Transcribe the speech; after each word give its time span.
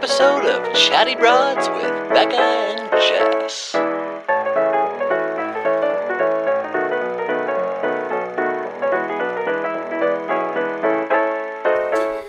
episode 0.00 0.44
of 0.44 0.74
Chatty 0.74 1.14
Broads 1.14 1.68
with 1.70 2.10
Becca 2.10 2.36
and 2.36 2.90
Jess. 3.00 3.72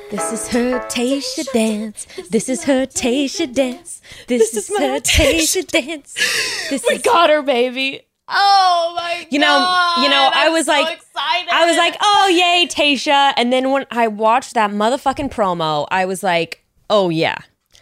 This 0.09 0.31
is 0.31 0.47
her 0.49 0.79
Tayshia 0.88 1.51
dance. 1.51 2.07
This 2.31 2.47
is 2.49 2.63
her 2.63 2.85
Tayshia 2.88 3.53
dance. 3.53 4.02
This, 4.27 4.55
is, 4.55 4.70
her 4.70 4.99
Tayshia 4.99 5.68
dance. 5.68 6.13
This 6.70 6.84
We 6.88 6.95
is 6.95 7.02
got 7.02 7.29
her, 7.29 7.41
baby. 7.41 8.02
Oh 8.27 8.93
my 8.95 9.18
god. 9.23 9.27
You 9.31 9.39
know- 9.39 9.47
god. 9.47 10.04
you 10.04 10.09
know, 10.09 10.29
I 10.34 10.47
I'm 10.47 10.54
was 10.54 10.65
so 10.65 10.71
like- 10.71 10.97
excited. 10.97 11.49
I 11.52 11.65
was 11.68 11.77
like, 11.77 11.95
oh 12.02 12.27
yay, 12.29 12.68
Tayshia. 12.68 13.33
And 13.37 13.51
then 13.54 13.69
when 13.71 13.86
I 13.91 14.07
watched 14.07 14.54
that 14.55 14.71
motherfucking 14.71 15.31
promo, 15.31 15.87
I 15.91 16.05
was 16.05 16.23
like, 16.23 16.63
oh 16.89 17.09
yeah. 17.09 17.37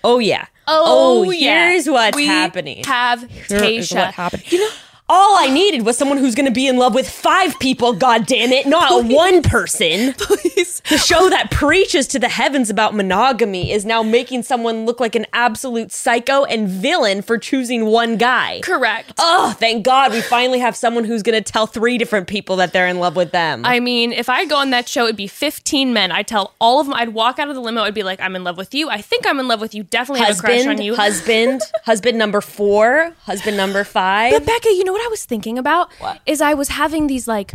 Oh 0.06 0.20
yeah. 0.20 0.46
Oh, 0.68 1.26
oh, 1.26 1.32
yeah. 1.32 1.70
here's 1.70 1.88
what's 1.90 2.16
we 2.16 2.28
happening. 2.28 2.84
Have 2.86 3.22
Tayshia. 3.22 3.96
what 3.96 4.14
happened. 4.14 4.52
You 4.52 4.60
know, 4.60 4.70
all 5.08 5.38
I 5.38 5.50
needed 5.50 5.86
was 5.86 5.98
someone 5.98 6.18
who's 6.18 6.34
going 6.34 6.48
to 6.48 6.52
be 6.52 6.68
in 6.68 6.78
love 6.78 6.96
with 6.96 7.08
five 7.08 7.60
people. 7.60 7.94
God 7.94 8.26
damn 8.26 8.52
it, 8.52 8.66
not 8.66 9.06
one 9.06 9.44
person. 9.44 10.14
Please. 10.18 10.82
The 10.90 10.98
show 10.98 11.30
that 11.30 11.52
preaches 11.52 12.08
to 12.08 12.20
the 12.20 12.28
heavens 12.28 12.72
about 12.72 12.96
monogamy 12.96 13.72
is 13.72 13.86
now 13.86 14.02
making 14.02 14.44
someone 14.44 14.86
look 14.86 15.00
like 15.00 15.16
an 15.16 15.28
absolute 15.32 15.92
psycho 15.92 16.44
and 16.46 16.68
villain 16.68 17.22
for 17.22 17.38
choosing 17.38 17.86
one 17.86 18.18
guy. 18.18 18.62
Correct. 18.64 19.14
Oh, 19.20 19.56
thank 19.60 19.86
God 19.86 20.12
we 20.12 20.22
finally 20.22 20.60
have 20.60 20.76
someone 20.76 21.04
who's 21.04 21.22
going 21.22 21.42
to 21.42 21.52
tell 21.52 21.68
three 21.68 22.00
different 22.00 22.28
people 22.28 22.56
that 22.56 22.74
they're 22.74 22.88
in 22.88 23.00
love 23.00 23.16
with 23.16 23.32
them. 23.32 23.64
I 23.64 23.80
mean, 23.80 24.12
if 24.12 24.28
I 24.28 24.46
go 24.46 24.56
on 24.58 24.72
that 24.72 24.90
show, 24.90 25.04
it'd 25.04 25.16
be 25.16 25.28
15 25.28 25.94
men. 25.94 26.12
I'd 26.12 26.28
tell 26.28 26.56
all 26.60 26.80
of 26.80 26.88
them, 26.88 26.96
I'd 26.96 27.10
walk 27.10 27.38
out 27.38 27.48
of 27.50 27.56
the 27.56 27.62
limo, 27.62 27.84
I'd 27.84 27.94
be 27.94 28.04
like, 28.04 28.20
I'm 28.22 28.36
in 28.36 28.44
love 28.44 28.58
with 28.58 28.74
you. 28.74 28.90
I 28.90 29.02
think 29.02 29.28
I'm 29.28 29.40
in 29.40 29.48
love 29.48 29.62
with 29.62 29.76
you. 29.76 29.84
Definitely 29.84 30.26
have 30.26 30.38
a 30.38 30.40
crush 30.40 30.52
on 30.52 30.58
husband, 30.58 30.84
you. 30.84 30.96
husband, 30.96 31.62
husband 31.84 32.18
number 32.18 32.42
four, 32.42 33.14
husband 33.26 33.56
number 33.56 33.84
five. 33.84 34.34
But 34.34 34.46
Becca, 34.48 34.70
you 34.70 34.84
know 34.84 34.95
what 34.96 35.06
I 35.06 35.10
was 35.10 35.26
thinking 35.26 35.58
about? 35.58 35.92
What? 36.00 36.20
Is 36.26 36.42
I 36.42 36.54
was 36.54 36.70
having 36.70 37.08
these 37.08 37.28
like 37.28 37.54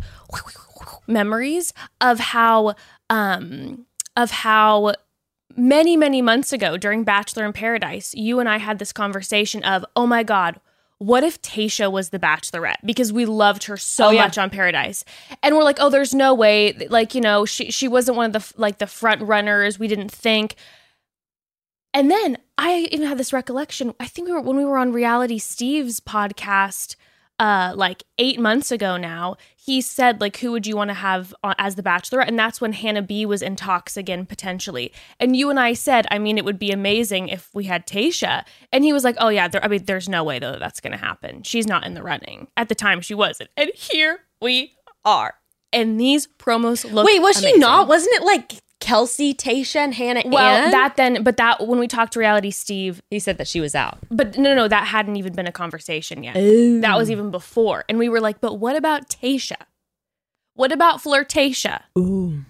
memories 1.06 1.72
of 2.00 2.18
how 2.18 2.74
um 3.08 3.86
of 4.16 4.30
how 4.30 4.94
many 5.56 5.96
many 5.96 6.22
months 6.22 6.52
ago 6.52 6.76
during 6.76 7.04
Bachelor 7.04 7.44
in 7.44 7.52
Paradise, 7.52 8.14
you 8.14 8.38
and 8.40 8.48
I 8.48 8.58
had 8.58 8.78
this 8.78 8.92
conversation 8.92 9.62
of, 9.64 9.84
"Oh 9.96 10.06
my 10.06 10.22
god, 10.22 10.60
what 10.98 11.24
if 11.24 11.40
Tayshia 11.42 11.90
was 11.90 12.10
the 12.10 12.18
bachelorette 12.18 12.76
because 12.84 13.12
we 13.12 13.24
loved 13.24 13.64
her 13.64 13.76
so 13.76 14.06
Oh, 14.08 14.10
yeah. 14.10 14.22
much 14.24 14.38
on 14.38 14.50
Paradise." 14.50 15.04
And 15.42 15.56
we're 15.56 15.64
like, 15.64 15.78
"Oh, 15.80 15.90
there's 15.90 16.14
no 16.14 16.34
way 16.34 16.72
like, 16.90 17.14
you 17.14 17.20
know, 17.20 17.44
she 17.44 17.70
she 17.70 17.88
wasn't 17.88 18.16
one 18.16 18.26
of 18.26 18.32
the 18.54 18.60
like 18.60 18.78
the 18.78 18.86
front 18.86 19.22
runners. 19.22 19.78
We 19.78 19.88
didn't 19.88 20.10
think." 20.12 20.54
And 21.92 22.08
then 22.10 22.38
I 22.56 22.88
even 22.92 23.08
had 23.08 23.18
this 23.18 23.32
recollection. 23.32 23.94
I 23.98 24.06
think 24.06 24.28
we 24.28 24.32
were 24.34 24.40
when 24.40 24.56
we 24.56 24.64
were 24.64 24.78
on 24.78 24.92
Reality 24.92 25.38
Steve's 25.38 25.98
podcast 25.98 26.94
uh 27.40 27.72
like 27.74 28.04
8 28.18 28.38
months 28.38 28.70
ago 28.70 28.96
now. 28.96 29.36
He 29.56 29.80
said 29.80 30.20
like 30.20 30.36
who 30.36 30.52
would 30.52 30.66
you 30.66 30.76
want 30.76 30.90
to 30.90 30.94
have 30.94 31.34
as 31.58 31.74
the 31.74 31.82
bachelor? 31.82 32.20
And 32.20 32.38
that's 32.38 32.60
when 32.60 32.72
Hannah 32.72 33.02
B 33.02 33.26
was 33.26 33.42
in 33.42 33.56
talks 33.56 33.96
again 33.96 34.26
potentially. 34.26 34.92
And 35.18 35.34
you 35.34 35.50
and 35.50 35.58
I 35.58 35.72
said, 35.72 36.06
I 36.10 36.18
mean 36.18 36.38
it 36.38 36.44
would 36.44 36.58
be 36.58 36.70
amazing 36.70 37.28
if 37.28 37.48
we 37.52 37.64
had 37.64 37.86
Tayshia. 37.86 38.44
And 38.72 38.84
he 38.84 38.92
was 38.92 39.02
like, 39.02 39.16
"Oh 39.18 39.28
yeah, 39.30 39.48
there, 39.48 39.64
I 39.64 39.68
mean 39.68 39.84
there's 39.84 40.08
no 40.08 40.22
way 40.22 40.38
though 40.38 40.58
that's 40.58 40.80
going 40.80 40.92
to 40.92 40.98
happen. 40.98 41.42
She's 41.42 41.66
not 41.66 41.84
in 41.84 41.94
the 41.94 42.02
running." 42.02 42.48
At 42.56 42.68
the 42.68 42.74
time 42.74 43.00
she 43.00 43.14
wasn't. 43.14 43.50
And 43.56 43.70
here 43.74 44.20
we 44.40 44.74
are. 45.04 45.34
And 45.72 46.00
these 46.00 46.26
promos 46.26 46.90
look 46.90 47.06
Wait, 47.06 47.20
was 47.20 47.40
she 47.40 47.56
not? 47.56 47.88
Wasn't 47.88 48.14
it 48.14 48.22
like 48.22 48.60
Kelsey, 48.90 49.32
Tayshia, 49.34 49.76
and 49.76 49.94
Hannah? 49.94 50.22
Well, 50.26 50.64
Ann? 50.64 50.70
that 50.72 50.96
then, 50.96 51.22
but 51.22 51.36
that 51.36 51.66
when 51.66 51.78
we 51.78 51.86
talked 51.86 52.12
to 52.14 52.18
Reality 52.18 52.50
Steve, 52.50 53.00
he 53.10 53.20
said 53.20 53.38
that 53.38 53.46
she 53.46 53.60
was 53.60 53.74
out. 53.74 53.98
but 54.10 54.36
no, 54.36 54.50
no, 54.50 54.54
no, 54.62 54.68
that 54.68 54.88
hadn't 54.88 55.14
even 55.16 55.32
been 55.32 55.46
a 55.46 55.52
conversation 55.52 56.24
yet. 56.24 56.36
Oh. 56.36 56.80
That 56.80 56.96
was 56.98 57.10
even 57.10 57.30
before. 57.30 57.84
And 57.88 57.98
we 57.98 58.08
were 58.08 58.20
like, 58.20 58.40
but 58.40 58.54
what 58.58 58.74
about 58.74 59.08
Tayshia? 59.08 59.62
What 60.54 60.72
about 60.72 61.02
Flirtatia? 61.02 61.82
Ooh. 61.96 62.40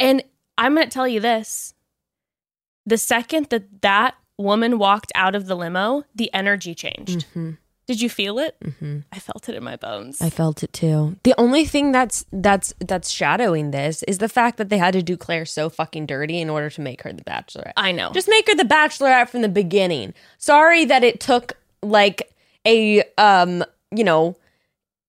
And 0.00 0.24
I'm 0.58 0.74
going 0.74 0.88
to 0.88 0.92
tell 0.92 1.06
you 1.08 1.20
this 1.20 1.74
the 2.84 2.98
second 2.98 3.46
that 3.50 3.82
that 3.82 4.16
woman 4.36 4.78
walked 4.78 5.12
out 5.14 5.36
of 5.36 5.46
the 5.46 5.54
limo, 5.54 6.02
the 6.14 6.32
energy 6.34 6.74
changed. 6.74 7.26
Mhm. 7.34 7.58
Did 7.86 8.00
you 8.00 8.08
feel 8.08 8.38
it? 8.38 8.56
Mm-hmm. 8.62 9.00
I 9.10 9.18
felt 9.18 9.48
it 9.48 9.56
in 9.56 9.64
my 9.64 9.76
bones. 9.76 10.22
I 10.22 10.30
felt 10.30 10.62
it 10.62 10.72
too. 10.72 11.16
The 11.24 11.34
only 11.36 11.64
thing 11.64 11.90
that's 11.90 12.24
that's 12.32 12.72
that's 12.78 13.10
shadowing 13.10 13.72
this 13.72 14.04
is 14.04 14.18
the 14.18 14.28
fact 14.28 14.58
that 14.58 14.68
they 14.68 14.78
had 14.78 14.92
to 14.92 15.02
do 15.02 15.16
Clare 15.16 15.44
so 15.44 15.68
fucking 15.68 16.06
dirty 16.06 16.40
in 16.40 16.48
order 16.48 16.70
to 16.70 16.80
make 16.80 17.02
her 17.02 17.12
the 17.12 17.24
bachelorette. 17.24 17.72
I 17.76 17.90
know. 17.92 18.12
Just 18.12 18.28
make 18.28 18.48
her 18.48 18.54
the 18.54 18.62
bachelorette 18.62 19.28
from 19.28 19.42
the 19.42 19.48
beginning. 19.48 20.14
Sorry 20.38 20.84
that 20.84 21.02
it 21.02 21.18
took 21.18 21.54
like 21.82 22.32
a 22.64 23.02
um, 23.18 23.64
you 23.90 24.04
know, 24.04 24.36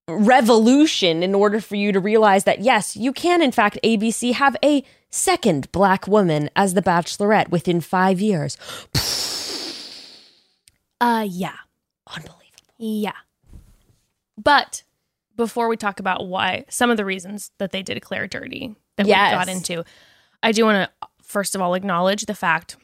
revolution 0.07 1.23
in 1.23 1.33
order 1.33 1.62
for 1.62 1.75
you 1.75 1.91
to 1.91 2.00
realize 2.00 2.44
that 2.44 2.62
yes, 2.62 2.97
you 2.97 3.13
can 3.13 3.41
in 3.41 3.51
fact 3.51 3.79
ABC 3.83 4.33
have 4.33 4.57
a 4.63 4.83
second 5.09 5.72
black 5.72 6.07
woman 6.07 6.50
as 6.56 6.73
the 6.73 6.81
bachelorette 6.81 7.50
within 7.50 7.79
5 7.79 8.19
years. 8.19 8.57
uh, 11.01 11.25
yeah. 11.29 11.53
Unbelievable. 12.07 12.39
Yeah. 12.85 13.13
But 14.38 14.83
before 15.35 15.67
we 15.67 15.77
talk 15.77 15.99
about 15.99 16.27
why 16.27 16.66
some 16.69 16.89
of 16.89 16.97
the 16.97 17.05
reasons 17.05 17.51
that 17.57 17.71
they 17.71 17.81
did 17.81 18.01
Clare 18.01 18.27
dirty 18.27 18.75
that 18.97 19.07
Yes. 19.07 19.31
we 19.31 19.38
got 19.38 19.47
into, 19.49 19.83
I 20.41 20.51
do 20.51 20.66
want 20.66 20.89
to 20.89 21.07
first 21.23 21.55
of 21.55 21.61
all 21.61 21.73
acknowledge 21.75 22.25
the 22.25 22.35
fact 22.35 22.75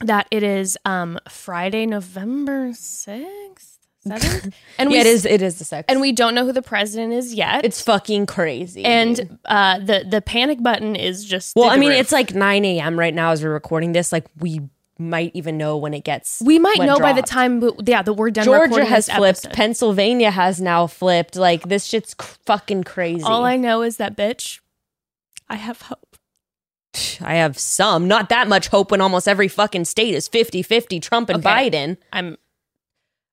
that 0.00 0.28
it 0.30 0.42
is 0.42 0.78
um 0.84 1.18
Friday, 1.28 1.84
November 1.84 2.70
sixth, 2.72 3.78
seventh, 4.06 4.54
and 4.78 4.88
we 4.88 4.94
yeah, 4.94 5.00
it 5.02 5.06
is 5.08 5.24
it 5.24 5.42
is 5.42 5.58
the 5.58 5.64
sex. 5.64 5.86
and 5.88 6.00
we 6.00 6.12
don't 6.12 6.34
know 6.34 6.44
who 6.46 6.52
the 6.52 6.62
president 6.62 7.12
is 7.12 7.34
yet. 7.34 7.64
it's 7.64 7.82
fucking 7.82 8.24
crazy. 8.26 8.84
and 8.84 9.38
uh, 9.46 9.78
the 9.80 10.06
the 10.08 10.22
panic 10.22 10.62
button 10.62 10.94
is 10.94 11.24
just 11.24 11.56
Well, 11.56 11.68
I 11.68 11.76
mean, 11.76 11.90
roof. 11.90 11.98
it's 12.00 12.12
like 12.12 12.32
9 12.34 12.64
a.m. 12.64 12.98
right 12.98 13.12
now 13.14 13.32
as 13.32 13.42
we're 13.42 13.52
recording 13.52 13.90
this. 13.92 14.12
Like, 14.12 14.26
we 14.38 14.60
might 14.98 15.30
even 15.34 15.56
know 15.56 15.76
when 15.76 15.94
it 15.94 16.02
gets. 16.04 16.42
we 16.44 16.58
might 16.58 16.78
know 16.78 16.98
by 16.98 17.12
the 17.12 17.22
time, 17.22 17.60
but 17.60 17.88
yeah, 17.88 18.02
that 18.02 18.12
we're 18.14 18.30
done. 18.30 18.44
Georgia 18.44 18.84
has 18.84 19.08
flipped. 19.08 19.44
episode. 19.44 19.52
Pennsylvania 19.56 20.30
has 20.30 20.60
now 20.60 20.86
flipped. 20.86 21.36
Like, 21.36 21.68
this 21.68 21.84
shit's 21.84 22.14
cr- 22.14 22.34
fucking 22.46 22.84
crazy. 22.84 23.22
All 23.22 23.44
I 23.44 23.56
know 23.56 23.82
is 23.82 23.98
that 23.98 24.16
bitch, 24.16 24.60
I 25.48 25.56
have 25.56 25.82
hope. 25.82 26.16
I 27.20 27.34
have 27.34 27.58
some, 27.58 28.08
not 28.08 28.28
that 28.30 28.48
much 28.48 28.68
hope 28.68 28.90
when 28.90 29.00
almost 29.00 29.28
every 29.28 29.46
fucking 29.48 29.84
state 29.84 30.14
is 30.14 30.26
50 30.26 30.62
50 30.62 30.98
Trump 31.00 31.28
and 31.30 31.44
Okay. 31.46 31.70
Biden. 31.70 31.96
I'm, 32.12 32.36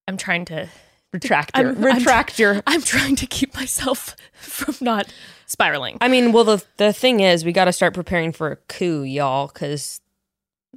I'm 0.07 0.17
trying 0.17 0.45
to 0.45 0.69
Retract 1.13 1.57
your, 1.57 1.67
I'm- 1.69 1.83
I'm- 1.85 1.95
retract 1.97 2.39
your. 2.39 2.61
I'm 2.67 2.81
trying 2.81 3.15
to 3.15 3.25
keep 3.25 3.55
myself 3.55 4.15
from 4.33 4.75
not 4.81 5.11
spiraling. 5.45 5.97
I 6.01 6.09
mean, 6.09 6.31
well, 6.33 6.43
the, 6.43 6.63
the 6.77 6.91
thing 6.91 7.21
is, 7.21 7.45
we 7.45 7.53
got 7.53 7.65
to 7.65 7.73
start 7.73 7.93
preparing 7.93 8.33
for 8.33 8.51
a 8.51 8.55
coup, 8.57 9.03
y'all, 9.03 9.47
because 9.47 10.01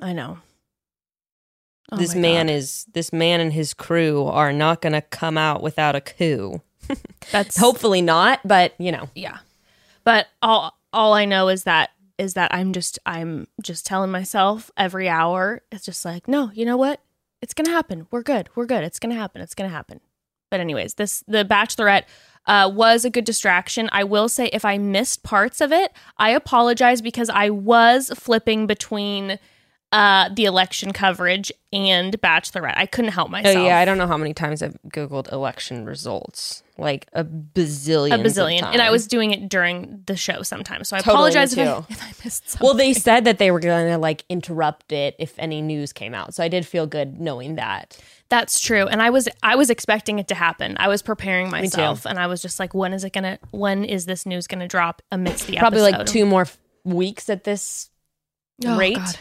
I 0.01 0.13
know. 0.13 0.39
Oh 1.91 1.97
this 1.97 2.15
man 2.15 2.47
God. 2.47 2.53
is, 2.53 2.87
this 2.93 3.13
man 3.13 3.41
and 3.41 3.53
his 3.53 3.73
crew 3.75 4.25
are 4.27 4.53
not 4.53 4.83
going 4.83 4.93
to 4.93 5.01
come 5.01 5.39
out 5.39 5.63
without 5.63 5.97
a 5.97 6.01
coup. 6.01 6.61
That's 7.33 7.57
Hopefully 7.59 8.03
not, 8.03 8.41
but 8.45 8.75
you 8.79 8.93
know. 8.93 9.09
yeah. 9.15 9.39
But 10.05 10.27
all 10.43 10.75
all 10.93 11.13
I 11.13 11.25
know 11.27 11.49
is 11.49 11.65
that 11.65 11.91
is 12.17 12.35
that 12.35 12.53
I'm 12.55 12.73
just 12.73 12.99
I'm 13.05 13.47
just 13.63 13.85
telling 13.85 14.11
myself 14.11 14.71
every 14.77 15.09
hour 15.09 15.63
it's 15.71 15.85
just 15.85 16.05
like 16.05 16.27
no, 16.27 16.51
you 16.55 16.65
know 16.65 16.77
what? 16.79 17.01
It's 17.43 17.53
gonna 17.55 17.71
happen. 17.71 18.07
We're 18.11 18.23
good. 18.23 18.49
We're 18.55 18.67
good. 18.67 18.85
It's 18.85 18.99
gonna 18.99 19.15
happen. 19.15 19.43
It's 19.43 19.55
gonna 19.55 19.69
happen. 19.69 20.01
But 20.51 20.61
anyways, 20.61 20.95
this 20.95 21.23
the 21.29 21.45
Bachelorette 21.45 22.05
uh, 22.47 22.71
was 22.75 23.05
a 23.05 23.11
good 23.11 23.27
distraction. 23.27 23.91
I 23.93 24.05
will 24.05 24.29
say 24.31 24.47
if 24.53 24.65
I 24.65 24.79
missed 24.79 25.23
parts 25.23 25.61
of 25.61 25.73
it, 25.73 25.93
I 26.17 26.31
apologize 26.31 27.03
because 27.03 27.29
I 27.29 27.51
was 27.51 28.11
flipping 28.17 28.67
between 28.67 29.39
uh, 29.91 30.29
the 30.35 30.45
election 30.45 30.93
coverage 30.93 31.51
and 31.73 32.21
Bachelorette. 32.21 32.75
I 32.77 32.85
couldn't 32.87 33.13
help 33.13 33.31
myself. 33.31 33.55
Oh 33.57 33.59
myself. 33.61 33.67
yeah, 33.69 33.79
I 33.79 33.85
don't 33.87 33.97
know 33.99 34.07
how 34.07 34.19
many 34.19 34.35
times 34.35 34.63
I've 34.63 34.77
googled 34.89 35.33
election 35.33 35.87
results, 35.87 36.63
like 36.77 37.07
a 37.15 37.25
bazillion. 37.25 38.13
a 38.15 38.19
bazillion, 38.23 38.63
and 38.65 38.83
I 38.83 38.91
was 38.91 39.07
doing 39.07 39.31
it 39.33 39.49
during 39.49 40.03
the 40.07 40.15
show 40.17 40.43
sometimes. 40.43 40.89
So 40.89 40.97
I 40.97 41.01
Totally, 41.01 41.15
apologize 41.31 41.57
if 41.57 41.67
I, 41.67 41.79
if 41.89 42.03
I 42.03 42.13
missed 42.25 42.51
something. 42.51 42.67
Well, 42.67 42.75
they 42.75 42.93
said 42.93 43.25
that 43.25 43.39
they 43.39 43.51
were 43.51 43.61
going 43.61 43.89
to 43.89 43.97
like 43.99 44.25
interrupt 44.29 44.93
it 44.93 45.15
if 45.19 45.35
any 45.39 45.63
news 45.63 45.93
came 45.95 46.15
out, 46.15 46.35
so 46.35 46.45
I 46.45 46.49
did 46.49 46.67
feel 46.67 46.87
good 46.87 47.19
knowing 47.21 47.55
that. 47.55 47.99
That's 48.31 48.61
true, 48.61 48.87
and 48.87 49.01
I 49.01 49.09
was 49.09 49.27
I 49.43 49.57
was 49.57 49.71
expecting 49.71 50.19
it 50.19 50.29
to 50.29 50.35
happen. 50.35 50.77
I 50.79 50.89
was 50.89 51.01
preparing 51.01 51.51
myself, 51.51 52.05
and 52.05 52.19
I 52.19 52.27
was 52.27 52.43
just 52.43 52.61
like, 52.61 52.75
when 52.75 52.93
is 52.93 53.05
it 53.05 53.15
gonna? 53.15 53.39
When 53.53 53.85
is 53.87 54.05
this 54.05 54.27
news 54.27 54.47
gonna 54.47 54.69
drop 54.69 55.01
amidst 55.11 55.47
the 55.47 55.57
Probably 55.57 55.81
episode? 55.81 55.99
like 55.99 56.07
two 56.07 56.27
more 56.27 56.43
f- 56.43 56.59
weeks 56.85 57.31
at 57.31 57.45
this 57.45 57.89
Oh, 58.67 58.77
rate. 58.77 58.97
God. 58.97 59.17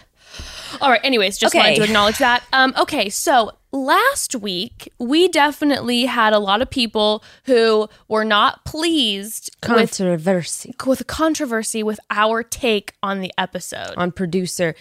All 0.82 0.90
right. 0.90 1.02
Anyways, 1.04 1.38
just 1.38 1.56
wanted 1.56 1.76
to 1.76 1.84
acknowledge 1.84 2.18
that. 2.18 2.44
Um, 2.54 2.74
okay, 2.78 3.10
so 3.10 3.52
last 3.72 4.36
week 4.36 4.92
we 5.00 5.28
definitely 5.28 6.06
had 6.06 6.34
a 6.34 6.40
lot 6.40 6.62
of 6.62 6.70
people 6.70 7.24
who 7.46 7.88
were 8.08 8.26
not 8.26 8.64
pleased 8.66 9.56
with 9.62 9.92
Controversy 9.92 10.74
with 10.86 11.08
controversy 11.08 11.84
with 11.84 12.00
our 12.10 12.44
take 12.44 12.94
on 13.04 13.22
the 13.22 13.32
episode. 13.38 13.94
on 13.98 14.12
producer 14.12 14.76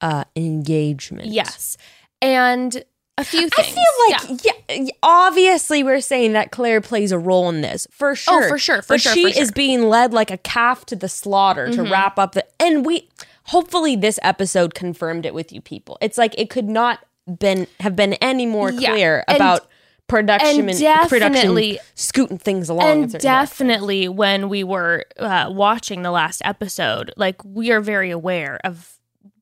uh, 0.00 0.24
engagement. 0.36 1.28
Yes. 1.28 1.76
And 2.20 2.84
a 3.16 3.24
few 3.24 3.48
I 3.58 3.62
feel 3.62 4.28
like 4.30 4.44
yeah. 4.44 4.92
obviously 5.02 5.82
we're 5.82 6.00
saying 6.00 6.34
that 6.34 6.52
Clare 6.52 6.80
plays 6.80 7.10
a 7.10 7.18
role 7.18 7.48
in 7.48 7.62
this 7.62 7.86
for 7.90 8.14
sure. 8.14 8.44
Oh, 8.44 8.48
for 8.48 8.58
sure, 8.58 8.80
for 8.80 8.94
but 8.94 9.00
sure, 9.00 9.12
she 9.12 9.24
for 9.24 9.30
sure. 9.30 9.34
Mm-hmm. 9.34 9.42
is 9.42 9.50
being 9.50 9.82
led 9.88 10.12
like 10.12 10.30
a 10.30 10.36
calf 10.38 10.86
to 10.86 10.96
the 10.96 11.08
slaughter 11.08 11.68
to 11.72 11.82
wrap 11.82 12.18
up 12.18 12.32
the 12.32 12.46
and 12.60 12.86
we 12.86 13.08
hopefully 13.48 13.96
this 13.96 14.18
episode 14.22 14.74
confirmed 14.74 15.26
it 15.26 15.34
with 15.34 15.52
you 15.52 15.60
people. 15.60 15.98
It's 16.00 16.16
like 16.18 16.34
it 16.38 16.48
could 16.50 16.68
not 16.68 17.00
been 17.38 17.66
have 17.80 17.94
been 17.96 18.14
any 18.14 18.46
more 18.46 18.70
Yeah, 18.70 18.90
clear 18.92 19.24
and- 19.28 19.36
about 19.36 19.68
production 20.06 20.60
and 20.68 20.70
and, 20.70 21.08
production 21.08 21.32
definitely- 21.34 21.78
scooting 21.94 22.38
things 22.38 22.70
along. 22.70 22.86
and 22.86 23.18
definitely 23.18 24.08
when 24.08 24.48
we 24.48 24.64
were 24.64 25.04
uh, 25.18 25.50
watching 25.50 26.00
the 26.02 26.10
last 26.10 26.40
episode, 26.46 27.12
like 27.18 27.44
we 27.44 27.70
are 27.70 27.80
very 27.82 28.10
aware 28.10 28.58
of 28.64 28.98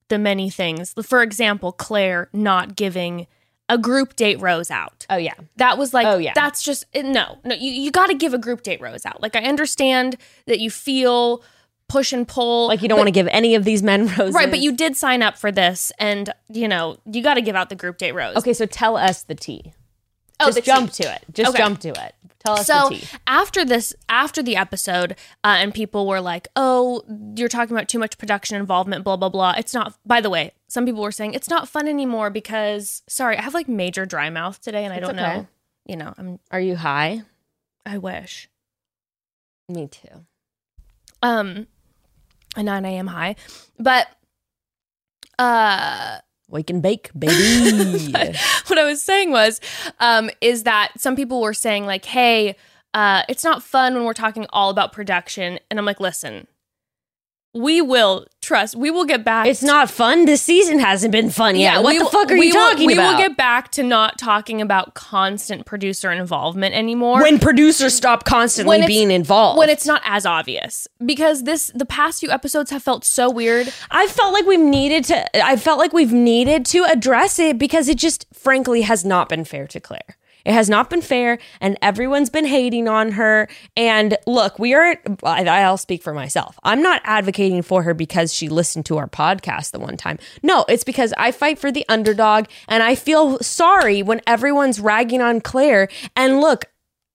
the 0.08 0.18
many 0.18 0.50
things. 0.50 0.92
For 1.04 1.22
example, 1.22 1.70
Clare 1.70 2.28
not 2.32 2.74
giving 2.74 3.26
a 3.68 3.78
group 3.78 4.14
date 4.16 4.40
rose 4.40 4.70
out. 4.70 5.06
Oh 5.10 5.16
yeah. 5.16 5.34
That 5.56 5.78
was 5.78 5.92
like, 5.94 6.06
Oh, 6.06 6.18
yeah. 6.18 6.32
that's 6.34 6.62
just 6.62 6.84
no, 6.94 7.38
no. 7.44 7.54
You 7.54 7.70
you 7.70 7.90
got 7.92 8.06
to 8.08 8.14
give 8.14 8.34
a 8.34 8.38
group 8.38 8.62
date 8.62 8.80
rose 8.80 9.04
out. 9.06 9.20
Like 9.22 9.34
I 9.36 9.42
understand 9.42 10.16
that 10.46 10.58
you 10.60 10.70
feel 10.70 11.42
push 11.88 12.12
and 12.12 12.26
pull, 12.26 12.68
Like 12.68 12.82
you 12.82 12.88
don't 12.88 12.98
want 12.98 13.08
to 13.08 13.12
give 13.12 13.28
any 13.28 13.54
of 13.54 13.64
these 13.64 13.82
men 13.82 14.06
roses. 14.18 14.34
right, 14.34 14.50
but 14.50 14.58
you 14.60 14.72
did 14.72 14.96
sign 14.96 15.22
up 15.22 15.36
for 15.38 15.50
this, 15.52 15.92
and 15.98 16.32
you 16.48 16.68
know 16.68 16.98
you 17.10 17.22
got 17.22 17.34
to 17.34 17.42
give 17.42 17.56
out 17.56 17.68
the 17.68 17.76
group 17.76 17.98
date 17.98 18.12
rose. 18.12 18.36
Okay, 18.36 18.52
so 18.52 18.66
tell 18.66 18.96
us 18.96 19.22
the 19.22 19.34
tea. 19.34 19.72
Oh, 20.40 20.46
Just 20.46 20.56
the 20.56 20.60
tea. 20.62 20.66
jump 20.66 20.90
to 20.92 21.14
it. 21.14 21.24
Just 21.32 21.50
Okay. 21.50 21.58
jump 21.58 21.80
to 21.80 21.88
it. 21.90 22.14
Tell 22.44 22.54
us 22.58 22.66
so 22.66 22.90
the 22.90 22.96
tea. 22.96 23.06
after 23.26 23.64
this 23.64 23.94
after 24.08 24.42
the 24.42 24.54
episode 24.56 25.12
uh, 25.42 25.56
and 25.58 25.74
people 25.74 26.06
were 26.06 26.20
like 26.20 26.46
oh 26.54 27.02
you're 27.36 27.48
talking 27.48 27.74
about 27.74 27.88
too 27.88 27.98
much 27.98 28.18
production 28.18 28.56
involvement 28.56 29.02
blah 29.02 29.16
blah 29.16 29.28
blah 29.30 29.54
it's 29.58 29.74
not 29.74 29.94
by 30.06 30.20
the 30.20 30.30
way 30.30 30.52
some 30.68 30.84
people 30.86 31.02
were 31.02 31.10
saying 31.10 31.34
it's 31.34 31.50
not 31.50 31.68
fun 31.68 31.88
anymore 31.88 32.30
because 32.30 33.02
sorry 33.08 33.36
i 33.36 33.42
have 33.42 33.52
like 33.54 33.66
major 33.68 34.06
dry 34.06 34.30
mouth 34.30 34.60
today 34.60 34.84
and 34.84 34.92
i 34.92 34.98
It's 34.98 35.06
don't 35.08 35.18
okay. 35.18 35.38
know 35.38 35.46
you 35.86 35.96
know 35.96 36.14
i'm 36.18 36.38
Are 36.52 36.60
you 36.60 36.76
high? 36.76 37.22
i 37.84 37.98
wish 37.98 38.48
Me 39.68 39.88
too. 39.88 40.24
um 41.22 41.66
a 42.56 42.62
9 42.62 42.84
a.m 42.84 43.06
high 43.06 43.36
but 43.78 44.08
uh 45.38 46.18
Wake 46.48 46.70
and 46.70 46.80
bake, 46.80 47.10
baby. 47.18 48.12
what 48.68 48.78
I 48.78 48.84
was 48.84 49.02
saying 49.02 49.32
was, 49.32 49.60
um, 49.98 50.30
is 50.40 50.62
that 50.62 50.92
some 50.96 51.16
people 51.16 51.40
were 51.40 51.52
saying 51.52 51.86
like, 51.86 52.04
"Hey, 52.04 52.54
uh, 52.94 53.22
it's 53.28 53.42
not 53.42 53.64
fun 53.64 53.94
when 53.94 54.04
we're 54.04 54.12
talking 54.12 54.46
all 54.50 54.70
about 54.70 54.92
production," 54.92 55.58
and 55.68 55.78
I'm 55.78 55.84
like, 55.84 55.98
"Listen, 55.98 56.46
we 57.52 57.82
will 57.82 58.26
trust. 58.46 58.76
We 58.76 58.90
will 58.90 59.04
get 59.04 59.24
back. 59.24 59.46
it's 59.46 59.62
not 59.62 59.90
fun. 59.90 60.24
This 60.24 60.40
season 60.42 60.78
hasn't 60.78 61.12
been 61.12 61.30
fun 61.30 61.56
yet. 61.56 61.82
what 61.82 61.90
we 61.92 61.98
the 61.98 62.04
will- 62.04 62.10
fuck 62.10 62.30
are 62.30 62.38
we 62.38 62.46
you 62.48 62.54
will- 62.54 62.70
talking 62.70 62.86
we 62.86 62.92
about? 62.94 63.08
We 63.08 63.22
will 63.22 63.28
get 63.28 63.36
back 63.36 63.70
to 63.72 63.82
not 63.82 64.16
talking 64.18 64.62
about 64.62 64.94
constant 64.94 65.66
producer 65.66 66.10
involvement 66.10 66.74
anymore. 66.74 67.20
when 67.22 67.38
producers 67.38 67.94
stop 67.94 68.24
constantly 68.24 68.78
When 68.78 68.86
being 68.86 69.10
involved. 69.10 69.58
when 69.58 69.68
it's 69.68 69.86
not 69.86 70.00
as 70.04 70.24
obvious 70.24 70.86
because 71.04 71.42
this 71.42 71.70
the 71.74 71.84
past 71.86 72.20
few 72.20 72.30
episodes 72.30 72.70
have 72.70 72.82
felt 72.82 73.04
so 73.04 73.28
weird 73.30 73.72
I 73.90 74.06
felt 74.06 74.32
like 74.32 74.46
we've 74.46 74.60
needed 74.60 75.04
to. 75.06 75.44
I 75.44 75.56
felt 75.56 75.78
like 75.78 75.92
we've 75.92 76.12
needed 76.12 76.64
to 76.66 76.84
address 76.84 77.38
it 77.38 77.58
because 77.58 77.88
it 77.88 77.98
just, 77.98 78.26
frankly, 78.32 78.82
has 78.82 79.04
not 79.04 79.28
been 79.28 79.44
fair 79.44 79.66
to 79.68 79.80
Clare. 79.80 80.16
It 80.46 80.54
has 80.54 80.70
not 80.70 80.88
been 80.88 81.02
fair, 81.02 81.38
and 81.60 81.76
everyone's 81.82 82.30
been 82.30 82.46
hating 82.46 82.86
on 82.88 83.12
her. 83.12 83.48
And 83.76 84.16
look, 84.26 84.58
we 84.58 84.74
are. 84.74 84.96
I- 85.24 85.44
I'll 85.46 85.76
speak 85.76 86.02
for 86.02 86.14
myself. 86.14 86.58
I'm 86.62 86.80
not 86.82 87.02
advocating 87.04 87.62
for 87.62 87.82
her 87.82 87.94
because 87.94 88.32
she 88.32 88.48
listened 88.48 88.86
to 88.86 88.96
our 88.96 89.08
podcast 89.08 89.72
the 89.72 89.80
one 89.80 89.96
time. 89.96 90.18
No, 90.44 90.64
it's 90.68 90.84
because 90.84 91.12
I 91.18 91.32
fight 91.32 91.58
for 91.58 91.72
the 91.72 91.84
underdog, 91.88 92.46
and 92.68 92.82
I 92.82 92.94
feel 92.94 93.38
sorry 93.40 94.02
when 94.02 94.20
everyone's 94.26 94.78
ragging 94.78 95.20
on 95.20 95.40
Clare. 95.40 95.88
And 96.14 96.40
look, 96.40 96.66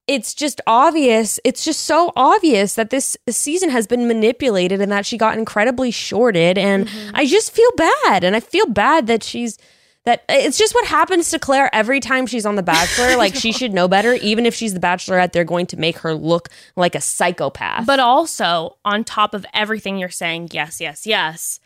it's 0.07 0.33
just 0.33 0.59
obvious. 0.67 1.39
It's 1.45 1.63
just 1.63 1.83
so 1.83 2.11
obvious 2.17 2.73
that 2.73 2.89
this 2.89 3.15
season 3.29 3.69
has 3.69 3.87
been 3.87 4.09
manipulated 4.09 4.81
and 4.81 4.91
that 4.91 5.05
she 5.05 5.17
got 5.17 5.37
incredibly 5.37 5.89
shorted. 5.89 6.57
And 6.57 6.87
mm-hmm. 6.87 7.15
I 7.15 7.25
just 7.25 7.53
feel 7.53 7.71
bad. 7.77 8.25
And 8.25 8.35
I 8.35 8.41
feel 8.41 8.65
bad 8.65 9.07
that 9.07 9.23
she's 9.23 9.57
that 10.05 10.23
it's 10.29 10.57
just 10.57 10.73
what 10.73 10.85
happens 10.87 11.29
to 11.29 11.37
Clare 11.39 11.69
every 11.73 11.99
time 11.99 12.25
she's 12.25 12.45
on 12.45 12.55
The 12.55 12.63
Bachelor. 12.63 13.15
like 13.17 13.35
she 13.35 13.51
should 13.59 13.73
know 13.73 13.87
better. 13.87 14.13
Even 14.15 14.45
if 14.45 14.55
she's 14.55 14.73
the 14.73 14.79
Bachelorette, 14.79 15.31
they're 15.31 15.43
going 15.43 15.67
to 15.67 15.77
make 15.77 15.99
her 15.99 16.13
look 16.15 16.49
like 16.75 16.95
a 16.95 17.01
psychopath. 17.01 17.85
But 17.85 17.99
also, 17.99 18.77
on 18.83 19.03
top 19.03 19.33
of 19.33 19.45
everything 19.53 19.97
you're 19.97 20.09
saying, 20.09 20.49
yes, 20.51 20.81
yes, 20.81 21.05
yes, 21.05 21.59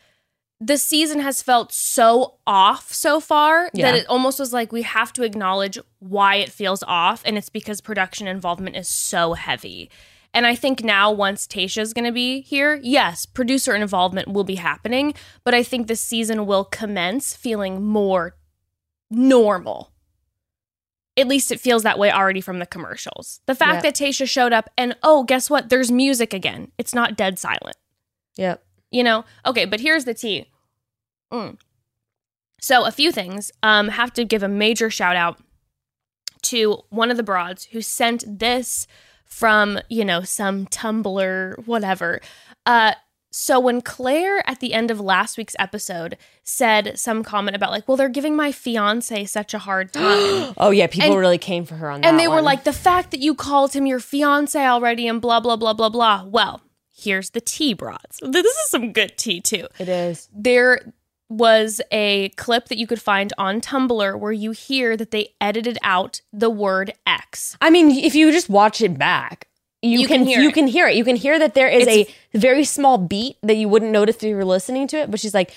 the 0.59 0.77
season 0.77 1.19
has 1.19 1.41
felt 1.41 1.71
so 1.73 2.35
off 2.47 2.93
so 2.93 3.19
far 3.19 3.69
Yeah. 3.73 3.91
that 3.91 3.99
it 3.99 4.07
almost 4.07 4.39
was 4.39 4.53
like 4.53 4.71
we 4.71 4.81
have 4.83 5.11
to 5.13 5.23
acknowledge 5.23 5.77
why 5.99 6.35
it 6.35 6.49
feels 6.49 6.83
off. 6.87 7.21
And 7.25 7.37
it's 7.37 7.49
because 7.49 7.81
production 7.81 8.27
involvement 8.27 8.75
is 8.75 8.87
so 8.87 9.33
heavy. 9.33 9.89
And 10.35 10.45
I 10.45 10.53
think 10.53 10.83
now, 10.83 11.11
once 11.11 11.47
Tayshia's 11.47 11.93
going 11.93 12.03
to 12.05 12.11
be 12.11 12.41
here, 12.41 12.77
yes, 12.83 13.25
producer 13.25 13.73
involvement 13.73 14.27
will 14.27 14.43
be 14.43 14.55
happening. 14.55 15.13
But 15.45 15.53
I 15.55 15.63
think 15.63 15.87
the 15.87 15.95
season 15.95 16.45
will 16.45 16.65
commence 16.65 17.33
feeling 17.33 17.81
more 17.83 18.35
normal. 19.09 19.93
At 21.17 21.29
least 21.29 21.53
it 21.53 21.61
feels 21.61 21.83
that 21.83 21.97
way 21.97 22.11
already 22.11 22.41
from 22.41 22.59
the 22.59 22.65
commercials. 22.65 23.39
The 23.45 23.55
fact 23.55 23.75
Yeah. 23.75 23.81
that 23.83 23.95
Tayshia 23.95 24.27
showed 24.29 24.51
up 24.51 24.69
and, 24.77 24.97
oh, 25.01 25.23
guess 25.23 25.49
what? 25.49 25.69
There's 25.69 25.89
music 25.89 26.33
again. 26.33 26.73
It's 26.77 26.93
not 26.93 27.15
dead 27.15 27.39
silent. 27.39 27.77
yep. 28.35 28.61
You 28.91 29.03
know? 29.03 29.23
Okay, 29.45 29.63
but 29.65 29.79
here's 29.79 30.03
the 30.03 30.13
tea. 30.13 30.51
Mm. 31.31 31.57
So, 32.61 32.83
a 32.85 32.91
few 32.91 33.11
things. 33.11 33.51
Um, 33.63 33.87
have 33.87 34.11
to 34.13 34.25
give 34.25 34.43
a 34.43 34.47
major 34.49 34.89
shout 34.89 35.15
out 35.15 35.39
to 36.43 36.83
one 36.89 37.09
of 37.09 37.15
the 37.17 37.23
broads 37.23 37.65
who 37.71 37.81
sent 37.81 38.23
this 38.39 38.85
from, 39.25 39.79
you 39.89 40.05
know, 40.05 40.21
some 40.21 40.65
Tumblr, 40.67 41.65
whatever. 41.67 42.21
Uh, 42.65 42.93
so 43.31 43.59
when 43.59 43.81
Clare 43.81 44.47
at 44.49 44.61
the 44.61 44.73
end 44.73 44.91
of 44.91 44.99
last 45.01 45.37
week's 45.37 45.55
episode 45.59 46.17
said 46.43 46.97
some 46.97 47.21
comment 47.21 47.53
about 47.55 47.69
like, 47.71 47.85
well, 47.85 47.97
they're 47.97 48.07
giving 48.07 48.33
my 48.35 48.53
fiance 48.53 49.25
such 49.25 49.53
a 49.53 49.59
hard 49.59 49.91
time. 49.93 50.53
Oh 50.57 50.71
yeah, 50.71 50.87
people 50.87 51.11
And- 51.11 51.19
really 51.19 51.37
came 51.37 51.65
for 51.65 51.75
her 51.75 51.89
on 51.91 51.99
that. 52.01 52.07
and 52.07 52.17
they 52.19 52.29
were 52.29 52.41
like, 52.41 52.63
the 52.63 52.71
fact 52.71 53.11
that 53.11 53.19
you 53.19 53.35
called 53.35 53.73
him 53.73 53.85
your 53.85 53.99
fiance 53.99 54.57
already 54.65 55.05
and 55.07 55.21
blah, 55.21 55.41
blah, 55.41 55.57
blah, 55.57 55.73
blah, 55.73 55.89
blah. 55.89 56.23
Well, 56.25 56.61
here's 56.95 57.31
the 57.31 57.41
tea, 57.41 57.73
broads. 57.73 58.19
This 58.21 58.45
is 58.45 58.69
some 58.69 58.93
good 58.93 59.17
tea, 59.17 59.41
too 59.41 59.67
it 59.79 59.89
is. 59.89 60.29
there 60.33 60.93
was 61.29 61.81
a 61.91 62.29
clip 62.29 62.67
that 62.67 62.77
you 62.77 62.85
could 62.87 63.01
find 63.01 63.33
on 63.37 63.59
Tumblr 63.61 64.19
where 64.19 64.31
you 64.31 64.51
hear 64.51 64.95
that 64.95 65.11
they 65.11 65.33
edited 65.41 65.77
out 65.81 66.21
the 66.31 66.49
word 66.49 66.93
X. 67.07 67.57
I 67.61 67.69
mean, 67.69 67.91
if 67.91 68.13
you 68.15 68.31
just 68.31 68.49
watch 68.49 68.79
it 68.81 68.97
back, 68.97 69.47
you, 69.81 69.99
You 69.99 70.07
can, 70.07 70.19
can 70.19 70.27
hear 70.27 70.39
you 70.41 70.49
it. 70.49 70.53
can 70.53 70.67
hear 70.67 70.87
it. 70.87 70.95
You 70.95 71.03
can 71.03 71.15
hear 71.15 71.37
that 71.39 71.53
there 71.55 71.67
is 71.67 71.87
It's- 71.87 72.07
a 72.33 72.37
very 72.37 72.63
small 72.63 72.97
beat 72.97 73.37
that 73.43 73.55
you 73.55 73.67
wouldn't 73.69 73.91
notice 73.91 74.17
if 74.17 74.23
you 74.23 74.35
were 74.35 74.45
listening 74.45 74.87
to 74.89 74.97
it. 74.97 75.11
But 75.11 75.19
she's 75.19 75.33
like, 75.33 75.51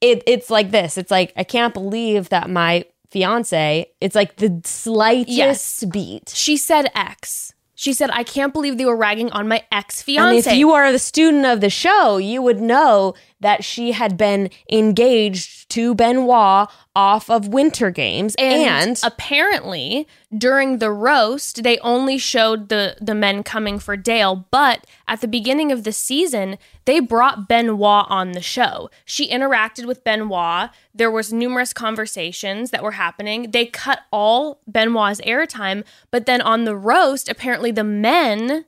it, 0.00 0.22
it's 0.26 0.50
like 0.50 0.70
this. 0.72 0.98
It's 0.98 1.10
like 1.10 1.32
I 1.36 1.44
can't 1.44 1.72
believe 1.74 2.28
that 2.28 2.50
my 2.50 2.84
fiance. 3.10 3.86
It's 4.00 4.14
like 4.14 4.36
the 4.36 4.60
slightest 4.64 5.36
Yes. 5.36 5.84
beat. 5.90 6.28
She 6.34 6.56
said 6.56 6.90
X. 6.94 7.52
She 7.78 7.92
said, 7.92 8.08
I 8.12 8.22
can't 8.22 8.52
believe 8.54 8.78
they 8.78 8.86
were 8.86 8.96
ragging 8.96 9.30
on 9.32 9.48
my 9.48 9.62
ex 9.70 10.00
And 10.00 10.04
fiance. 10.06 10.50
if 10.50 10.56
you 10.56 10.72
are 10.72 10.90
the 10.92 10.98
student 10.98 11.44
of 11.44 11.60
the 11.60 11.68
show, 11.70 12.16
you 12.16 12.40
would 12.40 12.58
know 12.60 13.14
that 13.40 13.64
she 13.64 13.92
had 13.92 14.16
been 14.16 14.50
engaged 14.70 15.68
to 15.70 15.94
Benoit 15.94 16.68
off 16.94 17.28
of 17.28 17.48
Winter 17.48 17.90
Games, 17.90 18.34
and, 18.38 18.88
and, 18.88 19.00
apparently 19.02 20.06
during 20.36 20.78
the 20.78 20.90
roast, 20.90 21.62
they 21.62 21.78
only 21.80 22.18
showed 22.18 22.68
the 22.68 22.96
the 23.00 23.14
men 23.14 23.42
coming 23.42 23.78
for 23.78 23.96
Dale, 23.96 24.46
but 24.50 24.86
at 25.08 25.20
the 25.20 25.28
beginning 25.28 25.72
of 25.72 25.84
the 25.84 25.92
season, 25.92 26.56
they 26.84 27.00
brought 27.00 27.48
Benoit 27.48 28.06
on 28.08 28.32
the 28.32 28.40
show. 28.40 28.90
She 29.04 29.28
interacted 29.28 29.86
with 29.86 30.04
Benoit. 30.04 30.70
There 30.94 31.10
was 31.10 31.32
numerous 31.32 31.72
conversations 31.72 32.70
that 32.70 32.82
were 32.82 32.92
happening. 32.92 33.50
They 33.50 33.66
cut 33.66 34.00
all 34.10 34.60
Benoit's 34.66 35.20
airtime, 35.22 35.84
but 36.10 36.26
then 36.26 36.40
on 36.40 36.64
the 36.64 36.76
roast, 36.76 37.28
apparently 37.28 37.70
the 37.70 37.84
men 37.84 38.64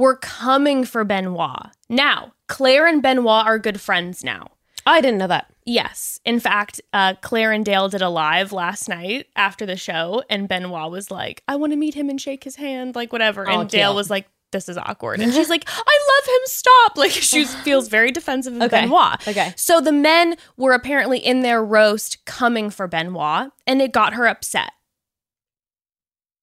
were 0.00 0.16
coming 0.16 0.84
for 0.84 1.04
Benoit. 1.04 1.68
Now, 1.88 2.32
Clare 2.48 2.86
and 2.86 3.02
Benoit 3.02 3.46
are 3.46 3.58
good 3.58 3.80
friends 3.80 4.24
now. 4.24 4.48
I 4.86 5.00
didn't 5.00 5.18
know 5.18 5.26
that. 5.28 5.46
Yes. 5.66 6.18
In 6.24 6.40
fact, 6.40 6.80
uh, 6.92 7.14
Clare 7.20 7.52
and 7.52 7.64
Dale 7.64 7.88
did 7.88 8.00
a 8.02 8.08
live 8.08 8.50
last 8.52 8.88
night 8.88 9.26
after 9.36 9.66
the 9.66 9.76
show, 9.76 10.24
and 10.30 10.48
Benoit 10.48 10.90
was 10.90 11.10
like, 11.10 11.42
I 11.46 11.56
want 11.56 11.72
to 11.72 11.76
meet 11.76 11.94
him 11.94 12.08
and 12.08 12.20
shake 12.20 12.44
his 12.44 12.56
hand, 12.56 12.96
like 12.96 13.12
whatever. 13.12 13.48
Oh, 13.48 13.60
and 13.60 13.70
Dale 13.70 13.90
cute. 13.90 13.96
was 13.96 14.10
like, 14.10 14.26
this 14.52 14.68
is 14.68 14.78
awkward. 14.78 15.20
And 15.20 15.32
she's 15.34 15.50
like, 15.50 15.64
I 15.68 15.78
love 16.16 16.28
him, 16.34 16.40
stop. 16.46 16.96
Like, 16.96 17.10
she 17.12 17.44
feels 17.64 17.88
very 17.88 18.10
defensive 18.10 18.54
of 18.56 18.62
Okay. 18.62 18.80
Benoit. 18.82 19.28
Okay. 19.28 19.52
So 19.54 19.80
the 19.80 19.92
men 19.92 20.36
were 20.56 20.72
apparently 20.72 21.18
in 21.18 21.42
their 21.42 21.62
roast 21.62 22.24
coming 22.24 22.70
for 22.70 22.88
Benoit, 22.88 23.50
and 23.66 23.80
it 23.82 23.92
got 23.92 24.14
her 24.14 24.26
upset. 24.26 24.72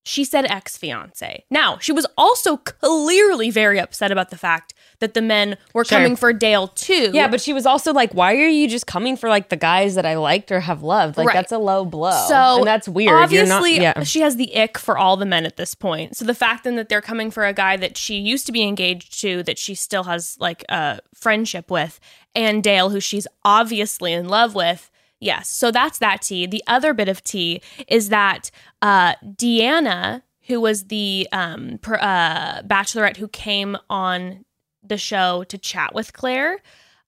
She 0.08 0.24
said 0.24 0.46
ex 0.46 0.78
fiance. 0.78 1.44
Now, 1.50 1.78
she 1.80 1.92
was 1.92 2.06
also 2.18 2.58
clearly 2.58 3.50
very 3.50 3.80
upset 3.80 4.12
about 4.12 4.30
the 4.30 4.38
fact 4.38 4.74
that 5.00 5.14
the 5.14 5.22
men 5.22 5.58
were 5.74 5.84
Sure. 5.86 5.98
coming 5.98 6.16
for 6.16 6.32
Dale 6.34 6.70
too. 6.70 7.12
Yeah, 7.14 7.28
but 7.28 7.42
she 7.42 7.54
was 7.54 7.66
also 7.66 7.94
like, 7.94 8.14
"Why 8.14 8.34
are 8.36 8.48
you 8.48 8.68
just 8.70 8.88
coming 8.88 9.16
for 9.18 9.30
like 9.30 9.50
the 9.50 9.56
guys 9.58 9.96
that 9.96 10.06
I 10.06 10.16
liked 10.16 10.52
or 10.52 10.62
have 10.62 10.82
loved? 10.82 11.18
Like 11.18 11.28
Right. 11.28 11.34
that's 11.36 11.52
a 11.52 11.58
low 11.58 11.86
blow. 11.86 12.26
So 12.28 12.58
and 12.60 12.68
that's 12.68 12.88
weird. 12.88 13.10
You're 13.10 13.20
Obviously, 13.24 13.80
not, 13.80 13.98
yeah. 13.98 14.04
she 14.04 14.22
has 14.22 14.38
the 14.38 14.56
ick 14.60 14.78
for 14.78 14.98
all 14.98 15.18
the 15.18 15.26
men 15.26 15.46
at 15.46 15.58
this 15.58 15.76
point. 15.76 16.16
So 16.18 16.26
the 16.26 16.34
fact 16.34 16.64
then 16.64 16.76
that 16.78 16.90
they're 16.90 17.02
coming 17.02 17.30
for 17.30 17.46
a 17.46 17.54
guy 17.54 17.78
that 17.78 17.98
she 17.98 18.16
used 18.18 18.46
to 18.48 18.52
be 18.52 18.64
engaged 18.64 19.20
to, 19.22 19.44
that 19.44 19.58
she 19.60 19.76
still 19.76 20.06
has 20.06 20.38
like 20.40 20.64
a 20.70 21.00
friendship 21.14 21.70
with, 21.70 22.00
and 22.34 22.64
Dale, 22.64 22.90
who 22.90 23.00
she's 23.00 23.28
obviously 23.44 24.14
in 24.14 24.28
love 24.30 24.56
with. 24.56 24.90
Yes, 25.20 25.50
so 25.50 25.72
that's 25.72 26.00
that 26.00 26.22
tea. 26.22 26.46
The 26.46 26.64
other 26.68 26.94
bit 26.94 27.10
of 27.10 27.24
tea 27.24 27.62
is 27.88 28.10
that 28.10 28.52
uh, 28.82 29.16
Deanna, 29.24 30.22
who 30.48 30.62
was 30.62 30.86
the 30.86 31.28
um, 31.32 31.80
per, 31.82 31.96
uh, 31.96 32.62
bachelorette 32.62 33.18
who 33.18 33.28
came 33.28 33.78
on 33.90 34.46
the 34.84 34.98
show 34.98 35.44
to 35.46 35.58
chat 35.58 35.96
with 35.96 36.14
Clare, 36.14 36.62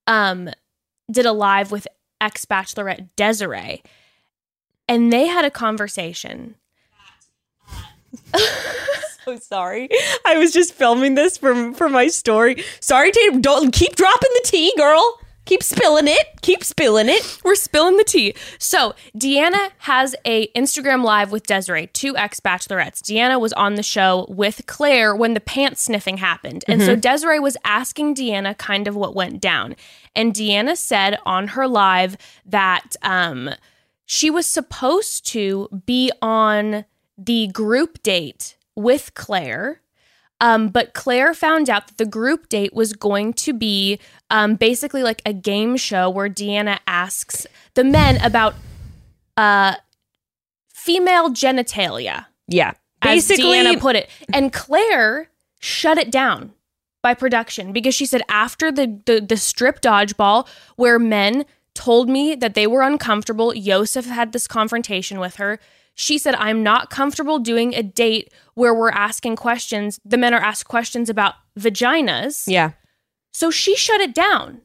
um, 0.07 0.49
did 1.11 1.25
a 1.25 1.31
live 1.31 1.71
with 1.71 1.87
ex 2.19 2.45
bachelorette 2.45 3.09
Desiree 3.15 3.83
and 4.89 5.13
they 5.13 5.27
had 5.27 5.45
a 5.45 5.51
conversation. 5.51 6.55
so 9.23 9.37
sorry. 9.37 9.87
I 10.25 10.37
was 10.37 10.51
just 10.51 10.73
filming 10.73 11.13
this 11.13 11.37
for 11.37 11.71
for 11.73 11.87
my 11.87 12.07
story. 12.07 12.63
Sorry, 12.81 13.11
Tatum. 13.11 13.39
Don't 13.39 13.71
keep 13.71 13.95
dropping 13.95 14.31
the 14.33 14.41
tea, 14.43 14.73
girl. 14.75 15.21
Keep 15.49 15.63
spilling 15.63 16.07
it. 16.07 16.27
Keep 16.43 16.63
spilling 16.63 17.09
it. 17.09 17.39
We're 17.43 17.55
spilling 17.55 17.97
the 17.97 18.03
tea. 18.03 18.35
So 18.59 18.93
Deanna 19.17 19.71
has 19.79 20.15
a 20.23 20.49
Instagram 20.49 21.03
live 21.03 21.31
with 21.31 21.47
Desiree, 21.47 21.87
two 21.87 22.15
ex 22.15 22.39
bachelorettes. 22.39 23.01
Deanna 23.01 23.41
was 23.41 23.51
on 23.53 23.73
the 23.73 23.81
show 23.81 24.27
with 24.29 24.67
Clare 24.67 25.15
when 25.15 25.33
the 25.33 25.39
pants 25.39 25.81
sniffing 25.81 26.17
happened, 26.17 26.63
and 26.67 26.83
so 26.83 26.95
Desiree 26.95 27.39
was 27.39 27.57
asking 27.65 28.13
Deanna 28.13 28.55
kind 28.59 28.87
of 28.87 28.95
what 28.95 29.15
went 29.15 29.41
down, 29.41 29.75
and 30.15 30.35
Deanna 30.35 30.77
said 30.77 31.17
on 31.25 31.47
her 31.47 31.67
live 31.67 32.15
that 32.45 32.95
um, 33.01 33.49
she 34.05 34.29
was 34.29 34.45
supposed 34.45 35.25
to 35.31 35.67
be 35.87 36.11
on 36.21 36.85
the 37.17 37.47
group 37.47 38.03
date 38.03 38.55
with 38.75 39.15
Clare. 39.15 39.81
Um, 40.41 40.69
but 40.69 40.93
Clare 40.93 41.33
found 41.33 41.69
out 41.69 41.87
that 41.87 41.97
the 41.97 42.05
group 42.05 42.47
date 42.47 42.73
was 42.73 42.93
going 42.93 43.33
to 43.33 43.51
be 43.51 43.99
um, 44.29 44.55
basically 44.55 45.03
like 45.03 45.21
a 45.25 45.33
game 45.33 45.77
show 45.77 46.09
where 46.09 46.29
Deanna 46.29 46.79
asks 46.87 47.47
the 47.73 47.83
men 47.83 48.17
about 48.23 48.55
uh, 49.37 49.75
female 50.73 51.29
genitalia, 51.29 52.25
Yeah. 52.47 52.73
as 53.01 53.27
Basically, 53.27 53.57
Deanna 53.57 53.79
put 53.79 53.95
it. 53.95 54.09
And 54.33 54.51
Clare 54.53 55.29
shut 55.59 55.97
it 55.97 56.11
down 56.11 56.53
by 57.01 57.13
production 57.13 57.71
because 57.71 57.95
she 57.95 58.05
said 58.05 58.21
after 58.29 58.71
the, 58.71 58.99
the, 59.05 59.21
the 59.21 59.37
strip 59.37 59.81
dodgeball 59.81 60.47
where 60.75 60.99
men 60.99 61.45
told 61.73 62.09
me 62.09 62.35
that 62.35 62.55
they 62.55 62.67
were 62.67 62.81
uncomfortable, 62.81 63.53
Yosef 63.55 64.05
had 64.05 64.33
this 64.33 64.47
confrontation 64.47 65.19
with 65.19 65.35
her. 65.35 65.59
She 65.95 66.17
said, 66.17 66.35
I'm 66.35 66.63
not 66.63 66.89
comfortable 66.89 67.39
doing 67.39 67.73
a 67.73 67.83
date 67.83 68.31
where 68.53 68.73
we're 68.73 68.89
asking 68.91 69.35
questions. 69.37 69.99
The 70.05 70.17
men 70.17 70.33
are 70.33 70.39
asked 70.41 70.67
questions 70.67 71.09
about 71.09 71.35
vaginas. 71.57 72.43
yeah. 72.47 72.71
So 73.31 73.51
she 73.51 73.75
shut 73.75 74.01
it 74.01 74.13
down. 74.13 74.61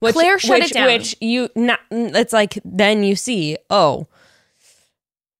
Which, 0.00 0.14
Clare 0.14 0.38
shut 0.38 0.60
which, 0.60 0.70
it 0.70 0.74
down. 0.74 0.86
Which 0.86 1.16
you 1.20 1.48
not. 1.56 1.80
It's 1.90 2.32
like 2.32 2.58
then 2.64 3.02
you 3.02 3.16
see. 3.16 3.56
Oh. 3.70 4.06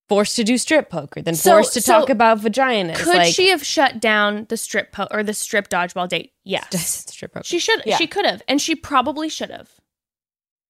Forced 0.09 0.35
to 0.37 0.43
do 0.43 0.57
strip 0.57 0.89
poker, 0.89 1.21
then 1.21 1.35
So- 1.35 1.51
forced 1.51 1.73
to 1.73 1.81
so 1.81 1.99
talk 1.99 2.09
about 2.09 2.39
vaginas. 2.39 2.95
Could 2.95 3.17
like, 3.17 3.33
she 3.33 3.49
have 3.49 3.63
shut 3.63 3.99
down 3.99 4.47
the 4.49 4.57
strip 4.57 4.91
po- 4.91 5.07
or 5.11 5.21
the 5.21 5.35
strip 5.35 5.69
dodgeball 5.69 6.09
date? 6.09 6.33
Yes. 6.43 7.05
strip 7.07 7.31
poker? 7.31 7.43
She 7.43 7.59
should. 7.59 7.83
Yeah. 7.85 7.97
She 7.97 8.07
could 8.07 8.25
have, 8.25 8.41
and 8.47 8.59
she 8.59 8.73
probably 8.73 9.29
should 9.29 9.51
have. 9.51 9.69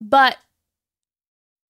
But 0.02 0.38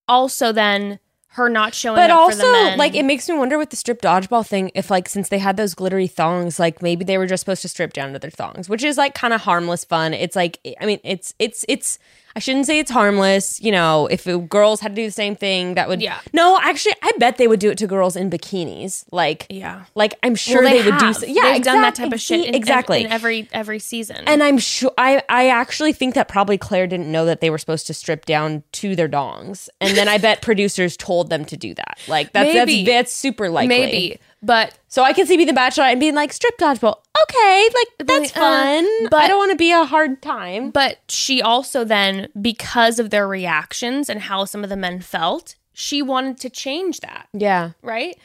also, 0.08 0.51
then 0.51 1.00
her 1.33 1.48
not 1.48 1.74
showing 1.74 1.95
But 1.95 2.09
up 2.09 2.31
for 2.31 2.36
the 2.36 2.45
also, 2.45 2.77
like, 2.77 2.95
it 2.95 3.03
makes 3.03 3.29
me 3.29 3.38
wonder 3.38 3.57
with 3.57 3.69
the 3.69 3.75
strip 3.75 4.01
dodgeball 4.01 4.45
thing 4.45 4.71
if, 4.74 4.89
like, 4.89 5.07
since 5.07 5.29
they 5.29 5.38
had 5.39 5.57
those 5.57 5.74
glittery 5.75 6.07
thongs, 6.07 6.59
like, 6.59 6.81
maybe 6.81 7.05
they 7.05 7.17
were 7.17 7.27
just 7.27 7.41
supposed 7.41 7.62
to 7.62 7.69
strip 7.69 7.93
down 7.93 8.13
to 8.13 8.19
their 8.19 8.31
thongs, 8.31 8.67
which 8.67 8.83
is 8.83 8.98
like 8.98 9.13
kind 9.13 9.33
of 9.33 9.41
harmless 9.41 9.86
fun. 9.86 10.13
It's 10.13 10.36
like, 10.36 10.59
I 10.81 10.86
mean, 10.86 11.00
it's, 11.03 11.33
it's, 11.39 11.65
it's. 11.67 12.00
I 12.36 12.39
shouldn't 12.39 12.65
say 12.65 12.79
it's 12.79 12.91
harmless. 12.91 13.59
You 13.62 13.71
know, 13.71 14.07
if 14.07 14.27
it- 14.27 14.48
girls 14.50 14.79
had 14.79 14.95
to 14.95 15.01
do 15.01 15.05
the 15.05 15.12
same 15.12 15.36
thing, 15.36 15.74
that 15.74 15.88
would. 15.89 16.01
Yeah. 16.01 16.19
No, 16.31 16.59
actually, 16.62 16.95
I 17.01 17.12
bet 17.17 17.38
they 17.38 17.48
would 17.48 17.59
do 17.59 17.69
it 17.69 17.77
to 17.79 17.88
girls 17.88 18.15
in 18.15 18.29
bikinis. 18.29 19.03
Like, 19.12 19.45
yeah. 19.50 19.86
like 19.95 20.13
I'm 20.24 20.36
sure 20.36 20.63
Well, 20.63 20.71
they, 20.71 20.89
would 20.89 21.00
do. 21.00 21.13
So, 21.13 21.25
yeah, 21.25 21.53
they've 21.53 21.63
done 21.63 21.81
that 21.81 21.95
type 21.95 22.13
of 22.13 22.21
shit 22.21 22.48
in, 22.48 22.55
exactly. 22.55 23.03
in 23.03 23.12
every 23.12 23.50
every 23.51 23.79
season. 23.79 24.24
And 24.27 24.41
I'm 24.43 24.57
sure 24.57 24.91
I 24.98 25.21
I 25.27 25.50
actually 25.50 25.93
think 25.93 26.15
that 26.15 26.27
probably 26.27 26.57
Clare 26.57 26.88
didn't 26.88 27.12
know 27.12 27.25
that 27.25 27.41
they 27.41 27.50
were 27.50 27.57
supposed 27.57 27.88
to 27.88 27.93
strip 27.93 28.25
down 28.25 28.63
to 28.74 28.95
their 28.95 29.09
dongs, 29.09 29.67
and 29.81 29.98
then 29.98 30.07
I 30.07 30.17
bet 30.17 30.41
producers 30.50 30.95
told 30.95 31.29
them 31.29 31.45
to 31.45 31.57
do 31.57 31.74
that. 31.74 31.98
Like 32.07 32.31
that's 32.33 32.53
Maybe. 32.53 32.86
that's 32.86 33.00
that's 33.00 33.13
super 33.13 33.50
likely. 33.50 33.67
maybe, 33.69 34.19
but 34.41 34.77
So 34.88 35.03
I 35.03 35.13
can 35.13 35.25
see 35.27 35.36
being 35.36 35.48
the 35.48 35.53
Bachelor 35.53 35.86
and 35.86 36.00
being 36.00 36.15
like 36.15 36.31
strip 36.34 36.58
dodgeball. 36.58 36.96
Okay, 37.24 37.69
like 37.74 38.08
that's 38.08 38.31
uh, 38.36 38.39
fun. 38.39 39.08
but- 39.10 39.22
I 39.22 39.27
don't 39.27 39.38
want 39.38 39.51
to 39.51 39.58
be 39.58 39.72
a 39.72 39.86
hard 39.86 40.22
time. 40.22 40.72
but 40.72 41.00
she 41.10 41.41
also 41.41 41.84
then 41.84 42.27
because 42.41 43.00
of 43.00 43.10
their 43.10 43.27
reactions 43.27 44.10
and 44.10 44.22
how 44.22 44.46
some 44.46 44.63
of 44.63 44.69
the 44.69 44.77
men 44.77 45.01
felt, 45.01 45.55
she 45.74 46.01
wanted 46.01 46.39
to 46.39 46.50
change 46.50 47.01
that. 47.01 47.27
Yeah, 47.34 47.72
right? 47.81 48.17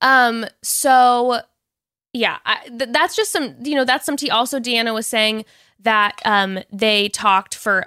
Um, 0.00 0.46
so 0.62 1.40
yeah, 2.12 2.38
I, 2.44 2.66
th- 2.66 2.90
that's 2.90 3.14
just 3.14 3.30
some, 3.30 3.54
you 3.62 3.76
know, 3.76 3.84
that's 3.84 4.04
some 4.04 4.16
tea. 4.16 4.30
Also, 4.30 4.58
Deanna 4.58 4.92
was 4.92 5.06
saying 5.06 5.44
that 5.78 6.20
um, 6.24 6.58
they 6.72 7.08
talked 7.08 7.54
for 7.54 7.86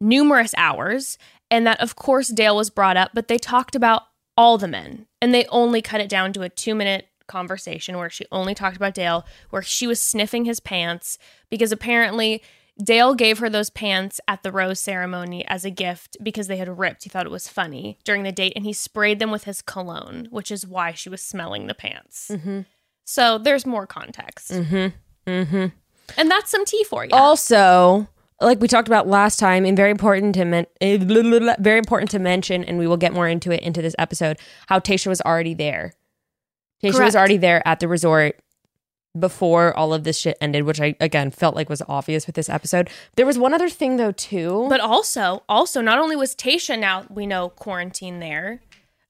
numerous 0.00 0.54
hours, 0.56 1.16
and 1.50 1.66
that 1.66 1.80
of 1.80 1.94
course 1.96 2.28
Dale 2.28 2.56
was 2.56 2.70
brought 2.70 2.96
up, 2.96 3.12
but 3.14 3.28
they 3.28 3.38
talked 3.38 3.76
about 3.76 4.02
all 4.36 4.58
the 4.58 4.68
men, 4.68 5.06
and 5.20 5.32
they 5.32 5.46
only 5.46 5.82
cut 5.82 6.00
it 6.00 6.08
down 6.08 6.32
to 6.32 6.42
a 6.42 6.48
two 6.48 6.74
minute 6.74 7.08
conversation 7.26 7.96
where 7.96 8.10
she 8.10 8.26
only 8.30 8.54
talked 8.54 8.76
about 8.76 8.94
Dale, 8.94 9.24
where 9.50 9.62
she 9.62 9.86
was 9.86 10.00
sniffing 10.00 10.44
his 10.44 10.60
pants 10.60 11.18
because 11.50 11.72
apparently. 11.72 12.42
Dale 12.82 13.14
gave 13.14 13.38
her 13.38 13.48
those 13.48 13.70
pants 13.70 14.20
at 14.26 14.42
the 14.42 14.50
rose 14.50 14.80
ceremony 14.80 15.46
as 15.46 15.64
a 15.64 15.70
gift 15.70 16.16
because 16.20 16.48
they 16.48 16.56
had 16.56 16.76
ripped. 16.76 17.04
He 17.04 17.08
thought 17.08 17.24
it 17.24 17.30
was 17.30 17.46
funny 17.46 18.00
during 18.02 18.24
the 18.24 18.32
date, 18.32 18.52
and 18.56 18.64
he 18.64 18.72
sprayed 18.72 19.20
them 19.20 19.30
with 19.30 19.44
his 19.44 19.62
cologne, 19.62 20.26
which 20.32 20.50
is 20.50 20.66
why 20.66 20.90
she 20.90 21.08
was 21.08 21.22
smelling 21.22 21.68
the 21.68 21.74
pants. 21.74 22.32
Mm-hmm. 22.32 22.62
So 23.04 23.38
there's 23.38 23.64
more 23.64 23.86
context, 23.86 24.50
mm-hmm, 24.50 25.30
mm-hmm. 25.30 25.66
and 26.16 26.30
that's 26.30 26.50
some 26.50 26.64
tea 26.64 26.82
for 26.82 27.04
you. 27.04 27.12
Also, 27.12 28.08
like 28.40 28.60
we 28.60 28.68
talked 28.68 28.88
about 28.88 29.06
last 29.06 29.38
time, 29.38 29.64
and 29.64 29.76
very 29.76 29.90
important 29.90 30.34
to 30.34 30.44
men- 30.44 30.66
very 30.80 31.78
important 31.78 32.10
to 32.10 32.18
mention, 32.18 32.64
and 32.64 32.78
we 32.78 32.86
will 32.86 32.96
get 32.96 33.12
more 33.12 33.28
into 33.28 33.50
it 33.50 33.60
into 33.60 33.82
this 33.82 33.94
episode. 33.98 34.38
How 34.66 34.78
Tayshia 34.78 35.06
was 35.06 35.20
already 35.20 35.54
there. 35.54 35.94
Tayshia 36.82 37.04
was 37.04 37.16
already 37.16 37.36
there 37.36 37.66
at 37.66 37.80
the 37.80 37.88
resort 37.88 38.40
before 39.18 39.76
all 39.76 39.94
of 39.94 40.04
this 40.04 40.18
shit 40.18 40.36
ended, 40.40 40.64
which 40.64 40.80
I 40.80 40.96
again 41.00 41.30
felt 41.30 41.54
like 41.54 41.70
was 41.70 41.82
obvious 41.88 42.26
with 42.26 42.34
this 42.34 42.48
episode. 42.48 42.90
There 43.16 43.26
was 43.26 43.38
one 43.38 43.54
other 43.54 43.68
thing 43.70 43.96
though 43.96 44.12
too. 44.12 44.66
But 44.68 44.80
also, 44.80 45.44
also, 45.48 45.80
not 45.80 45.98
only 45.98 46.16
was 46.16 46.34
Tayshia 46.34 46.78
now 46.78 47.06
we 47.08 47.26
know 47.26 47.48
quarantine 47.48 48.18
there, 48.18 48.60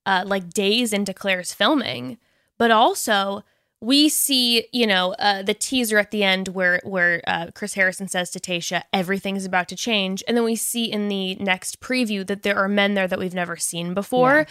uh, 0.07 0.25
like 0.27 0.51
days 0.51 0.93
into 0.93 1.15
Clare's 1.15 1.55
filming, 1.55 2.19
but 2.59 2.71
also 2.71 3.43
we 3.85 4.09
see 4.09 4.67
you 4.73 4.87
know 4.87 5.15
uh, 5.19 5.43
the 5.43 5.55
teaser 5.55 5.99
at 5.99 6.11
the 6.11 6.25
end 6.25 6.49
where 6.49 6.81
where 6.85 7.23
uh, 7.27 7.47
Chris 7.55 7.75
Harrison 7.75 8.09
says 8.09 8.31
to 8.31 8.41
Tayshia 8.41 8.83
everything's 8.93 9.45
about 9.45 9.69
to 9.69 9.77
change, 9.77 10.23
and 10.27 10.37
then 10.37 10.45
we 10.45 10.57
see 10.57 10.85
in 10.91 11.09
the 11.09 11.35
next 11.37 11.81
preview 11.81 12.27
that 12.27 12.43
there 12.43 12.57
are 12.57 12.69
men 12.69 12.95
there 12.95 13.07
that 13.09 13.19
we've 13.19 13.35
never 13.35 13.57
seen 13.57 13.95
before. 13.95 14.47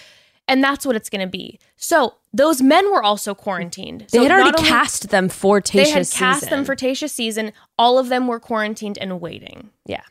And 0.45 0.61
that's 0.61 0.85
what 0.85 0.97
it's 0.97 1.09
going 1.09 1.21
to 1.25 1.31
be. 1.31 1.57
So 1.77 2.15
those 2.33 2.61
men 2.61 2.91
were 2.91 3.01
also 3.01 3.33
quarantined. 3.33 4.01
they 4.11 4.17
So 4.17 4.23
had 4.23 4.31
already 4.33 4.57
only- 4.57 4.67
cast 4.69 5.09
them 5.09 5.29
for 5.29 5.61
Tayshia's 5.61 5.73
they 5.73 5.89
had 5.91 5.95
cast 6.11 6.39
season. 6.41 6.49
them 6.49 6.65
for 6.65 6.75
Tayshia's 6.75 7.13
season. 7.13 7.53
All 7.79 7.97
of 7.97 8.09
them 8.09 8.27
were 8.27 8.41
quarantined 8.41 8.97
and 8.97 9.21
waiting. 9.21 9.69
yeah. 9.85 10.01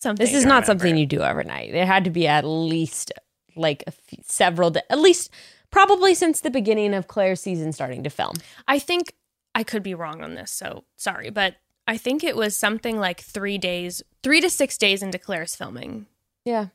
Something 0.00 0.24
This 0.24 0.34
is 0.34 0.44
not 0.46 0.62
remember. 0.62 0.66
something 0.66 0.96
you 0.96 1.04
do 1.04 1.20
overnight. 1.20 1.74
It 1.74 1.86
had 1.86 2.04
to 2.04 2.10
be 2.10 2.26
at 2.26 2.46
least 2.46 3.12
like 3.54 3.84
few, 4.06 4.18
several, 4.24 4.70
da- 4.70 4.80
at 4.88 4.98
least 4.98 5.30
probably 5.76 6.14
since 6.14 6.40
the 6.40 6.48
beginning 6.48 6.94
of 6.94 7.06
Clare's 7.06 7.38
season 7.38 7.70
starting 7.70 8.02
to 8.04 8.08
film. 8.08 8.36
I 8.66 8.78
think 8.78 9.12
I 9.54 9.62
could 9.62 9.82
be 9.82 9.94
wrong 9.94 10.22
on 10.22 10.34
this, 10.34 10.50
so 10.50 10.84
sorry, 10.96 11.28
but 11.28 11.56
I 11.86 11.98
think 11.98 12.24
it 12.24 12.34
was 12.34 12.56
something 12.56 12.98
like 12.98 13.20
three 13.20 13.58
days, 13.58 14.02
three 14.22 14.40
to 14.40 14.48
six 14.48 14.78
days 14.78 15.02
into 15.02 15.18
Clare's 15.18 15.54
filming. 15.54 16.06
Yeah. 16.46 16.68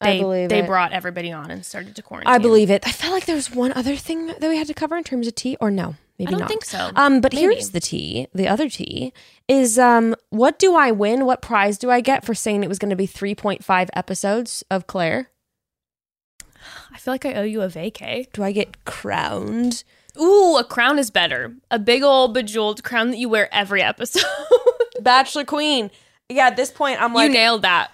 They 0.00 0.18
I 0.18 0.20
believe 0.20 0.48
they 0.48 0.58
it. 0.64 0.66
brought 0.66 0.90
everybody 0.90 1.30
on 1.30 1.48
and 1.52 1.64
started 1.64 1.94
to 1.94 2.02
quarantine. 2.02 2.34
I 2.34 2.38
believe 2.38 2.70
it. 2.70 2.84
I 2.84 2.90
felt 2.90 3.12
like 3.12 3.26
there 3.26 3.36
was 3.36 3.52
one 3.52 3.72
other 3.74 3.94
thing 3.94 4.26
that 4.26 4.42
we 4.42 4.56
had 4.56 4.66
to 4.66 4.74
cover 4.74 4.96
in 4.96 5.04
terms 5.04 5.28
of 5.28 5.36
tea, 5.36 5.56
or 5.60 5.70
no, 5.70 5.94
maybe 6.18 6.26
I 6.26 6.30
don't 6.32 6.40
not. 6.40 6.48
think 6.48 6.64
so. 6.64 6.90
Um, 6.96 7.20
but 7.20 7.34
Maybe. 7.34 7.42
here's 7.54 7.70
the 7.70 7.78
tea. 7.78 8.26
The 8.34 8.48
other 8.48 8.68
tea 8.68 9.12
is 9.46 9.78
um, 9.78 10.16
what 10.30 10.58
do 10.58 10.74
I 10.74 10.90
win? 10.90 11.24
What 11.24 11.40
prize 11.40 11.78
do 11.78 11.88
I 11.88 12.00
get 12.00 12.24
for 12.24 12.34
saying 12.34 12.64
it 12.64 12.68
was 12.68 12.80
going 12.80 12.90
to 12.90 12.96
be 12.96 13.06
3.5 13.06 13.88
episodes 13.94 14.64
of 14.72 14.88
Clare? 14.88 15.30
I 16.92 16.98
feel 16.98 17.14
like 17.14 17.26
I 17.26 17.34
owe 17.34 17.42
you 17.42 17.62
a 17.62 17.68
vacay. 17.68 18.30
Do 18.32 18.42
I 18.42 18.52
get 18.52 18.84
crowned? 18.84 19.84
Ooh, 20.20 20.56
a 20.56 20.64
crown 20.64 20.98
is 20.98 21.10
better. 21.10 21.54
A 21.70 21.78
big 21.78 22.02
old 22.02 22.34
bejeweled 22.34 22.82
crown 22.82 23.10
that 23.10 23.18
you 23.18 23.28
wear 23.28 23.52
every 23.54 23.82
episode. 23.82 24.24
Bachelor 25.00 25.44
Queen. 25.44 25.90
Yeah, 26.28 26.46
at 26.48 26.56
this 26.56 26.70
point, 26.70 27.00
I'm 27.00 27.12
like, 27.14 27.28
you 27.28 27.34
nailed 27.34 27.62
that. 27.62 27.90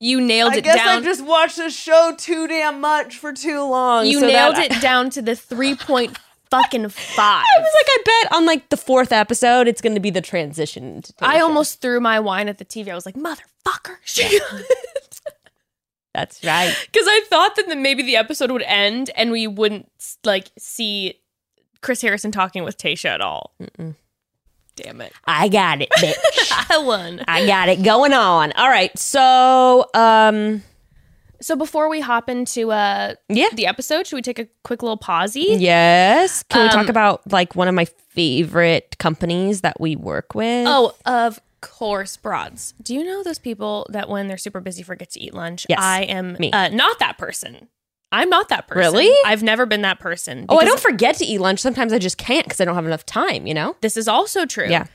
You 0.00 0.20
nailed 0.20 0.52
I 0.52 0.58
it 0.58 0.64
guess 0.64 0.76
down. 0.76 1.02
I 1.02 1.04
just 1.04 1.24
watched 1.24 1.56
the 1.56 1.70
show 1.70 2.14
too 2.16 2.46
damn 2.46 2.80
much 2.80 3.18
for 3.18 3.32
too 3.32 3.60
long. 3.62 4.06
you 4.06 4.20
so 4.20 4.26
nailed 4.26 4.56
it 4.58 4.70
down 4.80 5.10
to 5.10 5.22
the 5.22 5.34
three 5.34 5.74
point 5.74 6.16
fucking 6.50 6.88
five. 6.88 7.44
I 7.44 7.58
was 7.58 7.72
like, 7.74 7.86
I 7.88 7.98
bet 8.04 8.32
on 8.32 8.46
like 8.46 8.68
the 8.68 8.76
fourth 8.76 9.12
episode, 9.12 9.66
it's 9.66 9.80
going 9.80 9.94
to 9.94 10.00
be 10.00 10.10
the 10.10 10.20
transition. 10.20 11.02
to 11.02 11.12
I 11.20 11.40
almost 11.40 11.80
threw 11.80 12.00
my 12.00 12.20
wine 12.20 12.48
at 12.48 12.58
the 12.58 12.64
TV. 12.64 12.88
I 12.88 12.94
was 12.94 13.06
like, 13.06 13.16
motherfucker. 13.16 13.96
She 14.04 14.40
That's 16.18 16.44
right. 16.44 16.74
Because 16.92 17.06
I 17.08 17.20
thought 17.28 17.56
that 17.56 17.78
maybe 17.78 18.02
the 18.02 18.16
episode 18.16 18.50
would 18.50 18.62
end 18.62 19.10
and 19.16 19.30
we 19.30 19.46
wouldn't 19.46 19.90
like 20.24 20.48
see 20.58 21.20
Chris 21.80 22.00
Harrison 22.02 22.32
talking 22.32 22.64
with 22.64 22.76
Tayshia 22.78 23.10
at 23.10 23.20
all. 23.20 23.54
Damn 24.76 25.00
it. 25.00 25.12
I 25.24 25.48
got 25.48 25.80
it, 25.82 25.88
bitch. 25.98 26.16
I 26.70 26.78
won. 26.78 27.22
I 27.26 27.46
got 27.46 27.68
it 27.68 27.82
going 27.82 28.12
on. 28.12 28.52
All 28.52 28.68
right. 28.68 28.96
So, 28.98 29.86
um, 29.94 30.62
So 31.40 31.56
before 31.56 31.88
we 31.88 32.00
hop 32.00 32.28
into 32.28 32.70
uh 32.72 33.14
yeah. 33.28 33.48
the 33.54 33.66
episode, 33.66 34.06
should 34.06 34.16
we 34.16 34.22
take 34.22 34.38
a 34.38 34.46
quick 34.64 34.82
little 34.82 34.98
pausey? 34.98 35.58
Yes. 35.60 36.42
Can 36.44 36.62
we 36.64 36.68
talk 36.68 36.84
Um, 36.84 36.90
about 36.90 37.30
like 37.32 37.54
one 37.56 37.68
of 37.68 37.74
my 37.74 37.86
favorite 38.10 38.96
companies 38.98 39.60
that 39.62 39.80
we 39.80 39.94
work 39.96 40.34
with? 40.34 40.66
Oh, 40.68 40.94
of 41.06 41.40
course, 41.60 42.16
broads. 42.16 42.74
Do 42.82 42.94
you 42.94 43.04
know 43.04 43.22
those 43.22 43.38
people 43.38 43.86
that 43.90 44.08
when 44.08 44.28
they're 44.28 44.36
super 44.38 44.60
busy 44.60 44.82
forget 44.82 45.10
to 45.10 45.20
eat 45.20 45.34
lunch? 45.34 45.66
Yes, 45.68 45.78
I 45.82 46.02
am 46.02 46.34
me. 46.38 46.50
Uh, 46.52 46.68
not 46.68 46.98
that 46.98 47.18
person. 47.18 47.68
I'm 48.10 48.30
not 48.30 48.48
that 48.48 48.66
person. 48.68 48.80
Really? 48.80 49.14
I've 49.26 49.42
never 49.42 49.66
been 49.66 49.82
that 49.82 49.98
person. 50.00 50.46
Oh, 50.48 50.58
I 50.58 50.64
don't 50.64 50.80
forget 50.80 51.16
to 51.16 51.24
eat 51.26 51.40
lunch. 51.40 51.60
Sometimes 51.60 51.92
I 51.92 51.98
just 51.98 52.16
can't 52.16 52.46
because 52.46 52.60
I 52.60 52.64
don't 52.64 52.74
have 52.74 52.86
enough 52.86 53.04
time, 53.04 53.46
you 53.46 53.52
know? 53.52 53.76
This 53.82 53.96
is 53.98 54.08
also 54.08 54.46
true. 54.46 54.68
Yeah. 54.68 54.86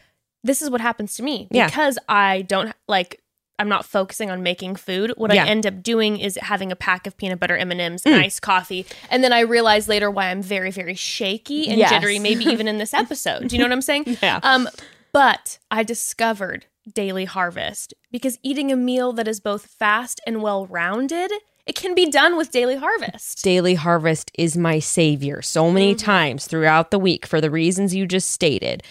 This 0.44 0.62
is 0.64 0.70
what 0.70 0.82
happens 0.82 1.16
to 1.18 1.24
me 1.24 1.48
Yeah. 1.52 1.68
because 1.68 2.00
I 2.10 2.42
don't 2.44 2.74
like. 2.88 3.20
I'm 3.60 3.70
not 3.70 3.86
focusing 3.86 4.32
on 4.32 4.42
making 4.42 4.76
food. 4.78 5.14
What 5.16 5.32
Yeah. 5.32 5.44
I 5.46 5.48
end 5.48 5.68
up 5.68 5.84
doing 5.84 6.20
is 6.20 6.40
having 6.42 6.72
a 6.72 6.76
pack 6.76 7.06
of 7.06 7.16
peanut 7.16 7.40
butter 7.40 7.56
M 7.56 7.70
and 7.70 7.80
M's, 7.80 8.04
Mm. 8.04 8.20
iced 8.20 8.42
coffee, 8.42 8.84
and 9.12 9.24
then 9.24 9.32
I 9.32 9.42
realize 9.42 9.88
later 9.88 10.10
why 10.10 10.32
I'm 10.32 10.42
very, 10.42 10.72
very 10.72 10.96
shaky 10.96 11.70
and 11.70 11.78
Yes. 11.78 11.92
jittery. 11.92 12.18
Maybe 12.18 12.46
even 12.46 12.68
in 12.68 12.80
this 12.80 12.94
episode. 12.96 13.48
Do 13.48 13.56
you 13.56 13.60
know 13.60 13.66
what 13.66 13.74
I'm 13.74 13.82
saying? 13.84 14.18
Yeah. 14.24 14.40
Um, 14.42 14.68
but 15.14 15.60
I 15.72 15.84
discovered 15.84 16.66
Daily 16.92 17.26
Harvest 17.26 17.94
because 18.12 18.40
eating 18.44 18.72
a 18.72 18.76
meal 18.76 19.14
that 19.14 19.28
is 19.28 19.40
both 19.40 19.68
fast 19.68 20.20
and 20.28 20.42
well 20.42 20.66
rounded, 20.66 21.32
it 21.66 21.76
can 21.76 21.96
be 21.96 22.10
done 22.10 22.36
with 22.36 22.52
Daily 22.52 22.76
Harvest. 22.76 23.42
Daily 23.44 23.76
Harvest 23.76 24.32
is 24.38 24.58
my 24.58 24.80
savior 24.80 25.42
so 25.42 25.72
many 25.72 25.96
mm-hmm. 25.96 26.06
times 26.06 26.48
throughout 26.48 26.92
the 26.92 27.00
week 27.00 27.26
for 27.26 27.40
the 27.40 27.52
reasons 27.52 27.96
you 27.96 28.06
just 28.06 28.32
stated. 28.32 28.84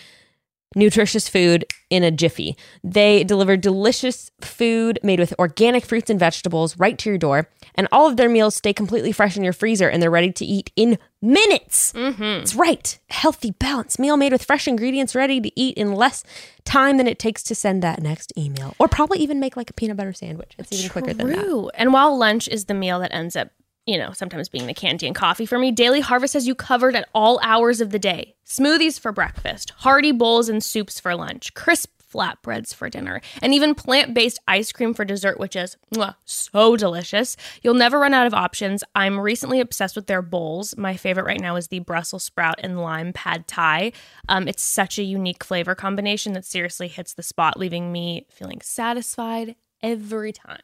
Nutritious 0.74 1.28
food 1.28 1.64
in 1.90 2.02
a 2.02 2.10
jiffy. 2.10 2.56
They 2.82 3.24
deliver 3.24 3.56
delicious 3.56 4.30
food 4.40 4.98
made 5.02 5.20
with 5.20 5.34
organic 5.38 5.84
fruits 5.84 6.08
and 6.08 6.18
vegetables 6.18 6.78
right 6.78 6.96
to 6.98 7.10
your 7.10 7.18
door, 7.18 7.48
and 7.74 7.88
all 7.92 8.08
of 8.08 8.16
their 8.16 8.28
meals 8.28 8.54
stay 8.54 8.72
completely 8.72 9.12
fresh 9.12 9.36
in 9.36 9.44
your 9.44 9.52
freezer 9.52 9.88
and 9.88 10.02
they're 10.02 10.10
ready 10.10 10.32
to 10.32 10.44
eat 10.44 10.70
in 10.76 10.98
minutes. 11.20 11.92
Mm-hmm. 11.92 12.22
It's 12.42 12.54
right. 12.54 12.98
Healthy, 13.10 13.52
balanced 13.52 13.98
meal 13.98 14.16
made 14.16 14.32
with 14.32 14.44
fresh 14.44 14.66
ingredients 14.66 15.14
ready 15.14 15.40
to 15.40 15.60
eat 15.60 15.76
in 15.76 15.92
less 15.92 16.24
time 16.64 16.96
than 16.96 17.06
it 17.06 17.18
takes 17.18 17.42
to 17.44 17.54
send 17.54 17.82
that 17.82 18.02
next 18.02 18.32
email. 18.36 18.74
Or 18.78 18.88
probably 18.88 19.18
even 19.18 19.38
make 19.40 19.56
like 19.56 19.70
a 19.70 19.74
peanut 19.74 19.96
butter 19.96 20.12
sandwich. 20.12 20.54
It's 20.58 20.72
even 20.72 20.90
quicker 20.90 21.14
than 21.14 21.28
that. 21.28 21.70
And 21.74 21.92
while 21.92 22.16
lunch 22.16 22.48
is 22.48 22.64
the 22.64 22.74
meal 22.74 22.98
that 23.00 23.14
ends 23.14 23.36
up, 23.36 23.50
you 23.86 23.98
know, 23.98 24.12
sometimes 24.12 24.48
being 24.48 24.66
the 24.66 24.74
candy 24.74 25.06
and 25.06 25.16
coffee 25.16 25.46
for 25.46 25.58
me, 25.58 25.72
Daily 25.72 26.00
Harvest 26.00 26.34
has 26.34 26.46
you 26.46 26.54
covered 26.54 26.94
at 26.94 27.08
all 27.14 27.40
hours 27.42 27.80
of 27.80 27.90
the 27.90 27.98
day. 27.98 28.34
Smoothies 28.46 29.00
for 29.00 29.12
breakfast, 29.12 29.70
hearty 29.78 30.12
bowls 30.12 30.48
and 30.48 30.62
soups 30.62 31.00
for 31.00 31.14
lunch, 31.14 31.54
crisp 31.54 31.90
flatbreads 32.12 32.74
for 32.74 32.90
dinner, 32.90 33.20
and 33.40 33.54
even 33.54 33.74
plant-based 33.74 34.38
ice 34.46 34.70
cream 34.70 34.92
for 34.92 35.04
dessert, 35.04 35.40
which 35.40 35.56
is 35.56 35.76
mwah, 35.94 36.14
so 36.24 36.76
delicious. 36.76 37.36
You'll 37.62 37.74
never 37.74 37.98
run 37.98 38.14
out 38.14 38.26
of 38.26 38.34
options. 38.34 38.84
I'm 38.94 39.18
recently 39.18 39.60
obsessed 39.60 39.96
with 39.96 40.06
their 40.06 40.22
bowls. 40.22 40.76
My 40.76 40.96
favorite 40.96 41.24
right 41.24 41.40
now 41.40 41.56
is 41.56 41.68
the 41.68 41.78
Brussels 41.78 42.22
sprout 42.22 42.56
and 42.58 42.80
lime 42.80 43.12
pad 43.12 43.46
thai. 43.46 43.92
Um, 44.28 44.46
it's 44.46 44.62
such 44.62 44.98
a 44.98 45.02
unique 45.02 45.42
flavor 45.42 45.74
combination 45.74 46.34
that 46.34 46.44
seriously 46.44 46.88
hits 46.88 47.14
the 47.14 47.22
spot, 47.22 47.58
leaving 47.58 47.90
me 47.90 48.26
feeling 48.30 48.60
satisfied 48.60 49.56
every 49.82 50.32
time. 50.32 50.60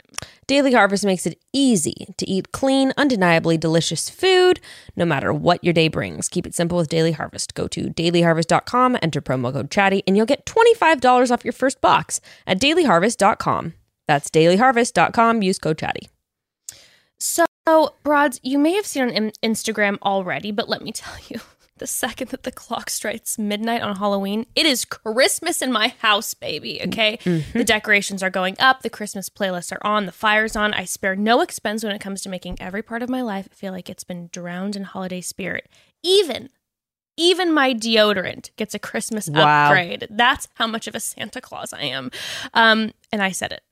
Daily 0.46 0.72
Harvest 0.72 1.04
makes 1.04 1.26
it 1.26 1.40
easy 1.52 2.06
to 2.16 2.28
eat 2.28 2.52
clean, 2.52 2.92
undeniably 2.96 3.58
delicious 3.58 4.08
food, 4.08 4.60
no 4.96 5.04
matter 5.04 5.32
what 5.32 5.62
your 5.62 5.74
day 5.74 5.88
brings. 5.88 6.28
Keep 6.28 6.46
it 6.46 6.54
simple 6.54 6.78
with 6.78 6.88
Daily 6.88 7.12
Harvest. 7.12 7.54
Go 7.54 7.68
to 7.68 7.88
dailyharvest.com, 7.88 8.98
enter 9.02 9.20
promo 9.20 9.52
code 9.52 9.70
chatty, 9.70 10.02
and 10.06 10.16
you'll 10.16 10.26
get 10.26 10.46
$25 10.46 11.30
off 11.30 11.44
your 11.44 11.52
first 11.52 11.80
box 11.80 12.20
at 12.46 12.60
dailyharvest.com. 12.60 13.74
That's 14.06 14.30
dailyharvest.com. 14.30 15.42
Use 15.42 15.58
code 15.58 15.78
chatty. 15.78 16.08
So, 17.18 17.44
Broads, 18.02 18.40
you 18.42 18.58
may 18.58 18.72
have 18.74 18.86
seen 18.86 19.02
on 19.02 19.32
Instagram 19.42 19.98
already, 20.02 20.52
but 20.52 20.68
let 20.68 20.82
me 20.82 20.92
tell 20.92 21.14
you 21.28 21.40
the 21.78 21.86
second 21.86 22.28
that 22.30 22.42
the 22.42 22.52
clock 22.52 22.90
strikes 22.90 23.38
midnight 23.38 23.82
on 23.82 23.96
Halloween, 23.96 24.46
it 24.54 24.66
is 24.66 24.84
Christmas 24.84 25.62
in 25.62 25.72
my 25.72 25.88
house, 26.00 26.34
baby. 26.34 26.80
Okay. 26.82 27.18
The 27.52 27.64
decorations 27.64 28.22
are 28.22 28.30
going 28.30 28.56
up, 28.58 28.82
the 28.82 28.90
Christmas 28.90 29.28
playlists 29.28 29.72
are 29.72 29.84
on, 29.86 30.06
the 30.06 30.12
fire's 30.12 30.56
on. 30.56 30.74
I 30.74 30.84
spare 30.84 31.16
no 31.16 31.40
expense 31.40 31.82
when 31.84 31.94
it 31.94 32.00
comes 32.00 32.22
to 32.22 32.28
making 32.28 32.56
every 32.60 32.82
part 32.82 33.02
of 33.02 33.08
my 33.08 33.22
life 33.22 33.48
feel 33.52 33.72
like 33.72 33.88
it's 33.90 34.04
been 34.04 34.28
drowned 34.32 34.76
in 34.76 34.84
holiday 34.84 35.20
spirit. 35.20 35.68
Even. 36.02 36.50
Even 37.16 37.52
my 37.52 37.74
deodorant 37.74 38.50
gets 38.56 38.74
a 38.74 38.78
Christmas 38.78 39.28
Wow. 39.28 39.64
upgrade. 39.66 40.06
That's 40.08 40.46
how 40.54 40.66
much 40.68 40.86
of 40.86 40.94
a 40.94 41.00
Santa 41.00 41.40
Claus 41.40 41.72
I 41.72 41.82
am. 41.82 42.10
Um, 42.54 42.92
and 43.10 43.20
I 43.22 43.32
said 43.32 43.50
it 43.52 43.62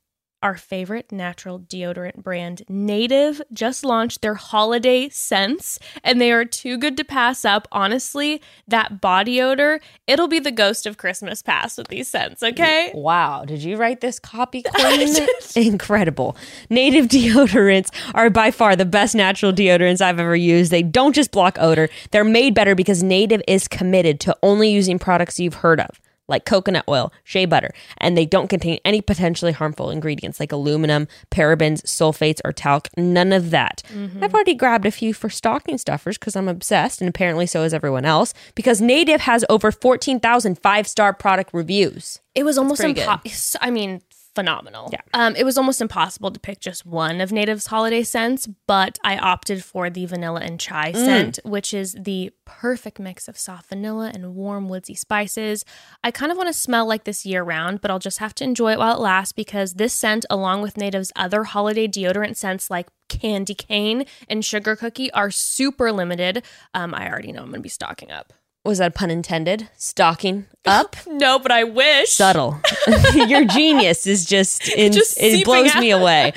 our 0.43 0.55
favorite 0.55 1.11
natural 1.11 1.59
deodorant 1.59 2.17
brand, 2.17 2.61
Native, 2.69 3.41
just 3.51 3.83
launched 3.83 4.21
their 4.21 4.35
holiday 4.35 5.09
scents, 5.09 5.79
and 6.03 6.21
they 6.21 6.31
are 6.31 6.45
too 6.45 6.77
good 6.77 6.95
to 6.97 7.03
pass 7.03 7.43
up. 7.43 7.67
Honestly, 7.71 8.41
that 8.67 9.01
body 9.01 9.41
odor, 9.41 9.79
it'll 10.05 10.27
be 10.27 10.39
the 10.39 10.51
ghost 10.51 10.85
of 10.85 10.97
Christmas 10.97 11.41
past 11.41 11.77
with 11.77 11.87
these 11.87 12.07
scents, 12.07 12.43
okay? 12.43 12.91
Wow, 12.93 13.45
did 13.45 13.63
you 13.63 13.77
write 13.77 14.01
this 14.01 14.19
copy, 14.19 14.63
Queen? 14.75 15.27
Incredible. 15.55 16.37
Native 16.69 17.05
deodorants 17.07 17.89
are 18.13 18.29
by 18.29 18.51
far 18.51 18.75
the 18.75 18.85
best 18.85 19.15
natural 19.15 19.51
deodorants 19.51 20.01
I've 20.01 20.19
ever 20.19 20.35
used. 20.35 20.71
They 20.71 20.83
don't 20.83 21.13
just 21.13 21.31
block 21.31 21.57
odor, 21.59 21.89
they're 22.11 22.23
made 22.23 22.53
better 22.53 22.75
because 22.75 23.01
Native 23.01 23.41
is 23.47 23.67
committed 23.67 24.19
to 24.21 24.37
only 24.43 24.69
using 24.69 24.99
products 24.99 25.39
you've 25.39 25.55
heard 25.55 25.79
of. 25.79 25.99
Like 26.27 26.45
coconut 26.45 26.85
oil, 26.89 27.13
shea 27.23 27.45
butter, 27.45 27.73
and 27.97 28.17
they 28.17 28.25
don't 28.25 28.49
contain 28.49 28.79
any 28.83 29.01
potentially 29.01 29.53
harmful 29.53 29.89
ingredients 29.89 30.39
like 30.39 30.51
aluminum, 30.51 31.07
parabens, 31.31 31.81
sulfates, 31.83 32.41
or 32.43 32.51
talc. 32.51 32.89
None 32.97 33.31
of 33.31 33.51
that. 33.51 33.81
Mm-hmm. 33.93 34.23
I've 34.23 34.33
already 34.33 34.55
grabbed 34.55 34.85
a 34.85 34.91
few 34.91 35.13
for 35.13 35.29
stocking 35.29 35.77
stuffers 35.77 36.17
because 36.17 36.35
I'm 36.35 36.47
obsessed, 36.47 37.01
and 37.01 37.09
apparently 37.09 37.45
so 37.45 37.63
is 37.63 37.73
everyone 37.73 38.05
else. 38.05 38.33
Because 38.55 38.81
Native 38.81 39.21
has 39.21 39.45
over 39.49 39.71
14,000 39.71 40.59
five 40.59 40.87
star 40.87 41.13
product 41.13 41.51
reviews. 41.53 42.19
It 42.35 42.43
was 42.43 42.57
almost 42.57 42.83
impossible. 42.83 43.59
I 43.61 43.71
mean, 43.71 44.01
phenomenal. 44.37 44.89
Yeah. 44.93 45.01
Um, 45.13 45.35
it 45.35 45.43
was 45.43 45.57
almost 45.57 45.81
impossible 45.81 46.29
to 46.31 46.39
pick 46.39 46.59
just 46.59 46.85
one 46.85 47.19
of 47.21 47.31
Native's 47.31 47.67
holiday 47.67 48.03
scents, 48.03 48.47
but 48.67 48.99
I 49.03 49.17
opted 49.17 49.63
for 49.63 49.89
the 49.89 50.05
vanilla 50.05 50.41
and 50.41 50.59
chai 50.59 50.91
Mm. 50.93 51.05
scent, 51.05 51.39
which 51.43 51.73
is 51.73 51.95
the 51.99 52.31
perfect 52.45 52.99
mix 52.99 53.27
of 53.27 53.37
soft 53.37 53.69
vanilla 53.69 54.11
and 54.13 54.35
warm 54.35 54.69
woodsy 54.69 54.93
spices. 54.95 55.65
I 56.03 56.11
kind 56.11 56.31
of 56.31 56.37
want 56.37 56.47
to 56.49 56.53
smell 56.53 56.85
like 56.85 57.03
this 57.03 57.25
year 57.25 57.41
round, 57.43 57.81
but 57.81 57.89
I'll 57.91 57.99
just 58.09 58.19
have 58.19 58.35
to 58.35 58.43
enjoy 58.43 58.73
it 58.73 58.79
while 58.79 58.95
it 58.95 59.01
lasts 59.01 59.33
because 59.33 59.73
this 59.73 59.93
scent, 59.93 60.25
along 60.29 60.61
with 60.61 60.77
Native's 60.77 61.11
other 61.15 61.43
holiday 61.45 61.87
deodorant 61.87 62.35
scents 62.37 62.69
like 62.69 62.87
candy 63.09 63.55
cane 63.55 64.05
and 64.29 64.45
sugar 64.45 64.75
cookie, 64.75 65.11
are 65.13 65.31
super 65.31 65.91
limited. 65.91 66.43
Um, 66.73 66.93
I 66.93 67.09
already 67.09 67.31
know 67.31 67.41
I'm 67.41 67.49
going 67.49 67.59
to 67.59 67.63
be 67.63 67.69
stocking 67.69 68.11
up. 68.11 68.33
Was 68.67 68.79
that 68.79 68.89
a 68.89 68.91
pun 68.91 69.09
intended? 69.09 69.69
Stocking 69.77 70.45
up? 70.65 70.97
No, 71.07 71.39
but 71.39 71.53
I 71.53 71.63
wish. 71.63 72.09
Subtle. 72.09 72.59
Your 73.15 73.45
genius 73.45 74.05
is 74.05 74.25
just, 74.25 74.67
in, 74.67 74.91
Just 74.91 75.17
it 75.17 75.45
blows 75.45 75.73
out. 75.73 75.79
me 75.79 75.91
away. 75.91 76.33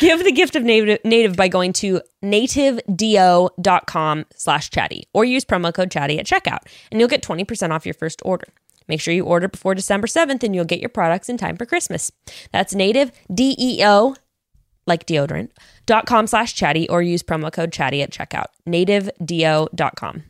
Give 0.00 0.24
the 0.24 0.32
gift 0.32 0.56
of 0.56 0.64
native, 0.64 0.98
native 1.04 1.36
by 1.36 1.48
going 1.48 1.74
to 1.74 2.00
nativedeo.com 2.24 4.24
slash 4.34 4.70
chatty 4.70 5.04
or 5.12 5.26
use 5.26 5.44
promo 5.44 5.72
code 5.72 5.90
chatty 5.90 6.18
at 6.18 6.24
checkout 6.26 6.60
and 6.90 6.98
you'll 6.98 7.10
get 7.10 7.22
20% 7.22 7.70
off 7.72 7.84
your 7.84 7.94
first 7.94 8.22
order. 8.24 8.46
Make 8.88 9.02
sure 9.02 9.12
you 9.12 9.24
order 9.24 9.48
before 9.48 9.74
December 9.74 10.06
7th 10.06 10.42
and 10.42 10.54
you'll 10.54 10.64
get 10.64 10.80
your 10.80 10.88
products 10.88 11.28
in 11.28 11.36
time 11.36 11.58
for 11.58 11.66
Christmas. 11.66 12.10
That's 12.52 12.74
native, 12.74 13.12
D-E-O, 13.32 14.16
like 14.86 15.06
deodorant, 15.06 15.50
dot 15.84 16.06
com 16.06 16.26
slash 16.26 16.54
chatty 16.54 16.88
or 16.88 17.02
use 17.02 17.22
promo 17.22 17.52
code 17.52 17.70
chatty 17.70 18.02
at 18.02 18.10
checkout. 18.10 18.46
nativedeo.com. 18.66 20.22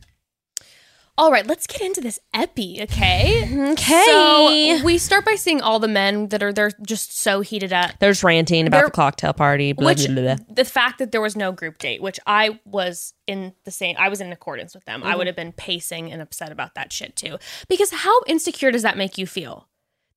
All 1.19 1.31
right, 1.31 1.47
let's 1.47 1.65
get 1.65 1.81
into 1.81 1.99
this 1.99 2.19
epi, 2.33 2.79
okay? 2.83 3.71
Okay. 3.71 4.03
So 4.05 4.83
we 4.83 4.99
start 4.99 5.25
by 5.25 5.33
seeing 5.33 5.61
all 5.61 5.79
the 5.79 5.87
men 5.87 6.27
that 6.29 6.43
are 6.43 6.53
they're 6.53 6.71
just 6.85 7.17
so 7.17 7.41
heated 7.41 7.73
up. 7.73 7.91
There's 7.99 8.23
ranting 8.23 8.67
about 8.67 8.77
They're- 8.77 8.85
the 8.87 8.91
cocktail 8.91 9.33
party. 9.33 9.73
Blah, 9.73 9.87
Which 9.87 10.05
blah, 10.05 10.13
blah, 10.13 10.35
blah. 10.35 10.45
the 10.53 10.65
fact 10.65 10.99
that 10.99 11.11
there 11.11 11.21
was 11.21 11.35
no 11.35 11.51
group 11.51 11.79
date, 11.79 12.01
which 12.01 12.19
I 12.27 12.59
was 12.65 13.13
in 13.25 13.53
the 13.63 13.71
same, 13.71 13.95
I 13.97 14.09
was 14.09 14.21
in 14.21 14.31
accordance 14.31 14.75
with 14.75 14.85
them. 14.85 15.03
I 15.03 15.07
mm-hmm. 15.09 15.17
would 15.17 15.27
have 15.27 15.35
been 15.35 15.53
pacing 15.53 16.11
and 16.11 16.21
upset 16.21 16.51
about 16.51 16.75
that 16.75 16.93
shit 16.93 17.15
too. 17.15 17.37
Because 17.67 17.91
how 17.91 18.21
insecure 18.27 18.71
does 18.71 18.83
that 18.83 18.97
make 18.97 19.17
you 19.17 19.25
feel? 19.25 19.67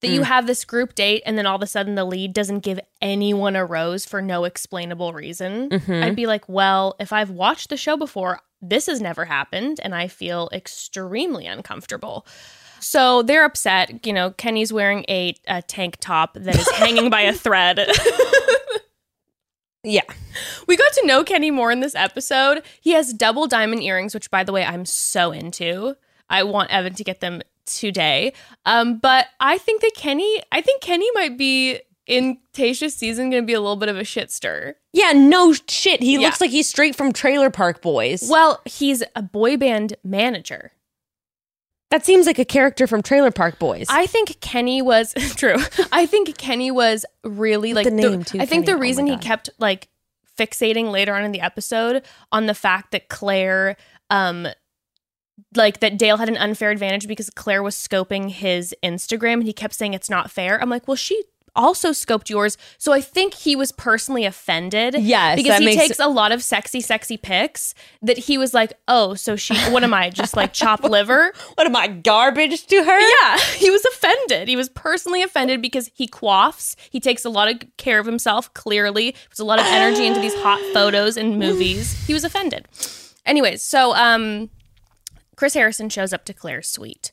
That 0.00 0.08
you 0.08 0.20
mm. 0.20 0.24
have 0.24 0.46
this 0.46 0.64
group 0.64 0.94
date 0.94 1.22
and 1.26 1.36
then 1.36 1.44
all 1.46 1.56
of 1.56 1.62
a 1.62 1.66
sudden 1.66 1.94
the 1.94 2.04
lead 2.04 2.32
doesn't 2.32 2.60
give 2.60 2.80
anyone 3.02 3.54
a 3.54 3.64
rose 3.64 4.06
for 4.06 4.22
no 4.22 4.44
explainable 4.44 5.12
reason. 5.12 5.68
Mm-hmm. 5.68 6.02
I'd 6.04 6.16
be 6.16 6.26
like, 6.26 6.48
well, 6.48 6.96
if 6.98 7.12
I've 7.12 7.30
watched 7.30 7.68
the 7.68 7.76
show 7.76 7.98
before, 7.98 8.40
this 8.62 8.86
has 8.86 9.00
never 9.00 9.26
happened 9.26 9.78
and 9.82 9.94
I 9.94 10.08
feel 10.08 10.48
extremely 10.52 11.46
uncomfortable. 11.46 12.26
So 12.78 13.22
they're 13.22 13.44
upset. 13.44 14.06
You 14.06 14.14
know, 14.14 14.30
Kenny's 14.30 14.72
wearing 14.72 15.04
a, 15.08 15.34
a 15.46 15.60
tank 15.60 15.98
top 16.00 16.32
that 16.34 16.56
is 16.56 16.70
hanging 16.70 17.10
by 17.10 17.22
a 17.22 17.32
thread. 17.34 17.86
Yeah. 19.82 20.02
We 20.66 20.76
got 20.76 20.92
to 20.92 21.06
know 21.06 21.24
Kenny 21.24 21.50
more 21.50 21.72
in 21.72 21.80
this 21.80 21.94
episode. 21.94 22.62
He 22.80 22.90
has 22.92 23.12
double 23.12 23.46
diamond 23.46 23.82
earrings, 23.82 24.14
which, 24.14 24.30
by 24.30 24.44
the 24.44 24.52
way, 24.52 24.64
I'm 24.64 24.84
so 24.84 25.32
into. 25.32 25.96
I 26.28 26.42
want 26.42 26.70
Evan 26.70 26.94
to 26.94 27.04
get 27.04 27.20
them 27.20 27.42
today. 27.78 28.32
Um, 28.66 28.98
but 28.98 29.26
I 29.40 29.58
think 29.58 29.80
that 29.82 29.92
Kenny, 29.94 30.42
I 30.52 30.60
think 30.60 30.80
Kenny 30.82 31.08
might 31.14 31.36
be 31.38 31.80
in 32.06 32.38
Tayshia's 32.54 32.94
season 32.94 33.30
going 33.30 33.42
to 33.42 33.46
be 33.46 33.52
a 33.52 33.60
little 33.60 33.76
bit 33.76 33.88
of 33.88 33.96
a 33.96 34.04
shit 34.04 34.30
stir. 34.32 34.74
Yeah, 34.92 35.12
no 35.12 35.52
shit. 35.68 36.02
He 36.02 36.14
Yeah. 36.14 36.20
looks 36.20 36.40
like 36.40 36.50
he's 36.50 36.68
straight 36.68 36.96
from 36.96 37.12
Trailer 37.12 37.50
Park 37.50 37.80
Boys. 37.82 38.26
Well, 38.28 38.60
he's 38.64 39.02
a 39.14 39.22
boy 39.22 39.56
band 39.56 39.94
manager. 40.02 40.72
that 41.90 42.04
seems 42.06 42.24
like 42.26 42.38
a 42.38 42.44
character 42.44 42.86
from 42.86 43.02
Trailer 43.02 43.32
Park 43.32 43.58
Boys. 43.58 43.86
I 43.90 44.06
think 44.06 44.40
Kenny 44.40 44.80
was 44.80 45.12
true. 45.36 45.56
I 45.90 46.06
think 46.06 46.36
Kenny 46.38 46.70
was 46.70 47.04
really 47.24 47.74
like 47.74 47.84
the 47.84 47.90
name, 47.90 48.22
too, 48.22 48.38
I 48.40 48.46
think 48.46 48.64
the 48.66 48.72
Kenny. 48.72 48.78
Oh 48.78 48.82
reason 48.82 49.06
he 49.08 49.16
kept 49.16 49.50
like 49.58 49.88
fixating 50.38 50.90
later 50.92 51.14
on 51.14 51.24
in 51.24 51.32
the 51.32 51.40
episode 51.40 52.02
on 52.32 52.46
the 52.46 52.54
fact 52.54 52.92
that 52.92 53.08
Clare 53.08 53.76
um 54.08 54.46
like 55.54 55.80
that 55.80 55.98
Dale 55.98 56.16
had 56.16 56.28
an 56.28 56.36
unfair 56.36 56.70
advantage 56.70 57.06
because 57.08 57.30
Clare 57.30 57.62
was 57.62 57.74
scoping 57.74 58.30
his 58.30 58.74
Instagram 58.82 59.34
and 59.34 59.44
he 59.44 59.52
kept 59.52 59.74
saying 59.74 59.94
it's 59.94 60.10
not 60.10 60.30
fair. 60.30 60.60
I'm 60.60 60.70
like, 60.70 60.86
well, 60.88 60.96
she 60.96 61.22
also 61.56 61.90
scoped 61.90 62.28
yours. 62.30 62.56
So 62.78 62.92
I 62.92 63.00
think 63.00 63.34
he 63.34 63.56
was 63.56 63.72
personally 63.72 64.24
offended. 64.24 64.94
Yes, 64.96 65.34
Because 65.34 65.58
he 65.58 65.64
makes- 65.64 65.82
takes 65.82 65.98
a 65.98 66.06
lot 66.06 66.30
of 66.30 66.44
sexy, 66.44 66.80
sexy 66.80 67.16
pics 67.16 67.74
that 68.02 68.16
he 68.18 68.38
was 68.38 68.54
like, 68.54 68.74
oh, 68.86 69.14
so 69.14 69.34
she, 69.34 69.56
what 69.72 69.82
am 69.82 69.92
I, 69.92 70.10
just 70.10 70.36
like 70.36 70.52
chopped 70.52 70.84
liver? 70.96 71.32
what 71.56 71.66
am 71.66 71.74
I, 71.74 71.88
garbage 71.88 72.68
to 72.68 72.76
her? 72.84 73.00
Yeah, 73.00 73.38
he 73.56 73.68
was 73.68 73.84
offended. 73.84 74.46
He 74.46 74.54
was 74.54 74.68
personally 74.68 75.22
offended 75.22 75.60
because 75.60 75.90
he 75.92 76.06
quaffs. 76.06 76.76
He 76.88 77.00
takes 77.00 77.24
a 77.24 77.28
lot 77.30 77.50
of 77.50 77.60
care 77.78 77.98
of 77.98 78.06
himself, 78.06 78.54
clearly. 78.54 79.16
Puts 79.28 79.40
a 79.40 79.44
lot 79.44 79.58
of 79.58 79.66
energy 79.66 80.06
into 80.06 80.20
these 80.20 80.34
hot 80.36 80.60
photos 80.72 81.16
and 81.16 81.36
movies. 81.36 82.06
He 82.06 82.14
was 82.14 82.22
offended. 82.22 82.68
Anyways, 83.26 83.60
so 83.60 83.92
um 83.96 84.50
Chris 85.40 85.54
Harrison 85.54 85.88
shows 85.88 86.12
up 86.12 86.26
to 86.26 86.34
Clare's 86.34 86.68
suite. 86.68 87.12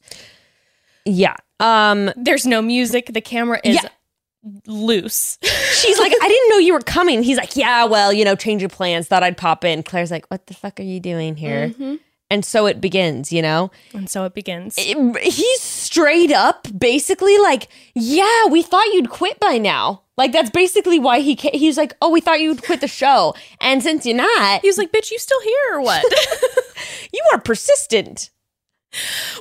Yeah. 1.06 1.38
Um, 1.62 2.12
There's 2.18 2.46
no 2.46 2.62
music. 2.62 3.14
The 3.14 3.22
camera 3.22 3.62
is 3.64 3.76
Yeah. 3.82 3.88
loose. 4.66 5.38
she's 5.44 5.98
like, 5.98 6.12
I 6.22 6.28
didn't 6.28 6.50
know 6.50 6.58
you 6.58 6.74
were 6.74 6.82
coming. 6.82 7.24
He's 7.24 7.38
like, 7.38 7.56
yeah, 7.56 7.86
well, 7.86 8.12
you 8.12 8.26
know, 8.26 8.36
change 8.36 8.64
of 8.64 8.72
plans. 8.74 9.08
Thought 9.08 9.24
I'd 9.24 9.38
pop 9.38 9.64
in. 9.64 9.82
Clare's 9.82 10.12
like, 10.12 10.26
what 10.30 10.46
the 10.48 10.54
fuck 10.54 10.78
are 10.82 10.84
you 10.84 11.00
doing 11.00 11.38
here? 11.38 11.74
And 12.30 12.44
so 12.44 12.66
it 12.66 12.82
begins, 12.82 13.32
you 13.32 13.42
know? 13.42 13.72
and 13.94 14.10
so 14.10 14.26
it 14.26 14.34
begins. 14.34 14.76
It- 14.78 15.18
he's 15.24 15.62
straight 15.62 16.32
up 16.32 16.68
basically 16.78 17.38
like, 17.38 17.70
yeah, 17.96 18.46
we 18.48 18.62
thought 18.62 18.88
you'd 18.94 19.10
quit 19.10 19.40
by 19.40 19.58
now. 19.58 20.02
Like, 20.18 20.32
that's 20.34 20.50
basically 20.50 21.00
why 21.00 21.20
he 21.22 21.36
ca- 21.36 21.58
he's 21.58 21.78
like, 21.78 21.94
oh, 22.02 22.10
we 22.10 22.20
thought 22.22 22.42
you'd 22.42 22.64
quit 22.64 22.82
the 22.82 22.88
show. 22.88 23.34
And 23.62 23.82
since 23.84 24.06
you're 24.06 24.18
not, 24.18 24.62
he 24.62 24.68
was 24.68 24.78
like, 24.78 24.92
bitch, 24.92 25.12
you 25.12 25.20
still 25.20 25.40
here 25.42 25.76
or 25.76 25.82
what? 25.82 26.04
you 27.14 27.22
are 27.34 27.40
persistent. 27.40 28.30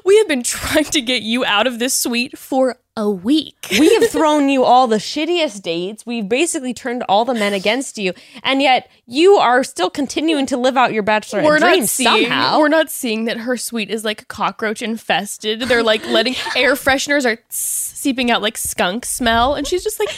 we 0.05 0.19
have 0.19 0.29
been 0.29 0.43
trying 0.43 0.85
to 0.85 1.01
get 1.01 1.23
you 1.23 1.45
out 1.45 1.67
of 1.67 1.79
this 1.79 1.95
suite 1.95 2.37
for 2.39 2.77
a 2.97 3.11
week. 3.11 3.57
We 3.79 3.93
have 3.95 4.11
thrown 4.11 4.49
you 4.49 4.65
all 4.65 4.87
the 4.87 4.97
shittiest 4.97 5.63
dates. 5.63 6.05
We've 6.07 6.29
basically 6.29 6.73
turned 6.75 7.03
all 7.09 7.25
the 7.25 7.35
men 7.35 7.53
against 7.53 7.99
you, 7.99 8.13
and 8.43 8.61
yet 8.63 8.89
you 9.09 9.37
are 9.37 9.63
still 9.63 9.89
continuing 9.89 10.47
to 10.47 10.57
live 10.57 10.77
out 10.77 10.93
your 10.93 11.03
bachelor 11.03 11.43
we're 11.43 11.59
not 11.59 11.75
dreams 11.75 11.93
seeing 11.93 12.25
somehow. 12.25 12.59
we're 12.59 12.69
not 12.69 12.91
seeing 12.91 13.25
that 13.27 13.39
her 13.39 13.57
suite 13.57 13.89
is 13.91 14.05
like 14.05 14.27
cockroach 14.29 14.83
infested. 14.83 15.61
They're 15.61 15.83
like 15.83 16.05
letting 16.09 16.35
air 16.57 16.75
fresheners 16.75 17.25
are 17.25 17.41
seeping 17.49 18.31
out 18.31 18.43
like 18.43 18.57
skunk 18.57 19.05
smell, 19.05 19.55
and 19.55 19.67
she's 19.67 19.85
just 19.85 19.99
like, 19.99 20.09
I 20.09 20.13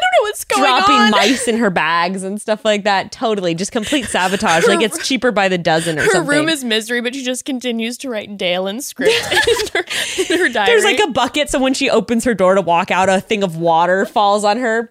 don't 0.00 0.12
know 0.12 0.22
what's 0.22 0.44
going 0.44 0.62
dropping 0.62 0.94
on. 0.94 1.10
Dropping 1.10 1.30
mice 1.30 1.48
in 1.48 1.56
her 1.58 1.70
bags 1.70 2.22
and 2.24 2.40
stuff 2.40 2.64
like 2.64 2.84
that. 2.84 3.12
Totally, 3.12 3.54
just 3.54 3.72
complete 3.72 4.06
sabotage. 4.06 4.66
like 4.66 4.80
it's 4.80 5.06
cheaper 5.06 5.30
by 5.30 5.48
the 5.48 5.58
dozen 5.58 5.98
or 5.98 6.02
her 6.02 6.08
something. 6.10 6.32
Her 6.32 6.38
room 6.40 6.48
is 6.48 6.64
misery, 6.64 7.00
but 7.00 7.14
she 7.14 7.24
just 7.24 7.44
continues 7.44 7.96
to 7.98 8.10
write 8.10 8.36
Dale 8.36 8.66
and 8.66 8.82
script 8.82 9.12
in, 9.32 9.68
her, 9.72 9.84
in 10.32 10.38
her 10.38 10.48
diary. 10.48 10.66
There's 10.66 10.84
like 10.84 11.00
a 11.00 11.10
bucket, 11.12 11.50
so 11.50 11.60
when 11.60 11.74
she 11.74 11.88
opens 11.90 12.24
her 12.24 12.34
door 12.34 12.54
to 12.54 12.60
walk 12.60 12.90
out, 12.90 13.08
a 13.08 13.20
thing 13.20 13.42
of 13.42 13.56
water 13.56 14.04
falls 14.04 14.44
on 14.44 14.58
her, 14.58 14.88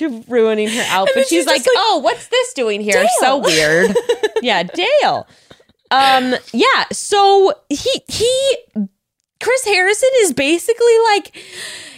ruining 0.00 0.68
her 0.68 0.84
outfit. 0.88 1.26
She's, 1.28 1.28
she's 1.28 1.46
like, 1.46 1.60
like, 1.60 1.66
"Oh, 1.76 2.00
what's 2.02 2.28
this 2.28 2.52
doing 2.54 2.80
here? 2.80 2.94
Dale." 2.94 3.08
So 3.20 3.38
weird." 3.44 3.96
yeah, 4.42 4.62
Dale. 4.62 5.26
Um, 5.90 6.34
yeah. 6.52 6.84
So 6.92 7.52
he 7.68 8.02
he 8.08 8.56
Chris 9.40 9.64
Harrison 9.64 10.08
is 10.22 10.32
basically 10.32 10.98
like, 11.12 11.36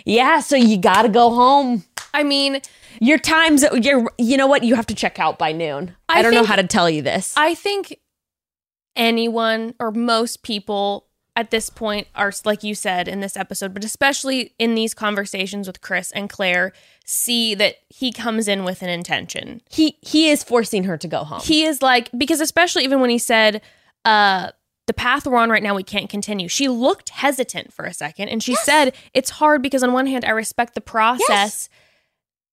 yeah. 0.04 0.40
So 0.40 0.56
you 0.56 0.76
got 0.78 1.02
to 1.02 1.08
go 1.08 1.30
home. 1.30 1.84
I 2.12 2.22
mean, 2.22 2.61
Your 3.00 3.18
time's 3.18 3.64
you're 3.74 4.11
you 4.18 4.37
know 4.37 4.46
what? 4.46 4.64
You 4.64 4.74
have 4.74 4.87
to 4.87 4.94
check 4.94 5.18
out 5.18 5.38
by 5.38 5.52
noon. 5.52 5.94
I, 6.08 6.18
I 6.18 6.22
don't 6.22 6.34
know 6.34 6.44
how 6.44 6.56
to 6.56 6.66
tell 6.66 6.90
you 6.90 7.02
this. 7.02 7.34
I 7.37 7.54
think 7.54 7.98
anyone 8.96 9.74
or 9.78 9.90
most 9.92 10.42
people 10.42 11.06
at 11.38 11.51
this 11.53 11.70
point 11.70 12.09
are 12.14 12.33
like 12.44 12.62
you 12.64 12.74
said 12.74 13.07
in 13.07 13.20
this 13.20 13.37
episode, 13.37 13.72
but 13.72 13.85
especially 13.85 14.53
in 14.59 14.74
these 14.74 14.92
conversations 14.92 15.66
with 15.68 15.81
Chris 15.81 16.11
and 16.12 16.29
Clare, 16.29 16.72
see 17.05 17.55
that 17.55 17.77
he 17.88 18.11
comes 18.12 18.48
in 18.48 18.64
with 18.64 18.83
an 18.83 18.88
intention. 18.88 19.62
he 19.70 19.96
he 20.03 20.29
is 20.31 20.42
forcing 20.42 20.85
her 20.85 20.96
to 20.98 21.07
go 21.09 21.22
home. 21.24 21.40
he 21.40 21.64
is 21.64 21.81
like 21.81 22.11
because 22.18 22.40
especially 22.40 22.83
even 22.85 23.01
when 23.01 23.11
he 23.11 23.18
said 23.18 23.62
uh 24.05 24.51
the 24.88 24.92
path 24.94 25.27
we're 25.27 25.37
on 25.38 25.51
right 25.51 25.62
now 25.62 25.74
we 25.77 25.83
can't 25.83 26.09
continue 26.11 26.48
she 26.48 26.66
looked 26.66 27.11
hesitant 27.11 27.72
for 27.72 27.85
a 27.85 27.92
second 27.94 28.29
and 28.31 28.42
she 28.42 28.55
said 28.57 28.94
it's 29.14 29.31
hard 29.31 29.61
because 29.62 29.83
on 29.83 29.92
one 29.92 30.07
hand 30.07 30.24
i 30.24 30.31
respect 30.31 30.74
the 30.74 30.81
process 30.81 31.68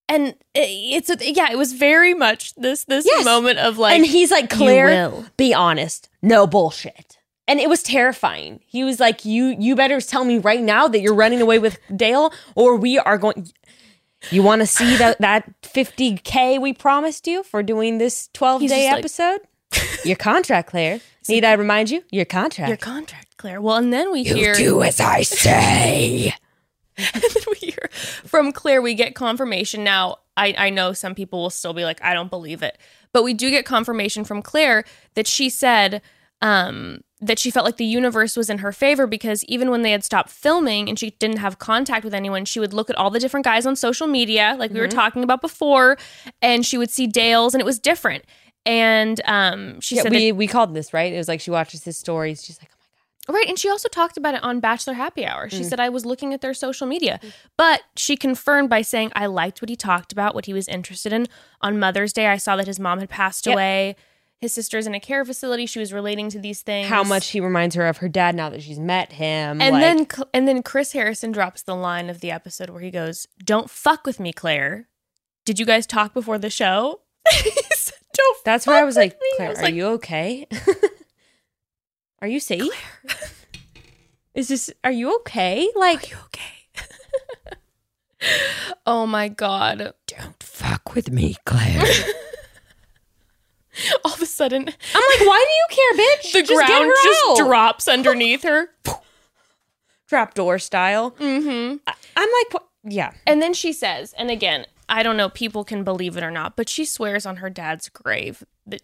and 0.09 0.35
it's 0.53 1.09
a, 1.09 1.15
yeah 1.21 1.49
it 1.51 1.57
was 1.57 1.73
very 1.73 2.13
much 2.13 2.53
this 2.55 2.83
this 2.85 3.05
Yes. 3.05 3.23
moment 3.25 3.57
of 3.59 3.77
like 3.77 3.95
and 3.95 4.05
he's 4.05 4.29
like, 4.31 4.51
"You 4.51 4.57
Clare, 4.57 5.09
will." 5.09 5.25
be 5.37 5.53
honest, 5.53 6.09
no 6.21 6.45
bullshit. 6.45 7.17
And 7.47 7.59
it 7.59 7.69
was 7.69 7.83
terrifying. 7.83 8.59
He 8.65 8.83
was 8.83 8.99
like, 8.99 9.23
you 9.23 9.55
you 9.59 9.75
better 9.75 10.01
tell 10.01 10.25
me 10.25 10.39
right 10.39 10.61
now 10.61 10.87
that 10.87 10.99
you're 10.99 11.13
running 11.13 11.41
away 11.41 11.59
with 11.59 11.77
Dale, 11.95 12.33
or 12.55 12.75
we 12.75 12.97
are 12.97 13.17
going. 13.17 13.51
You 14.31 14.41
want 14.41 14.61
to 14.61 14.65
see 14.65 14.95
that 14.97 15.21
that 15.21 15.61
50k 15.61 16.59
we 16.59 16.73
promised 16.73 17.27
you 17.27 17.43
for 17.43 17.61
doing 17.61 17.99
this 17.99 18.29
12 18.33 18.61
He's 18.61 18.71
day 18.71 18.83
just 18.89 18.91
like- 18.91 18.99
episode? 18.99 19.41
your 20.05 20.15
contract, 20.15 20.69
Clare. 20.69 21.01
Need 21.29 21.43
I 21.45 21.53
remind 21.53 21.89
you? 21.91 22.03
Your 22.11 22.25
contract. 22.25 22.69
your 22.69 22.77
contract 22.77 23.37
clare 23.37 23.59
well 23.59 23.75
and 23.75 23.91
then 23.91 24.11
we 24.11 24.23
hear 24.23 24.53
do 24.53 24.81
as 24.83 24.99
I 24.99 25.23
say. 25.23 26.33
and 26.97 27.21
then 27.21 27.43
we 27.47 27.67
hear 27.67 27.89
from 27.91 28.51
Clare, 28.51 28.81
we 28.81 28.93
get 28.93 29.15
confirmation. 29.15 29.83
Now, 29.83 30.17
I, 30.37 30.55
I 30.57 30.69
know 30.69 30.93
some 30.93 31.13
people 31.15 31.41
will 31.41 31.49
still 31.49 31.73
be 31.73 31.83
like, 31.83 32.01
I 32.03 32.13
don't 32.13 32.29
believe 32.29 32.63
it. 32.63 32.77
But 33.11 33.23
we 33.23 33.33
do 33.33 33.49
get 33.49 33.65
confirmation 33.65 34.23
from 34.23 34.41
Clare 34.41 34.85
that 35.15 35.27
she 35.27 35.49
said 35.49 36.01
um, 36.41 37.01
that 37.21 37.39
she 37.39 37.49
felt 37.49 37.65
like 37.65 37.77
the 37.77 37.85
universe 37.85 38.35
was 38.35 38.49
in 38.49 38.57
her 38.57 38.71
favor 38.73 39.07
because 39.07 39.43
even 39.45 39.71
when 39.71 39.83
they 39.83 39.91
had 39.91 40.03
stopped 40.03 40.29
filming 40.29 40.89
and 40.89 40.99
she 40.99 41.11
didn't 41.11 41.37
have 41.37 41.59
contact 41.59 42.03
with 42.03 42.13
anyone, 42.13 42.43
she 42.45 42.59
would 42.59 42.73
look 42.73 42.89
at 42.89 42.95
all 42.97 43.09
the 43.09 43.19
different 43.19 43.45
guys 43.45 43.65
on 43.65 43.75
social 43.75 44.05
media, 44.05 44.55
like 44.59 44.71
we 44.71 44.79
were 44.81 44.87
talking 44.89 45.23
about 45.23 45.39
before, 45.41 45.97
and 46.41 46.65
she 46.65 46.77
would 46.77 46.89
see 46.91 47.07
Dale's, 47.07 47.53
and 47.53 47.61
it 47.61 47.65
was 47.65 47.79
different. 47.79 48.25
And 48.65 49.21
um, 49.25 49.79
she 49.79 49.95
Yeah, 49.95 50.01
said 50.03 50.11
we 50.11 50.31
we 50.31 50.47
called 50.47 50.73
this 50.73 50.93
right. 50.93 51.13
It 51.13 51.17
was 51.17 51.27
like 51.27 51.39
she 51.39 51.51
watches 51.51 51.83
his 51.83 51.97
stories. 51.97 52.43
She's 52.43 52.59
like, 52.61 52.69
oh 52.73 52.75
my 52.79 52.85
god. 53.33 53.33
Right. 53.37 53.47
And 53.47 53.57
she 53.59 53.69
also 53.69 53.87
talked 53.87 54.17
about 54.17 54.33
it 54.33 54.43
on 54.43 54.59
Bachelor 54.59 54.95
Happy 54.95 55.25
Hour. 55.25 55.47
Mm. 55.47 55.51
She 55.51 55.63
said, 55.63 55.79
I 55.79 55.89
was 55.89 56.03
looking 56.05 56.33
at 56.33 56.41
their 56.41 56.53
social 56.53 56.85
media. 56.87 57.19
But 57.57 57.81
she 57.95 58.17
confirmed 58.17 58.69
by 58.69 58.81
saying, 58.81 59.11
I 59.15 59.27
liked 59.27 59.61
what 59.61 59.69
he 59.69 59.75
talked 59.75 60.11
about, 60.11 60.33
what 60.35 60.47
he 60.47 60.53
was 60.53 60.67
interested 60.67 61.13
in. 61.13 61.27
On 61.61 61.79
Mother's 61.79 62.11
Day, 62.11 62.27
I 62.27 62.37
saw 62.37 62.55
that 62.55 62.67
his 62.67 62.79
mom 62.79 62.99
had 62.99 63.09
passed 63.09 63.45
Yep. 63.45 63.53
away. 63.53 63.95
His 64.41 64.53
sister's 64.53 64.85
in 64.85 64.93
a 64.93 64.99
care 64.99 65.23
facility. 65.23 65.65
She 65.65 65.79
was 65.79 65.93
relating 65.93 66.29
to 66.29 66.39
these 66.39 66.61
things. 66.61 66.87
How 66.87 67.03
much 67.03 67.29
he 67.29 67.39
reminds 67.39 67.75
her 67.75 67.87
of 67.87 67.97
her 67.97 68.09
dad 68.09 68.35
now 68.35 68.49
that 68.49 68.61
she's 68.61 68.79
met 68.79 69.13
him. 69.13 69.61
And 69.61 69.73
like- 69.73 69.81
then 69.81 70.07
and 70.33 70.47
then 70.47 70.61
Chris 70.61 70.91
Harrison 70.91 71.31
drops 71.31 71.63
the 71.63 71.75
line 71.75 72.09
of 72.09 72.19
the 72.19 72.31
episode 72.31 72.69
where 72.69 72.81
he 72.81 72.91
goes, 72.91 73.27
Don't 73.43 73.69
fuck 73.69 74.05
with 74.05 74.19
me, 74.19 74.33
Clare. 74.33 74.87
Did 75.45 75.59
you 75.59 75.65
guys 75.65 75.85
talk 75.87 76.13
before 76.13 76.37
the 76.37 76.49
show? 76.49 77.01
Said, 77.73 77.93
Don't 78.13 78.37
That's 78.43 78.67
where 78.67 78.79
I 78.79 78.83
was 78.83 78.95
like, 78.95 79.13
me." 79.13 79.27
Clare, 79.37 79.49
was 79.49 79.59
are 79.59 79.63
like, 79.63 79.73
you 79.73 79.87
okay? 79.87 80.47
are 82.21 82.27
you 82.27 82.39
safe? 82.39 82.71
Is 84.33 84.49
this? 84.49 84.69
Are 84.83 84.91
you 84.91 85.15
okay? 85.17 85.69
Like, 85.75 86.03
are 86.03 86.07
you 86.09 86.17
okay? 86.25 86.41
oh 88.85 89.07
my 89.07 89.29
god. 89.29 89.93
don't 90.07 90.43
fuck 90.43 90.93
with 90.93 91.09
me, 91.09 91.37
Clare. 91.45 91.83
All 94.05 94.13
of 94.13 94.21
a 94.21 94.25
sudden, 94.25 94.61
I'm 94.61 94.67
like, 95.19 95.27
why 95.27 95.45
do 95.45 95.75
you 95.75 95.95
care, 95.95 96.05
bitch? 96.05 96.31
the 96.33 96.41
Just 96.43 96.65
ground 96.67 96.91
just 97.03 97.37
drops 97.37 97.87
underneath 97.87 98.43
her. 98.43 98.69
trapdoor 100.07 100.59
style. 100.59 101.11
Mm-hmm. 101.11 101.77
I- 101.87 101.93
I'm 102.15 102.29
like, 102.29 102.53
what? 102.53 102.67
yeah. 102.83 103.11
And 103.25 103.41
then 103.41 103.53
she 103.53 103.73
says, 103.73 104.13
and 104.17 104.29
again, 104.29 104.65
I 104.87 105.03
don't 105.03 105.17
know, 105.17 105.29
people 105.29 105.63
can 105.63 105.83
believe 105.83 106.15
it 106.17 106.23
or 106.23 106.31
not, 106.31 106.55
but 106.55 106.69
she 106.69 106.85
swears 106.85 107.25
on 107.25 107.37
her 107.37 107.49
dad's 107.49 107.89
grave 107.89 108.43
that 108.67 108.81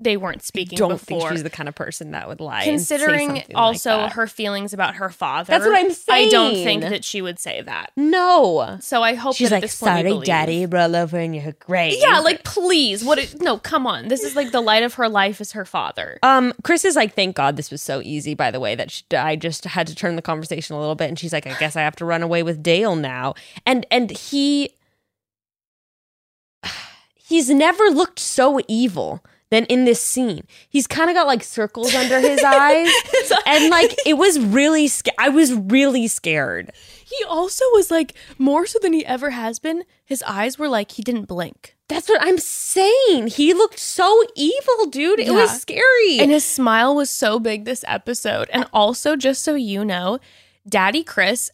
they 0.00 0.16
weren't 0.16 0.42
speaking 0.42 0.76
Don't 0.76 0.90
before. 0.92 1.20
think 1.20 1.32
she's 1.32 1.42
the 1.42 1.50
kind 1.50 1.68
of 1.68 1.74
person 1.74 2.10
that 2.10 2.28
would 2.28 2.40
lie. 2.40 2.64
Considering 2.64 3.34
like 3.34 3.52
also 3.54 3.90
that. 3.90 4.12
her 4.12 4.26
feelings 4.26 4.72
about 4.72 4.96
her 4.96 5.08
father. 5.10 5.50
That's 5.50 5.64
what 5.66 5.76
I'm 5.76 5.92
saying. 5.92 6.28
I 6.28 6.30
don't 6.30 6.54
think 6.54 6.82
that 6.82 7.04
she 7.04 7.22
would 7.22 7.38
say 7.38 7.62
that. 7.62 7.92
no. 7.96 8.78
So 8.80 9.02
I 9.02 9.14
hope 9.14 9.34
She's 9.36 9.50
like, 9.50 9.62
this 9.62 9.78
point 9.78 9.94
we 9.94 10.00
sorry, 10.00 10.08
believe." 10.10 10.26
daddy, 10.26 10.66
roll 10.66 10.96
over 10.96 11.18
in 11.18 11.34
your 11.34 11.52
grave. 11.52 11.94
Yeah, 11.98 12.18
like 12.20 12.44
please. 12.44 13.04
What? 13.04 13.18
It, 13.18 13.40
no, 13.40 13.58
come 13.58 13.86
on. 13.86 14.08
This 14.08 14.22
is 14.22 14.36
like 14.36 14.52
the 14.52 14.60
light 14.60 14.82
of 14.82 14.94
her 14.94 15.08
life 15.08 15.40
is 15.40 15.52
her 15.52 15.64
father. 15.64 16.18
Um, 16.22 16.52
Chris 16.62 16.84
is 16.84 16.96
like, 16.96 17.14
thank 17.14 17.36
God 17.36 17.56
this 17.56 17.70
was 17.70 17.82
so 17.82 18.00
easy. 18.02 18.34
By 18.34 18.50
the 18.50 18.60
way, 18.60 18.74
that 18.74 18.90
she, 18.90 19.04
I 19.16 19.36
just 19.36 19.64
had 19.64 19.86
to 19.86 19.94
turn 19.94 20.16
the 20.16 20.22
conversation 20.22 20.76
a 20.76 20.80
little 20.80 20.94
bit, 20.94 21.08
and 21.08 21.18
she's 21.18 21.32
like, 21.32 21.46
I 21.46 21.54
guess 21.58 21.76
I 21.76 21.82
have 21.82 21.96
to 21.96 22.04
run 22.04 22.22
away 22.22 22.42
with 22.42 22.62
Dale 22.62 22.96
now. 22.96 23.34
And 23.64 23.86
and 23.90 24.10
he, 24.10 24.70
he's 27.14 27.48
never 27.50 27.84
looked 27.84 28.18
so 28.18 28.60
evil 28.68 29.24
than 29.50 29.64
in 29.66 29.84
this 29.84 30.00
scene. 30.00 30.44
He's 30.68 30.86
kind 30.86 31.08
of 31.10 31.14
got 31.14 31.26
like 31.26 31.42
circles 31.44 31.94
under 31.94 32.20
his 32.20 32.42
eyes, 32.44 32.90
and 33.46 33.70
like 33.70 33.94
it 34.06 34.14
was 34.14 34.38
really. 34.40 34.88
Sca- 34.88 35.12
I 35.18 35.28
was 35.28 35.52
really 35.54 36.06
scared. 36.08 36.72
He 37.04 37.24
also 37.28 37.64
was 37.72 37.90
like 37.90 38.14
more 38.38 38.66
so 38.66 38.78
than 38.82 38.92
he 38.92 39.04
ever 39.06 39.30
has 39.30 39.58
been. 39.58 39.84
His 40.04 40.22
eyes 40.24 40.58
were 40.58 40.68
like 40.68 40.92
he 40.92 41.02
didn't 41.02 41.26
blink, 41.26 41.76
That's 41.88 42.08
what 42.08 42.20
I'm 42.20 42.38
saying. 42.38 43.28
He 43.28 43.54
looked 43.54 43.78
so 43.78 44.24
evil, 44.34 44.86
dude. 44.90 45.20
It 45.20 45.26
Yeah. 45.26 45.32
was 45.32 45.60
scary. 45.60 46.18
and 46.18 46.30
his 46.32 46.44
smile 46.44 46.94
was 46.96 47.08
so 47.10 47.38
big 47.38 47.64
this 47.64 47.84
episode. 47.86 48.48
And 48.52 48.66
also, 48.72 49.14
just 49.16 49.42
so 49.44 49.54
you 49.54 49.84
know, 49.84 50.18
Daddy 50.68 51.04
Chris 51.04 51.50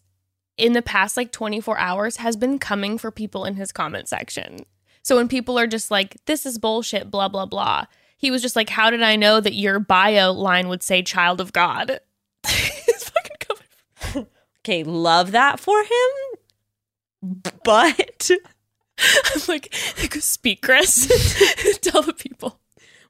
in 0.59 0.73
the 0.75 0.83
past 0.83 1.17
like 1.17 1.33
24 1.33 1.79
hours 1.79 2.17
has 2.19 2.37
been 2.37 2.59
coming 2.59 2.97
for 2.99 3.11
people 3.11 3.45
in 3.45 3.57
his 3.57 3.73
comment 3.73 4.09
section. 4.09 4.65
So 5.03 5.17
when 5.17 5.29
people 5.29 5.59
are 5.59 5.67
just 5.67 5.91
like, 5.91 6.17
this 6.27 6.47
is 6.47 6.59
bullshit, 6.59 7.11
blah, 7.11 7.29
blah, 7.29 7.47
blah, 7.47 7.87
he 8.17 8.31
was 8.31 8.41
just 8.41 8.55
like, 8.55 8.71
how 8.71 8.89
did 8.91 9.03
I 9.03 9.17
know 9.17 9.41
that 9.41 9.55
your 9.55 9.81
bio 9.81 10.33
line 10.33 10.69
would 10.69 10.83
say 10.83 11.03
child 11.03 11.41
of 11.41 11.53
God? 11.53 11.99
Fucking 12.45 13.47
okay, 14.61 14.85
love 14.85 15.33
that 15.33 15.59
for 15.59 15.81
him, 15.81 17.41
but. 17.65 18.31
I'm 19.35 19.41
like, 19.49 19.75
speak, 20.21 20.63
Chris. 20.63 21.07
Tell 21.81 22.03
the 22.03 22.13
people. 22.13 22.61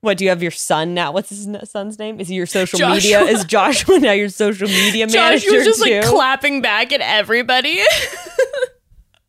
What 0.01 0.19
do 0.19 0.25
you 0.25 0.31
have 0.31 0.43
your 0.43 0.51
son 0.51 0.95
now? 0.95 1.13
What's 1.13 1.29
his 1.29 1.49
son's 1.71 1.99
name? 1.99 2.19
Is 2.19 2.29
he 2.29 2.35
your 2.35 2.47
social 2.47 2.79
Joshua. 2.79 2.95
media? 2.95 3.21
Is 3.23 3.45
Joshua 3.45 4.01
now 4.01 4.13
your 4.13 4.31
social 4.31 4.67
media 4.67 5.07
Josh 5.07 5.15
manager 5.15 5.53
was 5.53 5.65
just 5.65 5.85
too? 5.85 5.91
like 5.91 6.05
clapping 6.05 6.61
back 6.61 6.93
at 6.93 7.01
everybody. 7.01 7.81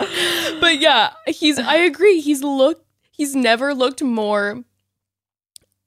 but 0.60 0.80
yeah, 0.80 1.12
he's 1.28 1.60
I 1.60 1.76
agree. 1.78 2.20
He's 2.22 2.44
looked 2.44 2.86
he's 3.12 3.36
never 3.36 3.74
looked 3.74 4.02
more 4.02 4.64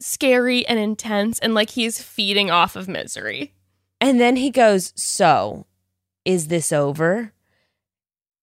scary 0.01 0.67
and 0.67 0.79
intense 0.79 1.39
and 1.39 1.55
like 1.55 1.71
he's 1.71 2.03
feeding 2.03 2.51
off 2.51 2.77
of 2.77 2.89
misery. 2.89 3.55
and 4.01 4.21
then 4.21 4.37
he 4.37 4.51
goes, 4.51 4.93
"So, 4.97 5.67
is 6.25 6.49
this 6.49 6.73
over?" 6.73 7.33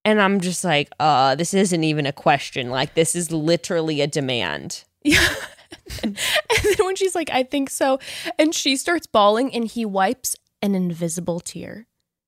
And 0.06 0.22
I'm 0.22 0.42
just 0.42 0.64
like, 0.64 0.90
"Uh, 1.00 1.36
this 1.36 1.54
isn't 1.54 1.84
even 1.84 2.06
a 2.06 2.12
question. 2.12 2.70
Like 2.70 2.94
this 2.96 3.16
is 3.16 3.32
literally 3.32 4.02
a 4.02 4.08
demand." 4.08 4.84
Yeah. 5.06 5.28
and 6.02 6.16
then 6.64 6.86
when 6.86 6.96
she's 6.96 7.14
like, 7.14 7.30
I 7.30 7.44
think 7.44 7.70
so, 7.70 8.00
and 8.40 8.56
she 8.56 8.78
starts 8.78 9.06
bawling 9.06 9.54
and 9.54 9.66
he 9.66 9.84
wipes 9.86 10.36
an 10.62 10.76
invisible 10.76 11.42
tear. 11.42 11.88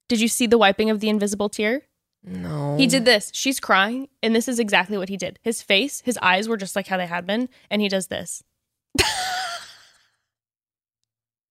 Did 0.09 0.19
you 0.19 0.27
see 0.27 0.45
the 0.45 0.57
wiping 0.57 0.89
of 0.89 0.99
the 0.99 1.07
invisible 1.07 1.47
tear? 1.47 1.83
No. 2.25 2.75
He 2.77 2.87
did 2.87 3.05
this. 3.05 3.31
She's 3.33 3.59
crying, 3.59 4.07
and 4.23 4.35
this 4.35 4.47
is 4.47 4.59
exactly 4.59 4.97
what 4.97 5.09
he 5.09 5.17
did. 5.17 5.37
His 5.43 5.61
face, 5.61 6.01
his 6.05 6.17
eyes 6.21 6.47
were 6.49 6.57
just 6.57 6.75
like 6.75 6.87
how 6.87 6.97
they 6.97 7.05
had 7.07 7.27
been, 7.27 7.49
and 7.69 7.81
he 7.81 7.87
does 7.89 8.07
this. 8.07 8.43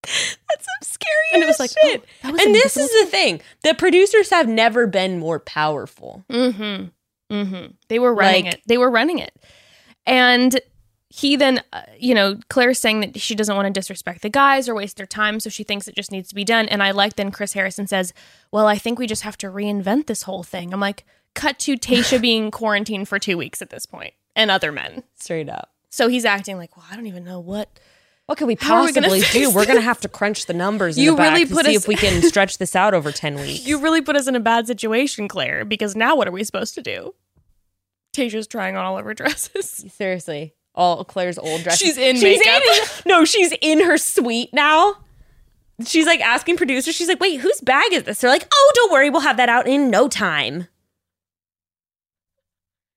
That's 0.02 0.66
some 0.66 0.82
scary 0.82 1.12
And 1.32 1.42
it 1.42 1.46
was 1.46 1.58
like, 1.58 1.70
shit. 1.82 2.04
oh, 2.24 2.28
and 2.28 2.54
this 2.54 2.76
is 2.76 2.90
the 3.04 3.06
thing. 3.10 3.40
The 3.62 3.74
producers 3.74 4.30
have 4.30 4.48
never 4.48 4.86
been 4.86 5.18
more 5.18 5.38
powerful. 5.38 6.24
Mm-hmm. 6.30 7.34
Mm-hmm. 7.34 7.66
They 7.88 7.98
were 7.98 8.14
running 8.14 8.44
Like- 8.46 8.54
it. 8.54 8.62
They 8.66 8.78
were 8.78 8.90
running 8.90 9.18
it. 9.18 9.32
And 10.06 10.60
he 11.16 11.36
then, 11.36 11.62
uh, 11.72 11.82
you 11.96 12.12
know, 12.12 12.40
Clare's 12.48 12.80
saying 12.80 12.98
that 12.98 13.20
she 13.20 13.36
doesn't 13.36 13.54
want 13.54 13.66
to 13.66 13.72
disrespect 13.72 14.22
the 14.22 14.28
guys 14.28 14.68
or 14.68 14.74
waste 14.74 14.96
their 14.96 15.06
time, 15.06 15.38
so 15.38 15.48
she 15.48 15.62
thinks 15.62 15.86
it 15.86 15.94
just 15.94 16.10
needs 16.10 16.28
to 16.30 16.34
be 16.34 16.42
done. 16.42 16.66
And 16.68 16.82
I 16.82 16.90
like 16.90 17.14
then 17.14 17.30
Chris 17.30 17.52
Harrison 17.52 17.86
says, 17.86 18.12
"Well, 18.50 18.66
I 18.66 18.78
think 18.78 18.98
we 18.98 19.06
just 19.06 19.22
have 19.22 19.38
to 19.38 19.46
reinvent 19.46 20.06
this 20.08 20.22
whole 20.22 20.42
thing." 20.42 20.72
I'm 20.74 20.80
like, 20.80 21.04
cut 21.34 21.60
to 21.60 21.76
Tayshia 21.76 22.20
being 22.28 22.50
quarantined 22.50 23.08
for 23.08 23.20
two 23.20 23.38
weeks 23.38 23.62
at 23.62 23.70
this 23.70 23.86
point, 23.86 24.12
and 24.34 24.50
other 24.50 24.72
men. 24.72 25.04
Straight 25.14 25.48
up. 25.48 25.70
So 25.88 26.08
he's 26.08 26.24
acting 26.24 26.56
like, 26.56 26.76
"Well, 26.76 26.84
I 26.90 26.96
don't 26.96 27.06
even 27.06 27.22
know 27.22 27.38
what." 27.38 27.78
What 28.26 28.38
could 28.38 28.46
we 28.48 28.54
are 28.54 28.82
we 28.82 28.92
possibly 28.92 29.20
do? 29.32 29.50
We're 29.50 29.66
going 29.66 29.76
to 29.78 29.82
have 29.84 30.00
to 30.00 30.08
crunch 30.08 30.46
the 30.46 30.54
numbers 30.54 30.96
in 30.96 31.04
You 31.04 31.10
the 31.10 31.16
back 31.18 31.34
really 31.34 31.44
to 31.46 31.54
put 31.54 31.66
see 31.66 31.76
us- 31.76 31.82
if 31.82 31.88
we 31.88 31.94
can 31.94 32.22
stretch 32.28 32.56
this 32.58 32.74
out 32.74 32.94
over 32.94 33.12
10 33.12 33.34
weeks. 33.36 33.66
You 33.66 33.78
really 33.80 34.00
put 34.00 34.16
us 34.16 34.26
in 34.26 34.34
a 34.34 34.40
bad 34.40 34.66
situation, 34.66 35.28
Clare, 35.28 35.64
because 35.66 35.94
now 35.94 36.16
what 36.16 36.26
are 36.26 36.30
we 36.32 36.42
supposed 36.42 36.74
to 36.76 36.82
do? 36.82 37.14
Tayshia's 38.16 38.46
trying 38.46 38.76
on 38.76 38.84
all 38.86 38.96
of 38.98 39.04
her 39.04 39.12
dresses. 39.12 39.84
Seriously. 39.92 40.54
All 40.74 41.04
Clare's 41.04 41.38
old 41.38 41.62
dress. 41.62 41.78
She's 41.78 41.96
in 41.96 42.20
makeup. 42.20 42.62
in- 42.62 42.88
no, 43.06 43.24
she's 43.24 43.52
in 43.60 43.84
her 43.84 43.96
suite 43.96 44.52
now. 44.52 44.96
She's 45.84 46.06
like 46.06 46.20
asking 46.20 46.56
producers, 46.56 46.94
she's 46.94 47.08
like, 47.08 47.18
wait, 47.20 47.40
whose 47.40 47.60
bag 47.60 47.92
is 47.92 48.04
this? 48.04 48.20
They're 48.20 48.30
like, 48.30 48.46
oh, 48.52 48.72
don't 48.76 48.92
worry, 48.92 49.10
we'll 49.10 49.20
have 49.22 49.36
that 49.38 49.48
out 49.48 49.66
in 49.66 49.90
no 49.90 50.08
time. 50.08 50.68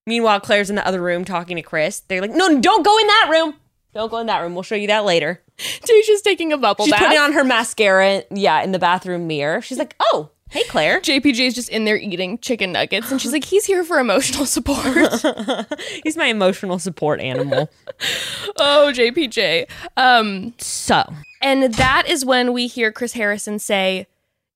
Meanwhile, 0.05 0.39
Clare's 0.41 0.69
in 0.69 0.75
the 0.75 0.87
other 0.87 1.01
room 1.01 1.25
talking 1.25 1.57
to 1.57 1.61
Chris. 1.61 1.99
They're 2.01 2.21
like, 2.21 2.31
no, 2.31 2.59
don't 2.61 2.83
go 2.85 2.97
in 2.97 3.07
that 3.07 3.27
room. 3.31 3.55
Don't 3.93 4.09
go 4.11 4.19
in 4.19 4.27
that 4.27 4.39
room. 4.41 4.53
We'll 4.53 4.63
show 4.63 4.75
you 4.75 4.87
that 4.87 5.05
later. 5.05 5.41
Tayshia's 5.57 6.21
taking 6.21 6.53
a 6.53 6.57
bubble 6.57 6.85
She's 6.85 6.93
bath. 6.93 7.01
putting 7.01 7.17
on 7.17 7.33
her 7.33 7.43
mascara, 7.43 8.23
yeah, 8.31 8.61
in 8.61 8.71
the 8.71 8.79
bathroom 8.79 9.27
mirror. 9.27 9.61
She's 9.61 9.79
like, 9.79 9.95
oh, 9.99 10.29
hey, 10.49 10.63
Clare. 10.65 10.99
JPJ 11.01 11.39
is 11.47 11.55
just 11.55 11.69
in 11.69 11.85
there 11.85 11.97
eating 11.97 12.37
chicken 12.39 12.71
nuggets, 12.71 13.11
and 13.11 13.21
she's 13.21 13.31
like, 13.31 13.43
"He's 13.43 13.65
here 13.65 13.83
for 13.83 13.99
emotional 13.99 14.45
support." 14.57 14.85
He's 16.03 16.17
my 16.17 16.27
emotional 16.27 16.79
support 16.79 17.19
animal. 17.19 17.69
oh, 18.57 18.91
JPJ. 18.95 19.67
Um, 19.95 20.53
So, 20.57 21.13
and 21.41 21.73
that 21.75 22.07
is 22.07 22.25
when 22.25 22.53
we 22.53 22.67
hear 22.67 22.91
Chris 22.91 23.13
Harrison 23.13 23.59
say, 23.59 24.07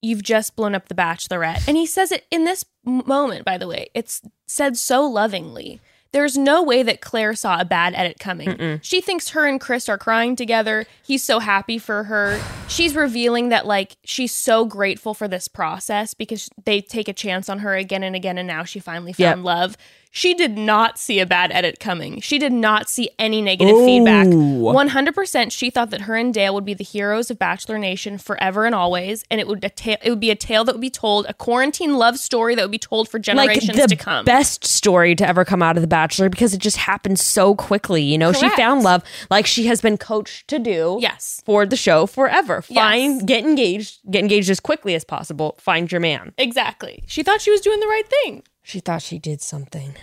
"You've 0.02 0.24
just 0.24 0.56
blown 0.56 0.76
up 0.76 0.88
the 0.88 0.96
Bachelorette," 0.96 1.68
and 1.68 1.78
he 1.78 1.86
says 1.86 2.12
it 2.12 2.26
in 2.32 2.46
this 2.46 2.66
moment. 2.84 3.46
By 3.46 3.58
the 3.58 3.68
way, 3.68 3.90
it's 3.94 4.22
said 4.48 4.78
so 4.78 5.06
lovingly. 5.06 5.80
There's 6.14 6.38
no 6.38 6.62
way 6.62 6.84
that 6.84 7.00
Clare 7.00 7.36
saw 7.36 7.60
a 7.60 7.66
bad 7.66 7.94
edit 7.96 8.20
coming. 8.20 8.80
She 8.82 9.00
thinks 9.00 9.30
her 9.30 9.46
and 9.46 9.62
Chris 9.62 9.88
are 9.88 9.98
crying 9.98 10.36
together. 10.36 10.86
He's 11.04 11.24
so 11.24 11.40
happy 11.40 11.78
for 11.78 12.04
her. 12.06 12.42
She's 12.68 12.96
revealing 12.96 13.50
that 13.50 13.66
like 13.66 13.96
she's 14.04 14.34
so 14.34 14.66
grateful 14.66 15.14
for 15.14 15.28
this 15.30 15.48
process 15.48 16.14
because 16.14 16.50
they 16.66 16.82
take 16.82 17.08
a 17.08 17.14
chance 17.14 17.48
on 17.48 17.60
her 17.60 17.76
again 17.76 18.04
and 18.04 18.16
again 18.16 18.38
and 18.38 18.48
now 18.48 18.64
she 18.66 18.80
finally 18.80 19.14
found 19.14 19.40
Yep. 19.40 19.46
love. 19.46 19.78
She 20.14 20.34
did 20.34 20.58
not 20.58 21.00
see 21.00 21.20
a 21.22 21.26
bad 21.26 21.52
edit 21.54 21.80
coming. 21.80 22.20
She 22.20 22.38
did 22.38 22.52
not 22.52 22.90
see 22.90 23.10
any 23.18 23.42
negative 23.42 23.78
feedback. 23.78 24.28
100% 24.28 25.52
she 25.54 25.70
thought 25.70 25.90
that 25.92 26.02
her 26.02 26.16
and 26.18 26.34
Dale 26.34 26.54
would 26.54 26.66
be 26.66 26.74
the 26.74 26.84
heroes 26.84 27.32
of 27.32 27.40
Bachelor 27.40 27.78
Nation 27.78 28.18
forever 28.18 28.66
and 28.66 28.76
always 28.76 29.24
and 29.32 29.40
it 29.40 29.48
would 29.48 29.64
a 29.64 29.70
ta- 29.70 29.96
it 30.04 30.10
would 30.10 30.20
be 30.20 30.30
a 30.30 30.36
tale 30.36 30.66
that 30.66 30.76
would 30.76 30.82
be 30.82 30.90
told, 30.90 31.26
a 31.30 31.34
quarantine 31.34 31.96
love 31.98 32.18
story 32.18 32.56
that 32.56 32.62
would 32.62 32.72
be 32.72 32.78
told 32.78 33.08
for 33.08 33.20
like 33.20 33.24
generations 33.24 33.78
the 33.78 33.88
to 33.88 33.96
come. 33.96 34.26
best 34.26 34.66
story 34.66 35.16
to 35.16 35.26
ever 35.26 35.46
come 35.46 35.62
out 35.64 35.78
of 35.78 35.82
The 35.82 35.88
Bachelor 35.88 36.28
because 36.30 36.54
it 36.54 36.60
just 36.60 36.78
happened 36.78 37.18
so 37.18 37.56
quickly. 37.56 38.04
You 38.04 38.18
know, 38.18 38.34
Correct. 38.34 38.56
she 38.56 38.62
found 38.62 38.84
love 38.84 39.04
like 39.30 39.46
she 39.48 39.68
has 39.68 39.80
been 39.82 39.98
coached 39.98 40.48
to 40.50 40.60
do. 40.60 40.98
Yes. 41.02 41.42
For 41.46 41.66
the 41.66 41.78
show 41.78 42.06
forever. 42.06 42.64
Yes. 42.68 42.78
Find, 42.84 43.26
get 43.26 43.46
engaged, 43.46 44.00
get 44.12 44.20
engaged 44.20 44.50
as 44.50 44.60
quickly 44.60 44.94
as 44.94 45.06
possible. 45.06 45.56
Find 45.58 45.90
your 45.90 46.02
man. 46.02 46.34
Exactly. 46.38 47.04
She 47.08 47.24
thought 47.24 47.40
she 47.42 47.52
was 47.52 47.62
doing 47.62 47.80
the 47.80 47.88
right 47.88 48.08
thing. 48.24 48.44
She 48.72 48.80
thought 48.80 49.02
she 49.02 49.20
did 49.20 49.42
something. 49.42 49.96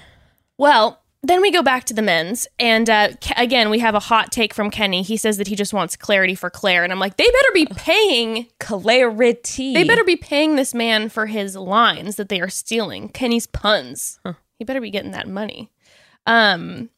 Well, 0.59 1.01
then 1.23 1.41
we 1.41 1.51
go 1.51 1.63
back 1.63 1.85
to 1.85 1.95
the 1.95 2.03
men's, 2.03 2.47
and 2.61 2.91
uh, 2.91 3.13
Ke- 3.15 3.39
again, 3.39 3.71
we 3.71 3.79
have 3.79 3.95
a 3.95 3.99
hot 3.99 4.31
take 4.31 4.53
from 4.53 4.71
Kenny. 4.71 5.01
He 5.01 5.17
says 5.17 5.39
that 5.39 5.47
he 5.47 5.57
just 5.57 5.73
wants 5.73 5.97
clarity 5.97 6.35
for 6.35 6.51
Clare, 6.51 6.85
and 6.85 6.93
I'm 6.93 6.99
like, 6.99 7.17
they 7.17 7.25
better 7.25 7.49
be 7.55 7.65
paying. 7.65 8.47
Clarity. 8.61 9.73
They 9.73 9.85
better 9.85 10.05
be 10.05 10.17
paying 10.17 10.57
this 10.57 10.75
man 10.75 11.09
for 11.09 11.25
his 11.25 11.57
lines 11.57 12.17
that 12.17 12.29
they 12.29 12.43
are 12.43 12.51
stealing. 12.51 13.09
Kenny's 13.09 13.47
puns. 13.47 14.21
He 14.59 14.67
better 14.67 14.83
be 14.83 14.91
getting 14.91 15.13
that 15.13 15.27
money. 15.27 15.73
Um, 16.27 16.91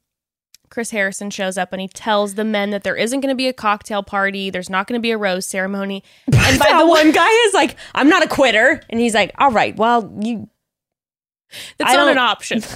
Chris 0.71 0.91
Harrison 0.91 1.31
shows 1.31 1.57
up 1.57 1.73
and 1.73 1.81
he 1.81 1.87
tells 1.87 2.35
the 2.35 2.45
men 2.45 2.71
that 2.71 2.83
there 2.83 2.97
isn't 2.97 3.21
going 3.21 3.33
to 3.33 3.37
be 3.37 3.47
a 3.47 3.53
cocktail 3.53 4.03
party, 4.03 4.51
there's 4.51 4.69
not 4.69 4.89
going 4.89 4.99
to 4.99 5.03
be 5.03 5.13
a 5.13 5.19
rose 5.19 5.47
ceremony. 5.47 6.03
And 6.27 6.59
by 6.59 6.67
that 6.69 6.81
the 6.81 6.87
way, 6.87 6.91
one 6.91 7.13
guy 7.13 7.31
is 7.47 7.55
like, 7.55 7.77
I'm 7.95 8.09
not 8.09 8.25
a 8.25 8.29
quitter. 8.29 8.83
And 8.91 8.99
he's 8.99 9.15
like, 9.15 9.33
all 9.39 9.53
right, 9.53 9.77
well, 9.77 10.13
you 10.21 10.49
that's 11.79 11.93
I 11.93 11.97
not 11.97 12.09
an 12.09 12.19
option. 12.19 12.63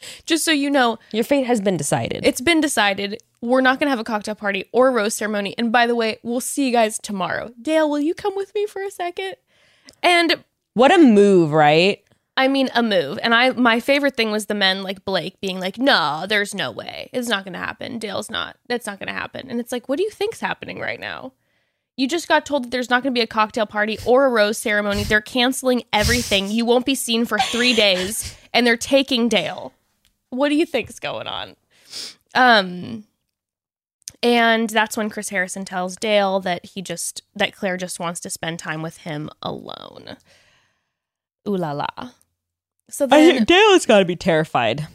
Just 0.26 0.44
so 0.44 0.52
you 0.52 0.70
know, 0.70 0.98
your 1.12 1.24
fate 1.24 1.46
has 1.46 1.60
been 1.60 1.76
decided. 1.76 2.24
it's 2.24 2.40
been 2.40 2.60
decided 2.60 3.22
we're 3.42 3.60
not 3.60 3.78
going 3.78 3.86
to 3.86 3.90
have 3.90 4.00
a 4.00 4.04
cocktail 4.04 4.34
party 4.34 4.64
or 4.72 4.90
rose 4.90 5.14
ceremony. 5.14 5.54
And 5.58 5.72
by 5.72 5.86
the 5.86 5.94
way, 5.94 6.18
we'll 6.22 6.40
see 6.40 6.66
you 6.66 6.72
guys 6.72 6.98
tomorrow. 6.98 7.50
Dale, 7.60 7.88
will 7.88 8.00
you 8.00 8.14
come 8.14 8.36
with 8.36 8.54
me 8.54 8.66
for 8.66 8.82
a 8.82 8.90
second? 8.90 9.36
And 10.02 10.44
what 10.74 10.92
a 10.94 10.98
move, 10.98 11.52
right? 11.52 12.02
I 12.36 12.48
mean, 12.48 12.70
a 12.74 12.82
move. 12.82 13.18
And 13.22 13.34
I, 13.34 13.50
my 13.50 13.80
favorite 13.80 14.16
thing 14.16 14.30
was 14.30 14.46
the 14.46 14.54
men 14.54 14.82
like 14.82 15.04
Blake 15.04 15.40
being 15.40 15.60
like, 15.60 15.78
"No, 15.78 16.24
there's 16.28 16.54
no 16.54 16.70
way. 16.70 17.10
It's 17.12 17.28
not 17.28 17.44
going 17.44 17.52
to 17.52 17.58
happen. 17.58 17.98
Dale's 17.98 18.30
not. 18.30 18.56
That's 18.68 18.86
not 18.86 18.98
going 18.98 19.08
to 19.08 19.12
happen." 19.12 19.50
And 19.50 19.60
it's 19.60 19.72
like, 19.72 19.88
what 19.88 19.98
do 19.98 20.04
you 20.04 20.10
think's 20.10 20.40
happening 20.40 20.78
right 20.78 21.00
now? 21.00 21.32
You 21.96 22.08
just 22.08 22.28
got 22.28 22.46
told 22.46 22.64
that 22.64 22.70
there's 22.70 22.88
not 22.88 23.02
going 23.02 23.14
to 23.14 23.18
be 23.18 23.22
a 23.22 23.26
cocktail 23.26 23.66
party 23.66 23.98
or 24.06 24.26
a 24.26 24.30
rose 24.30 24.56
ceremony. 24.56 25.04
They're 25.04 25.20
canceling 25.20 25.82
everything. 25.92 26.50
You 26.50 26.64
won't 26.64 26.86
be 26.86 26.94
seen 26.94 27.26
for 27.26 27.38
three 27.38 27.74
days, 27.74 28.36
and 28.54 28.66
they're 28.66 28.76
taking 28.76 29.28
Dale. 29.28 29.74
What 30.30 30.48
do 30.48 30.54
you 30.54 30.64
think's 30.64 30.98
going 30.98 31.26
on? 31.26 31.56
Um, 32.34 33.04
and 34.22 34.70
that's 34.70 34.96
when 34.96 35.10
Chris 35.10 35.30
Harrison 35.30 35.64
tells 35.64 35.96
Dale 35.96 36.40
that 36.40 36.66
he 36.66 36.82
just 36.82 37.22
that 37.34 37.54
Clare 37.54 37.76
just 37.76 37.98
wants 37.98 38.20
to 38.20 38.30
spend 38.30 38.58
time 38.58 38.82
with 38.82 38.98
him 38.98 39.30
alone. 39.42 40.16
Ooh 41.48 41.56
la 41.56 41.72
la. 41.72 42.10
So 42.90 43.06
then, 43.06 43.44
Dale 43.44 43.72
has 43.72 43.86
got 43.86 44.00
to 44.00 44.04
be 44.04 44.16
terrified. 44.16 44.86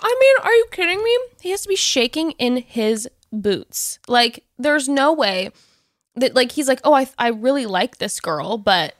I 0.00 0.16
mean, 0.20 0.46
are 0.46 0.54
you 0.54 0.66
kidding 0.70 1.02
me? 1.02 1.18
He 1.40 1.50
has 1.50 1.62
to 1.62 1.68
be 1.68 1.76
shaking 1.76 2.32
in 2.32 2.56
his 2.56 3.08
boots. 3.32 3.98
Like, 4.08 4.44
there's 4.58 4.88
no 4.88 5.12
way 5.12 5.50
that, 6.16 6.34
like, 6.34 6.52
he's 6.52 6.68
like, 6.68 6.80
oh, 6.84 6.92
I, 6.92 7.06
I 7.18 7.28
really 7.28 7.66
like 7.66 7.98
this 7.98 8.20
girl, 8.20 8.58
but 8.58 8.94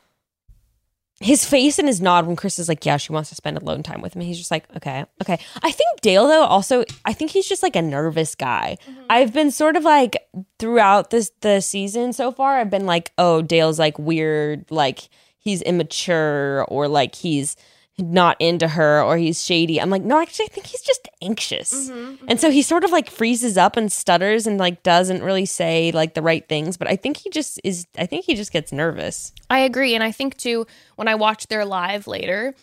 His 1.22 1.44
face 1.44 1.78
and 1.78 1.86
his 1.86 2.00
nod 2.00 2.26
when 2.26 2.34
Chris 2.34 2.58
is 2.58 2.68
like, 2.68 2.84
yeah, 2.84 2.96
she 2.96 3.12
wants 3.12 3.28
to 3.28 3.36
spend 3.36 3.56
alone 3.56 3.84
time 3.84 4.00
with 4.02 4.16
me. 4.16 4.24
He's 4.24 4.38
just 4.38 4.50
like, 4.50 4.64
okay, 4.76 5.04
okay. 5.22 5.38
I 5.62 5.70
think 5.70 6.00
Dale, 6.00 6.26
though, 6.26 6.42
also, 6.42 6.84
I 7.04 7.12
think 7.12 7.30
he's 7.30 7.48
just 7.48 7.62
like 7.62 7.76
a 7.76 7.82
nervous 7.82 8.34
guy. 8.34 8.76
Mm-hmm. 8.88 9.02
I've 9.08 9.32
been 9.32 9.52
sort 9.52 9.76
of 9.76 9.84
like 9.84 10.16
throughout 10.58 11.10
this 11.10 11.30
the 11.40 11.60
season 11.60 12.12
so 12.12 12.32
far, 12.32 12.58
I've 12.58 12.70
been 12.70 12.86
like, 12.86 13.12
oh, 13.18 13.40
Dale's 13.40 13.78
like 13.78 14.00
weird, 14.00 14.68
like 14.70 15.08
he's 15.38 15.62
immature 15.62 16.64
or 16.68 16.88
like 16.88 17.14
he's 17.14 17.54
not 17.98 18.36
into 18.40 18.66
her 18.66 19.02
or 19.02 19.18
he's 19.18 19.44
shady. 19.44 19.80
I'm 19.80 19.90
like, 19.90 20.02
no, 20.02 20.20
actually, 20.20 20.46
I 20.46 20.48
think 20.48 20.66
he's 20.66 20.80
just 20.80 21.08
anxious. 21.20 21.90
And 22.26 22.40
so 22.40 22.50
he 22.50 22.62
sort 22.62 22.84
of 22.84 22.90
like 22.90 23.10
freezes 23.10 23.58
up 23.58 23.76
and 23.76 23.92
stutters 23.92 24.46
and 24.46 24.58
like 24.58 24.82
doesn't 24.82 25.22
really 25.22 25.44
say 25.44 25.92
like 25.92 26.14
the 26.14 26.22
right 26.22 26.48
things. 26.48 26.76
But 26.78 26.88
I 26.88 26.96
think 26.96 27.18
he 27.18 27.28
just 27.28 27.60
is, 27.62 27.86
I 27.98 28.06
think 28.06 28.24
he 28.24 28.34
just 28.34 28.50
gets 28.50 28.72
nervous. 28.72 29.32
I 29.50 29.60
agree. 29.60 29.94
And 29.94 30.02
I 30.02 30.10
think, 30.10 30.38
too, 30.38 30.66
when 30.96 31.06
I 31.06 31.14
watched 31.14 31.50
their 31.50 31.66
live 31.66 32.06
later 32.06 32.54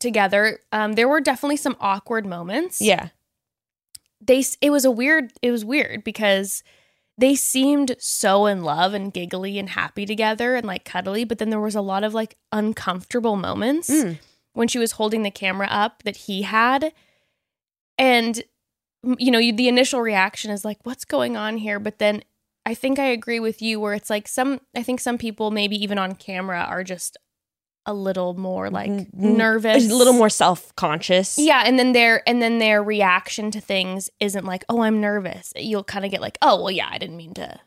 together, 0.00 0.58
um, 0.72 0.94
there 0.94 1.08
were 1.08 1.20
definitely 1.20 1.56
some 1.56 1.76
awkward 1.80 2.26
moments. 2.26 2.80
Yeah. 2.80 3.10
They, 4.20 4.44
it 4.60 4.70
was 4.70 4.84
a 4.84 4.90
weird, 4.90 5.32
it 5.40 5.52
was 5.52 5.64
weird 5.64 6.02
because 6.02 6.64
they 7.16 7.36
seemed 7.36 7.94
so 8.00 8.46
in 8.46 8.64
love 8.64 8.92
and 8.92 9.12
giggly 9.12 9.58
and 9.58 9.70
happy 9.70 10.04
together 10.04 10.56
and 10.56 10.66
like 10.66 10.84
cuddly, 10.84 11.24
but 11.24 11.38
then 11.38 11.50
there 11.50 11.60
was 11.60 11.76
a 11.76 11.80
lot 11.80 12.02
of 12.02 12.12
like 12.12 12.36
uncomfortable 12.50 13.36
moments. 13.36 13.88
Mm. 13.88 14.18
When 14.58 14.66
she 14.66 14.78
was 14.80 14.92
holding 14.92 15.22
the 15.22 15.30
camera 15.30 15.68
up 15.70 16.02
that 16.02 16.16
he 16.16 16.42
had. 16.42 16.92
And, 17.96 18.42
you 19.18 19.30
know, 19.30 19.38
you, 19.38 19.52
the 19.52 19.68
initial 19.68 20.00
reaction 20.00 20.50
is 20.50 20.64
like, 20.64 20.78
what's 20.82 21.04
going 21.04 21.36
on 21.36 21.58
here? 21.58 21.78
But 21.78 22.00
then 22.00 22.22
I 22.66 22.74
think 22.74 22.98
I 22.98 23.04
agree 23.06 23.38
with 23.38 23.62
you 23.62 23.78
where 23.78 23.94
it's 23.94 24.10
like 24.10 24.26
some, 24.26 24.60
I 24.76 24.82
think 24.82 24.98
some 24.98 25.16
people, 25.16 25.52
maybe 25.52 25.76
even 25.80 25.96
on 25.96 26.16
camera, 26.16 26.66
are 26.68 26.82
just 26.82 27.16
a 27.86 27.94
little 27.94 28.34
more 28.34 28.68
like 28.68 28.90
Mm, 28.90 29.14
nervous. 29.14 29.88
a 29.88 29.94
little 29.94 30.12
more 30.12 30.28
self 30.28 30.74
conscious. 30.74 31.38
Yeah, 31.38 31.62
and 31.64 31.78
then 31.78 31.92
their 31.92 32.28
and 32.28 32.42
then 32.42 32.58
their 32.58 32.82
reaction 32.82 33.50
to 33.52 33.60
things 33.62 34.10
isn't 34.20 34.44
like, 34.44 34.64
"Oh, 34.68 34.82
I'm 34.82 35.00
nervous." 35.00 35.54
You'll 35.56 35.84
kind 35.84 36.04
of 36.04 36.10
get 36.10 36.20
like, 36.20 36.36
"Oh, 36.42 36.56
well, 36.60 36.70
yeah, 36.70 36.88
I 36.90 36.98
didn't 36.98 37.16
mean 37.16 37.32
to." 37.34 37.58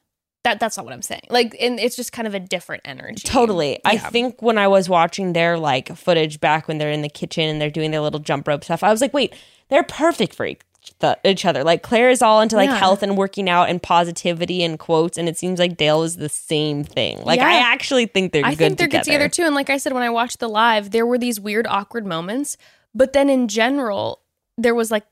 That 0.44 0.60
that's 0.60 0.76
not 0.76 0.86
what 0.86 0.94
I'm 0.94 1.04
saying. 1.04 1.22
Like, 1.30 1.56
and 1.62 1.80
it's 1.80 1.96
just 1.96 2.12
kind 2.12 2.28
of 2.28 2.34
a 2.34 2.40
different 2.40 2.82
energy. 2.86 3.28
Totally. 3.28 3.80
I 3.86 3.98
think 3.98 4.42
when 4.42 4.58
I 4.58 4.68
was 4.68 4.90
watching 4.90 5.34
their 5.34 5.58
like 5.58 5.96
footage 5.96 6.40
back 6.40 6.68
when 6.68 6.80
they're 6.80 6.92
in 6.92 7.04
the 7.04 7.10
kitchen 7.10 7.44
and 7.44 7.62
they're 7.62 7.70
doing 7.70 7.92
their 7.92 8.02
little 8.02 8.20
jump 8.20 8.48
rope 8.48 8.64
stuff, 8.64 8.82
I 8.84 8.90
was 8.90 9.02
like, 9.02 9.14
wait, 9.14 9.36
they're 9.70 9.84
perfect 9.84 10.34
for 10.34 10.48
each, 10.48 10.62
the, 10.98 11.16
each 11.24 11.46
other. 11.46 11.64
Like 11.64 11.84
Clare 11.84 12.10
is 12.10 12.24
all 12.24 12.42
into 12.42 12.56
like 12.56 12.70
Yeah. 12.72 12.78
health 12.80 13.04
and 13.04 13.16
working 13.18 13.48
out 13.48 13.70
and 13.70 13.82
positivity 13.84 14.64
and 14.64 14.80
quotes, 14.80 15.16
and 15.20 15.30
it 15.30 15.38
seems 15.38 15.60
like 15.60 15.78
Dale 15.78 16.02
is 16.02 16.16
the 16.16 16.28
same 16.28 16.84
thing. 16.84 17.22
Like 17.24 17.40
I 17.40 17.60
actually 17.60 18.08
think 18.08 18.34
they're 18.34 18.44
I 18.44 18.56
think 18.56 18.80
they're 18.80 18.88
together. 18.88 19.04
good 19.04 19.06
together 19.12 19.30
too. 19.30 19.44
And 19.44 19.54
like 19.54 19.70
I 19.70 19.78
said, 19.78 19.94
when 19.94 20.02
I 20.04 20.10
watched 20.10 20.40
the 20.40 20.50
live, 20.50 20.90
there 20.90 21.06
were 21.06 21.20
these 21.20 21.40
weird, 21.40 21.68
awkward 21.68 22.08
moments. 22.08 22.58
But 22.96 23.14
then 23.14 23.30
in 23.30 23.48
general, 23.48 24.22
there 24.58 24.74
was 24.74 24.90
like 24.90 25.06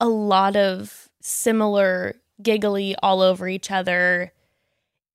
a 0.00 0.08
lot 0.08 0.56
of 0.56 1.10
similar 1.20 2.14
giggly 2.40 2.94
all 3.02 3.20
over 3.20 3.48
each 3.48 3.70
other. 3.70 4.32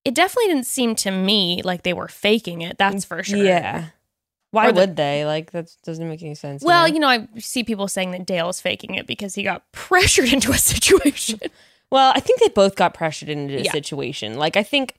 It 0.06 0.14
definitely 0.16 0.54
didn't 0.54 0.66
seem 0.68 0.96
to 0.96 1.12
me 1.12 1.62
like 1.64 1.84
they 1.84 1.94
were 1.94 2.08
faking 2.08 2.62
it. 2.62 2.78
That's 2.78 3.06
for 3.06 3.24
sure. 3.24 3.38
Yeah. 3.44 3.88
Why 4.52 4.72
the- 4.72 4.80
would 4.80 4.96
they? 4.96 5.26
Like 5.26 5.52
that 5.52 5.70
doesn't 5.84 6.08
make 6.08 6.22
any 6.24 6.36
sense. 6.36 6.64
Well, 6.64 6.88
you 6.88 7.00
know, 7.00 7.08
I 7.10 7.28
see 7.38 7.64
people 7.64 7.88
saying 7.88 8.12
that 8.12 8.26
Dale's 8.26 8.62
faking 8.62 8.96
it 8.96 9.06
because 9.08 9.36
he 9.36 9.44
got 9.44 9.64
pressured 9.74 10.32
into 10.32 10.52
a 10.52 10.58
situation. 10.58 11.40
Well, 11.92 12.12
I 12.16 12.20
think 12.20 12.40
they 12.40 12.50
both 12.50 12.76
got 12.76 12.94
pressured 12.94 13.30
into 13.30 13.58
a 13.58 13.62
Yeah. 13.64 13.72
situation. 13.72 14.36
Like 14.36 14.56
I 14.58 14.64
think, 14.64 14.96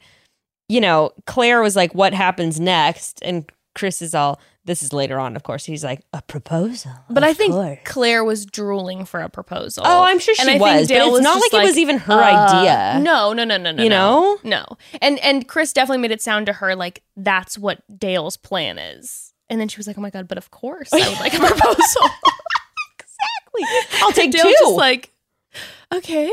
you 0.68 0.80
know, 0.80 1.12
Clare 1.26 1.62
was 1.62 1.76
like, 1.76 1.94
"What 1.94 2.12
happens 2.14 2.60
next?" 2.60 3.20
and 3.22 3.50
Chris 3.74 4.02
is 4.02 4.14
all. 4.14 4.40
This 4.64 4.82
is 4.82 4.92
later 4.92 5.18
on, 5.18 5.34
of 5.34 5.42
course. 5.44 5.64
He's 5.64 5.82
like, 5.82 6.02
"A 6.12 6.20
proposal." 6.20 6.92
But 7.08 7.24
I 7.24 7.32
think 7.32 7.52
course." 7.52 7.78
Clare 7.84 8.22
was 8.24 8.44
drooling 8.44 9.04
for 9.04 9.20
a 9.20 9.28
proposal. 9.28 9.84
Oh, 9.86 10.02
I'm 10.02 10.18
sure 10.18 10.34
she 10.34 10.42
And 10.42 10.50
I 10.50 10.52
think 10.54 10.62
was, 10.62 10.88
but 10.88 10.96
it's 10.96 11.20
not 11.20 11.34
just 11.38 11.52
like 11.52 11.62
it 11.62 11.66
was 11.66 11.78
even 11.78 11.98
her 11.98 12.12
uh, 12.12 12.52
idea. 12.52 13.00
No, 13.02 13.32
no, 13.32 13.44
no, 13.44 13.56
no, 13.56 13.72
no. 13.72 13.82
You 13.82 13.88
no. 13.88 13.96
know? 13.96 14.38
No. 14.44 14.76
And 15.00 15.18
and 15.20 15.48
Chris 15.48 15.72
definitely 15.72 16.02
made 16.02 16.10
it 16.10 16.20
sound 16.20 16.46
to 16.46 16.52
her 16.54 16.74
like 16.74 17.02
that's 17.16 17.56
what 17.56 17.82
Dale's 17.98 18.36
plan 18.36 18.78
is. 18.78 19.32
And 19.48 19.60
then 19.60 19.68
she 19.68 19.78
was 19.78 19.86
like, 19.86 19.96
"Oh 19.96 20.02
my 20.02 20.10
god, 20.10 20.28
but 20.28 20.36
of 20.38 20.50
course 20.50 20.92
I 20.92 21.08
would 21.08 21.20
like 21.20 21.34
a 21.34 21.38
proposal." 21.46 22.06
Exactly. 23.00 23.98
I'll 24.02 24.12
take 24.12 24.30
Dale 24.30 24.44
two. 24.44 24.54
just 24.60 24.74
like, 24.74 25.12
okay. 25.92 26.30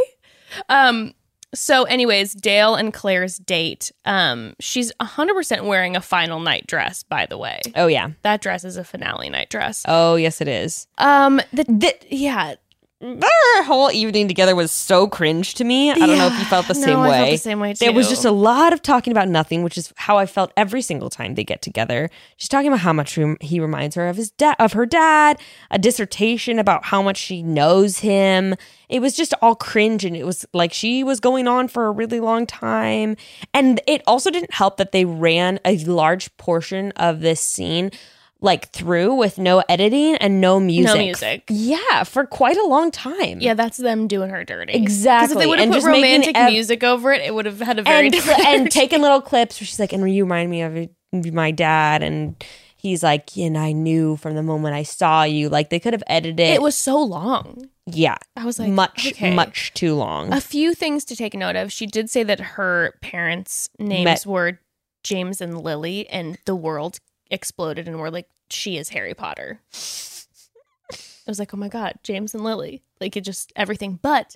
Um. 0.69 1.13
So, 1.54 1.84
anyways, 1.84 2.34
Dale 2.34 2.76
and 2.76 2.94
Clare's 2.94 3.38
date. 3.38 3.92
Um, 4.04 4.56
she's 4.60 4.92
hundred 5.00 5.36
percent 5.36 5.66
wearing 5.66 5.96
a 5.96 6.02
final 6.02 6.40
night 6.40 6.68
dress. 6.68 7.04
By 7.04 7.26
the 7.26 7.38
way, 7.38 7.62
oh 7.76 7.88
yeah. 7.88 8.10
that 8.24 8.42
dress 8.42 8.64
is 8.64 8.78
a 8.78 8.84
finale 8.84 9.30
night 9.30 9.50
dress. 9.50 9.84
Oh 9.88 10.16
yes, 10.16 10.42
it 10.42 10.48
is. 10.48 10.88
Um. 10.98 11.42
The, 11.54 11.96
yeah. 12.10 12.56
Their 13.02 13.64
whole 13.64 13.92
evening 13.92 14.30
together 14.30 14.56
was 14.56 14.72
so 14.72 15.06
cringe 15.08 15.56
to 15.56 15.66
me. 15.66 15.92
I 15.92 15.96
don't 15.96 16.18
know 16.18 16.28
if 16.28 16.40
you 16.40 16.46
felt 16.46 16.68
the 16.68 16.76
No, 16.76 16.80
same 16.80 16.98
I 17.00 17.10
way. 17.10 17.18
felt 17.18 17.30
the 17.32 17.38
same 17.38 17.60
way 17.60 17.74
too. 17.74 17.86
There 17.86 17.94
was 17.94 18.08
just 18.08 18.24
a 18.24 18.32
lot 18.32 18.72
of 18.72 18.82
talking 18.82 19.12
about 19.12 19.28
nothing, 19.28 19.64
which 19.64 19.78
is 19.78 19.92
how 19.98 20.18
I 20.18 20.26
felt 20.26 20.54
every 20.56 20.82
single 20.82 21.10
time 21.10 21.36
they 21.36 21.44
get 21.44 21.62
together. 21.62 22.10
She's 22.38 22.48
talking 22.48 22.70
about 22.70 22.80
how 22.80 22.94
much 22.94 23.20
he 23.42 23.60
reminds 23.60 23.96
her 23.96 24.08
of 24.08 24.16
his 24.16 24.32
dad, 24.32 24.56
of 24.60 24.74
her 24.74 24.86
dad. 24.86 25.40
A 25.72 25.78
dissertation 25.78 26.58
about 26.58 26.86
how 26.86 27.02
much 27.02 27.18
she 27.18 27.44
knows 27.44 28.00
him. 28.00 28.56
It 28.88 29.02
was 29.02 29.14
just 29.14 29.34
all 29.42 29.56
cringe, 29.56 30.06
and 30.06 30.16
it 30.16 30.26
was 30.26 30.46
like 30.54 30.72
she 30.72 31.04
was 31.04 31.20
going 31.20 31.50
on 31.50 31.68
for 31.68 31.88
a 31.88 31.92
really 31.92 32.22
long 32.22 32.48
time. 32.48 33.18
And 33.54 33.82
it 33.88 34.04
also 34.08 34.32
didn't 34.32 34.54
help 34.54 34.78
that 34.78 34.94
they 34.94 35.04
ran 35.04 35.60
a 35.66 35.78
large 35.80 36.36
portion 36.38 36.94
of 36.94 37.20
this 37.20 37.42
scene 37.42 37.92
like 38.41 38.69
through 38.71 39.15
with 39.15 39.38
no 39.39 39.63
editing 39.69 40.15
and 40.15 40.39
no 40.41 40.60
music. 40.60 40.93
No 40.95 41.02
music. 41.02 41.43
Yeah, 41.50 42.04
for 42.04 42.26
quite 42.26 42.58
a 42.58 42.65
long 42.67 42.91
time. 42.91 43.39
Yeah, 43.39 43.54
that's 43.56 43.78
them 43.78 44.08
doing 44.08 44.30
her 44.30 44.43
dirty. 44.43 44.74
Because 44.74 44.84
if 44.84 44.98
Exactly. 45.00 45.38
they 45.38 45.48
would 45.48 45.60
have 45.60 45.71
put 45.71 45.84
romantic 45.84 46.38
ev- 46.38 46.52
music 46.52 46.84
over 46.84 47.12
it, 47.12 47.21
it 47.21 47.34
would 47.34 47.45
have 47.45 47.60
had 47.60 47.80
a 47.80 47.84
very 47.84 48.08
and 48.08 48.13
different 48.13 48.45
and 48.45 48.71
taking 48.71 49.02
little 49.02 49.21
clips 49.21 49.60
where 49.60 49.65
she's 49.65 49.80
like, 49.80 49.93
and 49.93 50.13
you 50.13 50.24
remind 50.26 50.52
me 50.52 50.62
of 50.62 50.89
my 51.34 51.50
dad, 51.52 52.04
and 52.04 52.43
he's 52.76 53.02
like, 53.02 53.36
and 53.38 53.58
I 53.58 53.71
knew 53.71 54.17
from 54.17 54.36
the 54.36 54.43
moment 54.43 54.76
I 54.76 54.84
saw 54.84 55.24
you, 55.24 55.50
like 55.50 55.69
they 55.69 55.80
could 55.80 55.93
have 55.93 56.04
edited 56.06 56.39
it. 56.41 56.54
It 56.56 56.62
was 56.62 56.76
so 56.76 57.02
long. 57.02 57.69
yeah, 57.88 58.17
I 58.36 58.45
was 58.45 58.60
like, 58.60 58.69
much 58.69 59.08
okay. 59.13 59.34
much 59.34 59.74
too 59.74 59.95
long. 59.95 60.32
A 60.34 60.41
few 60.41 60.74
things 60.76 61.06
to 61.06 61.15
take 61.15 61.34
note 61.34 61.56
of. 61.56 61.71
She 61.71 61.88
did 61.88 62.10
say 62.10 62.21
that 62.24 62.39
her 62.41 62.95
parents' 63.01 63.70
names 63.80 64.03
Met- 64.03 64.26
were 64.26 64.60
James 65.03 65.39
and 65.39 65.62
Lily, 65.62 66.07
and 66.10 66.38
the 66.45 66.55
world 66.55 66.99
exploded, 67.30 67.88
and 67.88 67.99
we're 67.99 68.09
like, 68.09 68.30
she 68.49 68.78
is 68.78 68.89
Harry 68.89 69.13
Potter. 69.13 69.61
I 69.73 71.32
was 71.32 71.39
like, 71.39 71.53
oh 71.53 71.57
my 71.57 71.69
God, 71.69 71.95
James 72.03 72.36
and 72.36 72.43
Lily. 72.43 72.84
Like, 73.01 73.17
it 73.17 73.21
just, 73.21 73.51
everything. 73.55 73.99
But 74.01 74.36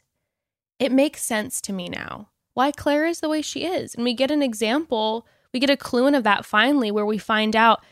it 0.79 0.91
makes 0.91 1.21
sense 1.23 1.61
to 1.61 1.73
me 1.73 1.89
now 1.89 2.29
why 2.53 2.71
Clare 2.71 3.05
is 3.05 3.19
the 3.19 3.29
way 3.29 3.41
she 3.41 3.65
is. 3.65 3.93
And 3.93 4.03
we 4.03 4.13
get 4.13 4.31
an 4.31 4.41
example, 4.41 5.27
we 5.53 5.59
get 5.59 5.69
a 5.69 5.77
clue 5.77 6.07
in 6.07 6.15
of 6.15 6.23
that 6.23 6.45
finally, 6.45 6.91
where 6.91 7.05
we 7.05 7.17
find 7.17 7.55
out 7.55 7.83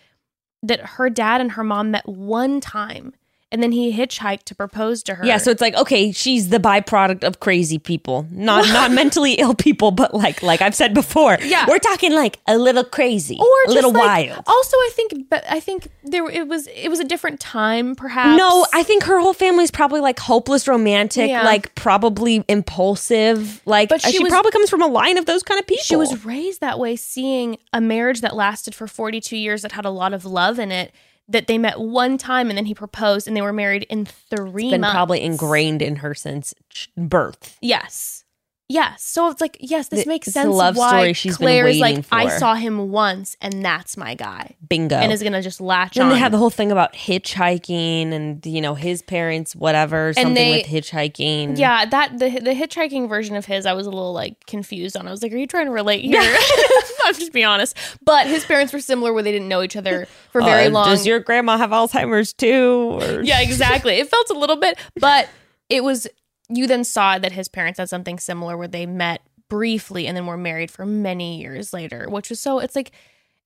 that 0.63 0.81
her 0.81 1.09
dad 1.09 1.39
and 1.39 1.51
her 1.51 1.63
mom 1.63 1.91
met 1.91 2.07
one 2.07 2.59
time 2.59 3.13
and 3.51 3.63
then 3.63 3.71
he 3.71 3.93
hitchhiked 3.97 4.43
to 4.43 4.55
propose 4.55 5.01
to 5.03 5.15
her. 5.15 5.25
Yeah, 5.25 5.37
so 5.37 5.51
it's 5.51 5.61
like 5.61 5.75
okay, 5.75 6.11
she's 6.11 6.49
the 6.49 6.59
byproduct 6.59 7.23
of 7.23 7.39
crazy 7.39 7.77
people, 7.79 8.27
not 8.31 8.67
not 8.67 8.91
mentally 8.91 9.33
ill 9.39 9.53
people, 9.55 9.91
but 9.91 10.13
like 10.13 10.41
like 10.43 10.61
I've 10.61 10.75
said 10.75 10.93
before, 10.93 11.37
Yeah. 11.41 11.65
we're 11.67 11.79
talking 11.79 12.13
like 12.13 12.39
a 12.47 12.57
little 12.57 12.83
crazy, 12.83 13.37
or 13.39 13.71
a 13.71 13.71
little 13.71 13.91
like, 13.91 14.29
wild. 14.29 14.43
Also, 14.47 14.77
I 14.77 14.89
think, 14.95 15.29
but 15.29 15.43
I 15.49 15.59
think 15.59 15.87
there 16.03 16.29
it 16.29 16.47
was 16.47 16.67
it 16.67 16.89
was 16.89 16.99
a 16.99 17.05
different 17.05 17.39
time, 17.39 17.95
perhaps. 17.95 18.37
No, 18.37 18.65
I 18.73 18.83
think 18.83 19.03
her 19.03 19.19
whole 19.19 19.33
family's 19.33 19.71
probably 19.71 20.01
like 20.01 20.19
hopeless 20.19 20.67
romantic, 20.67 21.29
Yeah. 21.29 21.43
like 21.43 21.73
probably 21.75 22.43
impulsive. 22.47 23.61
Like 23.65 23.89
But 23.89 24.01
she 24.01 24.11
she, 24.13 24.23
was- 24.23 24.31
probably 24.31 24.51
comes 24.51 24.69
from 24.69 24.81
a 24.81 24.87
line 24.87 25.17
of 25.17 25.25
those 25.25 25.43
kind 25.43 25.59
of 25.59 25.67
people. 25.67 25.83
She 25.83 25.95
was 25.95 26.25
raised 26.25 26.61
that 26.61 26.79
way, 26.79 26.95
seeing 26.95 27.57
a 27.73 27.81
marriage 27.81 28.21
that 28.21 28.35
lasted 28.35 28.73
for 28.75 28.87
42 28.87 29.35
years 29.37 29.61
that 29.61 29.71
had 29.73 29.85
a 29.85 29.89
lot 29.89 30.13
of 30.13 30.25
love 30.25 30.59
in 30.59 30.71
it. 30.71 30.91
That 31.30 31.47
they 31.47 31.57
met 31.57 31.80
one 31.80 32.17
time 32.17 32.49
and 32.49 32.57
then 32.57 32.65
he 32.65 32.73
proposed 32.73 33.28
and 33.28 33.36
they 33.36 33.41
were 33.41 33.51
married 33.53 33.84
in 33.89 34.05
three 34.05 34.69
been 34.71 34.82
months. 34.82 34.93
probably 34.93 35.21
ingrained 35.21 35.82
in 35.82 35.97
her 35.97 36.13
since 36.13 36.53
birth. 36.95 37.57
Yes. 37.61 38.23
Yes. 38.70 39.01
So 39.01 39.30
it's 39.30 39.39
like, 39.39 39.55
yes, 39.61 39.88
this 39.88 39.99
Th- 39.99 40.07
makes 40.07 40.28
sense. 40.28 40.49
love 40.53 40.76
why 40.76 40.89
story 40.89 41.13
she's 41.13 41.38
been 41.38 41.45
Clare's 41.45 41.80
like, 41.80 41.95
waiting 41.95 42.05
I 42.11 42.28
saw 42.28 42.53
him 42.55 42.91
once 42.91 43.38
and 43.41 43.63
that's 43.63 43.95
my 43.95 44.13
guy. 44.13 44.55
Bingo. 44.68 44.97
And 44.97 45.09
is 45.13 45.22
going 45.22 45.32
to 45.32 45.41
just 45.41 45.61
latch 45.61 45.95
then 45.95 46.07
on. 46.07 46.11
they 46.11 46.20
had 46.20 46.34
the 46.34 46.38
whole 46.38 46.49
thing 46.49 46.70
about 46.70 46.91
hitchhiking 46.93 48.11
and 48.11 48.45
you 48.45 48.59
know 48.61 48.76
his 48.76 49.01
parents 49.01 49.55
whatever 49.55 50.11
something 50.13 50.34
they- 50.34 50.57
with 50.57 50.68
hitchhiking. 50.68 51.57
yeah, 51.57 51.86
that 51.86 52.20
the 52.20 52.30
the 52.30 52.53
hitchhiking 52.53 53.07
version 53.07 53.36
of 53.36 53.45
his, 53.45 53.65
I 53.65 53.74
was 53.74 53.86
a 53.88 53.89
little 53.89 54.13
like 54.13 54.45
confused 54.47 54.97
on. 54.97 55.07
I 55.07 55.11
was 55.11 55.24
like, 55.24 55.32
"Are 55.32 55.38
you 55.38 55.47
trying 55.47 55.68
to 55.68 55.72
relate 55.72 56.03
here?" 56.03 56.20
I'm 57.05 57.13
just 57.13 57.32
being 57.32 57.45
honest. 57.45 57.78
But 58.03 58.28
his 58.28 58.43
parents 58.45 58.74
were 58.74 58.80
similar, 58.82 59.13
where 59.13 59.24
they 59.24 59.32
didn't 59.32 59.47
know 59.47 59.61
each 59.63 59.76
other 59.78 60.07
for 60.32 60.41
very 60.41 60.65
Uh, 60.65 60.72
long. 60.72 60.89
Does 60.89 61.05
your 61.07 61.20
grandma 61.22 61.57
have 61.57 61.70
Alzheimer's 61.70 62.34
too? 62.34 62.99
Or- 63.01 63.22
yeah, 63.24 63.39
exactly. 63.41 63.93
It 63.95 64.09
felt 64.09 64.30
a 64.30 64.34
little 64.38 64.57
bit, 64.57 64.78
but 64.99 65.30
it 65.70 65.84
was. 65.86 66.07
You 66.49 66.67
then 66.67 66.83
saw 66.83 67.19
that 67.19 67.31
his 67.33 67.47
parents 67.47 67.79
had 67.79 67.89
something 67.89 68.19
similar, 68.19 68.55
where 68.57 68.67
they 68.67 68.85
met 68.85 69.21
briefly 69.49 70.07
and 70.07 70.15
then 70.15 70.25
were 70.25 70.37
married 70.37 70.71
for 70.71 70.85
many 70.85 71.39
years 71.41 71.73
later, 71.73 72.07
which 72.09 72.29
was 72.29 72.39
so. 72.39 72.59
It's 72.59 72.75
like, 72.75 72.91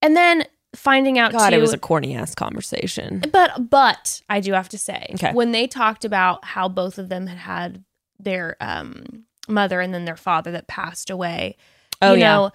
and 0.02 0.16
then 0.16 0.46
finding 0.76 1.18
out 1.20 1.32
God, 1.32 1.50
too, 1.50 1.56
it 1.56 1.62
was 1.62 1.74
a 1.74 1.78
corny 1.78 2.16
ass 2.16 2.34
conversation. 2.36 3.24
But 3.32 3.70
but 3.70 4.22
I 4.30 4.40
do 4.40 4.54
have 4.54 4.70
to 4.70 4.78
say, 4.78 5.08
Okay. 5.16 5.34
when 5.34 5.52
they 5.52 5.68
talked 5.68 6.06
about 6.06 6.46
how 6.46 6.68
both 6.70 6.98
of 6.98 7.10
them 7.10 7.28
had 7.28 7.38
had 7.38 7.84
their 8.20 8.56
um, 8.62 9.24
mother 9.48 9.82
and 9.82 9.94
then 9.94 10.06
their 10.06 10.16
father 10.16 10.52
that 10.52 10.68
passed 10.68 11.10
away, 11.10 11.58
Oh, 12.02 12.14
you 12.14 12.20
yeah. 12.20 12.34
know, 12.36 12.52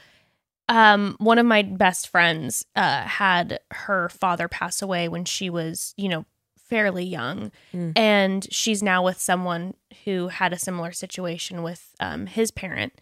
um, 0.68 1.16
one 1.18 1.38
of 1.38 1.46
my 1.46 1.62
best 1.62 2.08
friends 2.08 2.64
uh, 2.74 3.02
had 3.02 3.60
her 3.70 4.08
father 4.08 4.48
pass 4.48 4.82
away 4.82 5.08
when 5.08 5.24
she 5.24 5.50
was, 5.50 5.92
you 5.96 6.08
know, 6.08 6.24
fairly 6.68 7.04
young, 7.04 7.50
Mm. 7.72 7.92
and 7.96 8.46
she's 8.52 8.82
now 8.82 9.02
with 9.04 9.20
someone 9.20 9.74
who 10.04 10.28
had 10.28 10.52
a 10.52 10.58
similar 10.58 10.92
situation 10.92 11.62
with 11.62 11.94
um, 12.00 12.26
his 12.26 12.50
parent, 12.50 12.92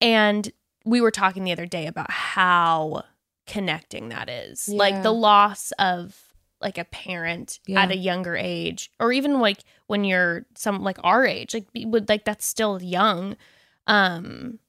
and 0.00 0.50
we 0.84 1.00
were 1.00 1.10
talking 1.10 1.44
the 1.44 1.52
other 1.52 1.66
day 1.66 1.86
about 1.86 2.10
how 2.10 3.04
connecting 3.46 4.08
that 4.10 4.28
is, 4.28 4.68
like 4.68 5.02
the 5.02 5.12
loss 5.12 5.72
of 5.78 6.18
like 6.60 6.78
a 6.78 6.84
parent 6.84 7.58
Yeah. 7.66 7.82
at 7.82 7.90
a 7.90 7.96
younger 7.96 8.36
age 8.36 8.90
or 9.00 9.12
even 9.12 9.40
like 9.40 9.58
when 9.88 10.04
you're 10.04 10.46
some 10.54 10.80
like 10.84 10.96
our 11.02 11.26
age 11.26 11.54
like 11.54 11.66
would 11.74 12.08
like 12.08 12.24
that's 12.24 12.46
still 12.46 12.80
young 12.80 13.36
um 13.88 14.60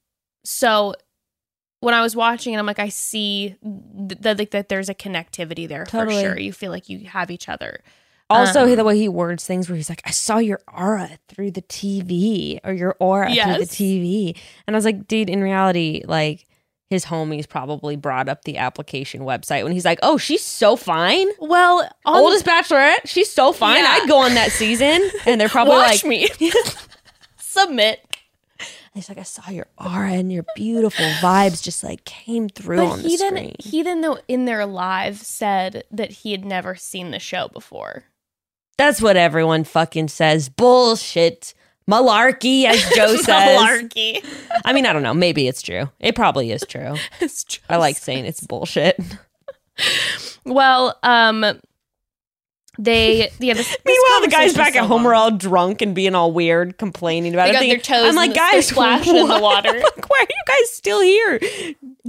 so 0.44 0.96
when 1.82 1.94
i 1.94 2.02
was 2.02 2.16
watching 2.16 2.56
it 2.56 2.58
i'm 2.58 2.66
like 2.66 2.80
i 2.80 2.90
see 2.90 3.56
that 3.62 4.40
like 4.40 4.50
that 4.50 4.70
there's 4.70 4.90
a 4.90 4.96
connectivity 4.96 5.68
there 5.68 5.86
Totally. 5.86 6.16
for 6.16 6.22
sure 6.30 6.40
you 6.40 6.52
feel 6.52 6.72
like 6.72 6.90
you 6.90 7.06
have 7.06 7.30
each 7.30 7.48
other 7.48 7.82
Also, 8.30 8.64
Um, 8.64 8.76
the 8.76 8.84
way 8.84 8.98
he 8.98 9.08
words 9.10 9.46
things, 9.46 9.70
where 9.70 9.76
he's 9.76 9.90
like, 9.90 10.02
"I 10.06 10.12
saw 10.12 10.38
your 10.38 10.60
aura 10.74 11.20
through 11.28 11.52
the 11.52 11.62
TV, 11.62 12.60
or 12.64 12.74
your 12.74 12.96
aura 13.00 13.28
through 13.34 13.66
the 13.66 13.66
TV," 13.66 14.36
and 14.66 14.76
I 14.76 14.78
was 14.78 14.86
like, 14.86 15.08
"Dude, 15.08 15.30
in 15.30 15.42
reality, 15.42 16.04
like." 16.08 16.46
His 16.90 17.06
homies 17.06 17.50
probably 17.50 17.96
brought 17.96 18.30
up 18.30 18.44
the 18.44 18.58
application 18.60 19.22
website 19.22 19.64
when 19.64 19.72
he's 19.72 19.86
like, 19.86 19.98
"Oh, 20.04 20.18
she's 20.20 20.44
so 20.44 20.76
fine, 20.76 21.28
well 21.40 21.90
oldest 22.06 22.46
bachelorette. 22.46 23.06
She's 23.06 23.32
so 23.32 23.52
fine. 23.52 23.84
Yeah. 23.84 23.98
I'd 24.00 24.08
go 24.08 24.18
on 24.20 24.36
that 24.36 24.52
season." 24.52 25.02
And 25.26 25.42
they're 25.42 25.50
probably 25.60 25.74
watch 25.74 26.04
like, 26.04 26.06
me 26.06 26.30
submit 27.38 28.00
"He's 28.94 29.10
like, 29.10 29.18
I 29.18 29.24
saw 29.24 29.50
your 29.50 29.68
aura 29.78 30.12
and 30.12 30.32
your 30.32 30.46
beautiful 30.56 31.06
vibes 31.20 31.64
just 31.64 31.84
like 31.84 32.06
came 32.06 32.48
through 32.48 32.78
but 32.78 32.86
on 32.86 33.02
the 33.02 33.10
he 33.10 33.18
then 33.18 33.36
screen." 33.36 33.56
he 33.58 33.82
then 33.82 34.02
though 34.02 34.20
in 34.28 34.46
their 34.46 34.66
live 34.68 35.18
said 35.18 35.86
that 35.90 36.12
he 36.12 36.32
had 36.32 36.46
never 36.46 36.76
seen 36.76 37.10
the 37.10 37.18
show 37.20 37.48
before 37.48 38.04
That's 38.78 39.02
what 39.02 39.18
everyone 39.18 39.64
fucking 39.64 40.08
says. 40.10 40.50
Bullshit. 40.50 41.54
Malarkey, 41.90 42.64
as 42.66 42.82
Joe 42.96 43.16
says. 43.18 43.60
Malarkey. 43.60 44.26
I 44.64 44.72
mean, 44.74 44.86
I 44.86 44.94
don't 44.94 45.04
know. 45.04 45.14
Maybe 45.14 45.48
it's 45.48 45.62
true. 45.62 45.90
It 46.00 46.16
probably 46.16 46.52
is 46.52 46.64
true. 46.68 46.96
It's 47.22 47.44
just- 47.44 47.64
I 47.70 47.76
like 47.78 47.98
saying 47.98 48.26
it's 48.26 48.46
bullshit. 48.46 49.00
Well, 50.46 51.00
um, 51.04 51.46
they 52.80 53.30
yeah. 53.40 53.54
This, 53.54 53.68
this 53.70 53.78
Meanwhile, 53.86 54.22
the 54.22 54.28
guys 54.30 54.54
back 54.56 54.74
so 54.74 54.80
at 54.80 54.86
home 54.86 55.04
long. 55.04 55.12
are 55.12 55.16
all 55.16 55.32
drunk 55.32 55.82
and 55.82 55.94
being 55.94 56.16
all 56.16 56.32
weird, 56.32 56.78
complaining 56.78 57.34
about 57.34 57.46
They 57.46 57.50
it. 57.52 57.54
got 57.54 57.60
their 57.62 57.78
toes 58.04 58.10
I'm 58.10 58.16
like, 58.16 58.32
the- 58.32 58.36
guys, 58.38 58.68
splashing 58.68 59.16
in 59.16 59.28
the 59.28 59.40
water. 59.40 59.70
Like, 59.84 60.10
Why 60.10 60.18
are 60.22 60.28
you 60.30 60.44
guys 60.48 60.72
still 60.72 61.02
here? 61.02 61.40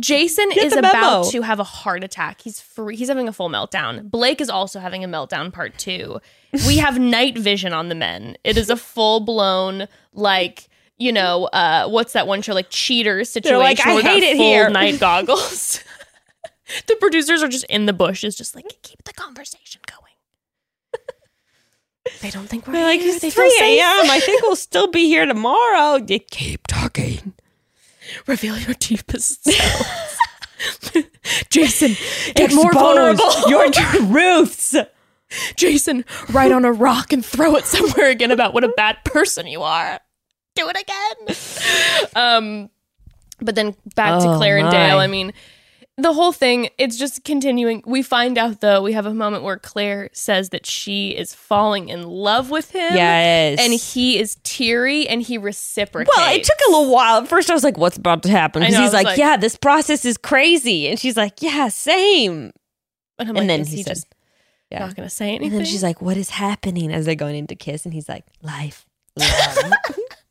Jason 0.01 0.49
Get 0.51 0.65
is 0.65 0.73
about 0.77 1.27
to 1.31 1.43
have 1.43 1.61
a 1.61 1.65
heart 1.65 2.03
attack. 2.03 2.41
He's 2.41 2.61
free, 2.61 2.97
he's 2.97 3.09
having 3.09 3.29
a 3.29 3.33
full 3.33 3.49
meltdown. 3.51 4.11
Blake 4.11 4.41
is 4.41 4.49
also 4.51 4.81
having 4.81 5.05
a 5.05 5.09
meltdown 5.09 5.53
part 5.53 5.77
two. 5.79 6.21
We 6.67 6.77
have 6.79 6.99
night 6.99 7.37
vision 7.39 7.73
on 7.73 7.89
the 7.91 7.95
men. 7.95 8.37
It 8.43 8.57
is 8.57 8.71
a 8.71 8.77
full 8.77 9.21
blown 9.21 9.87
like 10.13 10.69
you 10.97 11.13
know 11.13 11.45
uh 11.47 11.89
what's 11.89 12.13
that 12.13 12.27
one 12.27 12.41
show 12.41 12.55
like 12.55 12.71
cheaters 12.71 13.29
situation 13.29 13.59
like, 13.59 13.85
"I 13.87 14.01
hate 14.01 14.23
it 14.23 14.37
here." 14.37 14.71
night 14.71 14.99
goggles. 15.01 15.81
the 16.87 16.97
producers 16.97 17.43
are 17.43 17.49
just 17.49 17.65
in 17.67 17.87
the 17.87 17.93
bushes, 17.93 18.35
just 18.37 18.55
like 18.55 18.67
keep 18.83 19.03
the 19.05 19.13
conversation 19.13 19.81
going. 19.91 20.04
They 22.21 22.31
don't 22.31 22.47
think 22.47 22.67
we're 22.67 22.75
They're 22.75 22.85
like. 22.85 23.01
They 23.01 23.07
it's 23.29 23.35
3 23.35 23.45
a.m. 23.63 24.11
I 24.11 24.21
think 24.21 24.43
we'll 24.43 24.57
still 24.57 24.89
be 24.89 25.07
here 25.07 25.25
tomorrow. 25.27 25.97
You 26.07 26.19
keep 26.19 26.67
talking. 26.67 27.33
Reveal 28.27 28.59
your 28.59 28.75
deepest 28.75 29.45
selves. 29.45 30.19
Jason, 31.51 31.97
get 32.35 32.53
more 32.55 32.73
vulnerable. 32.73 33.31
Your 33.49 33.71
truths. 33.71 34.77
Jason, 35.57 36.05
write 36.31 36.53
on 36.53 36.65
a 36.65 36.73
rock 36.73 37.13
and 37.13 37.25
throw 37.25 37.57
it 37.57 37.65
somewhere 37.65 38.11
again 38.11 38.31
about 38.31 38.53
what 38.55 38.63
a 38.65 38.69
bad 38.69 38.99
person 39.05 39.47
you 39.47 39.63
are. 39.63 39.99
Do 40.55 40.69
it 40.69 40.77
again. 40.81 42.15
Um, 42.15 42.71
but 43.41 43.55
then 43.55 43.75
back 43.95 44.21
to 44.23 44.29
Oh, 44.29 44.37
Clare 44.37 44.59
and 44.59 44.67
my. 44.67 44.71
Dale. 44.73 44.99
I 44.99 45.07
mean, 45.07 45.33
the 45.97 46.13
whole 46.13 46.33
thing, 46.33 46.71
it's 46.77 46.99
just 46.99 47.23
continuing. 47.25 47.83
We 47.87 48.03
find 48.03 48.37
out 48.37 48.61
though, 48.61 48.83
we 48.83 48.93
have 48.95 49.07
a 49.07 49.15
moment 49.15 49.45
where 49.45 49.59
Clare 49.59 50.11
says 50.13 50.49
that 50.51 50.67
she 50.67 51.11
is 51.11 51.35
falling 51.35 51.89
in 51.89 52.03
love 52.03 52.51
with 52.51 52.71
him. 52.73 52.95
Yes. 52.95 53.61
And 53.61 53.73
he 53.73 54.19
is 54.19 54.37
teary 54.43 55.07
and 55.07 55.23
he 55.23 55.39
reciprocates. 55.39 56.17
Well, 56.17 56.35
it 56.35 56.43
took 56.43 56.59
a 56.69 56.71
little 56.73 56.93
while. 56.93 57.23
At 57.23 57.29
first, 57.29 57.49
I 57.49 57.55
was 57.55 57.63
like, 57.63 57.79
"What's 57.79 57.97
about 57.97 58.25
to 58.25 58.29
happen?" 58.29 58.63
Because 58.63 58.77
he's 58.77 58.93
like, 58.93 59.07
like- 59.07 59.19
"Yeah, 59.19 59.37
this 59.37 59.57
process 59.57 60.05
is 60.05 60.17
crazy," 60.17 60.89
and 60.89 60.99
she's 60.99 61.17
like, 61.17 61.41
"Yeah, 61.41 61.69
same." 61.69 62.53
and, 63.19 63.29
and 63.29 63.37
like, 63.39 63.47
then 63.47 63.65
he, 63.65 63.85
just 63.85 64.09
"Yeah." 64.71 64.81
not 64.81 64.97
going 64.97 65.09
to 65.09 65.15
say 65.15 65.29
anything. 65.29 65.49
and 65.53 65.59
then 65.61 65.65
she's 65.65 65.83
like, 65.85 66.03
"What 66.03 66.17
is 66.17 66.31
happening?" 66.31 66.93
As 66.93 67.07
they're 67.07 67.15
going 67.15 67.37
into 67.37 67.55
kiss, 67.55 67.85
and 67.85 67.95
he's 67.95 68.09
like, 68.09 68.25
"Life." 68.43 68.85
love." 69.17 69.73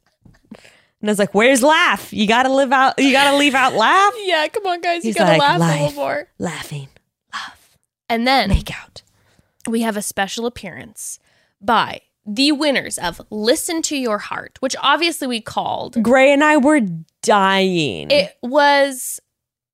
and 1.04 1.10
I 1.10 1.12
was 1.12 1.20
like, 1.20 1.34
"Where's 1.34 1.62
laugh? 1.62 2.14
You 2.14 2.26
gotta 2.28 2.48
live 2.48 2.72
out. 2.72 2.98
You 2.98 3.12
gotta 3.12 3.36
leave 3.36 3.54
out 3.54 3.74
laugh. 3.74 4.14
yeah, 4.24 4.48
come 4.48 4.66
on, 4.66 4.80
guys. 4.80 5.04
He's 5.04 5.16
you 5.16 5.20
got 5.20 5.34
to 5.34 5.38
like, 5.38 5.60
laugh 5.60 5.80
a 5.80 5.84
little 5.84 5.96
more. 5.96 6.30
Laughing, 6.40 6.88
love, 7.34 7.78
And 8.08 8.26
then 8.26 8.48
make 8.48 8.72
out." 8.72 9.02
we 9.68 9.82
have 9.82 9.98
a 9.98 10.02
special 10.02 10.46
appearance 10.46 11.20
by 11.62 12.02
the 12.26 12.52
winners 12.54 12.98
of 12.98 13.22
Listen 13.30 13.82
to 13.84 13.98
Your 13.98 14.18
Heart, 14.18 14.58
which 14.62 14.76
obviously 14.82 15.28
we 15.28 15.42
called. 15.42 16.02
Gray 16.02 16.32
and 16.32 16.44
I 16.44 16.58
were 16.58 16.82
dying. 17.22 18.12
It 18.12 18.38
was 18.42 19.20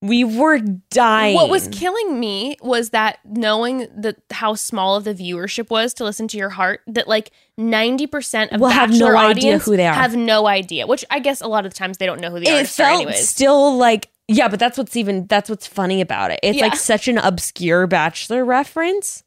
we 0.02 0.24
were 0.24 0.60
dying. 0.90 1.36
what 1.36 1.50
was 1.50 1.68
killing 1.70 2.20
me 2.20 2.56
was 2.62 2.92
that 2.92 3.20
knowing 3.26 3.86
that 3.98 4.16
how 4.32 4.54
small 4.54 4.96
of 4.96 5.04
the 5.04 5.14
viewership 5.14 5.70
was 5.70 5.94
to 5.96 6.06
listen 6.06 6.28
to 6.30 6.38
your 6.38 6.50
heart 6.50 6.80
that 6.88 7.08
like 7.08 7.32
90% 7.60 8.54
of 8.54 8.62
Will 8.62 8.70
have 8.70 8.92
no 8.92 9.18
idea 9.18 9.58
who 9.60 9.76
they 9.76 9.86
are. 9.86 9.94
have 9.94 10.16
no 10.16 10.48
idea 10.48 10.88
which 10.88 11.04
i 11.12 11.20
guess 11.20 11.42
a 11.42 11.48
lot 11.48 11.66
of 11.66 11.74
the 11.74 11.78
times 11.78 11.98
they 11.98 12.06
don't 12.06 12.22
know 12.22 12.30
who 12.32 12.40
the 12.40 12.48
it 12.48 12.64
are 12.64 12.66
felt 12.66 13.02
anyways 13.02 13.28
still 13.28 13.76
like 13.78 14.10
yeah 14.30 14.48
but 14.48 14.60
that's 14.60 14.78
what's 14.78 14.96
even 14.96 15.28
that's 15.28 15.50
what's 15.50 15.68
funny 15.68 16.00
about 16.00 16.32
it 16.32 16.40
it's 16.44 16.58
Yeah. 16.58 16.64
like 16.64 16.76
such 16.78 17.08
an 17.10 17.18
obscure 17.18 17.86
bachelor 17.86 18.46
reference 18.46 19.24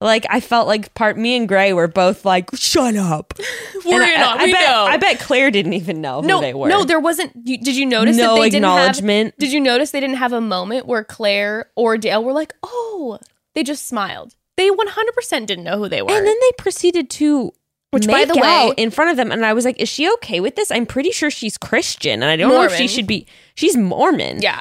like 0.00 0.26
i 0.28 0.40
felt 0.40 0.66
like 0.66 0.92
part 0.94 1.16
me 1.16 1.36
and 1.36 1.48
gray 1.48 1.72
were 1.72 1.88
both 1.88 2.24
like 2.24 2.48
shut 2.54 2.96
up 2.96 3.32
we're 3.84 4.02
I, 4.02 4.22
on 4.22 4.40
I 4.40 4.44
we 4.44 4.52
bet, 4.52 4.68
know 4.68 4.84
i 4.84 4.96
bet 4.96 5.18
clare 5.20 5.50
didn't 5.50 5.72
even 5.72 6.00
know 6.00 6.20
who 6.22 6.40
they 6.40 6.52
were 6.54 6.68
no 6.68 6.84
there 6.84 7.00
wasn't 7.00 7.32
you, 7.44 7.56
did 7.58 7.76
you 7.76 7.86
notice 7.86 8.16
no 8.16 8.34
that 8.34 8.42
they 8.42 8.50
didn't 8.50 8.64
have 8.64 8.78
acknowledgement 8.78 9.38
Did 9.38 9.52
you 9.52 9.60
notice 9.60 9.92
they 9.92 10.00
didn't 10.00 10.16
have 10.16 10.32
a 10.32 10.40
moment 10.40 10.86
where 10.86 11.02
Clare 11.04 11.70
or 11.76 11.96
Dale 11.96 12.22
were 12.22 12.32
like, 12.32 12.54
"Oh," 12.62 13.18
they 13.54 13.62
just 13.62 13.86
smiled. 13.86 14.34
They 14.56 14.70
100% 14.70 15.46
didn't 15.46 15.64
know 15.64 15.78
who 15.78 15.88
they 15.88 16.02
were. 16.02 16.10
And 16.10 16.26
then 16.26 16.36
they 16.40 16.52
proceeded 16.58 17.10
to 17.10 17.52
Which, 17.90 18.06
make 18.06 18.28
by 18.28 18.34
the 18.34 18.40
way- 18.40 18.72
in 18.76 18.90
front 18.90 19.10
of 19.10 19.16
them, 19.16 19.30
and 19.30 19.44
I 19.44 19.52
was 19.52 19.64
like, 19.64 19.80
"Is 19.80 19.88
she 19.88 20.10
okay 20.14 20.40
with 20.40 20.56
this?" 20.56 20.70
I'm 20.70 20.86
pretty 20.86 21.10
sure 21.10 21.30
she's 21.30 21.56
Christian, 21.58 22.22
and 22.22 22.24
I 22.24 22.36
don't 22.36 22.50
know 22.50 22.62
if 22.64 22.74
she 22.74 22.88
should 22.88 23.06
be. 23.06 23.26
She's 23.54 23.76
Mormon. 23.76 24.40
yeah. 24.42 24.60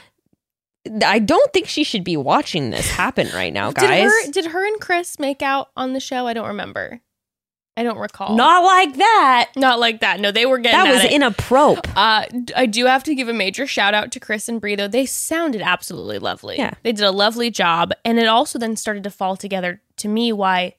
I 1.05 1.19
don't 1.19 1.51
think 1.53 1.67
she 1.67 1.83
should 1.83 2.03
be 2.03 2.17
watching 2.17 2.69
this 2.69 2.89
happen 2.89 3.27
right 3.33 3.51
now, 3.53 3.71
Did 3.71 3.81
guys. 3.81 4.03
her, 4.03 4.31
did 4.31 4.45
her 4.45 4.65
and 4.65 4.79
Chris 4.79 5.19
make 5.19 5.41
out 5.41 5.69
on 5.75 5.93
the 5.93 5.99
show? 5.99 6.27
I 6.27 6.33
don't 6.33 6.47
remember. 6.47 7.01
I 7.77 7.83
don't 7.83 7.97
recall. 7.97 8.37
Not 8.37 8.63
like 8.63 8.95
that. 8.95 9.51
Not 9.57 9.79
like 9.81 9.99
that. 9.99 10.21
No, 10.21 10.31
they 10.31 10.45
were 10.45 10.59
getting 10.59 10.79
That 10.79 10.87
at 10.87 10.93
was 10.93 11.03
it. 11.03 11.11
inappropriate. 11.11 11.97
Uh, 11.97 12.25
d- 12.27 12.53
I 12.55 12.67
do 12.67 12.85
have 12.85 13.03
to 13.03 13.13
give 13.15 13.27
a 13.27 13.33
major 13.33 13.67
shout 13.67 13.93
out 13.93 14.13
to 14.13 14.19
Chris 14.21 14.47
and 14.47 14.61
Bri 14.61 14.75
though. 14.75 14.87
They 14.87 15.05
sounded 15.05 15.61
absolutely 15.61 16.19
lovely. 16.19 16.57
Yeah. 16.57 16.71
They 16.83 16.93
did 16.93 17.03
a 17.03 17.11
lovely 17.11 17.51
job. 17.51 17.91
And 18.05 18.17
it 18.17 18.27
also 18.27 18.57
then 18.59 18.77
started 18.77 19.03
to 19.03 19.09
fall 19.09 19.35
together 19.35 19.81
to 19.97 20.07
me 20.07 20.31
why 20.31 20.75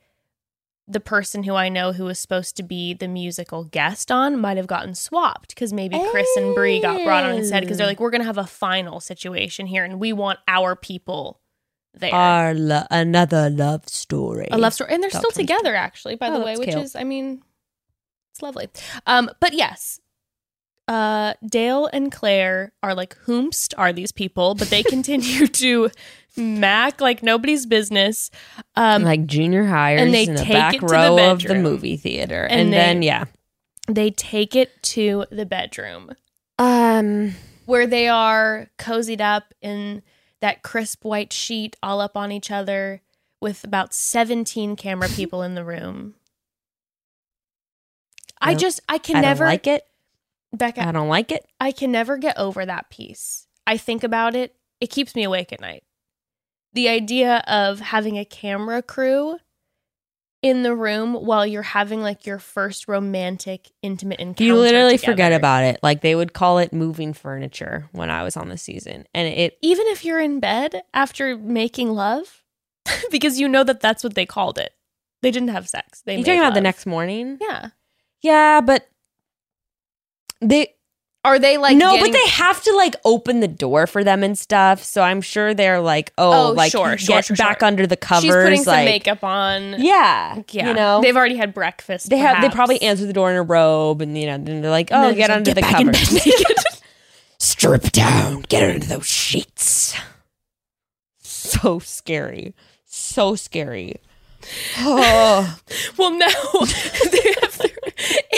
the 0.89 1.01
person 1.01 1.43
who 1.43 1.55
I 1.55 1.69
know 1.69 1.93
who 1.93 2.05
was 2.05 2.19
supposed 2.19 2.57
to 2.59 2.63
be 2.63 2.95
the 2.95 3.09
musical 3.09 3.65
guest 3.65 4.13
on 4.13 4.41
might 4.41 4.57
have 4.57 4.69
gotten 4.69 4.95
swapped 4.95 5.49
because 5.49 5.73
maybe 5.73 6.01
Chris 6.13 6.29
and 6.37 6.55
Bri 6.55 6.81
got 6.81 7.03
brought 7.05 7.25
on 7.25 7.35
instead 7.35 7.63
because 7.63 7.79
they're 7.79 7.87
like, 7.89 7.99
we're 7.99 8.11
going 8.11 8.21
to 8.21 8.27
have 8.27 8.39
a 8.39 8.47
final 8.47 9.01
situation 9.01 9.67
here 9.67 9.83
and 9.85 9.99
we 9.99 10.13
want 10.13 10.39
our 10.47 10.77
people 10.77 11.41
there. 11.93 12.15
Our 12.15 12.55
lo- 12.55 12.85
another 12.91 13.51
love 13.51 13.89
story. 13.89 14.47
a 14.53 14.59
love 14.59 14.75
story. 14.75 14.93
And 14.95 15.03
they're 15.03 15.11
still 15.11 15.31
together, 15.33 15.75
actually, 15.75 16.15
by 16.15 16.29
Oh, 16.29 16.39
the 16.39 16.45
way, 16.45 16.57
which 16.57 16.69
cute. 16.69 16.81
is, 16.83 16.95
I 16.95 17.03
mean, 17.03 17.43
it's 18.33 18.43
lovely. 18.43 18.69
Um, 19.07 19.29
but 19.41 19.55
yes, 19.55 19.99
uh, 20.89 21.35
Dale 21.45 21.87
and 21.93 22.13
Clare 22.13 22.73
are 22.83 22.95
like, 22.95 23.17
whomst 23.27 23.75
are 23.77 23.93
these 23.93 24.13
people? 24.13 24.55
But 24.55 24.71
they 24.71 24.83
continue 24.83 25.47
to 25.63 25.91
mac 26.37 27.01
like 27.01 27.23
nobody's 27.23 27.67
business. 27.67 28.31
Um, 28.77 29.03
like 29.03 29.27
junior 29.27 29.65
hires 29.65 30.03
and 30.03 30.15
they 30.15 30.25
in 30.25 30.35
the 30.35 30.43
take 30.45 30.53
back 30.53 30.75
it 30.75 30.81
to 30.81 30.87
the 30.87 30.93
row 30.93 31.31
of 31.33 31.41
the 31.43 31.49
bedroom. 31.49 31.63
movie 31.63 31.97
theater, 31.97 32.45
And 32.45 32.61
and, 32.61 32.73
they- 32.73 32.77
then 32.77 33.03
yeah, 33.03 33.25
they 33.89 34.11
take 34.11 34.55
it 34.57 34.83
to 34.85 35.25
the 35.31 35.47
bedroom 35.47 36.11
um, 36.59 37.33
where 37.67 37.87
they 37.87 38.09
are 38.09 38.69
cozied 38.79 39.21
up 39.21 39.53
in 39.61 40.03
that 40.41 40.63
crisp 40.63 41.05
white 41.05 41.33
sheet, 41.33 41.77
all 41.83 42.01
up 42.01 42.17
on 42.17 42.31
each 42.31 42.51
other, 42.51 43.01
with 43.41 43.65
about 43.65 43.93
17 43.95 44.77
camera 44.77 45.09
people 45.09 45.43
in 45.43 45.55
the 45.55 45.65
room. 45.65 46.15
I 48.41 48.53
Nope. 48.53 48.61
just, 48.61 48.81
I 48.89 48.99
can 48.99 49.17
I 49.17 49.21
never, 49.23 49.45
like 49.47 49.67
it. 49.67 49.85
Becca, 50.57 50.87
I 50.87 50.93
don't 50.93 51.09
like 51.09 51.33
it. 51.33 51.47
I 51.61 51.73
can 51.73 51.93
never 51.93 52.17
get 52.17 52.39
over 52.39 52.65
that 52.65 52.91
piece. 52.91 53.47
I 53.67 53.77
think 53.77 54.05
about 54.05 54.37
it, 54.37 54.55
it 54.81 54.89
keeps 54.89 55.15
me 55.15 55.25
awake 55.25 55.53
at 55.53 55.61
night. 55.61 55.85
The 56.73 56.89
idea 56.89 57.43
of 57.47 57.81
having 57.81 58.19
a 58.19 58.25
camera 58.25 58.83
crew 58.83 59.39
in 60.43 60.63
the 60.63 60.75
room 60.75 61.15
while 61.15 61.47
you're 61.47 61.63
having 61.63 62.03
like 62.03 62.27
your 62.27 62.39
first 62.39 62.87
romantic, 62.87 63.71
intimate 63.83 64.21
encounter. 64.21 64.45
You 64.45 64.57
literally 64.57 64.99
together. 64.99 65.13
forget 65.13 65.33
about 65.33 65.65
it. 65.65 65.81
Like 65.83 66.03
they 66.03 66.15
would 66.15 66.33
call 66.33 66.59
it 66.59 66.73
moving 66.73 67.13
furniture 67.13 67.89
when 67.93 68.11
I 68.11 68.23
was 68.23 68.37
on 68.37 68.49
the 68.49 68.59
season, 68.59 69.07
and 69.15 69.29
it 69.29 69.59
Even 69.63 69.87
if 69.89 70.05
you're 70.05 70.21
in 70.21 70.41
bed 70.41 70.83
after 70.93 71.37
making 71.37 71.91
love, 71.91 72.45
because 73.11 73.41
you 73.41 73.49
know 73.49 73.65
that 73.65 73.81
that's 73.81 74.05
what 74.05 74.15
they 74.15 74.27
called 74.27 74.59
it. 74.59 74.73
They 75.23 75.31
didn't 75.31 75.49
have 75.49 75.69
sex. 75.69 76.03
They 76.03 76.19
you 76.19 76.25
talking 76.25 76.39
about 76.39 76.55
the 76.55 76.61
next 76.61 76.87
morning? 76.87 77.39
Yeah. 77.41 77.71
Yeah, 78.23 78.61
but 78.61 78.89
they 80.41 80.75
Are 81.25 81.39
they 81.39 81.59
like 81.59 81.77
no, 81.77 81.93
getting- 81.93 82.13
but 82.13 82.19
they 82.19 82.29
have 82.31 82.63
to 82.63 82.73
like 82.77 82.95
open 83.05 83.41
the 83.41 83.49
door 83.49 83.87
for 83.89 84.05
them 84.05 84.23
and 84.23 84.39
stuff. 84.39 84.83
So 84.85 85.03
I'm 85.03 85.21
sure 85.21 85.55
they're 85.55 85.81
like, 85.81 86.13
oh, 86.19 86.49
Oh, 86.49 86.53
like 86.53 86.71
sure, 86.73 86.97
sure, 86.99 87.17
get 87.17 87.25
sure, 87.25 87.37
back 87.37 87.61
sure. 87.61 87.67
under 87.67 87.87
the 87.87 87.97
covers. 87.97 88.23
She's 88.25 88.33
putting 88.35 88.63
some 88.63 88.75
like, 88.75 88.85
makeup 88.85 89.25
on. 89.25 89.75
Yeah, 89.79 90.43
Yeah. 90.51 90.69
you 90.69 90.75
know 90.75 91.01
They've 91.03 91.17
already 91.17 91.37
had 91.37 91.53
breakfast. 91.53 92.11
they 92.11 92.19
have 92.19 92.37
they 92.37 92.41
perhaps. 92.43 92.55
probably 92.55 92.81
answer 92.83 93.07
the 93.07 93.13
door 93.13 93.31
in 93.31 93.37
a 93.37 93.43
robe, 93.43 94.01
and 94.03 94.17
you 94.17 94.27
know 94.27 94.39
then 94.39 94.63
they're 94.63 94.71
like, 94.71 94.91
oh, 94.93 95.13
get 95.15 95.31
under 95.31 95.53
"Get 95.53 95.57
the 95.57 95.63
covers, 95.63 96.27
strip 97.39 97.83
down, 97.93 98.43
get 98.49 98.63
under 98.63 98.87
those 98.87 99.07
sheets. 99.07 99.95
So 101.19 101.79
scary, 101.81 102.55
so 102.85 103.35
scary. 103.35 103.97
Oh, 104.79 105.59
Well, 105.99 106.11
now 106.13 106.27
they 106.61 107.35
have 107.41 107.59
their 107.59 107.71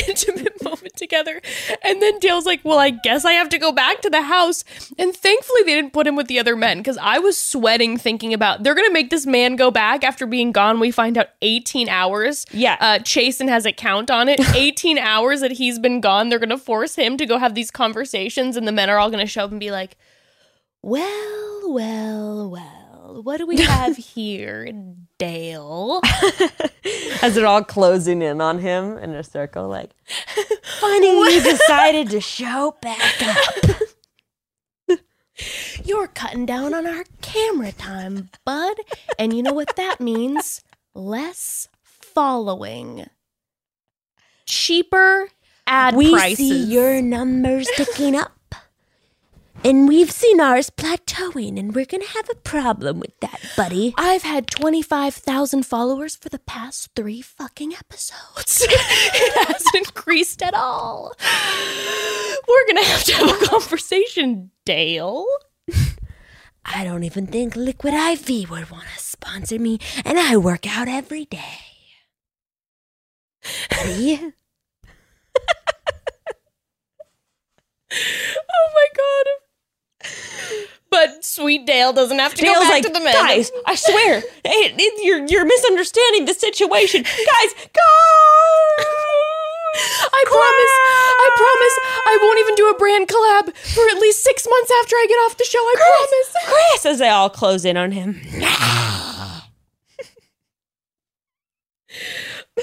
intimate 0.08 0.57
moment 0.88 0.96
together. 0.96 1.40
And 1.82 2.00
then 2.02 2.18
Dale's 2.18 2.46
like, 2.46 2.60
Well, 2.64 2.78
I 2.78 2.90
guess 2.90 3.24
I 3.24 3.32
have 3.32 3.48
to 3.50 3.58
go 3.58 3.72
back 3.72 4.00
to 4.02 4.10
the 4.10 4.22
house. 4.22 4.64
And 4.98 5.14
thankfully, 5.14 5.62
they 5.64 5.74
didn't 5.74 5.92
put 5.92 6.06
him 6.06 6.16
with 6.16 6.28
the 6.28 6.38
other 6.38 6.56
men 6.56 6.78
because 6.78 6.98
I 6.98 7.18
was 7.18 7.36
sweating 7.36 7.96
thinking 7.96 8.32
about 8.34 8.62
they're 8.62 8.74
going 8.74 8.88
to 8.88 8.92
make 8.92 9.10
this 9.10 9.26
man 9.26 9.56
go 9.56 9.70
back 9.70 10.04
after 10.04 10.26
being 10.26 10.52
gone. 10.52 10.80
We 10.80 10.90
find 10.90 11.18
out 11.18 11.28
18 11.42 11.88
hours. 11.88 12.46
Yeah. 12.52 12.76
Uh, 12.80 12.98
Chasen 12.98 13.48
has 13.48 13.66
a 13.66 13.72
count 13.72 14.10
on 14.10 14.28
it. 14.28 14.40
18 14.54 14.98
hours 14.98 15.40
that 15.40 15.52
he's 15.52 15.78
been 15.78 16.00
gone. 16.00 16.28
They're 16.28 16.38
going 16.38 16.48
to 16.50 16.58
force 16.58 16.96
him 16.96 17.16
to 17.16 17.26
go 17.26 17.38
have 17.38 17.54
these 17.54 17.70
conversations. 17.70 18.56
And 18.56 18.66
the 18.66 18.72
men 18.72 18.90
are 18.90 18.98
all 18.98 19.10
going 19.10 19.24
to 19.24 19.30
show 19.30 19.44
up 19.44 19.50
and 19.50 19.60
be 19.60 19.70
like, 19.70 19.96
Well, 20.82 21.72
well, 21.72 22.50
well. 22.50 22.77
What 23.22 23.38
do 23.38 23.46
we 23.46 23.60
have 23.60 23.96
here, 24.14 24.70
Dale? 25.18 26.00
as 27.22 27.34
they're 27.34 27.46
all 27.46 27.64
closing 27.64 28.22
in 28.22 28.40
on 28.40 28.60
him 28.60 28.96
in 28.98 29.12
a 29.14 29.24
circle, 29.24 29.68
like, 29.68 29.90
funny 30.80 31.34
you 31.34 31.42
decided 31.42 32.10
to 32.10 32.20
show 32.20 32.76
back 32.80 33.22
up. 33.22 34.98
You're 35.84 36.08
cutting 36.08 36.46
down 36.46 36.74
on 36.74 36.86
our 36.86 37.04
camera 37.20 37.72
time, 37.72 38.30
bud. 38.44 38.76
And 39.18 39.32
you 39.32 39.42
know 39.42 39.52
what 39.52 39.74
that 39.76 40.00
means? 40.00 40.62
Less 40.94 41.68
following. 41.82 43.06
Cheaper 44.46 45.28
ad 45.66 45.94
we 45.94 46.12
prices. 46.12 46.38
see 46.38 46.64
your 46.64 47.02
numbers 47.02 47.68
ticking 47.76 48.16
up. 48.16 48.37
And 49.64 49.88
we've 49.88 50.10
seen 50.10 50.40
ours 50.40 50.70
plateauing, 50.70 51.58
and 51.58 51.74
we're 51.74 51.84
gonna 51.84 52.06
have 52.06 52.30
a 52.30 52.36
problem 52.36 53.00
with 53.00 53.18
that, 53.20 53.40
buddy. 53.56 53.92
I've 53.98 54.22
had 54.22 54.46
25,000 54.48 55.64
followers 55.66 56.14
for 56.16 56.28
the 56.28 56.38
past 56.38 56.90
three 56.94 57.20
fucking 57.20 57.74
episodes. 57.74 58.62
it 58.68 59.48
hasn't 59.48 59.74
increased 59.74 60.42
at 60.42 60.54
all. 60.54 61.12
We're 62.46 62.66
going 62.66 62.82
to 62.82 62.88
have 62.88 63.04
to 63.04 63.14
have 63.14 63.42
a 63.42 63.46
conversation, 63.46 64.50
Dale. 64.64 65.26
I 66.64 66.84
don't 66.84 67.04
even 67.04 67.26
think 67.26 67.56
Liquid 67.56 67.92
IV 67.94 68.50
would 68.50 68.70
want 68.70 68.84
to 68.94 69.02
sponsor 69.02 69.58
me, 69.58 69.78
and 70.04 70.18
I 70.18 70.36
work 70.36 70.66
out 70.66 70.88
every 70.88 71.24
day. 71.24 71.58
Buddy. 73.70 74.32
Oh 77.90 78.68
my 78.74 78.86
god. 78.96 79.47
But 80.90 81.22
sweet 81.24 81.66
Dale 81.66 81.92
doesn't 81.92 82.18
have 82.18 82.34
to 82.34 82.42
go 82.44 82.52
back 82.54 82.70
like, 82.70 82.82
to 82.84 82.92
the 82.92 83.00
men. 83.00 83.12
guys, 83.12 83.52
I 83.66 83.74
swear, 83.74 84.18
it, 84.18 84.24
it- 84.44 85.04
you're 85.04 85.26
you're 85.26 85.44
misunderstanding 85.44 86.24
the 86.24 86.32
situation, 86.34 87.02
guys. 87.02 87.50
Go! 87.72 87.82
I 90.10 90.24
promise, 90.26 90.74
I 91.20 91.30
promise, 91.36 91.78
I 92.06 92.18
won't 92.22 92.38
even 92.40 92.54
do 92.54 92.68
a 92.70 92.78
brand 92.78 93.06
collab 93.06 93.54
for 93.74 93.86
at 93.88 94.00
least 94.00 94.24
six 94.24 94.46
months 94.48 94.72
after 94.82 94.96
I 94.96 95.06
get 95.08 95.14
off 95.16 95.36
the 95.36 95.44
show. 95.44 95.58
I 95.58 95.74
promise. 95.76 96.34
Chris, 96.46 96.86
as 96.86 96.98
they 96.98 97.08
all 97.10 97.28
close 97.30 97.64
in 97.66 97.76
on 97.76 97.92
him. 97.92 98.18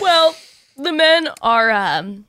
Well, 0.02 0.36
the 0.78 0.91
men 0.91 1.30
are, 1.41 1.72
um, 1.72 2.26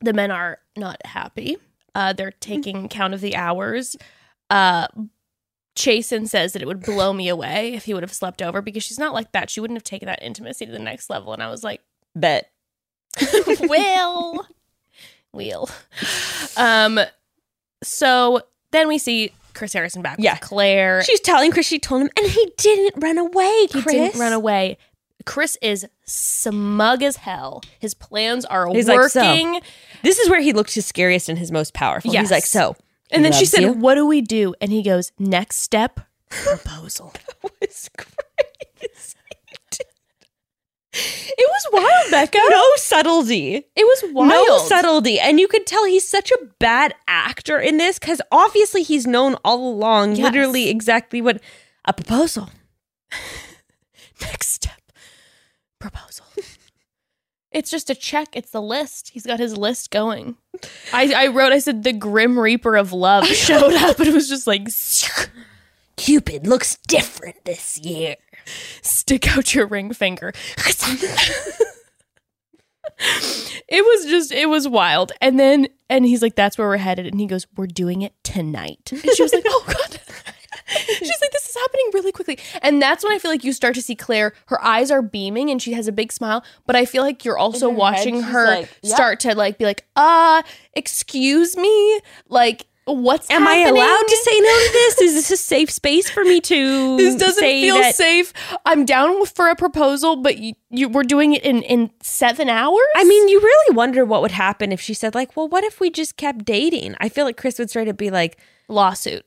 the 0.00 0.12
men 0.12 0.30
are 0.30 0.58
not 0.76 1.04
happy. 1.04 1.56
Uh, 1.94 2.12
they're 2.12 2.32
taking 2.32 2.88
count 2.88 3.14
of 3.14 3.20
the 3.20 3.36
hours. 3.36 3.96
Uh, 4.48 4.86
Chasen 5.76 6.28
says 6.28 6.52
that 6.52 6.62
it 6.62 6.66
would 6.66 6.82
blow 6.82 7.12
me 7.12 7.28
away 7.28 7.72
if 7.74 7.84
he 7.84 7.94
would 7.94 8.02
have 8.02 8.12
slept 8.12 8.42
over 8.42 8.60
because 8.60 8.82
she's 8.82 8.98
not 8.98 9.14
like 9.14 9.32
that. 9.32 9.48
She 9.50 9.60
wouldn't 9.60 9.76
have 9.76 9.84
taken 9.84 10.06
that 10.06 10.22
intimacy 10.22 10.66
to 10.66 10.72
the 10.72 10.78
next 10.78 11.08
level. 11.10 11.32
And 11.32 11.42
I 11.42 11.50
was 11.50 11.62
like, 11.64 11.80
Bet. 12.14 12.50
will 13.60 14.46
will 15.32 15.68
um 16.56 17.00
so 17.82 18.40
then 18.70 18.86
we 18.86 18.98
see 18.98 19.32
chris 19.52 19.72
harrison 19.72 20.00
back 20.00 20.16
Yeah. 20.20 20.34
with 20.34 20.40
clare 20.42 21.02
She's 21.02 21.18
telling 21.20 21.50
Chris 21.50 21.66
she 21.66 21.78
told 21.80 22.02
him, 22.02 22.10
and 22.16 22.26
he 22.28 22.52
didn't 22.56 23.02
run 23.02 23.18
away. 23.18 23.66
he 23.72 23.80
didn't 23.82 24.18
run 24.18 24.32
away 24.32 24.78
chris 25.26 25.56
is 25.62 25.86
smug 26.04 27.02
as 27.02 27.16
hell 27.16 27.62
his 27.78 27.94
plans 27.94 28.44
are 28.44 28.68
He's 28.68 28.88
like, 28.88 29.08
"So, 29.10 29.20
working 29.20 29.60
This 30.02 30.18
is 30.18 30.28
where 30.30 30.40
he 30.40 30.52
looks 30.52 30.74
his 30.74 30.86
scariest 30.86 31.28
and 31.28 31.38
his 31.38 31.50
most 31.52 31.74
powerful. 31.74 32.12
Yes. 32.12 32.22
He's 32.22 32.30
like, 32.30 32.44
so. 32.46 32.76
and 33.10 33.24
then 33.24 33.32
she 33.32 33.44
said 33.44 33.60
you? 33.62 33.72
what 33.72 33.94
do 33.96 34.06
we 34.06 34.20
do 34.20 34.54
and 34.60 34.70
he 34.72 34.82
goes 34.82 35.12
next 35.18 35.56
step 35.56 36.00
proposal 36.28 37.12
was 37.60 37.90
crazy. 37.96 39.16
it 40.92 41.48
was 41.48 41.66
wild 41.72 42.10
becca 42.10 42.38
No 42.50 42.64
subtlety. 42.76 43.56
it 43.76 43.84
was 43.84 44.12
wild 44.12 44.28
No 44.30 44.58
subtlety. 44.66 45.20
And 45.20 45.38
you 45.38 45.46
could 45.46 45.66
tell 45.66 45.84
he's 45.84 46.06
such 46.08 46.30
a 46.32 46.38
bad 46.58 46.94
actor 47.06 47.58
in 47.60 47.76
this 47.76 47.98
because 47.98 48.20
obviously 48.32 48.82
he's 48.82 49.06
known 49.06 49.36
all 49.44 49.68
along 49.72 50.16
Yes. 50.16 50.24
literally 50.24 50.68
exactly 50.68 51.20
what 51.22 51.40
a 51.84 51.92
proposal. 51.92 52.50
next 54.20 54.48
step 54.48 54.80
proposal. 55.80 56.24
it's 57.50 57.70
just 57.70 57.90
a 57.90 57.94
check. 57.96 58.28
It's 58.36 58.50
the 58.52 58.62
list. 58.62 59.10
He's 59.10 59.26
got 59.26 59.40
his 59.40 59.56
list 59.56 59.90
going. 59.90 60.36
I, 60.92 61.12
I 61.16 61.26
wrote, 61.28 61.52
I 61.52 61.58
said, 61.58 61.82
the 61.82 61.92
Grim 61.92 62.38
Reaper 62.38 62.76
of 62.76 62.92
Love 62.92 63.26
showed 63.26 63.74
up 63.74 63.98
and 63.98 64.08
it 64.08 64.14
was 64.14 64.28
just 64.28 64.46
like, 64.46 64.68
Cupid 65.96 66.46
looks 66.46 66.76
different 66.86 67.44
this 67.44 67.78
year. 67.78 68.16
stick 68.82 69.36
out 69.36 69.54
your 69.54 69.66
ring 69.66 69.92
finger. 69.92 70.32
it 73.68 73.84
was 73.84 74.06
just, 74.06 74.32
it 74.32 74.48
was 74.48 74.68
wild. 74.68 75.12
And 75.20 75.38
then, 75.38 75.68
and 75.88 76.06
he's 76.06 76.22
like, 76.22 76.36
that's 76.36 76.56
where 76.56 76.68
we're 76.68 76.76
headed. 76.76 77.06
And 77.06 77.20
he 77.20 77.26
goes, 77.26 77.46
we're 77.56 77.66
doing 77.66 78.02
it 78.02 78.14
tonight. 78.22 78.90
And 78.92 79.04
she 79.14 79.22
was 79.22 79.32
like, 79.32 79.44
oh 79.48 79.64
God. 79.66 80.00
She's 80.70 81.20
like, 81.20 81.32
this 81.32 81.48
is 81.48 81.49
happening 81.60 81.90
really 81.92 82.12
quickly. 82.12 82.38
And 82.62 82.80
that's 82.80 83.04
when 83.04 83.12
I 83.12 83.18
feel 83.18 83.30
like 83.30 83.44
you 83.44 83.52
start 83.52 83.74
to 83.74 83.82
see 83.82 83.94
Clare, 83.94 84.32
her 84.46 84.62
eyes 84.64 84.90
are 84.90 85.02
beaming 85.02 85.50
and 85.50 85.60
she 85.60 85.72
has 85.72 85.88
a 85.88 85.92
big 85.92 86.12
smile. 86.12 86.44
But 86.66 86.76
I 86.76 86.84
feel 86.84 87.02
like 87.02 87.24
you're 87.24 87.38
also 87.38 87.70
her 87.70 87.76
watching 87.76 88.16
she's 88.16 88.24
her 88.24 88.46
like, 88.46 88.78
yeah. 88.82 88.94
start 88.94 89.20
to 89.20 89.34
like 89.34 89.58
be 89.58 89.64
like, 89.64 89.86
uh, 89.96 90.42
excuse 90.74 91.56
me? 91.56 92.00
Like, 92.28 92.66
what's 92.86 93.30
Am 93.30 93.46
I 93.46 93.56
allowed 93.56 94.02
to 94.08 94.16
say 94.16 94.40
no 94.40 94.48
to 94.48 94.70
this? 94.72 95.00
Is 95.00 95.14
this 95.14 95.30
a 95.30 95.36
safe 95.36 95.70
space 95.70 96.10
for 96.10 96.24
me 96.24 96.40
to 96.40 96.96
This 96.96 97.16
doesn't 97.16 97.38
say 97.38 97.62
feel 97.62 97.76
that- 97.76 97.94
safe. 97.94 98.32
I'm 98.64 98.84
down 98.84 99.26
for 99.26 99.48
a 99.48 99.56
proposal, 99.56 100.16
but 100.16 100.38
you, 100.38 100.54
you 100.70 100.88
we're 100.88 101.02
doing 101.04 101.34
it 101.34 101.44
in 101.44 101.62
in 101.62 101.90
seven 102.02 102.48
hours. 102.48 102.80
I 102.96 103.04
mean, 103.04 103.28
you 103.28 103.40
really 103.40 103.76
wonder 103.76 104.04
what 104.04 104.22
would 104.22 104.32
happen 104.32 104.72
if 104.72 104.80
she 104.80 104.94
said, 104.94 105.14
like, 105.14 105.36
well, 105.36 105.48
what 105.48 105.64
if 105.64 105.80
we 105.80 105.90
just 105.90 106.16
kept 106.16 106.44
dating? 106.44 106.94
I 107.00 107.08
feel 107.08 107.24
like 107.24 107.36
Chris 107.36 107.58
would 107.58 107.70
straight 107.70 107.88
up 107.88 107.96
be 107.96 108.10
like, 108.10 108.38
lawsuit. 108.68 109.24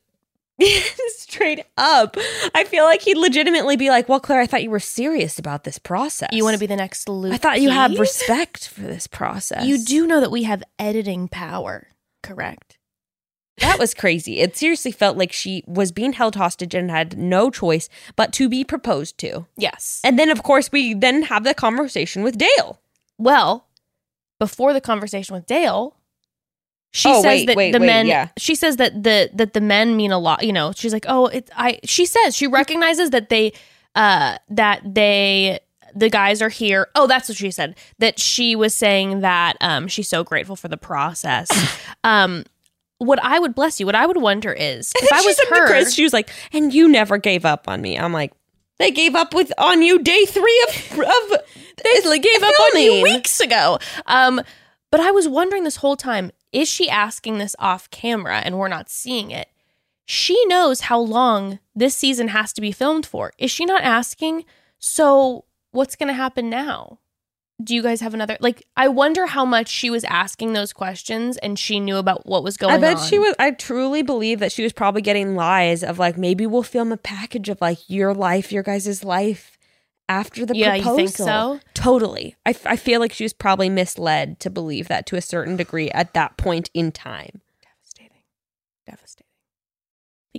straight 1.17 1.65
up. 1.77 2.17
I 2.53 2.63
feel 2.63 2.85
like 2.85 3.01
he'd 3.01 3.17
legitimately 3.17 3.75
be 3.75 3.89
like, 3.89 4.07
well, 4.07 4.19
Clare, 4.19 4.41
I 4.41 4.47
thought 4.47 4.63
you 4.63 4.69
were 4.69 4.79
serious 4.79 5.39
about 5.39 5.63
this 5.63 5.79
process. 5.79 6.29
You 6.31 6.43
want 6.43 6.55
to 6.55 6.59
be 6.59 6.67
the 6.67 6.75
next 6.75 7.09
Luke? 7.09 7.33
I 7.33 7.37
thought 7.37 7.61
you 7.61 7.69
had 7.69 7.97
respect 7.97 8.67
for 8.67 8.81
this 8.81 9.07
process. 9.07 9.65
You 9.65 9.83
do 9.83 10.07
know 10.07 10.19
that 10.19 10.31
we 10.31 10.43
have 10.43 10.63
editing 10.77 11.27
power, 11.27 11.87
correct? 12.21 12.77
That 13.59 13.77
was 13.77 13.93
crazy. 13.93 14.39
It 14.39 14.57
seriously 14.57 14.91
felt 14.91 15.17
like 15.17 15.31
she 15.31 15.63
was 15.67 15.91
being 15.91 16.13
held 16.13 16.35
hostage 16.35 16.73
and 16.73 16.89
had 16.89 17.17
no 17.17 17.51
choice 17.51 17.87
but 18.15 18.33
to 18.33 18.49
be 18.49 18.63
proposed 18.63 19.17
to. 19.19 19.45
Yes. 19.55 20.01
And 20.03 20.17
then, 20.17 20.31
of 20.31 20.41
course, 20.43 20.71
we 20.71 20.93
then 20.93 21.23
have 21.23 21.43
the 21.43 21.53
conversation 21.53 22.23
with 22.23 22.37
Dale. 22.37 22.81
Well, 23.17 23.67
before 24.39 24.73
the 24.73 24.81
conversation 24.81 25.35
with 25.35 25.45
Dale, 25.45 25.95
she 26.93 27.09
Oh, 27.09 27.21
says 27.21 27.25
wait, 27.25 27.45
that 27.47 27.55
wait, 27.57 27.71
the 27.73 27.79
wait, 27.79 27.85
men. 27.87 28.05
yeah. 28.05 28.29
She 28.37 28.55
says 28.55 28.77
that 28.77 29.03
the 29.03 29.29
that 29.33 29.53
the 29.53 29.61
men 29.61 29.97
mean 29.97 30.11
a 30.11 30.19
lot. 30.19 30.43
You 30.45 30.53
know, 30.53 30.71
she's 30.75 30.93
like, 30.93 31.05
oh, 31.09 31.25
it's 31.27 31.49
I. 31.55 31.79
She 31.83 32.05
says 32.05 32.35
she 32.35 32.47
recognizes 32.47 33.09
that 33.09 33.29
they, 33.29 33.53
uh, 33.95 34.37
that 34.49 34.81
they. 34.85 35.59
The 35.95 36.09
guys 36.09 36.41
are 36.41 36.49
here. 36.49 36.87
Oh, 36.95 37.05
that's 37.05 37.29
what 37.29 37.37
she 37.37 37.51
said. 37.51 37.75
That 37.99 38.19
she 38.19 38.55
was 38.55 38.73
saying 38.73 39.19
that 39.19 39.57
um, 39.61 39.87
she's 39.87 40.07
so 40.07 40.23
grateful 40.23 40.55
for 40.55 40.67
the 40.67 40.77
process. 40.77 41.49
um, 42.03 42.45
what 42.97 43.23
I 43.23 43.37
would 43.37 43.53
bless 43.53 43.79
you. 43.79 43.85
What 43.85 43.93
I 43.95 44.05
would 44.07 44.17
wonder 44.17 44.51
is 44.51 44.91
if 44.95 45.11
I 45.13 45.21
was 45.21 45.39
her. 45.49 45.67
Chris, 45.67 45.93
she 45.93 46.03
was 46.03 46.13
like, 46.13 46.31
and 46.51 46.73
you 46.73 46.87
never 46.87 47.17
gave 47.17 47.45
up 47.45 47.67
on 47.67 47.81
me. 47.81 47.97
I'm 47.97 48.11
like, 48.13 48.33
they 48.79 48.89
gave 48.91 49.13
up 49.15 49.33
with 49.35 49.51
on 49.59 49.81
you 49.83 49.99
day 49.99 50.25
three 50.25 50.65
of 50.67 50.99
of 50.99 51.39
they 51.83 52.19
gave 52.19 52.41
up 52.43 52.59
on 52.59 52.81
you 52.81 53.03
weeks 53.03 53.39
ago. 53.39 53.77
Um, 54.07 54.41
but 54.93 54.99
I 54.99 55.09
was 55.09 55.27
wondering 55.27 55.63
this 55.63 55.77
whole 55.77 55.95
time: 55.95 56.29
is 56.51 56.69
she 56.69 56.87
asking 56.87 57.39
this 57.39 57.55
off 57.57 57.89
camera, 57.89 58.43
and 58.45 58.59
we're 58.59 58.67
not 58.67 58.91
seeing 58.91 59.31
it? 59.31 59.49
She 60.05 60.45
knows 60.45 60.81
how 60.81 60.99
long 60.99 61.57
this 61.73 61.95
season 61.95 62.27
has 62.27 62.53
to 62.53 62.61
be 62.61 62.71
filmed 62.71 63.07
for. 63.07 63.33
Is 63.39 63.49
she 63.49 63.65
not 63.65 63.81
asking? 63.81 64.45
So 64.77 65.45
what's 65.71 65.95
going 65.95 66.09
to 66.09 66.13
happen 66.13 66.47
now? 66.47 66.99
Do 67.63 67.73
you 67.73 67.81
guys 67.81 68.01
have 68.01 68.13
another? 68.13 68.37
Like, 68.39 68.67
I 68.77 68.87
wonder 68.87 69.25
how 69.25 69.45
much 69.45 69.67
she 69.67 69.89
was 69.89 70.03
asking 70.03 70.53
those 70.53 70.73
questions, 70.73 71.37
and 71.37 71.57
she 71.57 71.79
knew 71.79 71.97
about 71.97 72.27
what 72.27 72.43
was 72.43 72.55
going 72.55 72.75
on. 72.75 72.83
I 72.83 72.87
on. 72.87 72.93
bet 72.93 73.03
she 73.03 73.17
was. 73.17 73.33
I 73.39 73.49
truly 73.49 74.03
believe 74.03 74.37
that 74.41 74.51
she 74.51 74.61
was 74.61 74.73
probably 74.73 75.01
getting 75.01 75.33
lies 75.35 75.83
of 75.83 75.97
like 75.97 76.19
maybe 76.19 76.45
we'll 76.45 76.61
film 76.61 76.91
a 76.91 76.97
package 76.97 77.49
of 77.49 77.59
like 77.61 77.79
your 77.89 78.13
life, 78.13 78.51
your 78.51 78.61
guys' 78.61 79.03
life 79.03 79.52
after 80.13 80.45
the 80.45 80.55
Yeah, 80.55 80.75
you 80.75 80.81
proposal. 80.83 80.97
think 80.97 81.09
so? 81.09 81.59
Totally. 81.73 82.35
I, 82.45 82.51
f- 82.51 82.65
I 82.67 82.75
feel 82.75 82.99
like 82.99 83.11
she 83.13 83.23
was 83.23 83.33
probably 83.33 83.69
misled 83.69 84.39
to 84.41 84.49
believe 84.49 84.87
that 84.89 85.05
to 85.07 85.15
a 85.15 85.21
certain 85.21 85.55
degree 85.57 85.89
at 85.91 86.13
that 86.13 86.37
point 86.37 86.69
in 86.73 86.91
time. 86.91 87.41
devastating, 87.63 88.21
devastating. 88.85 89.27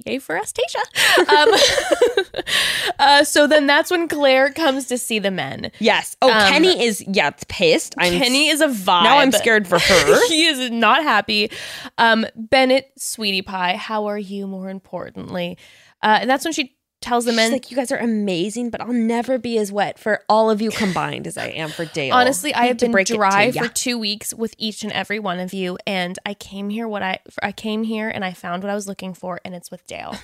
Yay 0.07 0.18
for 0.18 0.37
us, 0.37 0.53
Tayshia. 0.53 0.85
Um, 2.35 2.43
uh, 2.99 3.25
so 3.25 3.47
then 3.47 3.66
that's 3.66 3.91
when 3.91 4.09
Clare 4.09 4.51
comes 4.53 4.87
to 4.89 4.99
see 4.99 5.18
the 5.20 5.31
men. 5.31 5.70
Yes. 5.79 6.16
Oh, 6.22 6.31
Um, 6.33 6.49
Kenny 6.53 6.83
is 6.85 7.05
yeah 7.07 7.31
pissed. 7.49 7.95
I'm 7.99 8.12
Kenny 8.18 8.49
is 8.49 8.61
a 8.61 8.66
vibe. 8.68 9.05
now 9.05 9.18
I'm 9.18 9.33
scared 9.33 9.66
for 9.68 9.79
her. 9.79 10.27
he 10.29 10.47
is 10.47 10.70
not 10.70 11.03
happy. 11.03 11.51
Um, 11.99 12.27
Bennett, 12.37 12.91
sweetie 12.99 13.43
pie, 13.43 13.77
how 13.77 14.07
are 14.07 14.18
you? 14.18 14.47
More 14.47 14.68
importantly, 14.68 15.57
uh, 16.03 16.18
and 16.20 16.29
that's 16.31 16.45
when 16.45 16.53
she 16.53 16.77
tells 17.05 17.25
the 17.27 17.31
She's 17.33 17.37
men. 17.37 17.53
like, 17.53 17.71
you 17.71 17.77
guys 17.77 17.93
are 17.93 17.99
amazing, 17.99 18.71
but 18.71 18.81
I'll 18.81 18.93
never 18.93 19.39
be 19.39 19.59
as 19.59 19.71
wet 19.71 19.99
for 19.99 20.23
all 20.29 20.51
of 20.51 20.61
you 20.61 20.71
combined 20.71 21.27
as 21.27 21.37
I 21.37 21.49
am 21.49 21.69
for 21.69 21.85
Dale. 21.85 22.15
Honestly, 22.15 22.55
I 22.55 22.67
have 22.67 22.79
to 22.79 22.87
been 22.87 22.93
break 22.93 23.07
dry 23.07 23.53
for 23.53 23.69
two 23.69 23.99
weeks 23.99 24.33
with 24.35 24.55
each 24.59 24.83
and 24.83 24.93
every 24.93 25.19
one 25.19 25.39
of 25.39 25.53
you, 25.53 25.79
and 25.87 26.19
I 26.25 26.35
came 26.35 26.71
here 26.71 26.89
what 26.89 27.03
I 27.03 27.21
I 27.43 27.53
came 27.53 27.85
here 27.85 28.09
and 28.09 28.25
I 28.25 28.33
found 28.33 28.63
what 28.63 28.71
I 28.71 28.75
was 28.75 28.89
looking 28.89 29.15
for, 29.15 29.41
and 29.45 29.55
it's 29.55 29.71
with 29.71 29.87
Dale. 29.87 30.17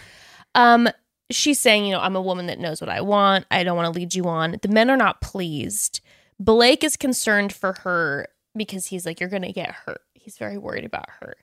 Um, 0.54 0.88
she's 1.30 1.60
saying, 1.60 1.84
you 1.84 1.92
know, 1.92 2.00
I'm 2.00 2.16
a 2.16 2.22
woman 2.22 2.46
that 2.46 2.58
knows 2.58 2.80
what 2.80 2.90
I 2.90 3.02
want. 3.02 3.46
I 3.50 3.62
don't 3.62 3.76
want 3.76 3.92
to 3.92 3.98
lead 3.98 4.14
you 4.14 4.24
on. 4.24 4.56
The 4.62 4.68
men 4.68 4.90
are 4.90 4.96
not 4.96 5.20
pleased. 5.20 6.00
Blake 6.40 6.82
is 6.82 6.96
concerned 6.96 7.52
for 7.52 7.74
her 7.84 8.26
because 8.56 8.86
he's 8.86 9.06
like, 9.06 9.20
you're 9.20 9.28
gonna 9.28 9.52
get 9.52 9.70
hurt. 9.70 10.02
He's 10.14 10.38
very 10.38 10.58
worried 10.58 10.84
about 10.84 11.08
her. 11.20 11.36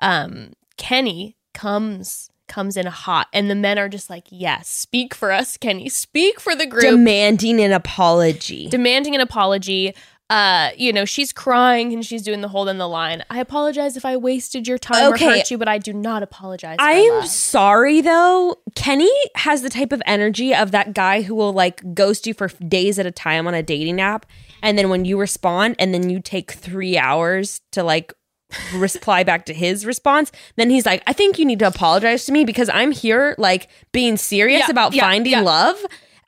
Um, 0.00 0.54
Kenny 0.76 1.36
comes 1.54 2.30
comes 2.48 2.76
in 2.76 2.86
hot, 2.86 3.28
and 3.32 3.50
the 3.50 3.54
men 3.54 3.78
are 3.78 3.88
just 3.88 4.10
like, 4.10 4.26
yes, 4.30 4.68
speak 4.68 5.14
for 5.14 5.30
us, 5.30 5.56
Kenny. 5.56 5.88
Speak 5.88 6.40
for 6.40 6.54
the 6.56 6.66
group 6.66 6.82
demanding 6.82 7.60
an 7.60 7.72
apology. 7.72 8.68
demanding 8.68 9.14
an 9.14 9.20
apology. 9.20 9.94
Uh, 10.30 10.72
you 10.76 10.92
know, 10.92 11.06
she's 11.06 11.32
crying 11.32 11.90
and 11.94 12.04
she's 12.04 12.20
doing 12.22 12.42
the 12.42 12.48
hold 12.48 12.68
in 12.68 12.76
the 12.76 12.86
line. 12.86 13.24
I 13.30 13.40
apologize 13.40 13.96
if 13.96 14.04
I 14.04 14.18
wasted 14.18 14.68
your 14.68 14.76
time 14.76 15.14
Okay. 15.14 15.26
or 15.26 15.30
hurt 15.30 15.50
you, 15.50 15.56
but 15.56 15.68
I 15.68 15.78
do 15.78 15.94
not 15.94 16.22
apologize. 16.22 16.76
I'm 16.78 17.20
that. 17.20 17.28
sorry 17.28 18.02
though. 18.02 18.56
Kenny 18.74 19.10
has 19.36 19.62
the 19.62 19.70
type 19.70 19.90
of 19.90 20.02
energy 20.04 20.54
of 20.54 20.70
that 20.72 20.92
guy 20.92 21.22
who 21.22 21.34
will 21.34 21.54
like 21.54 21.94
ghost 21.94 22.26
you 22.26 22.34
for 22.34 22.48
days 22.48 22.98
at 22.98 23.06
a 23.06 23.10
time 23.10 23.46
on 23.48 23.54
a 23.54 23.62
dating 23.62 24.02
app. 24.02 24.26
And 24.62 24.76
then 24.76 24.90
when 24.90 25.06
you 25.06 25.18
respond 25.18 25.76
and 25.78 25.94
then 25.94 26.10
you 26.10 26.20
take 26.20 26.52
three 26.52 26.98
hours 26.98 27.62
to 27.72 27.82
like 27.82 28.12
reply 28.74 29.24
back 29.24 29.44
to 29.46 29.54
his 29.54 29.84
response, 29.84 30.32
then 30.56 30.70
he's 30.70 30.86
like, 30.86 31.02
I 31.06 31.12
think 31.12 31.38
you 31.38 31.44
need 31.44 31.58
to 31.60 31.66
apologize 31.66 32.24
to 32.26 32.32
me 32.32 32.44
because 32.44 32.68
I'm 32.68 32.92
here 32.92 33.34
like 33.38 33.68
being 33.92 34.16
serious 34.16 34.60
Yeah, 34.60 34.70
about 34.70 34.94
yeah, 34.94 35.02
finding 35.02 35.32
yeah. 35.32 35.40
love. 35.40 35.76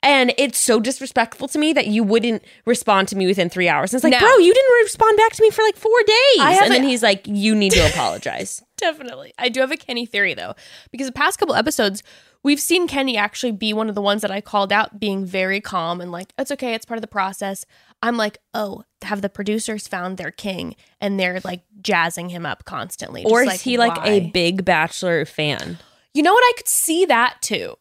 And 0.03 0.33
it's 0.39 0.57
so 0.57 0.79
disrespectful 0.79 1.47
to 1.49 1.59
me 1.59 1.73
that 1.73 1.85
you 1.85 2.03
wouldn't 2.03 2.43
respond 2.65 3.07
to 3.09 3.15
me 3.15 3.27
within 3.27 3.49
three 3.49 3.69
hours. 3.69 3.93
And 3.93 3.99
it's 3.99 4.11
like, 4.11 4.19
bro, 4.19 4.35
you 4.37 4.51
didn't 4.51 4.71
respond 4.83 5.15
back 5.17 5.31
to 5.33 5.43
me 5.43 5.51
for 5.51 5.61
like 5.61 5.75
four 5.75 5.95
days. 6.07 6.59
And 6.63 6.71
then 6.71 6.83
he's 6.83 7.03
like, 7.03 7.27
you 7.27 7.53
need 7.53 7.71
to 7.73 7.85
apologize. 7.93 8.63
Definitely. 8.77 9.31
I 9.37 9.49
do 9.49 9.59
have 9.59 9.71
a 9.71 9.77
Kenny 9.77 10.07
theory 10.07 10.33
though, 10.33 10.55
because 10.91 11.05
the 11.05 11.13
past 11.13 11.37
couple 11.37 11.53
episodes, 11.53 12.01
we've 12.43 12.59
seen 12.59 12.87
Kenny 12.87 13.17
actually 13.17 13.51
be 13.51 13.73
one 13.73 13.89
of 13.89 13.95
the 13.95 14.01
ones 14.01 14.21
that 14.21 14.31
I 14.31 14.41
called 14.41 14.71
out 14.71 14.99
being 14.99 15.25
very 15.25 15.61
calm 15.61 16.01
and 16.01 16.11
like, 16.11 16.33
it's 16.37 16.51
okay, 16.51 16.73
it's 16.73 16.85
part 16.85 16.97
of 16.97 17.01
the 17.01 17.07
process. 17.07 17.65
I'm 18.01 18.17
like, 18.17 18.39
oh, 18.53 18.83
have 19.03 19.21
the 19.21 19.29
producers 19.29 19.87
found 19.87 20.17
their 20.17 20.31
king 20.31 20.75
and 20.99 21.19
they're 21.19 21.39
like 21.43 21.63
jazzing 21.81 22.29
him 22.29 22.45
up 22.45 22.65
constantly? 22.65 23.23
or 23.25 23.43
is 23.43 23.61
he 23.61 23.77
like 23.77 23.97
a 24.05 24.31
big 24.31 24.65
Bachelor 24.65 25.25
fan? 25.25 25.77
You 26.13 26.23
know 26.23 26.33
what? 26.33 26.43
I 26.43 26.53
could 26.57 26.67
see 26.67 27.05
that 27.05 27.37
too. 27.41 27.75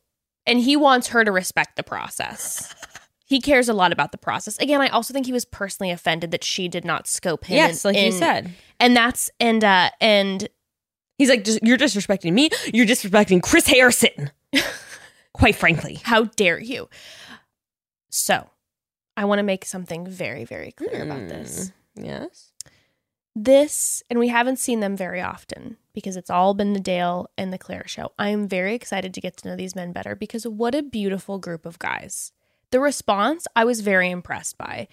And 0.46 0.61
he 0.61 0.76
wants 0.76 1.08
her 1.08 1.24
to 1.24 1.32
respect 1.32 1.76
the 1.76 1.82
process. 1.82 2.74
he 3.26 3.40
cares 3.40 3.68
a 3.68 3.74
lot 3.74 3.92
about 3.92 4.12
the 4.12 4.18
process. 4.18 4.58
Again, 4.58 4.80
I 4.80 4.88
also 4.88 5.12
think 5.14 5.26
he 5.26 5.32
was 5.32 5.44
personally 5.44 5.90
offended 5.90 6.30
that 6.32 6.44
she 6.44 6.68
did 6.68 6.84
not 6.84 7.06
scope 7.06 7.44
him. 7.44 7.56
yes, 7.56 7.84
in- 7.84 7.94
like 7.94 8.04
you 8.04 8.12
said. 8.12 8.52
And 8.78 8.96
that's 8.96 9.30
and 9.38 9.62
uh 9.62 9.90
and 10.00 10.48
He's 11.21 11.29
like, 11.29 11.47
you're 11.62 11.77
disrespecting 11.77 12.33
me. 12.33 12.49
You're 12.73 12.87
disrespecting 12.87 13.43
Chris 13.43 13.66
Harrison. 13.66 14.31
Quite 15.35 15.55
frankly. 15.55 16.01
how 16.03 16.25
dare 16.25 16.59
you? 16.59 16.89
So, 18.09 18.49
I 19.18 19.27
want 19.27 19.39
to 19.39 19.43
make 19.43 19.66
something 19.66 20.07
very, 20.07 20.47
very 20.47 20.73
clear 20.73 21.03
about 21.03 21.21
hmm. 21.21 21.29
this. 21.29 21.73
Yes. 21.95 22.53
This, 23.37 24.03
and 24.09 24.18
we 24.18 24.29
haven't 24.29 24.61
seen 24.61 24.81
them 24.81 24.97
very 24.97 25.21
often 25.21 25.77
because 25.93 26.16
it's 26.16 26.31
all 26.31 26.55
been 26.55 26.73
the 26.73 26.81
Dale 26.81 27.29
and 27.37 27.53
the 27.53 27.59
Clare 27.59 27.87
show. 27.87 28.12
I 28.18 28.31
am 28.31 28.49
very 28.49 28.75
excited 28.75 29.12
to 29.12 29.21
get 29.21 29.37
to 29.37 29.49
know 29.49 29.57
these 29.57 29.77
men 29.77 29.93
better 29.93 30.16
because 30.16 30.47
what 30.47 30.75
a 30.75 30.83
beautiful 30.83 31.39
group 31.39 31.66
of 31.66 31.79
guys. 31.79 32.33
The 32.71 32.81
response 32.81 33.47
I 33.55 33.66
was 33.66 33.83
very 33.83 34.09
impressed 34.09 34.57
by. 34.57 34.89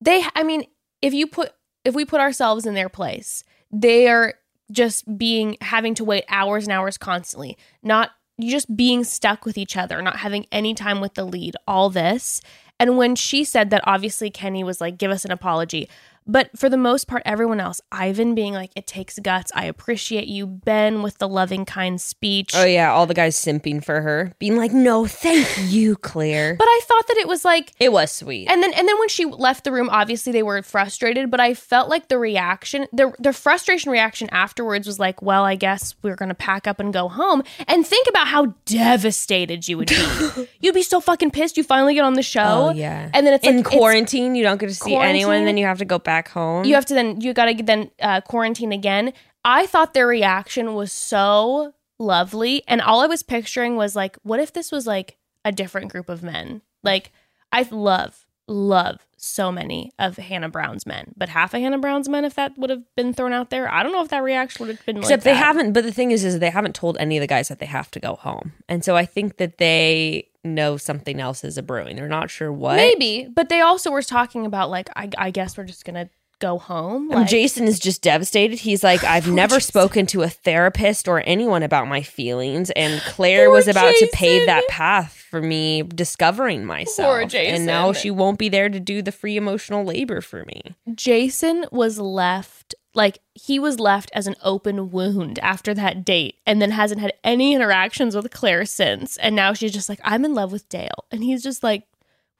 They, 0.00 0.24
I 0.34 0.44
mean, 0.44 0.64
if 1.02 1.12
you 1.12 1.26
put, 1.26 1.52
if 1.84 1.94
we 1.94 2.06
put 2.06 2.22
ourselves 2.22 2.64
in 2.64 2.72
their 2.72 2.88
place, 2.88 3.44
they 3.70 4.08
are 4.08 4.32
just 4.70 5.18
being, 5.18 5.56
having 5.60 5.94
to 5.94 6.04
wait 6.04 6.24
hours 6.28 6.64
and 6.64 6.72
hours 6.72 6.98
constantly, 6.98 7.56
not 7.82 8.10
just 8.40 8.76
being 8.76 9.04
stuck 9.04 9.44
with 9.44 9.56
each 9.56 9.76
other, 9.76 10.00
not 10.02 10.16
having 10.16 10.46
any 10.50 10.74
time 10.74 11.00
with 11.00 11.14
the 11.14 11.24
lead, 11.24 11.56
all 11.68 11.90
this. 11.90 12.40
And 12.80 12.98
when 12.98 13.14
she 13.14 13.44
said 13.44 13.70
that, 13.70 13.82
obviously 13.86 14.30
Kenny 14.30 14.64
was 14.64 14.80
like, 14.80 14.98
give 14.98 15.10
us 15.10 15.24
an 15.24 15.30
apology. 15.30 15.88
But 16.26 16.50
for 16.58 16.68
the 16.70 16.76
most 16.76 17.06
part, 17.06 17.22
everyone 17.26 17.60
else, 17.60 17.80
Ivan 17.92 18.34
being 18.34 18.54
like, 18.54 18.70
it 18.74 18.86
takes 18.86 19.18
guts. 19.18 19.52
I 19.54 19.66
appreciate 19.66 20.26
you. 20.26 20.46
Ben 20.46 21.02
with 21.02 21.18
the 21.18 21.28
loving, 21.28 21.64
kind 21.66 22.00
speech. 22.00 22.52
Oh 22.54 22.64
yeah, 22.64 22.90
all 22.92 23.06
the 23.06 23.12
guys 23.14 23.36
simping 23.36 23.84
for 23.84 24.00
her, 24.00 24.32
being 24.38 24.56
like, 24.56 24.72
"No, 24.72 25.06
thank 25.06 25.46
you, 25.70 25.96
Clare." 25.96 26.56
But 26.58 26.66
I 26.66 26.80
thought 26.84 27.06
that 27.08 27.18
it 27.18 27.28
was 27.28 27.44
like, 27.44 27.72
it 27.78 27.92
was 27.92 28.10
sweet. 28.10 28.48
and 28.48 28.62
then 28.62 28.72
and 28.72 28.88
then 28.88 28.98
when 28.98 29.08
she 29.08 29.26
left 29.26 29.64
the 29.64 29.72
room, 29.72 29.88
obviously 29.90 30.32
they 30.32 30.42
were 30.42 30.62
frustrated. 30.62 31.30
But 31.30 31.40
I 31.40 31.52
felt 31.52 31.88
like 31.90 32.08
the 32.08 32.18
reaction, 32.18 32.86
the 32.92 33.12
the 33.18 33.32
frustration 33.34 33.90
reaction 33.92 34.28
afterwards 34.32 34.86
was 34.86 34.98
like, 34.98 35.20
well, 35.20 35.44
I 35.44 35.56
guess 35.56 35.94
we're 36.02 36.16
gonna 36.16 36.34
pack 36.34 36.66
up 36.66 36.80
and 36.80 36.90
go 36.92 37.08
home. 37.08 37.42
And 37.68 37.86
think 37.86 38.08
about 38.08 38.28
how 38.28 38.54
devastated 38.64 39.68
you 39.68 39.76
would 39.78 39.88
be. 39.88 40.48
You'd 40.60 40.74
be 40.74 40.82
so 40.82 41.00
fucking 41.00 41.32
pissed. 41.32 41.56
You 41.58 41.64
finally 41.64 41.94
get 41.94 42.04
on 42.04 42.14
the 42.14 42.22
show. 42.22 42.68
Oh, 42.70 42.72
yeah. 42.72 43.10
And 43.12 43.26
then 43.26 43.34
it's 43.34 43.46
in 43.46 43.56
like 43.56 43.66
it's- 43.66 43.76
quarantine, 43.78 44.34
you 44.34 44.42
don't 44.42 44.58
get 44.58 44.68
to 44.68 44.74
see 44.74 44.94
anyone. 44.94 45.44
Then 45.44 45.56
you 45.56 45.66
have 45.66 45.78
to 45.78 45.84
go 45.84 45.98
back 45.98 46.13
home. 46.22 46.64
you 46.64 46.74
have 46.74 46.86
to 46.86 46.94
then 46.94 47.20
you 47.20 47.32
got 47.34 47.46
to 47.46 47.62
then 47.62 47.90
uh, 48.00 48.20
quarantine 48.20 48.72
again. 48.72 49.12
I 49.44 49.66
thought 49.66 49.94
their 49.94 50.06
reaction 50.06 50.74
was 50.74 50.92
so 50.92 51.74
lovely, 51.98 52.62
and 52.66 52.80
all 52.80 53.00
I 53.00 53.06
was 53.06 53.22
picturing 53.22 53.76
was 53.76 53.94
like, 53.94 54.16
what 54.22 54.40
if 54.40 54.52
this 54.52 54.72
was 54.72 54.86
like 54.86 55.16
a 55.44 55.52
different 55.52 55.90
group 55.92 56.08
of 56.08 56.22
men? 56.22 56.62
Like 56.82 57.12
I 57.52 57.66
love 57.70 58.26
love 58.46 59.06
so 59.16 59.50
many 59.50 59.90
of 59.98 60.16
Hannah 60.18 60.50
Brown's 60.50 60.86
men, 60.86 61.14
but 61.16 61.30
half 61.30 61.54
of 61.54 61.60
Hannah 61.60 61.78
Brown's 61.78 62.08
men, 62.08 62.24
if 62.24 62.34
that 62.34 62.58
would 62.58 62.68
have 62.68 62.82
been 62.94 63.14
thrown 63.14 63.32
out 63.32 63.48
there, 63.48 63.72
I 63.72 63.82
don't 63.82 63.92
know 63.92 64.02
if 64.02 64.10
that 64.10 64.22
reaction 64.22 64.66
would 64.66 64.76
have 64.76 64.84
been. 64.84 64.98
Except 64.98 65.20
like 65.20 65.24
they 65.24 65.32
that. 65.32 65.44
haven't. 65.44 65.72
But 65.72 65.84
the 65.84 65.92
thing 65.92 66.10
is, 66.10 66.24
is 66.24 66.38
they 66.38 66.50
haven't 66.50 66.74
told 66.74 66.96
any 66.98 67.16
of 67.16 67.22
the 67.22 67.26
guys 67.26 67.48
that 67.48 67.58
they 67.58 67.66
have 67.66 67.90
to 67.92 68.00
go 68.00 68.16
home, 68.16 68.52
and 68.68 68.84
so 68.84 68.96
I 68.96 69.06
think 69.06 69.38
that 69.38 69.58
they 69.58 70.28
know 70.44 70.76
something 70.76 71.20
else 71.20 71.44
is 71.44 71.58
a 71.58 71.62
brewing. 71.62 71.96
They're 71.96 72.08
not 72.08 72.30
sure 72.30 72.52
what. 72.52 72.76
maybe, 72.76 73.28
but 73.32 73.48
they 73.48 73.60
also 73.60 73.90
were 73.90 74.02
talking 74.02 74.46
about 74.46 74.70
like, 74.70 74.88
I, 74.96 75.10
I 75.16 75.30
guess 75.30 75.56
we're 75.56 75.64
just 75.64 75.84
gonna 75.84 76.10
go 76.40 76.58
home. 76.58 77.08
Like, 77.08 77.28
Jason 77.28 77.64
is 77.64 77.78
just 77.78 78.02
devastated. 78.02 78.58
He's 78.58 78.84
like, 78.84 79.02
I've 79.04 79.30
never 79.30 79.56
Jason. 79.56 79.68
spoken 79.68 80.06
to 80.06 80.22
a 80.22 80.28
therapist 80.28 81.08
or 81.08 81.20
anyone 81.20 81.62
about 81.62 81.88
my 81.88 82.02
feelings, 82.02 82.70
and 82.72 83.00
Clare 83.02 83.46
Poor 83.46 83.54
was 83.54 83.68
about 83.68 83.94
to 83.94 84.08
pave 84.12 84.46
that 84.46 84.66
path 84.68 85.14
for 85.30 85.40
me 85.40 85.82
discovering 85.82 86.64
myself. 86.64 87.30
Jason. 87.30 87.54
And 87.56 87.66
now 87.66 87.92
she 87.92 88.10
won't 88.10 88.38
be 88.38 88.48
there 88.48 88.68
to 88.68 88.80
do 88.80 89.02
the 89.02 89.12
free 89.12 89.36
emotional 89.36 89.84
labor 89.84 90.20
for 90.20 90.44
me. 90.44 90.62
Jason 90.94 91.66
was 91.72 91.98
left 91.98 92.74
like 92.94 93.18
he 93.34 93.58
was 93.58 93.80
left 93.80 94.10
as 94.14 94.26
an 94.26 94.36
open 94.42 94.90
wound 94.90 95.38
after 95.40 95.74
that 95.74 96.04
date 96.04 96.36
and 96.46 96.62
then 96.62 96.70
hasn't 96.70 97.00
had 97.00 97.12
any 97.22 97.54
interactions 97.54 98.14
with 98.14 98.30
Clare 98.30 98.64
since. 98.64 99.16
And 99.16 99.34
now 99.34 99.52
she's 99.52 99.72
just 99.72 99.88
like, 99.88 100.00
I'm 100.04 100.24
in 100.24 100.34
love 100.34 100.52
with 100.52 100.68
Dale. 100.68 101.04
And 101.10 101.22
he's 101.22 101.42
just 101.42 101.62
like, 101.62 101.86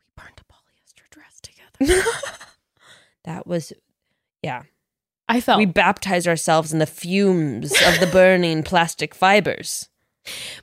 We 0.00 0.22
burned 0.22 0.40
a 0.40 0.52
polyester 0.52 1.10
dress 1.10 1.40
together. 1.40 2.02
That 3.24 3.46
was, 3.46 3.72
yeah. 4.42 4.64
I 5.28 5.40
felt 5.40 5.58
We 5.58 5.64
baptized 5.66 6.28
ourselves 6.28 6.72
in 6.72 6.78
the 6.78 6.86
fumes 6.86 7.72
of 7.86 7.98
the 8.00 8.08
burning 8.12 8.62
plastic 8.64 9.14
fibers. 9.14 9.88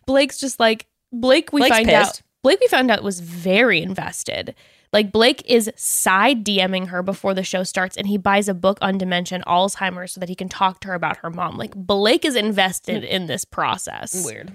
Blake's 0.06 0.40
just 0.40 0.60
like 0.60 0.86
Blake 1.12 1.52
we 1.52 1.62
Blake's 1.62 1.76
find 1.76 1.90
out. 1.90 2.22
Blake 2.44 2.60
we 2.60 2.68
found 2.68 2.92
out 2.92 3.04
was 3.04 3.20
very 3.20 3.82
invested. 3.82 4.56
Like 4.94 5.12
Blake 5.12 5.42
is 5.46 5.72
side 5.76 6.44
DMing 6.44 6.88
her 6.88 7.02
before 7.02 7.34
the 7.34 7.44
show 7.44 7.64
starts 7.64 7.96
and 7.96 8.08
he 8.08 8.18
buys 8.18 8.50
a 8.50 8.54
book 8.54 8.78
on 8.82 8.98
dementia 8.98 9.38
and 9.38 9.46
Alzheimer's 9.46 10.12
so 10.14 10.20
that 10.20 10.30
he 10.30 10.36
can 10.36 10.50
talk 10.50 10.82
to 10.82 10.90
her 10.90 10.94
about 10.94 11.18
her 11.18 11.30
mom. 11.30 11.58
Like 11.58 11.74
Blake 11.76 12.26
is 12.26 12.36
invested 12.36 13.04
in 13.04 13.28
this 13.28 13.46
process. 13.46 14.26
Weird. 14.26 14.52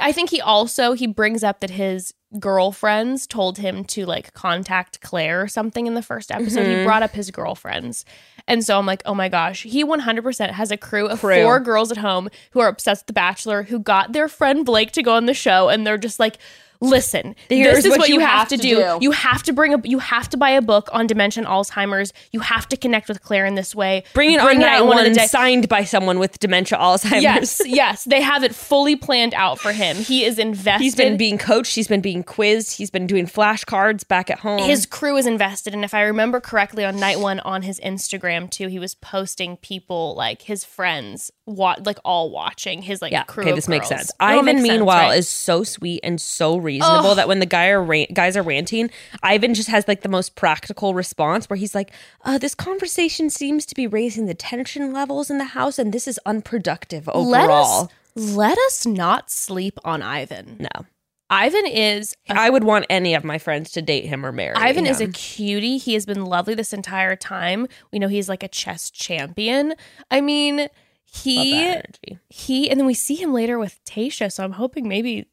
I 0.00 0.12
think 0.12 0.30
he 0.30 0.40
also 0.40 0.92
he 0.92 1.06
brings 1.06 1.42
up 1.42 1.60
that 1.60 1.70
his 1.70 2.12
girlfriends 2.38 3.26
told 3.26 3.58
him 3.58 3.84
to 3.84 4.04
like 4.04 4.34
contact 4.34 5.00
Clare 5.00 5.42
or 5.42 5.48
something 5.48 5.86
in 5.86 5.94
the 5.94 6.02
first 6.02 6.30
episode. 6.30 6.66
Mm-hmm. 6.66 6.78
He 6.80 6.84
brought 6.84 7.02
up 7.02 7.12
his 7.12 7.30
girlfriends. 7.30 8.04
And 8.46 8.64
so 8.64 8.78
I'm 8.78 8.86
like, 8.86 9.02
"Oh 9.04 9.14
my 9.14 9.28
gosh, 9.28 9.62
he 9.62 9.84
100% 9.84 10.50
has 10.50 10.70
a 10.70 10.76
crew 10.76 11.06
of 11.06 11.20
Crew. 11.20 11.42
four 11.42 11.60
girls 11.60 11.90
at 11.90 11.98
home 11.98 12.28
who 12.52 12.60
are 12.60 12.68
obsessed 12.68 13.02
with 13.02 13.06
the 13.08 13.12
bachelor 13.14 13.64
who 13.64 13.78
got 13.78 14.12
their 14.12 14.28
friend 14.28 14.64
Blake 14.64 14.92
to 14.92 15.02
go 15.02 15.14
on 15.14 15.26
the 15.26 15.34
show 15.34 15.68
and 15.68 15.86
they're 15.86 15.98
just 15.98 16.18
like 16.18 16.38
Listen, 16.80 17.34
Here's 17.48 17.76
this 17.76 17.84
is 17.86 17.90
what 17.90 18.00
what, 18.00 18.08
you 18.08 18.14
you 18.16 18.20
have, 18.20 18.30
have 18.40 18.48
to 18.48 18.56
to 18.56 18.62
do. 18.62 18.76
do. 18.76 18.98
You 19.00 19.10
have 19.10 19.42
to 19.44 19.52
bring 19.52 19.74
a 19.74 19.80
you 19.84 19.98
have 19.98 20.28
to 20.30 20.36
buy 20.36 20.50
a 20.50 20.62
book 20.62 20.88
on 20.92 21.06
dementia 21.06 21.42
and 21.42 21.50
Alzheimer's. 21.50 22.12
You 22.32 22.40
have 22.40 22.68
to 22.68 22.76
connect 22.76 23.08
with 23.08 23.22
Clare 23.22 23.46
in 23.46 23.54
this 23.56 23.74
way. 23.74 24.04
Bring 24.14 24.32
it 24.32 24.40
on 24.40 24.58
night 24.58 24.78
out 24.78 24.86
one, 24.86 25.12
day. 25.12 25.26
signed 25.26 25.68
by 25.68 25.84
someone 25.84 26.18
with 26.18 26.38
dementia 26.38 26.78
Alzheimer's. 26.78 27.22
Yes, 27.22 27.60
yes, 27.66 28.04
they 28.04 28.20
have 28.22 28.44
it 28.44 28.54
fully 28.54 28.94
planned 28.96 29.34
out 29.34 29.58
for 29.58 29.72
him. 29.72 29.96
He 29.96 30.24
is 30.24 30.38
invested. 30.38 30.82
He's 30.84 30.94
been 30.94 31.16
being 31.16 31.38
coached. 31.38 31.74
He's 31.74 31.88
been 31.88 32.00
being 32.00 32.22
quizzed. 32.22 32.76
He's 32.76 32.90
been 32.90 33.06
doing 33.06 33.26
flashcards 33.26 34.06
back 34.06 34.30
at 34.30 34.38
home. 34.40 34.60
his 34.60 34.86
crew 34.86 35.16
is 35.16 35.26
invested 35.26 35.74
and 35.74 35.84
if 35.84 35.94
i 35.94 36.02
remember 36.02 36.40
correctly 36.40 36.84
on 36.84 36.96
night 36.98 37.18
one 37.18 37.40
on 37.40 37.62
his 37.62 37.80
instagram 37.80 38.50
too 38.50 38.68
he 38.68 38.78
was 38.78 38.94
posting 38.94 39.56
people 39.56 40.14
like 40.16 40.42
his 40.42 40.64
friends 40.64 41.30
wa- 41.46 41.76
like 41.84 41.98
all 42.04 42.30
watching 42.30 42.82
his 42.82 43.00
like 43.02 43.12
yeah. 43.12 43.24
crew 43.24 43.44
Okay, 43.44 43.52
this 43.54 43.68
makes 43.68 43.88
sense. 43.88 44.10
Ivan, 44.20 44.56
sense, 44.58 44.62
meanwhile, 44.62 45.08
right? 45.08 45.18
is 45.18 45.28
so 45.28 45.62
sweet 45.64 46.00
and 46.02 46.20
so 46.20 46.56
reasonable 46.68 47.14
that 47.14 47.28
when 47.28 47.40
the 47.40 47.46
guy 47.46 47.68
are 47.68 48.06
guys 48.12 48.36
are 48.36 48.42
ranting, 48.42 48.90
Ivan 49.22 49.54
just 49.54 49.68
has 49.68 49.88
like 49.88 50.02
the 50.02 50.08
most 50.08 50.34
practical 50.34 50.94
response 50.94 51.48
where 51.48 51.56
he's 51.56 51.74
like, 51.74 51.90
uh, 52.24 52.38
"This 52.38 52.54
conversation 52.54 53.30
seems 53.30 53.64
to 53.66 53.74
be 53.74 53.86
raising 53.86 54.26
the 54.26 54.34
tension 54.34 54.92
levels 54.92 55.30
in 55.30 55.38
the 55.38 55.52
house, 55.58 55.78
and 55.78 55.92
this 55.92 56.06
is 56.06 56.20
unproductive 56.26 57.06
let 57.06 57.16
overall." 57.44 57.84
us 57.84 57.88
let 58.14 58.58
us 58.58 58.84
not 58.84 59.30
sleep 59.30 59.78
on 59.84 60.02
ivan 60.02 60.56
no, 60.58 60.86
ivan 61.30 61.66
is 61.66 62.16
I 62.28 62.50
would 62.50 62.64
want 62.64 62.84
any 62.90 63.14
of 63.14 63.22
my 63.22 63.38
friends 63.38 63.70
to 63.72 63.82
date 63.82 64.06
him 64.06 64.26
or 64.26 64.32
marry. 64.32 64.54
Ivan 64.56 64.86
is 64.86 65.00
a 65.00 65.08
cutie. 65.08 65.78
He 65.78 65.94
has 65.94 66.04
been 66.04 66.24
lovely 66.24 66.54
this 66.54 66.72
entire 66.72 67.16
time. 67.16 67.66
We 67.92 67.98
know 67.98 68.08
he's 68.08 68.28
like 68.28 68.42
a 68.42 68.48
chess 68.48 68.90
champion. 68.90 69.74
I 70.10 70.20
mean, 70.20 70.68
he 71.04 71.80
he, 72.28 72.70
and 72.70 72.78
then 72.78 72.86
we 72.86 72.94
see 72.94 73.14
him 73.14 73.32
later 73.32 73.58
with 73.58 73.82
Tayshia, 73.84 74.30
so 74.30 74.44
I'm 74.44 74.52
hoping 74.52 74.88
maybe 74.88 75.26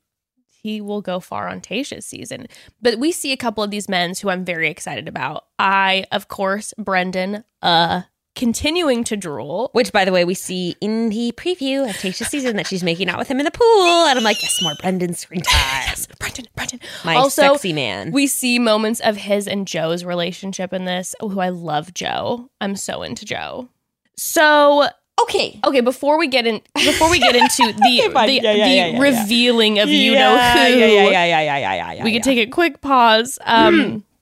he 0.66 0.82
will 0.82 1.00
go 1.00 1.20
far 1.20 1.48
on 1.48 1.62
Tayshia's 1.62 2.08
season. 2.08 2.48
But 2.82 2.98
we 2.98 3.12
see 3.12 3.32
a 3.32 3.38
couple 3.38 3.64
of 3.64 3.70
these 3.70 3.88
men's 3.88 4.20
who 4.20 4.32
I'm 4.32 4.44
very 4.44 4.68
excited 4.68 5.08
about. 5.08 5.46
I, 5.60 6.06
of 6.12 6.28
course, 6.28 6.74
Brendan, 6.76 7.44
uh, 7.62 8.02
continuing 8.36 9.04
to 9.04 9.16
drool. 9.16 9.70
Which, 9.74 9.92
by 9.92 10.06
the 10.06 10.12
way, 10.12 10.26
we 10.26 10.34
see 10.34 10.76
in 10.82 11.10
the 11.10 11.32
preview 11.34 11.88
of 11.88 11.96
Tayshia's 11.98 12.30
season 12.30 12.56
that 12.56 12.66
she's 12.66 12.84
making 12.84 13.10
out 13.10 13.20
with 13.20 13.28
him 13.28 13.40
in 13.40 13.46
the 13.46 13.52
pool, 13.52 14.08
and 14.08 14.18
I'm 14.18 14.24
like, 14.24 14.42
yes, 14.42 14.60
more 14.64 14.74
Brendan 14.82 15.14
screen 15.14 15.42
time. 15.42 15.84
Yes, 15.86 16.08
Brendan, 16.20 16.48
Brendan. 16.56 16.80
My 17.04 17.16
also, 17.16 17.54
sexy 17.54 17.72
man. 17.72 18.12
We 18.12 18.26
see 18.26 18.58
moments 18.58 19.02
of 19.02 19.18
his 19.18 19.48
and 19.48 19.68
Joe's 19.68 20.04
relationship 20.04 20.74
in 20.74 20.86
this. 20.86 21.14
Oh, 21.22 21.30
who 21.30 21.42
I 21.42 21.50
love 21.50 21.94
Joe. 21.94 22.50
I'm 22.60 22.76
so 22.76 23.04
into 23.04 23.24
Joe. 23.24 23.70
So 24.18 24.88
okay. 25.24 25.60
okay, 25.66 25.82
before 25.82 26.18
we 26.18 26.28
get 26.28 26.46
in, 26.46 26.62
before 26.74 27.10
we 27.10 27.20
get 27.20 27.36
into 27.36 27.74
the 27.78 28.10
the, 28.14 28.34
Yeah, 28.34 28.54
yeah, 28.54 28.88
the 28.92 28.94
yeah, 28.94 29.00
revealing 29.00 29.80
of 29.80 29.90
you 29.90 30.14
know 30.14 30.32
who, 30.32 30.36
Yeah, 30.36 30.70
yeah, 30.70 30.86
yeah, 30.86 31.26
yeah, 31.26 31.42
yeah, 31.42 31.60
yeah, 31.60 31.92
yeah, 31.94 32.04
we 32.04 32.14
could 32.14 32.24
take 32.24 32.48
a 32.48 32.50
quick 32.50 32.82
pause. 32.82 33.40
Um, 33.44 34.04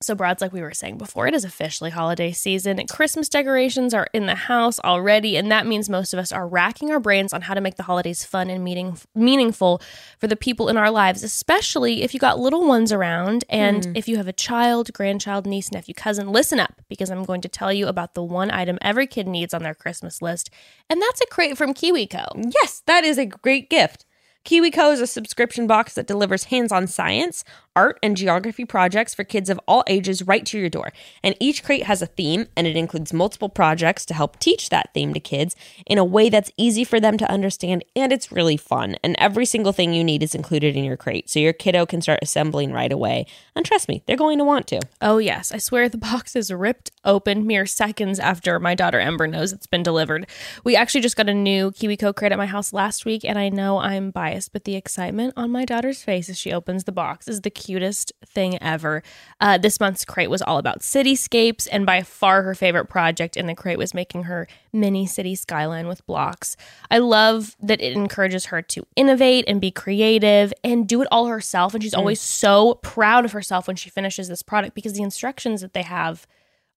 so 0.00 0.14
Brad's 0.14 0.40
like 0.40 0.52
we 0.52 0.60
were 0.60 0.72
saying 0.72 0.96
before, 0.96 1.26
it 1.26 1.34
is 1.34 1.44
officially 1.44 1.90
holiday 1.90 2.30
season. 2.30 2.84
Christmas 2.86 3.28
decorations 3.28 3.92
are 3.92 4.06
in 4.12 4.26
the 4.26 4.34
house 4.34 4.78
already, 4.80 5.36
and 5.36 5.50
that 5.50 5.66
means 5.66 5.88
most 5.88 6.12
of 6.12 6.20
us 6.20 6.30
are 6.30 6.46
racking 6.46 6.92
our 6.92 7.00
brains 7.00 7.32
on 7.32 7.42
how 7.42 7.54
to 7.54 7.60
make 7.60 7.74
the 7.74 7.82
holidays 7.82 8.24
fun 8.24 8.48
and 8.48 8.62
meaning 8.62 8.96
meaningful 9.16 9.82
for 10.18 10.28
the 10.28 10.36
people 10.36 10.68
in 10.68 10.76
our 10.76 10.90
lives, 10.90 11.24
especially 11.24 12.02
if 12.02 12.14
you 12.14 12.20
got 12.20 12.38
little 12.38 12.66
ones 12.66 12.92
around 12.92 13.44
and 13.48 13.86
hmm. 13.86 13.92
if 13.96 14.06
you 14.06 14.16
have 14.18 14.28
a 14.28 14.32
child, 14.32 14.92
grandchild, 14.92 15.46
niece, 15.46 15.72
nephew, 15.72 15.94
cousin. 15.94 16.30
Listen 16.30 16.60
up, 16.60 16.80
because 16.88 17.10
I'm 17.10 17.24
going 17.24 17.40
to 17.40 17.48
tell 17.48 17.72
you 17.72 17.88
about 17.88 18.14
the 18.14 18.22
one 18.22 18.52
item 18.52 18.78
every 18.80 19.08
kid 19.08 19.26
needs 19.26 19.52
on 19.52 19.64
their 19.64 19.74
Christmas 19.74 20.22
list, 20.22 20.48
and 20.88 21.02
that's 21.02 21.20
a 21.20 21.26
crate 21.26 21.58
from 21.58 21.74
KiwiCo. 21.74 22.52
Yes, 22.54 22.82
that 22.86 23.04
is 23.04 23.18
a 23.18 23.26
great 23.26 23.68
gift. 23.68 24.04
KiwiCo 24.48 24.94
is 24.94 25.02
a 25.02 25.06
subscription 25.06 25.66
box 25.66 25.92
that 25.92 26.06
delivers 26.06 26.44
hands 26.44 26.72
on 26.72 26.86
science, 26.86 27.44
art, 27.76 27.98
and 28.02 28.16
geography 28.16 28.64
projects 28.64 29.14
for 29.14 29.22
kids 29.22 29.50
of 29.50 29.60
all 29.68 29.84
ages 29.86 30.26
right 30.26 30.46
to 30.46 30.58
your 30.58 30.70
door. 30.70 30.90
And 31.22 31.36
each 31.38 31.62
crate 31.62 31.82
has 31.82 32.00
a 32.00 32.06
theme, 32.06 32.46
and 32.56 32.66
it 32.66 32.74
includes 32.74 33.12
multiple 33.12 33.50
projects 33.50 34.06
to 34.06 34.14
help 34.14 34.38
teach 34.38 34.70
that 34.70 34.88
theme 34.94 35.12
to 35.12 35.20
kids 35.20 35.54
in 35.84 35.98
a 35.98 36.04
way 36.04 36.30
that's 36.30 36.50
easy 36.56 36.82
for 36.82 36.98
them 36.98 37.18
to 37.18 37.30
understand, 37.30 37.84
and 37.94 38.10
it's 38.10 38.32
really 38.32 38.56
fun. 38.56 38.96
And 39.04 39.16
every 39.18 39.44
single 39.44 39.74
thing 39.74 39.92
you 39.92 40.02
need 40.02 40.22
is 40.22 40.34
included 40.34 40.76
in 40.76 40.82
your 40.82 40.96
crate, 40.96 41.28
so 41.28 41.38
your 41.38 41.52
kiddo 41.52 41.84
can 41.84 42.00
start 42.00 42.20
assembling 42.22 42.72
right 42.72 42.90
away. 42.90 43.26
And 43.54 43.66
trust 43.66 43.86
me, 43.86 44.02
they're 44.06 44.16
going 44.16 44.38
to 44.38 44.44
want 44.44 44.66
to. 44.68 44.80
Oh, 45.02 45.18
yes. 45.18 45.52
I 45.52 45.58
swear 45.58 45.90
the 45.90 45.98
box 45.98 46.34
is 46.34 46.50
ripped 46.50 46.90
open 47.04 47.46
mere 47.46 47.66
seconds 47.66 48.18
after 48.18 48.58
my 48.58 48.74
daughter 48.74 48.98
Ember 48.98 49.26
knows 49.26 49.52
it's 49.52 49.66
been 49.66 49.82
delivered. 49.82 50.26
We 50.64 50.74
actually 50.74 51.02
just 51.02 51.16
got 51.16 51.28
a 51.28 51.34
new 51.34 51.70
KiwiCo 51.70 52.16
crate 52.16 52.32
at 52.32 52.38
my 52.38 52.46
house 52.46 52.72
last 52.72 53.04
week, 53.04 53.26
and 53.26 53.38
I 53.38 53.50
know 53.50 53.76
I'm 53.76 54.10
biased 54.10 54.37
but 54.46 54.64
the 54.64 54.76
excitement 54.76 55.32
on 55.38 55.50
my 55.50 55.64
daughter's 55.64 56.02
face 56.02 56.28
as 56.28 56.36
she 56.36 56.52
opens 56.52 56.84
the 56.84 56.92
box 56.92 57.26
is 57.26 57.40
the 57.40 57.48
cutest 57.48 58.12
thing 58.26 58.62
ever. 58.62 59.02
Uh, 59.40 59.56
this 59.56 59.80
month's 59.80 60.04
crate 60.04 60.28
was 60.28 60.42
all 60.42 60.58
about 60.58 60.80
cityscapes, 60.80 61.66
and 61.72 61.86
by 61.86 62.02
far 62.02 62.42
her 62.42 62.54
favorite 62.54 62.90
project 62.90 63.38
in 63.38 63.46
the 63.46 63.54
crate 63.54 63.78
was 63.78 63.94
making 63.94 64.24
her 64.24 64.46
mini 64.70 65.06
city 65.06 65.34
skyline 65.34 65.88
with 65.88 66.04
blocks. 66.06 66.58
I 66.90 66.98
love 66.98 67.56
that 67.62 67.80
it 67.80 67.94
encourages 67.94 68.46
her 68.46 68.60
to 68.60 68.86
innovate 68.96 69.46
and 69.48 69.62
be 69.62 69.70
creative 69.70 70.52
and 70.62 70.86
do 70.86 71.00
it 71.00 71.08
all 71.10 71.26
herself. 71.26 71.72
And 71.72 71.82
she's 71.82 71.94
always 71.94 72.20
so 72.20 72.74
proud 72.82 73.24
of 73.24 73.32
herself 73.32 73.66
when 73.66 73.76
she 73.76 73.88
finishes 73.88 74.28
this 74.28 74.42
product 74.42 74.74
because 74.74 74.92
the 74.92 75.02
instructions 75.02 75.62
that 75.62 75.72
they 75.72 75.82
have 75.82 76.26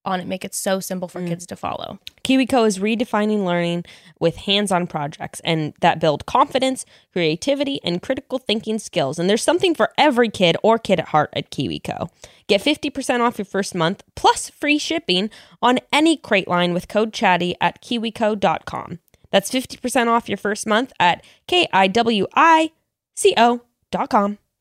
on 0.04 0.20
it 0.20 0.26
make 0.26 0.44
it 0.44 0.54
so 0.54 0.80
simple 0.80 1.08
for 1.08 1.20
mm. 1.20 1.28
kids 1.28 1.46
to 1.46 1.56
follow. 1.56 1.98
KiwiCo 2.24 2.66
is 2.66 2.78
redefining 2.78 3.44
learning 3.44 3.84
with 4.18 4.36
hands-on 4.36 4.86
projects 4.86 5.40
and 5.44 5.74
that 5.80 6.00
build 6.00 6.26
confidence, 6.26 6.84
creativity, 7.12 7.80
and 7.84 8.02
critical 8.02 8.38
thinking 8.38 8.78
skills. 8.78 9.18
And 9.18 9.28
there's 9.28 9.42
something 9.42 9.74
for 9.74 9.92
every 9.98 10.28
kid 10.28 10.56
or 10.62 10.78
kid 10.78 11.00
at 11.00 11.08
heart 11.08 11.30
at 11.34 11.50
KiwiCo. 11.50 12.08
Get 12.46 12.62
50% 12.62 13.20
off 13.20 13.38
your 13.38 13.44
first 13.44 13.74
month 13.74 14.02
plus 14.14 14.50
free 14.50 14.78
shipping 14.78 15.30
on 15.60 15.78
any 15.92 16.16
crate 16.16 16.48
line 16.48 16.74
with 16.74 16.88
code 16.88 17.12
chatty 17.12 17.54
at 17.60 17.82
kiwico.com. 17.82 18.98
That's 19.30 19.50
50% 19.50 20.08
off 20.08 20.28
your 20.28 20.38
first 20.38 20.66
month 20.66 20.92
at 21.00 21.24
K-I-W-I-C-O.com. 21.48 22.28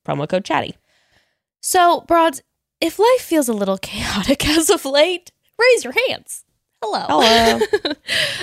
Promo 0.05 0.27
code 0.27 0.45
chatty. 0.45 0.77
So, 1.61 2.01
broads, 2.07 2.41
if 2.81 2.99
life 2.99 3.21
feels 3.21 3.47
a 3.47 3.53
little 3.53 3.77
chaotic 3.81 4.47
as 4.47 4.69
of 4.69 4.83
late, 4.83 5.31
raise 5.57 5.83
your 5.83 5.93
hands. 6.07 6.43
Hello. 6.83 7.05
Hello. 7.07 7.59
uh, 7.85 7.93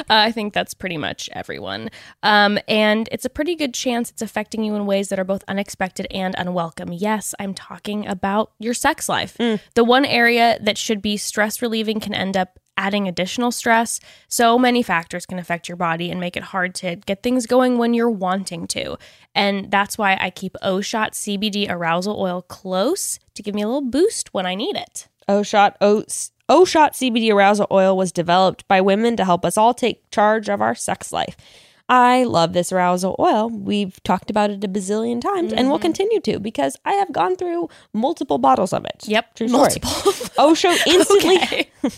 I 0.09 0.30
think 0.30 0.55
that's 0.55 0.72
pretty 0.72 0.97
much 0.97 1.28
everyone. 1.32 1.91
Um, 2.22 2.59
and 2.68 3.09
it's 3.11 3.24
a 3.24 3.30
pretty 3.30 3.57
good 3.57 3.74
chance 3.74 4.11
it's 4.11 4.22
affecting 4.22 4.62
you 4.62 4.76
in 4.76 4.86
ways 4.86 5.09
that 5.09 5.18
are 5.18 5.24
both 5.24 5.43
unexpected 5.49 6.07
and 6.12 6.36
unwelcome. 6.39 6.93
Yes, 6.93 7.34
I'm 7.41 7.53
talking 7.53 8.07
about 8.07 8.53
your 8.61 8.74
sex 8.74 9.09
life. 9.09 9.36
The 9.74 9.84
one 9.84 10.05
area 10.05 10.57
that 10.61 10.78
should 10.78 11.03
be 11.03 11.16
stress 11.16 11.61
relieving 11.61 11.99
can 11.99 12.14
end 12.14 12.36
up 12.36 12.61
adding 12.76 13.09
additional 13.09 13.51
stress. 13.51 13.99
So 14.28 14.57
many 14.57 14.84
factors 14.84 15.26
can 15.26 15.41
affect 15.41 15.68
your 15.68 15.76
body 15.76 16.09
and 16.09 16.20
make 16.20 16.36
it 16.36 16.45
hard 16.45 16.76
to 16.76 16.95
get 16.95 17.24
things 17.24 17.45
going 17.47 17.76
when 17.76 17.93
you're 17.93 18.09
wanting 18.09 18.68
to. 18.68 18.99
And 19.34 19.68
that's 19.68 19.99
why 19.99 20.16
I 20.20 20.30
keep 20.30 20.55
O 20.62 20.80
Shot 20.80 21.12
CBD 21.14 21.68
arousal 21.68 22.20
oil 22.20 22.43
close 22.43 23.18
to 23.34 23.43
give 23.43 23.57
me 23.57 23.62
a 23.62 23.66
little 23.66 23.82
boost 23.82 24.32
when 24.32 24.47
I 24.47 24.55
need 24.55 24.76
it. 24.76 25.09
O-Shot, 25.28 25.76
o- 26.49 26.61
O-Shot 26.61 26.94
CBD 26.94 27.32
arousal 27.32 27.66
oil 27.70 27.96
was 27.96 28.12
developed 28.12 28.66
by 28.68 28.80
women 28.80 29.16
to 29.16 29.24
help 29.24 29.44
us 29.44 29.57
all 29.57 29.74
take 29.74 30.11
charge 30.11 30.49
of 30.49 30.61
our 30.61 30.74
sex 30.74 31.12
life. 31.12 31.36
I 31.88 32.24
love 32.24 32.53
this 32.53 32.70
arousal 32.70 33.16
oil. 33.18 33.49
We've 33.49 34.03
talked 34.03 34.28
about 34.28 34.51
it 34.51 34.62
a 34.62 34.68
bazillion 34.68 35.22
times 35.22 35.55
and 35.55 35.68
we'll 35.68 35.78
mm-hmm. 35.78 35.82
continue 35.82 36.20
to 36.20 36.38
because 36.38 36.76
I 36.84 36.92
have 36.94 37.12
gone 37.12 37.36
through 37.36 37.68
multiple 37.94 38.36
bottles 38.36 38.74
of 38.74 38.84
it. 38.84 39.05
Yep, 39.07 39.34
True 39.36 39.49
story. 39.49 39.61
multiple. 39.62 39.90
Osho 40.38 40.68
instantly. 40.86 41.36
Okay. 41.36 41.70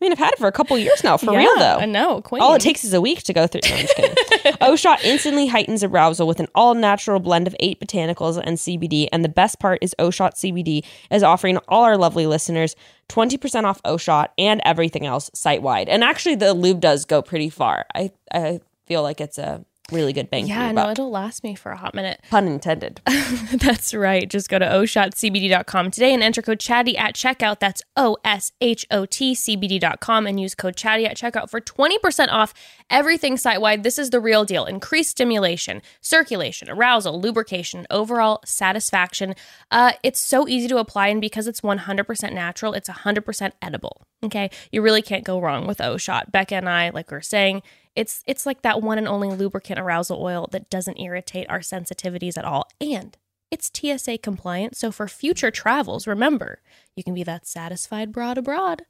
I 0.00 0.04
mean, 0.04 0.12
I've 0.12 0.18
had 0.18 0.32
it 0.32 0.38
for 0.38 0.46
a 0.46 0.52
couple 0.52 0.78
years 0.78 1.02
now, 1.02 1.16
for 1.16 1.36
real 1.36 1.56
though. 1.58 1.78
I 1.78 1.84
know. 1.86 2.22
Queen. 2.22 2.40
All 2.40 2.54
it 2.54 2.60
takes 2.60 2.84
is 2.84 2.94
a 2.94 3.00
week 3.00 3.24
to 3.24 3.32
go 3.32 3.48
through. 3.48 3.62
No, 3.68 3.76
O-Shot 4.60 5.04
instantly 5.04 5.46
heightens 5.46 5.84
arousal 5.84 6.26
with 6.26 6.40
an 6.40 6.48
all-natural 6.54 7.20
blend 7.20 7.46
of 7.46 7.56
eight 7.60 7.80
botanicals 7.80 8.40
and 8.42 8.56
CBD. 8.56 9.08
And 9.12 9.24
the 9.24 9.28
best 9.28 9.58
part 9.58 9.78
is 9.82 9.94
O-Shot 9.98 10.34
CBD 10.34 10.84
is 11.10 11.22
offering 11.22 11.58
all 11.68 11.84
our 11.84 11.96
lovely 11.96 12.26
listeners 12.26 12.76
20% 13.08 13.64
off 13.64 13.80
O-Shot 13.84 14.32
and 14.38 14.60
everything 14.64 15.06
else 15.06 15.30
site-wide. 15.34 15.88
And 15.88 16.04
actually, 16.04 16.34
the 16.34 16.54
lube 16.54 16.80
does 16.80 17.04
go 17.04 17.22
pretty 17.22 17.48
far. 17.48 17.86
I, 17.94 18.12
I 18.32 18.60
feel 18.86 19.02
like 19.02 19.20
it's 19.20 19.38
a 19.38 19.64
really 19.90 20.12
good 20.12 20.30
bang 20.30 20.46
Yeah, 20.46 20.72
no, 20.72 20.82
buck. 20.82 20.92
it'll 20.92 21.10
last 21.10 21.42
me 21.42 21.54
for 21.54 21.72
a 21.72 21.76
hot 21.76 21.94
minute. 21.94 22.20
Pun 22.30 22.46
intended. 22.46 23.00
That's 23.54 23.94
right. 23.94 24.28
Just 24.28 24.48
go 24.48 24.58
to 24.58 24.64
oshotcbd.com 24.66 25.90
today 25.90 26.12
and 26.14 26.22
enter 26.22 26.42
code 26.42 26.60
chatty 26.60 26.96
at 26.96 27.14
checkout. 27.14 27.58
That's 27.60 27.82
O 27.96 28.16
S 28.24 28.52
H 28.60 28.86
O 28.90 29.06
T 29.06 29.34
CBD.com 29.34 30.26
and 30.26 30.38
use 30.40 30.54
code 30.54 30.76
chatty 30.76 31.06
at 31.06 31.16
checkout 31.16 31.50
for 31.50 31.60
20% 31.60 32.28
off 32.30 32.52
everything 32.90 33.36
site 33.36 33.60
wide. 33.60 33.82
This 33.82 33.98
is 33.98 34.10
the 34.10 34.20
real 34.20 34.44
deal. 34.44 34.64
Increased 34.64 35.10
stimulation, 35.10 35.82
circulation, 36.00 36.68
arousal, 36.70 37.20
lubrication, 37.20 37.86
overall 37.90 38.40
satisfaction. 38.44 39.34
Uh, 39.70 39.92
it's 40.02 40.20
so 40.20 40.46
easy 40.48 40.68
to 40.68 40.78
apply, 40.78 41.08
and 41.08 41.20
because 41.20 41.46
it's 41.46 41.60
100% 41.60 42.32
natural, 42.32 42.74
it's 42.74 42.88
100% 42.88 43.52
edible. 43.62 44.02
Okay. 44.24 44.50
You 44.72 44.82
really 44.82 45.02
can't 45.02 45.24
go 45.24 45.40
wrong 45.40 45.66
with 45.66 45.80
O 45.80 45.96
Shot. 45.96 46.32
Becca 46.32 46.56
and 46.56 46.68
I, 46.68 46.90
like 46.90 47.10
we 47.10 47.16
were 47.16 47.20
saying, 47.22 47.62
it's 47.98 48.22
it's 48.28 48.46
like 48.46 48.62
that 48.62 48.80
one 48.80 48.96
and 48.96 49.08
only 49.08 49.28
lubricant 49.28 49.80
arousal 49.80 50.22
oil 50.22 50.48
that 50.52 50.70
doesn't 50.70 51.00
irritate 51.00 51.50
our 51.50 51.58
sensitivities 51.58 52.38
at 52.38 52.44
all. 52.44 52.68
And 52.80 53.16
it's 53.50 53.72
TSA 53.74 54.18
compliant, 54.18 54.76
so 54.76 54.92
for 54.92 55.08
future 55.08 55.50
travels, 55.50 56.06
remember, 56.06 56.60
you 56.94 57.02
can 57.02 57.12
be 57.12 57.24
that 57.24 57.44
satisfied 57.44 58.12
broad 58.12 58.38
abroad. 58.38 58.82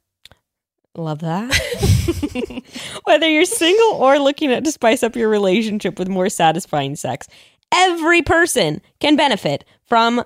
Love 0.95 1.19
that. 1.19 1.51
Whether 3.05 3.27
you're 3.27 3.45
single 3.45 3.95
or 3.95 4.19
looking 4.19 4.51
at 4.51 4.63
to 4.65 4.71
spice 4.71 5.01
up 5.01 5.15
your 5.15 5.29
relationship 5.29 5.97
with 5.97 6.07
more 6.07 6.29
satisfying 6.29 6.95
sex, 6.95 7.27
every 7.73 8.21
person 8.21 8.79
can 8.99 9.15
benefit 9.15 9.65
from 9.87 10.23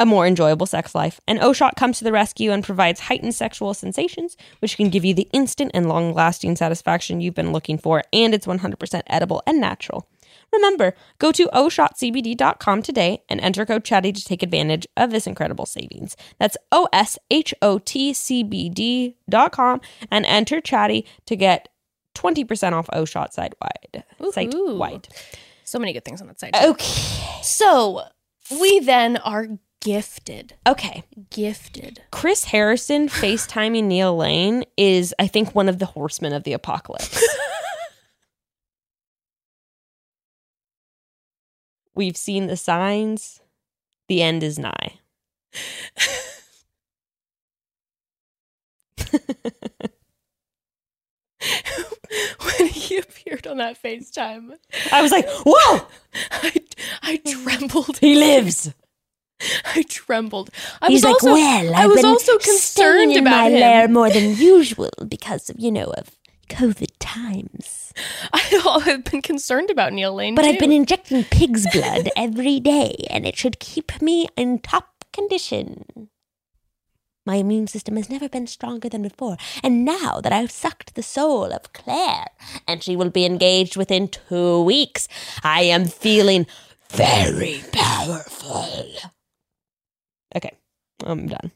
a 0.00 0.06
more 0.06 0.26
enjoyable 0.26 0.66
sex 0.66 0.94
life. 0.94 1.20
And 1.28 1.38
O-Shot 1.38 1.76
comes 1.76 1.98
to 1.98 2.04
the 2.04 2.10
rescue 2.10 2.50
and 2.50 2.64
provides 2.64 3.00
heightened 3.00 3.34
sexual 3.34 3.74
sensations, 3.74 4.36
which 4.58 4.76
can 4.76 4.88
give 4.88 5.04
you 5.04 5.14
the 5.14 5.28
instant 5.32 5.70
and 5.74 5.88
long-lasting 5.88 6.56
satisfaction 6.56 7.20
you've 7.20 7.34
been 7.34 7.52
looking 7.52 7.76
for, 7.78 8.02
and 8.12 8.34
it's 8.34 8.46
100% 8.46 9.02
edible 9.06 9.42
and 9.46 9.60
natural. 9.60 10.08
Remember, 10.52 10.94
go 11.18 11.30
to 11.32 11.48
oshotcbd.com 11.48 12.82
today 12.82 13.22
and 13.28 13.40
enter 13.40 13.66
code 13.66 13.84
chatty 13.84 14.10
to 14.12 14.24
take 14.24 14.42
advantage 14.42 14.86
of 14.96 15.10
this 15.10 15.26
incredible 15.26 15.66
savings. 15.66 16.16
That's 16.38 16.56
O 16.72 16.88
S 16.92 17.18
H 17.30 17.54
O 17.62 17.78
T 17.78 18.12
C 18.12 18.42
B 18.42 18.68
D.com 18.68 19.80
and 20.10 20.26
enter 20.26 20.60
chatty 20.60 21.06
to 21.26 21.36
get 21.36 21.68
20% 22.16 22.72
off 22.72 22.88
OSHOT 22.88 23.32
site 23.32 23.54
wide. 23.60 24.04
Site 24.32 24.54
wide. 24.56 25.08
So 25.64 25.78
many 25.78 25.92
good 25.92 26.04
things 26.04 26.20
on 26.20 26.26
that 26.26 26.40
site. 26.40 26.56
Okay. 26.56 27.42
So 27.42 28.02
we 28.60 28.80
then 28.80 29.18
are 29.18 29.46
gifted. 29.80 30.54
Okay. 30.66 31.04
Gifted. 31.30 32.02
Chris 32.10 32.44
Harrison 32.44 33.08
FaceTiming 33.08 33.84
Neil 33.84 34.16
Lane 34.16 34.64
is, 34.76 35.14
I 35.18 35.26
think, 35.26 35.54
one 35.54 35.68
of 35.68 35.78
the 35.78 35.86
horsemen 35.86 36.32
of 36.32 36.44
the 36.44 36.52
apocalypse. 36.52 37.26
We've 41.94 42.16
seen 42.16 42.46
the 42.46 42.56
signs. 42.56 43.40
The 44.08 44.22
end 44.22 44.42
is 44.42 44.58
nigh. 44.58 44.94
when 52.40 52.68
he 52.68 52.98
appeared 52.98 53.46
on 53.46 53.58
that 53.58 53.80
FaceTime, 53.82 54.52
I 54.92 55.02
was 55.02 55.12
like, 55.12 55.26
whoa, 55.44 55.86
I, 56.30 56.52
I 57.02 57.16
trembled. 57.18 57.98
he 57.98 58.16
lives. 58.16 58.72
I 59.74 59.82
trembled. 59.88 60.50
I 60.82 60.88
He's 60.88 60.96
was 60.98 61.04
like, 61.04 61.14
also, 61.14 61.32
well, 61.32 61.74
I 61.74 61.84
I've 61.84 61.90
was 61.90 61.96
been 62.02 62.06
also 62.06 62.38
concerned 62.38 63.12
in 63.12 63.18
about 63.26 63.30
my 63.30 63.48
him. 63.48 63.60
lair 63.60 63.88
more 63.88 64.10
than 64.10 64.36
usual 64.36 64.90
because 65.08 65.50
of, 65.50 65.58
you 65.58 65.70
know, 65.72 65.86
of 65.96 66.10
COVID 66.48 66.90
times. 66.98 67.92
I, 68.32 68.38
have 68.84 69.04
been 69.04 69.22
concerned 69.22 69.70
about 69.70 69.92
Neil 69.92 70.14
Lane. 70.14 70.34
But 70.34 70.42
too. 70.42 70.48
I've 70.48 70.58
been 70.58 70.72
injecting 70.72 71.24
pig's 71.24 71.66
blood 71.72 72.08
every 72.16 72.60
day, 72.60 73.06
and 73.10 73.26
it 73.26 73.36
should 73.36 73.58
keep 73.60 74.00
me 74.02 74.28
in 74.36 74.58
top 74.58 75.04
condition. 75.12 76.08
My 77.26 77.36
immune 77.36 77.66
system 77.66 77.96
has 77.96 78.08
never 78.08 78.28
been 78.28 78.46
stronger 78.46 78.88
than 78.88 79.02
before, 79.02 79.36
and 79.62 79.84
now 79.84 80.20
that 80.22 80.32
I've 80.32 80.50
sucked 80.50 80.94
the 80.94 81.02
soul 81.02 81.52
of 81.52 81.72
Clare, 81.72 82.26
and 82.66 82.82
she 82.82 82.96
will 82.96 83.10
be 83.10 83.26
engaged 83.26 83.76
within 83.76 84.08
two 84.08 84.62
weeks, 84.62 85.06
I 85.44 85.62
am 85.62 85.84
feeling 85.84 86.46
very 86.90 87.62
powerful. 87.72 88.86
Okay, 90.36 90.52
I'm 91.04 91.26
done. 91.26 91.52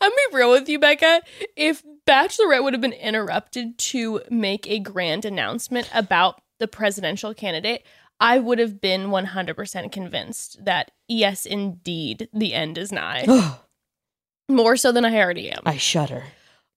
I'm 0.00 0.10
be 0.10 0.36
real 0.36 0.50
with 0.50 0.68
you, 0.68 0.78
Becca. 0.78 1.22
If 1.56 1.82
Bachelorette 2.06 2.62
would 2.62 2.72
have 2.72 2.80
been 2.80 2.92
interrupted 2.92 3.78
to 3.78 4.22
make 4.30 4.66
a 4.68 4.78
grand 4.78 5.24
announcement 5.24 5.90
about 5.92 6.40
the 6.58 6.68
presidential 6.68 7.34
candidate, 7.34 7.84
I 8.18 8.38
would 8.38 8.58
have 8.58 8.80
been 8.80 9.08
100% 9.08 9.92
convinced 9.92 10.64
that 10.64 10.90
yes, 11.08 11.46
indeed, 11.46 12.28
the 12.32 12.54
end 12.54 12.78
is 12.78 12.92
nigh. 12.92 13.26
More 14.48 14.76
so 14.76 14.92
than 14.92 15.04
I 15.04 15.18
already 15.18 15.50
am. 15.50 15.62
I 15.64 15.76
shudder. 15.76 16.24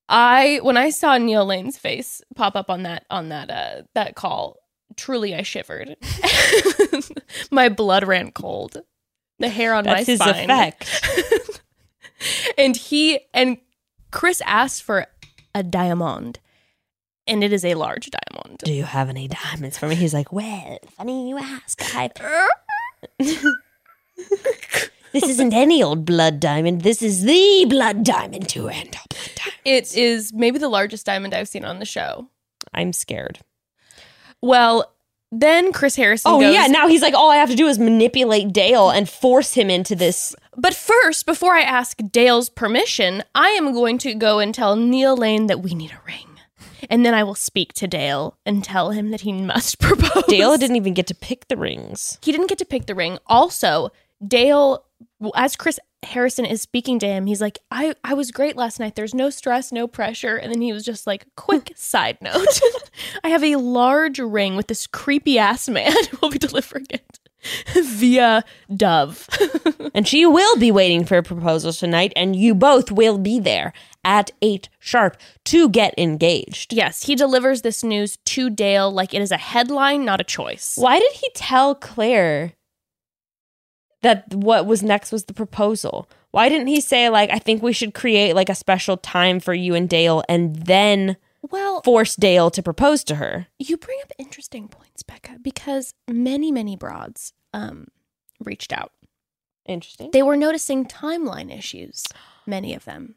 I 0.10 0.60
when 0.62 0.78
I 0.78 0.90
saw 0.90 1.18
Neil 1.18 1.46
Lane's 1.46 1.78
face 1.78 2.22
pop 2.36 2.56
up 2.56 2.70
on 2.70 2.84
that 2.84 3.06
on 3.10 3.30
that 3.30 3.50
uh 3.50 3.84
that 3.96 4.16
call, 4.16 4.58
truly 4.96 5.34
I 5.34 5.42
shivered. 5.42 5.96
my 7.52 7.70
blood 7.70 8.06
ran 8.06 8.32
cold. 8.32 8.84
The 9.44 9.50
hair 9.50 9.74
on 9.74 9.84
That's 9.84 10.08
my 10.08 10.12
his 10.12 10.20
spine. 10.20 10.50
effect. 10.50 11.62
and 12.58 12.78
he 12.78 13.20
and 13.34 13.58
Chris 14.10 14.42
asked 14.46 14.84
for 14.84 15.06
a 15.54 15.62
diamond. 15.64 16.40
and 17.28 17.44
it 17.44 17.52
is 17.52 17.66
a 17.66 17.76
large 17.76 18.10
diamond. 18.10 18.60
Do 18.64 18.72
you 18.74 18.84
have 18.86 19.10
any 19.10 19.28
diamonds 19.28 19.78
for 19.78 19.88
me? 19.90 19.96
He's 19.96 20.14
like, 20.14 20.32
well, 20.32 20.78
funny 20.98 21.28
you 21.30 21.38
ask. 21.38 21.82
I 21.94 22.10
this 23.20 23.44
isn't 25.14 25.54
any 25.54 25.84
old 25.84 26.06
blood 26.06 26.40
diamond. 26.40 26.82
This 26.82 27.02
is 27.02 27.24
the 27.24 27.66
blood 27.70 28.04
diamond 28.04 28.48
to 28.50 28.70
end 28.70 28.96
all 28.96 29.06
blood 29.10 29.32
diamonds. 29.36 29.60
It 29.66 29.98
is 29.98 30.34
maybe 30.34 30.58
the 30.60 30.70
largest 30.70 31.06
diamond 31.06 31.34
I've 31.34 31.48
seen 31.50 31.66
on 31.66 31.80
the 31.80 31.86
show. 31.86 32.30
I'm 32.74 32.94
scared. 32.94 33.40
Well, 34.42 34.92
then 35.40 35.72
Chris 35.72 35.96
Harrison 35.96 36.32
Oh 36.32 36.40
goes, 36.40 36.54
yeah, 36.54 36.68
now 36.68 36.88
he's 36.88 37.02
like, 37.02 37.14
all 37.14 37.32
I 37.32 37.38
have 37.38 37.50
to 37.50 37.56
do 37.56 37.68
is 37.68 37.80
manipulate 37.80 38.54
Dale 38.54 38.90
and 38.90 39.10
force 39.10 39.54
him 39.54 39.70
into 39.70 39.96
this. 39.96 40.36
But 40.56 40.76
first, 40.76 41.26
before 41.26 41.56
I 41.56 41.62
ask 41.62 41.98
Dale's 42.12 42.50
permission, 42.50 43.24
I 43.34 43.50
am 43.50 43.74
going 43.74 43.98
to 44.00 44.14
go 44.14 44.40
and 44.40 44.54
tell 44.54 44.76
Neil 44.76 45.18
Lane 45.18 45.48
that 45.48 45.62
we 45.62 45.74
need 45.74 45.92
a 45.92 46.02
ring. 46.06 46.28
And 46.90 47.06
then 47.06 47.14
I 47.14 47.24
will 47.24 47.36
speak 47.36 47.74
to 47.74 47.88
Dale 47.88 48.38
and 48.46 48.64
tell 48.64 48.92
him 48.92 49.12
that 49.12 49.22
he 49.22 49.32
must 49.32 49.80
propose. 49.82 50.26
Dale 50.28 50.58
didn't 50.58 50.76
even 50.76 50.94
get 50.94 51.08
to 51.08 51.16
pick 51.16 51.48
the 51.48 51.58
rings. 51.58 52.20
He 52.22 52.32
didn't 52.32 52.50
get 52.50 52.60
to 52.60 52.66
pick 52.66 52.86
the 52.86 52.96
ring. 52.96 53.18
Also, 53.26 53.90
Dale, 54.26 54.84
as 55.36 55.56
Chris 55.56 55.80
Harrison 56.06 56.46
is 56.46 56.62
speaking 56.62 57.00
to 57.00 57.08
him, 57.08 57.26
he's 57.26 57.42
like, 57.42 57.60
I, 57.72 57.96
I 58.04 58.14
was 58.14 58.32
great 58.32 58.56
last 58.56 58.80
night. 58.80 58.96
There's 58.96 59.14
no 59.14 59.30
stress, 59.30 59.72
no 59.72 59.88
pressure. 59.88 60.36
And 60.36 60.52
then 60.52 60.62
he 60.62 60.74
was 60.74 60.84
just 60.84 61.08
like, 61.08 61.26
quick 61.36 61.72
side 61.76 62.18
note 62.22 62.60
I 63.24 63.30
have 63.30 63.44
a 63.44 63.56
large 63.58 64.20
ring 64.20 64.56
with 64.56 64.68
this 64.68 64.88
creepy 64.88 65.38
ass 65.40 65.70
man 65.70 65.94
who 66.12 66.18
will 66.22 66.30
be 66.30 66.40
delivering 66.40 66.88
it 66.90 67.20
via 67.74 68.44
Dove. 68.76 69.28
And 69.94 70.08
she 70.08 70.26
will 70.26 70.58
be 70.58 70.72
waiting 70.72 71.06
for 71.06 71.18
a 71.18 71.24
proposal 71.24 71.74
tonight, 71.74 72.14
and 72.16 72.36
you 72.36 72.56
both 72.56 72.92
will 72.92 73.18
be 73.18 73.40
there 73.40 73.74
at 74.04 74.32
8 74.42 74.70
sharp 74.80 75.18
to 75.46 75.70
get 75.70 75.94
engaged. 75.98 76.74
yes, 76.74 77.04
he 77.04 77.16
delivers 77.16 77.62
this 77.62 77.84
news 77.84 78.18
to 78.26 78.50
Dale 78.50 78.92
like 78.92 79.14
it 79.14 79.22
is 79.22 79.32
a 79.32 79.38
headline, 79.38 80.06
not 80.06 80.22
a 80.22 80.26
choice. 80.26 80.74
Why 80.78 81.00
did 81.00 81.12
he 81.14 81.30
tell 81.36 81.76
Clare 81.76 82.54
that 84.04 84.34
what 84.34 84.66
was 84.66 84.84
next 84.84 85.12
was 85.12 85.26
the 85.26 85.34
proposal? 85.34 86.08
Why 86.32 86.48
didn't 86.50 86.68
he 86.68 86.80
say, 86.82 87.10
like, 87.10 87.30
I 87.32 87.40
think 87.40 87.62
we 87.64 87.74
should 87.74 87.94
create 87.94 88.36
like 88.36 88.50
a 88.50 88.56
special 88.56 88.98
time 88.98 89.40
for 89.40 89.54
you 89.54 89.76
and 89.76 89.90
Dale 89.90 90.24
and 90.30 90.56
then 90.56 91.18
Well, 91.42 91.82
force 91.82 92.16
Dale 92.16 92.50
to 92.52 92.62
propose 92.64 93.04
to 93.06 93.16
her? 93.16 93.48
you 93.60 93.78
bring 93.78 94.00
up 94.04 94.12
interesting 94.18 94.68
points, 94.68 95.04
Bekah, 95.04 95.42
because 95.42 95.94
many, 96.08 96.52
many 96.52 96.76
broads 96.76 97.34
um, 97.54 97.88
reached 98.40 98.72
out. 98.74 98.92
Interesting. 99.66 100.12
They 100.12 100.24
were 100.24 100.38
noticing 100.38 100.86
timeline 100.86 101.56
issues, 101.56 102.04
many 102.46 102.74
of 102.76 102.86
them. 102.86 103.16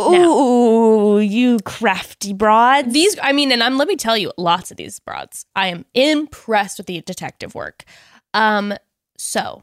Ooh, 0.00 1.18
you 1.20 1.58
crafty 1.64 2.32
broads. 2.32 2.92
These, 2.92 3.16
I 3.22 3.32
mean, 3.32 3.52
and 3.52 3.62
I'm 3.62 3.76
let 3.78 3.88
me 3.88 3.96
tell 3.96 4.16
you, 4.16 4.32
lots 4.36 4.70
of 4.70 4.76
these 4.76 4.98
broads. 4.98 5.46
I 5.54 5.68
am 5.68 5.84
impressed 5.94 6.78
with 6.78 6.86
the 6.86 7.00
detective 7.02 7.54
work. 7.54 7.84
Um, 8.34 8.74
so 9.22 9.62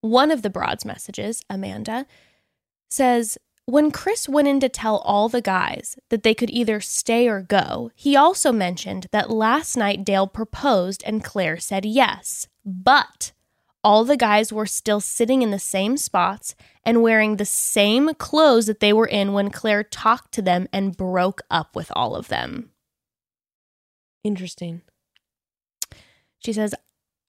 one 0.00 0.30
of 0.30 0.40
the 0.40 0.48
broads 0.48 0.86
messages, 0.86 1.42
Amanda, 1.50 2.06
says 2.88 3.36
when 3.66 3.90
Chris 3.90 4.28
went 4.28 4.48
in 4.48 4.58
to 4.60 4.68
tell 4.70 4.98
all 4.98 5.28
the 5.28 5.42
guys 5.42 5.98
that 6.08 6.22
they 6.22 6.34
could 6.34 6.50
either 6.50 6.80
stay 6.80 7.28
or 7.28 7.42
go, 7.42 7.90
he 7.94 8.16
also 8.16 8.50
mentioned 8.52 9.06
that 9.12 9.30
last 9.30 9.76
night 9.76 10.04
Dale 10.04 10.26
proposed 10.26 11.02
and 11.04 11.22
Clare 11.22 11.58
said 11.58 11.84
yes, 11.84 12.48
but 12.64 13.32
all 13.84 14.04
the 14.04 14.16
guys 14.16 14.52
were 14.52 14.66
still 14.66 15.00
sitting 15.00 15.42
in 15.42 15.50
the 15.50 15.58
same 15.58 15.96
spots 15.96 16.54
and 16.82 17.02
wearing 17.02 17.36
the 17.36 17.44
same 17.44 18.14
clothes 18.14 18.66
that 18.66 18.80
they 18.80 18.92
were 18.92 19.06
in 19.06 19.34
when 19.34 19.50
Clare 19.50 19.84
talked 19.84 20.32
to 20.32 20.42
them 20.42 20.66
and 20.72 20.96
broke 20.96 21.42
up 21.50 21.76
with 21.76 21.92
all 21.94 22.16
of 22.16 22.28
them. 22.28 22.70
Interesting. 24.24 24.82
She 26.44 26.52
says, 26.54 26.74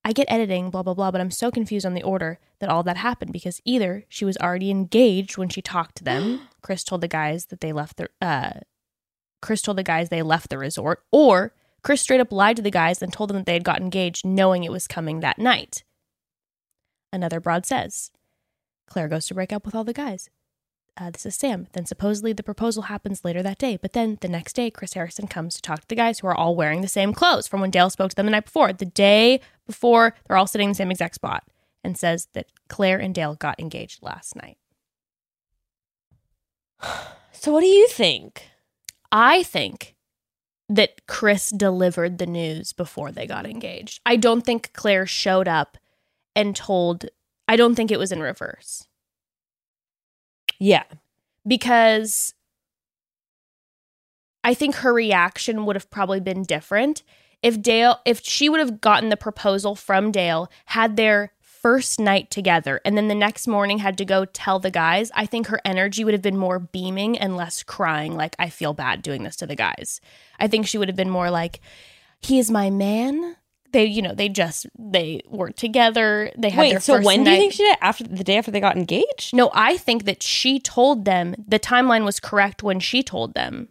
I 0.04 0.14
get 0.14 0.32
editing, 0.32 0.72
blah, 0.72 0.82
blah, 0.82 0.96
blah, 0.96 1.12
but 1.12 1.22
I'm 1.22 1.32
so 1.32 1.52
confused 1.52 1.86
on 1.86 1.94
the 1.94 2.02
order 2.04 2.40
that 2.60 2.70
all 2.70 2.82
that 2.84 2.98
happened 2.98 3.32
because 3.32 3.62
either 3.66 4.06
she 4.10 4.26
was 4.26 4.38
already 4.38 4.72
engaged 4.72 5.38
when 5.38 5.50
she 5.50 5.62
talked 5.62 5.96
to 5.98 6.04
them. 6.04 6.42
Chris 6.62 6.84
told 6.84 7.02
the 7.02 7.08
guys 7.08 7.48
that 7.48 7.62
they 7.62 7.72
left 7.72 7.98
the, 7.98 8.10
uh, 8.20 8.62
Chris 9.42 9.62
told 9.62 9.78
the 9.78 9.84
guys 9.84 10.10
they 10.10 10.24
left 10.24 10.50
the 10.50 10.58
resort, 10.58 11.04
or 11.12 11.54
Chris 11.84 12.02
straight 12.02 12.20
up 12.20 12.32
lied 12.32 12.56
to 12.56 12.62
the 12.62 12.72
guys 12.72 13.02
and 13.02 13.14
told 13.14 13.30
them 13.30 13.38
that 13.38 13.46
they 13.46 13.54
had 13.54 13.64
got 13.64 13.80
engaged 13.80 14.26
knowing 14.26 14.64
it 14.64 14.72
was 14.72 14.88
coming 14.88 15.20
that 15.20 15.40
night. 15.40 15.84
Another 17.14 17.40
broad 17.40 17.66
says, 17.66 18.12
Clare 18.88 19.08
goes 19.08 19.28
to 19.28 19.34
break 19.34 19.54
up 19.54 19.66
with 19.66 19.76
all 19.76 19.84
the 19.84 19.94
guys. 19.94 20.30
Uh, 20.98 21.10
this 21.10 21.26
is 21.26 21.36
Sam. 21.36 21.68
Then 21.72 21.86
supposedly 21.86 22.34
the 22.34 22.44
proposal 22.44 22.84
happens 22.84 23.24
later 23.24 23.42
that 23.42 23.58
day. 23.58 23.78
But 23.78 23.94
then 23.94 24.18
the 24.22 24.28
next 24.28 24.54
day, 24.54 24.70
Chris 24.70 24.94
Harrison 24.94 25.28
comes 25.28 25.56
to 25.56 25.62
talk 25.62 25.82
to 25.82 25.88
the 25.88 25.96
guys 25.96 26.20
who 26.20 26.28
are 26.28 26.36
all 26.36 26.56
wearing 26.56 26.82
the 26.82 26.88
same 26.88 27.14
clothes 27.14 27.48
from 27.48 27.62
when 27.62 27.72
Dale 27.72 27.90
spoke 27.90 28.10
to 28.10 28.16
them 28.16 28.26
the 28.26 28.32
night 28.32 28.46
before. 28.46 28.74
The 28.74 28.86
day 28.86 29.40
before, 29.72 30.16
they're 30.28 30.38
all 30.38 30.48
sitting 30.48 30.66
in 30.66 30.72
the 30.72 30.76
same 30.76 30.92
exact 30.92 31.16
spot 31.16 31.44
and 31.84 31.98
says 31.98 32.28
that 32.34 32.48
Clare 32.70 33.00
and 33.00 33.14
Dale 33.16 33.36
got 33.36 33.60
engaged 33.60 34.02
last 34.04 34.36
night. 34.36 34.58
So, 37.34 37.52
what 37.52 37.62
do 37.62 37.68
you 37.68 37.88
think? 37.88 38.44
I 39.12 39.42
think 39.42 39.96
that 40.70 41.08
Chris 41.08 41.50
delivered 41.50 42.20
the 42.20 42.28
news 42.28 42.72
before 42.72 43.12
they 43.12 43.26
got 43.26 43.48
engaged. 43.48 44.00
I 44.06 44.16
don't 44.16 44.42
think 44.42 44.72
Clare 44.74 45.08
showed 45.08 45.48
up 45.48 45.78
and 46.36 46.56
told, 46.56 47.06
I 47.48 47.56
don't 47.56 47.74
think 47.74 47.90
it 47.90 47.98
was 47.98 48.12
in 48.12 48.20
reverse. 48.22 48.86
Yeah. 50.60 50.84
because 51.48 52.36
I 54.44 54.54
think 54.54 54.76
her 54.76 54.94
reaction 54.94 55.66
would 55.66 55.76
have 55.76 55.90
probably 55.90 56.20
been 56.20 56.44
different 56.44 57.02
if 57.44 57.62
Dale 57.62 58.00
if 58.06 58.22
she 58.24 58.50
would 58.50 58.60
have 58.60 58.82
gotten 58.82 59.10
the 59.10 59.18
proposal 59.18 59.76
from 59.76 60.12
Dale 60.12 60.50
had 60.66 60.96
their 60.96 61.32
first 61.42 62.00
night 62.00 62.32
together 62.32 62.82
and 62.84 62.98
then 62.98 63.08
the 63.08 63.14
next 63.16 63.48
morning 63.48 63.78
had 63.78 63.96
to 64.00 64.06
go 64.06 64.26
tell 64.26 64.58
the 64.60 64.72
guys 64.72 65.12
I 65.16 65.26
think 65.28 65.48
her 65.48 65.62
energy 65.64 66.04
would 66.04 66.14
have 66.16 66.22
been 66.24 66.38
more 66.38 66.58
beaming 66.60 67.18
and 67.18 67.38
less 67.38 67.62
crying 67.62 68.16
like 68.16 68.36
I 68.40 68.50
feel 68.50 68.74
bad 68.74 69.04
doing 69.04 69.22
this 69.24 69.36
to 69.38 69.46
the 69.46 69.56
guys 69.56 70.02
I 70.40 70.48
think 70.48 70.66
she 70.66 70.80
would 70.80 70.88
have 70.88 70.96
been 70.96 71.10
more 71.10 71.30
like 71.30 71.60
he 72.20 72.40
is 72.40 72.50
my 72.50 72.72
man 72.72 73.36
they 73.74 73.86
you 73.86 74.02
know 74.02 74.16
they 74.16 74.28
just 74.28 74.66
they 74.78 75.22
were 75.30 75.52
together 75.52 76.32
they 76.36 76.50
had 76.50 76.72
their 76.72 76.80
so 76.80 76.96
first 76.96 77.06
when 77.06 77.20
do 77.20 77.30
night. 77.30 77.34
you 77.36 77.40
think 77.42 77.54
she 77.54 77.64
did 77.64 77.74
it? 77.74 77.80
After 77.80 78.04
the 78.06 78.24
day 78.24 78.38
after 78.38 78.50
they 78.52 78.60
got 78.60 78.76
engaged? 78.76 79.34
No, 79.36 79.52
I 79.54 79.78
think 79.78 80.06
that 80.06 80.24
she 80.24 80.60
told 80.60 81.06
them 81.06 81.36
the 81.48 81.60
timeline 81.60 82.06
was 82.06 82.20
correct 82.20 82.64
when 82.64 82.80
she 82.80 83.04
told 83.04 83.34
them 83.36 83.70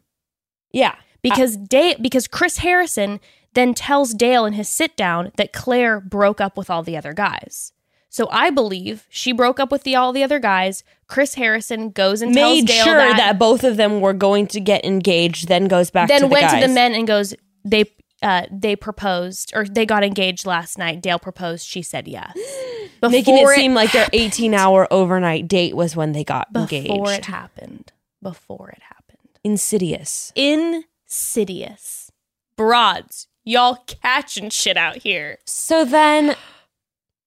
Yeah. 0.73 0.95
because 1.23 1.57
Dale 1.57 1.97
because 2.01 2.29
Chris 2.29 2.59
Harrison 2.59 3.18
then 3.55 3.74
tells 3.74 4.14
Dale 4.14 4.44
in 4.46 4.53
his 4.55 4.68
sit 4.68 4.96
down 4.96 5.32
that 5.36 5.53
Clare 5.53 6.01
broke 6.01 6.40
up 6.40 6.57
with 6.57 6.70
all 6.70 6.82
the 6.82 6.96
other 6.96 7.12
guys. 7.12 7.72
So 8.12 8.28
I 8.30 8.51
believe 8.51 9.07
she 9.09 9.32
broke 9.32 9.61
up 9.61 9.70
with 9.70 9.84
the 9.84 9.94
all 9.94 10.12
the 10.12 10.24
other 10.24 10.40
guys. 10.40 10.82
Chris 11.07 11.34
Harrison 11.34 11.90
goes 11.90 12.22
and 12.22 12.34
tells 12.34 12.57
Made 12.59 12.66
Dale 12.66 12.84
sure 12.84 12.96
that, 12.96 13.16
that, 13.16 13.38
both 13.38 13.62
of 13.62 13.76
them 13.76 14.01
were 14.01 14.12
going 14.12 14.48
to 14.48 14.61
get 14.61 14.84
engaged, 14.84 15.46
then 15.46 15.68
goes 15.68 15.90
back 15.90 16.09
then 16.09 16.22
to 16.22 16.26
the 16.26 16.32
went 16.32 16.51
to 16.51 16.66
the 16.66 16.72
men 16.72 16.92
and 16.92 17.07
goes 17.07 17.34
they 17.64 17.84
uh, 18.22 18.46
they 18.51 18.74
proposed 18.74 19.53
or 19.55 19.64
they 19.64 19.86
got 19.86 20.03
engaged 20.03 20.44
last 20.44 20.76
night. 20.76 21.01
Dale 21.01 21.20
proposed. 21.20 21.66
She 21.66 21.82
said 21.82 22.09
yes. 22.09 22.36
Making 23.03 23.36
it 23.36 23.40
Before 23.42 23.55
seem 23.55 23.74
like 23.74 23.92
their 23.92 24.09
18 24.12 24.55
hour 24.55 24.86
overnight 24.90 25.48
date 25.48 25.74
was 25.74 25.96
when 25.96 26.12
they 26.12 26.24
got 26.24 26.53
before 26.53 26.62
engaged. 26.64 26.88
Before 26.88 27.12
it 27.12 27.24
happened. 27.24 27.92
Before 28.20 28.70
it 28.70 28.82
happened. 28.82 29.18
Insidious. 29.42 30.32
insidious. 30.36 32.12
Broads, 32.57 33.26
y'all 33.51 33.78
catching 34.03 34.51
shit 34.51 34.76
out 34.76 34.96
here. 34.98 35.38
So 35.46 35.84
then, 35.84 36.36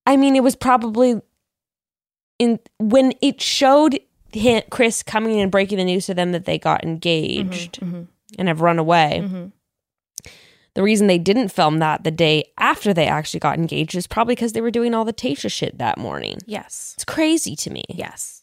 I 0.06 0.16
mean, 0.16 0.36
it 0.36 0.42
was 0.42 0.56
probably 0.56 1.20
in 2.38 2.58
when 2.78 3.12
it 3.20 3.40
showed 3.40 3.98
him, 4.32 4.62
Chris 4.70 5.02
coming 5.02 5.34
in 5.34 5.40
and 5.40 5.52
breaking 5.52 5.78
the 5.78 5.84
news 5.84 6.06
to 6.06 6.14
them 6.14 6.32
that 6.32 6.44
they 6.44 6.58
got 6.58 6.82
engaged 6.84 7.80
Mhm, 7.80 8.08
and 8.38 8.48
have 8.48 8.60
run 8.60 8.78
away. 8.78 9.22
mhm. 9.24 9.52
The 10.74 10.82
reason 10.82 11.06
they 11.06 11.18
didn't 11.18 11.50
film 11.50 11.78
that 11.78 12.02
the 12.02 12.10
day 12.10 12.46
after 12.58 12.92
they 12.92 13.06
actually 13.06 13.38
got 13.38 13.58
engaged 13.58 13.94
is 13.94 14.08
probably 14.08 14.34
because 14.34 14.54
they 14.54 14.60
were 14.60 14.72
doing 14.72 14.92
all 14.92 15.04
the 15.04 15.12
Tayshia 15.12 15.52
shit 15.52 15.78
that 15.78 15.98
morning. 15.98 16.38
Yes. 16.46 16.94
It's 16.96 17.04
crazy 17.04 17.54
to 17.54 17.70
me. 17.70 17.84
Yes. 17.88 18.42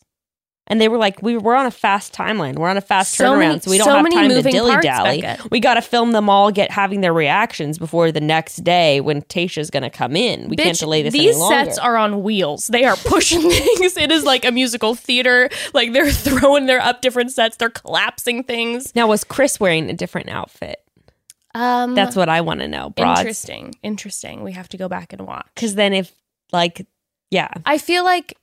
And 0.72 0.80
they 0.80 0.88
were 0.88 0.98
like, 0.98 1.22
we 1.22 1.38
we're 1.38 1.54
on 1.54 1.66
a 1.66 1.72
fast 1.72 2.14
timeline. 2.14 2.56
We're 2.58 2.70
on 2.70 2.78
a 2.78 2.82
fast 2.82 3.14
So 3.14 3.26
turnaround, 3.34 3.38
many- 3.40 3.60
so 3.60 3.72
we 3.72 3.78
don't 3.78 3.86
so 3.88 3.96
have 3.96 4.10
time 4.10 4.30
to 4.30 4.42
dilly 4.42 4.78
dally. 4.82 5.24
We 5.52 5.60
got 5.60 5.74
to 5.76 5.82
film 5.82 6.14
them 6.14 6.30
all 6.30 6.50
get 6.50 6.72
having 6.72 7.02
their 7.02 7.14
reactions 7.14 7.78
before 7.78 8.12
the 8.12 8.22
next 8.22 8.64
day 8.64 9.02
when 9.02 9.22
Tayshia's 9.24 9.70
going 9.70 9.84
to 9.84 9.90
come 9.90 10.16
in. 10.16 10.48
We 10.48 10.56
can't 10.56 10.76
Bitch, 10.76 10.80
delay 10.80 11.04
this 11.04 11.12
These 11.14 11.36
any 11.36 11.40
longer. 11.40 11.66
sets 11.66 11.78
are 11.78 11.98
on 11.98 12.24
wheels. 12.24 12.68
They 12.68 12.86
are 12.86 12.96
pushing 12.96 13.42
things. 13.52 13.98
It 13.98 14.12
is 14.12 14.24
like 14.24 14.46
a 14.46 14.52
musical 14.52 14.96
theater. 14.96 15.50
Like 15.74 15.92
they're 15.94 16.10
throwing, 16.12 16.66
they're 16.68 16.80
up 16.82 17.02
different 17.02 17.32
sets. 17.34 17.58
They're 17.58 17.70
collapsing 17.70 18.46
things. 18.46 18.96
now 18.96 19.08
was 19.08 19.24
Chris 19.26 19.60
wearing 19.60 19.90
a 19.90 19.94
different 19.94 20.30
outfit? 20.30 20.78
Um, 21.54 21.96
That's 21.96 22.16
what 22.16 22.30
I 22.30 22.40
want 22.40 22.62
to 22.62 22.68
know, 22.70 22.92
broads. 22.92 23.20
interesting. 23.20 23.76
Interesting. 23.84 24.42
We 24.42 24.54
have 24.54 24.70
to 24.70 24.78
go 24.78 24.88
back 24.88 25.12
and 25.12 25.28
watch. 25.28 25.48
Because 25.54 25.76
then 25.76 25.92
if 25.94 26.14
like, 26.54 26.88
yeah, 27.30 27.50
I 27.66 27.78
feel 27.78 28.06
like 28.06 28.38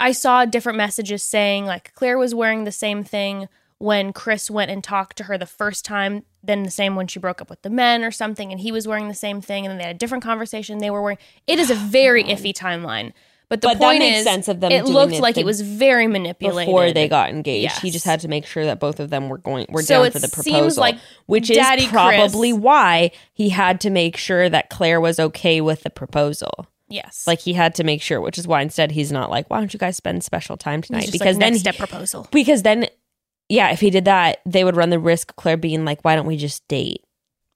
I 0.00 0.12
saw 0.12 0.44
different 0.44 0.76
messages 0.76 1.22
saying 1.22 1.66
like 1.66 1.94
Clare 1.94 2.18
was 2.18 2.34
wearing 2.34 2.64
the 2.64 2.72
same 2.72 3.04
thing 3.04 3.48
when 3.78 4.12
Chris 4.12 4.50
went 4.50 4.70
and 4.70 4.82
talked 4.82 5.16
to 5.18 5.24
her 5.24 5.36
the 5.36 5.46
first 5.46 5.84
time, 5.84 6.24
then 6.42 6.62
the 6.62 6.70
same 6.70 6.96
when 6.96 7.06
she 7.06 7.18
broke 7.18 7.40
up 7.42 7.50
with 7.50 7.62
the 7.62 7.70
men 7.70 8.04
or 8.04 8.10
something, 8.10 8.50
and 8.50 8.60
he 8.60 8.72
was 8.72 8.88
wearing 8.88 9.08
the 9.08 9.14
same 9.14 9.40
thing, 9.40 9.66
and 9.66 9.70
then 9.70 9.78
they 9.78 9.84
had 9.84 9.96
a 9.96 9.98
different 9.98 10.24
conversation. 10.24 10.78
They 10.78 10.90
were 10.90 11.02
wearing. 11.02 11.18
It 11.46 11.58
is 11.58 11.70
a 11.70 11.74
very 11.74 12.24
iffy 12.24 12.52
timeline. 12.52 13.12
But 13.50 13.60
the 13.60 13.68
But 13.68 13.78
that 13.78 13.84
point 13.84 13.98
makes 13.98 14.18
is, 14.20 14.24
sense 14.24 14.48
of 14.48 14.60
them 14.60 14.72
it 14.72 14.86
looked 14.86 15.12
it 15.12 15.20
like 15.20 15.36
it 15.36 15.44
was 15.44 15.60
very 15.60 16.06
manipulated 16.06 16.66
before 16.66 16.92
they 16.92 17.08
got 17.08 17.28
engaged. 17.28 17.78
He 17.80 17.90
just 17.90 18.06
had 18.06 18.20
to 18.20 18.28
make 18.28 18.46
sure 18.46 18.64
that 18.64 18.80
both 18.80 19.00
of 19.00 19.10
them 19.10 19.28
were 19.28 19.38
going 19.38 19.66
were 19.68 19.82
So 19.82 20.02
down 20.02 20.12
for 20.12 20.18
the 20.18 20.28
proposal, 20.28 20.80
like 20.80 20.96
which 21.26 21.48
Daddy 21.48 21.84
is 21.84 21.88
probably 21.90 22.52
Chris- 22.52 22.60
why 22.60 23.10
he 23.34 23.50
had 23.50 23.82
to 23.82 23.90
make 23.90 24.16
sure 24.16 24.48
that 24.48 24.70
Clare 24.70 25.00
was 25.00 25.20
okay 25.20 25.60
with 25.60 25.82
the 25.82 25.90
proposal. 25.90 26.66
Yes, 26.88 27.26
Like 27.26 27.40
he 27.40 27.54
had 27.54 27.74
to 27.76 27.84
make 27.84 28.02
sure, 28.02 28.20
which 28.20 28.38
is 28.38 28.46
why 28.46 28.60
instead 28.60 28.92
he's 28.92 29.10
not 29.10 29.30
like, 29.30 29.48
"Why 29.48 29.58
don't 29.58 29.72
you 29.72 29.78
guys 29.78 29.96
spend 29.96 30.22
special 30.22 30.56
time 30.56 30.82
tonight?" 30.82 31.10
Because 31.10 31.36
like, 31.36 31.46
then 31.46 31.58
step 31.58 31.76
proposal. 31.76 32.28
because 32.30 32.62
then 32.62 32.88
yeah, 33.48 33.70
if 33.70 33.80
he 33.80 33.90
did 33.90 34.04
that, 34.04 34.40
they 34.46 34.64
would 34.64 34.76
run 34.76 34.90
the 34.90 34.98
risk 34.98 35.30
of 35.30 35.36
Clare 35.36 35.56
being 35.56 35.84
like, 35.84 36.04
"Why 36.04 36.14
don't 36.14 36.26
we 36.26 36.36
just 36.36 36.66
date?" 36.68 37.02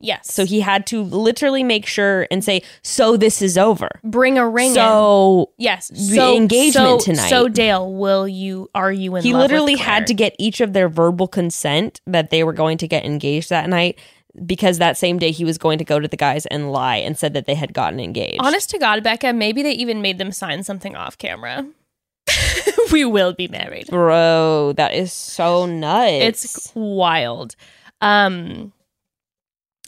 Yes. 0.01 0.33
So 0.33 0.45
he 0.45 0.61
had 0.61 0.87
to 0.89 1.03
literally 1.03 1.65
make 1.65 1.85
sure 1.85 2.27
and 2.31 2.45
say, 2.45 2.63
"So 2.83 3.17
this 3.17 3.43
is 3.43 3.59
over." 3.59 3.89
bring 4.05 4.39
a 4.39 4.49
ring. 4.49 4.69
in. 4.69 4.75
So 4.75 5.51
Yes. 5.59 5.91
So 5.95 6.37
engagement 6.37 7.03
so, 7.03 7.13
tonight. 7.13 7.29
So 7.29 7.49
Dale, 7.49 7.93
will 7.93 8.29
you? 8.29 8.71
Are 8.75 8.93
you 8.93 9.17
in? 9.17 9.23
he 9.23 9.35
literally 9.35 9.77
had 9.77 10.07
to 10.07 10.15
get 10.15 10.35
each 10.39 10.61
of 10.61 10.73
their 10.73 10.89
verbal 10.89 11.27
consent 11.27 12.01
that 12.07 12.31
they 12.31 12.45
were 12.45 12.53
going 12.53 12.79
to 12.79 12.89
get 12.89 13.05
engaged 13.05 13.51
that 13.51 13.69
night 13.69 13.99
because 14.47 14.79
that 14.79 14.97
same 14.97 15.19
day 15.19 15.31
he 15.31 15.45
was 15.45 15.59
going 15.59 15.79
to 15.79 15.85
go 15.85 15.99
to 15.99 16.09
the 16.09 16.17
guys 16.17 16.47
and 16.47 16.73
lie 16.73 16.97
and 16.97 17.19
said 17.19 17.35
that 17.35 17.47
they 17.47 17.55
had 17.55 17.73
gotten 17.73 18.01
engaged. 18.01 18.41
Honest 18.41 18.71
to 18.71 18.79
God, 18.79 19.03
Bekah, 19.03 19.35
maybe 19.35 19.63
they 19.63 19.73
even 19.73 20.03
made 20.03 20.19
them 20.19 20.33
sign 20.33 20.63
something 20.63 20.97
off 20.97 21.19
camera. 21.19 21.67
we 22.93 23.05
will 23.05 23.33
be 23.33 23.49
married. 23.49 23.87
bro, 23.89 24.73
that 24.77 24.95
is 24.95 25.13
so 25.13 25.67
nuts. 25.67 26.45
It's 26.45 26.73
wild. 26.75 27.57
Um. 28.01 28.73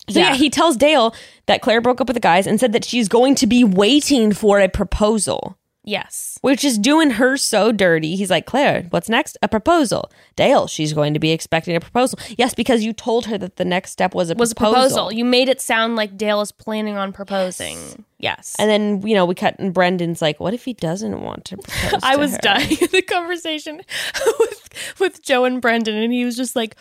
so 0.09 0.21
yeah. 0.21 0.35
he 0.35 0.51
tells 0.51 0.77
Dale 0.77 1.15
that 1.47 1.63
Clare 1.63 1.81
broke 1.81 2.01
up 2.01 2.09
with 2.09 2.15
the 2.17 2.21
guys 2.21 2.47
and 2.47 2.59
said 2.59 2.73
that 2.73 2.85
she's 2.85 3.09
going 3.09 3.35
to 3.37 3.47
be 3.47 3.65
waiting 3.65 4.33
for 4.33 4.59
a 4.59 4.69
proposal. 4.69 5.57
Yes. 5.83 6.39
Which 6.43 6.63
is 6.63 6.77
doing 6.79 7.13
her 7.13 7.37
so 7.39 7.73
dirty. 7.73 8.15
He's 8.15 8.31
like, 8.31 8.45
Clare, 8.45 8.87
what's 8.91 9.09
next? 9.09 9.39
A 9.43 9.49
proposal. 9.49 10.11
Dale, 10.37 10.67
she's 10.67 10.93
going 10.93 11.15
to 11.15 11.21
be 11.21 11.31
expecting 11.31 11.75
a 11.75 11.81
proposal. 11.81 12.19
Yes, 12.37 12.53
because 12.55 12.85
you 12.85 12.93
told 12.93 13.27
her 13.27 13.39
that 13.39 13.57
the 13.57 13.65
next 13.65 13.91
step 13.93 14.15
was 14.15 14.31
a 14.31 14.35
Was 14.35 14.53
a 14.53 14.55
proposal. 14.55 14.81
proposal. 14.83 15.13
You 15.13 15.25
made 15.25 15.49
it 15.49 15.61
sound 15.61 15.97
like 15.97 16.19
Dale 16.19 16.43
is 16.43 16.53
planning 16.53 16.97
on 16.99 17.13
proposing. 17.15 18.05
Yes. 18.19 18.55
And 18.59 18.69
then, 18.71 19.07
you 19.07 19.15
know, 19.15 19.25
we 19.25 19.35
cut 19.35 19.59
and 19.59 19.73
Brendan's 19.73 20.21
like, 20.21 20.39
what 20.39 20.53
if 20.53 20.67
he 20.67 20.75
doesn't 20.75 21.23
want 21.23 21.47
to 21.47 21.57
propose? 21.57 22.01
I 22.03 22.13
to 22.15 22.21
was 22.21 22.33
her? 22.33 22.39
dying 22.43 22.77
in 22.79 22.89
the 22.93 23.03
conversation 23.03 23.81
with 24.39 24.97
with 25.01 25.23
Joe 25.23 25.45
and 25.47 25.61
Brendan, 25.63 25.97
and 25.97 26.13
he 26.13 26.25
was 26.25 26.37
just 26.37 26.55
like, 26.55 26.77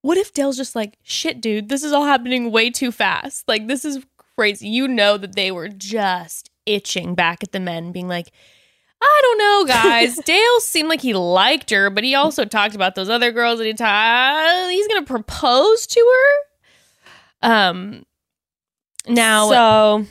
"What 0.00 0.16
if 0.18 0.32
Dale's 0.34 0.56
just 0.56 0.74
like, 0.74 0.98
shit, 1.02 1.40
dude, 1.40 1.68
this 1.68 1.84
is 1.84 1.92
all 1.92 2.04
happening 2.06 2.50
way 2.50 2.68
too 2.70 2.90
fast. 2.90 3.46
Like, 3.46 3.68
this 3.68 3.84
is 3.84 4.04
crazy." 4.36 4.68
You 4.68 4.88
know 4.88 5.16
that 5.18 5.36
they 5.36 5.50
were 5.52 5.68
just 5.68 6.50
itching 6.66 7.14
back 7.14 7.42
at 7.42 7.52
the 7.52 7.60
men, 7.60 7.92
being 7.92 8.08
like, 8.08 8.30
"I 9.00 9.20
don't 9.22 9.38
know, 9.38 9.74
guys. 9.74 10.16
Dale 10.24 10.60
seemed 10.60 10.88
like 10.88 11.00
he 11.00 11.14
liked 11.14 11.70
her, 11.70 11.90
but 11.90 12.04
he 12.04 12.14
also 12.14 12.44
talked 12.44 12.74
about 12.74 12.94
those 12.94 13.08
other 13.08 13.32
girls 13.32 13.58
that 13.58 13.66
he 13.66 13.74
ta- 13.74 14.66
he's 14.70 14.88
gonna 14.88 15.06
propose 15.06 15.86
to 15.88 16.00
her." 17.42 17.48
Um. 17.50 18.04
Now, 19.08 19.50
So 19.50 20.06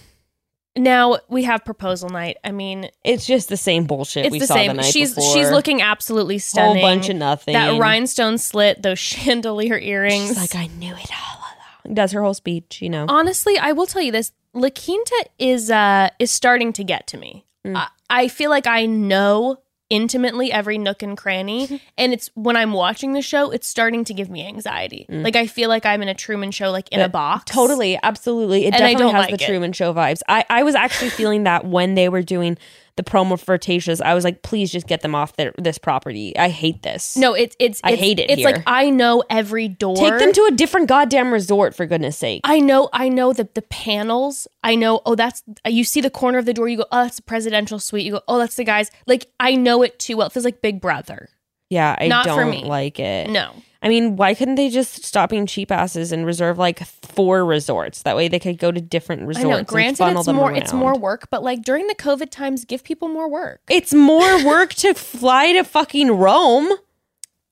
now 0.75 1.17
we 1.29 1.43
have 1.43 1.63
proposal 1.63 2.09
night. 2.09 2.37
I 2.43 2.51
mean, 2.51 2.89
it's 3.05 3.25
just 3.25 3.47
the 3.49 3.55
same 3.57 3.85
bullshit 3.85 4.25
it's 4.25 4.39
the 4.39 4.47
saw 4.47 4.53
same. 4.55 4.75
the 4.75 4.83
she's 4.83 5.15
before. 5.15 5.33
she's 5.33 5.49
looking 5.49 5.81
absolutely 5.81 6.39
stunning. 6.39 6.81
whole 6.81 6.95
bunch 6.95 7.07
of 7.09 7.15
nothing. 7.15 7.53
that 7.53 7.79
rhinestone 7.79 8.37
slit, 8.37 8.81
those 8.81 8.99
chandelier 9.11 9.77
earrings. 9.77 10.27
She's 10.27 10.37
like, 10.37 10.55
I 10.55 10.67
knew 10.67 10.93
it 10.93 11.09
all 11.11 11.39
along. 11.85 11.95
Does 11.95 12.11
her 12.11 12.21
whole 12.21 12.33
speech, 12.33 12.81
you 12.81 12.89
know. 12.89 13.05
Honestly, 13.07 13.57
I 13.57 13.71
will 13.71 13.85
tell 13.87 14.01
you 14.01 14.11
this: 14.11 14.33
La 14.53 14.69
Quinta 14.69 15.25
is 15.39 15.71
uh 15.71 16.09
is 16.19 16.31
starting 16.31 16.73
to 16.73 16.83
get 16.83 17.07
to 17.07 17.17
me. 17.17 17.45
Mm. 17.65 17.75
I, 17.77 17.87
I 18.09 18.27
feel 18.27 18.49
like 18.49 18.67
I 18.67 18.85
know 18.85 19.57
intimately 19.89 20.51
every 20.53 20.77
nook 20.77 21.03
and 21.03 21.17
cranny, 21.17 21.81
and 21.97 22.13
it's 22.13 22.29
when 22.33 22.55
I'm 22.55 22.71
watching 22.73 23.13
the 23.13 23.21
show, 23.21 23.51
it's 23.51 23.67
starting 23.67 24.03
to 24.05 24.13
give 24.13 24.29
me 24.29 24.45
anxiety. 24.47 25.05
Like 25.09 25.35
I 25.35 25.47
feel 25.47 25.69
like 25.69 25.85
I'm 25.85 26.01
in 26.01 26.07
a 26.07 26.13
Truman 26.13 26.51
Show, 26.51 26.71
like 26.71 26.89
in 26.89 26.99
a 27.01 27.09
Mm. 27.09 27.11
Box. 27.11 27.51
Totally, 27.51 27.99
absolutely. 28.01 28.63
It 28.65 28.73
And 28.73 28.77
definitely 28.77 29.11
has 29.13 29.19
like 29.29 29.37
the 29.37 29.43
it. 29.43 29.47
Truman 29.47 29.73
Show 29.73 29.93
vibes. 29.93 30.21
I, 30.27 30.45
I 30.49 30.63
was 30.63 30.75
actually 30.75 31.09
feeling 31.09 31.43
that 31.43 31.65
when 31.65 31.95
they 31.95 32.07
were 32.09 32.21
doing 32.21 32.57
the 32.95 33.03
promo 33.03 33.39
for 33.39 33.57
Tayshia's. 33.57 34.01
I 34.01 34.13
was 34.13 34.23
like, 34.23 34.41
please 34.41 34.71
just 34.71 34.87
get 34.87 35.01
them 35.01 35.15
off 35.15 35.35
their, 35.35 35.53
this 35.57 35.77
property. 35.77 36.37
I 36.37 36.49
hate 36.49 36.83
this. 36.83 37.15
No, 37.17 37.33
it's 37.33 37.55
it's. 37.59 37.81
I 37.83 37.91
it's- 37.91 37.99
hate 38.03 38.19
it 38.19 38.29
It's 38.29 38.39
here. 38.39 38.51
like 38.51 38.63
I 38.67 38.89
know 38.89 39.23
every 39.29 39.67
door. 39.67 39.95
Take 39.95 40.19
them 40.19 40.33
to 40.33 40.47
a 40.49 40.51
different 40.51 40.87
goddamn 40.87 41.31
resort, 41.31 41.75
for 41.75 41.85
goodness 41.85 42.17
sake. 42.17 42.41
I 42.43 42.59
know, 42.59 42.89
I 42.93 43.09
know 43.09 43.33
that 43.33 43.55
the 43.55 43.61
panels. 43.63 44.47
I 44.63 44.75
know. 44.75 45.01
Oh, 45.05 45.15
that's 45.15 45.43
you 45.67 45.83
see 45.83 46.01
the 46.01 46.09
corner 46.09 46.37
of 46.37 46.45
the 46.45 46.53
door. 46.53 46.67
You 46.69 46.77
go, 46.77 46.85
oh, 46.91 47.03
that's 47.03 47.19
a 47.19 47.23
presidential 47.23 47.79
suite. 47.79 48.05
You 48.05 48.13
go, 48.13 48.21
oh, 48.27 48.37
that's 48.37 48.55
the 48.55 48.63
guys. 48.63 48.91
Like 49.07 49.27
I 49.39 49.55
know 49.55 49.81
it 49.83 49.99
too 49.99 50.17
well. 50.17 50.27
It 50.27 50.33
feels 50.33 50.45
like 50.45 50.61
Big 50.61 50.81
Brother. 50.81 51.29
Yeah, 51.71 51.95
I 51.99 52.07
Not 52.07 52.25
for 52.27 52.35
don't 52.41 52.51
me. 52.51 52.63
like 52.65 52.99
it. 52.99 53.29
No, 53.31 53.51
I 53.81 53.89
mean, 53.89 54.15
why 54.15 54.35
couldn't 54.35 54.55
they 54.55 54.69
just 54.69 55.03
stop 55.05 55.31
being 55.31 55.47
cheap 55.47 55.71
asses 55.71 56.11
and 56.11 56.23
reserve 56.23 56.59
like 56.59 56.85
four 56.85 57.43
resorts? 57.43 58.03
That 58.03 58.15
way 58.15 58.27
they 58.27 58.37
could 58.39 58.59
go 58.59 58.71
to 58.71 58.79
different 58.79 59.23
resorts. 59.27 59.45
I 59.45 59.49
know. 59.49 59.57
and 59.57 59.65
Granted, 59.67 59.97
funnel 59.97 60.19
it's 60.19 60.27
them 60.27 60.35
more. 60.35 60.51
It's 60.53 60.71
around. 60.71 60.79
more 60.79 60.99
work, 60.99 61.29
but 61.31 61.41
like 61.41 61.63
during 61.63 61.87
the 61.87 61.95
COVID 61.95 62.29
times, 62.29 62.63
give 62.65 62.83
people 62.83 63.07
more 63.07 63.27
work. 63.27 63.61
It's 63.69 63.93
more 63.93 64.45
work 64.45 64.75
to 64.75 64.93
fly 64.93 65.53
to 65.53 65.63
fucking 65.63 66.11
Rome 66.11 66.69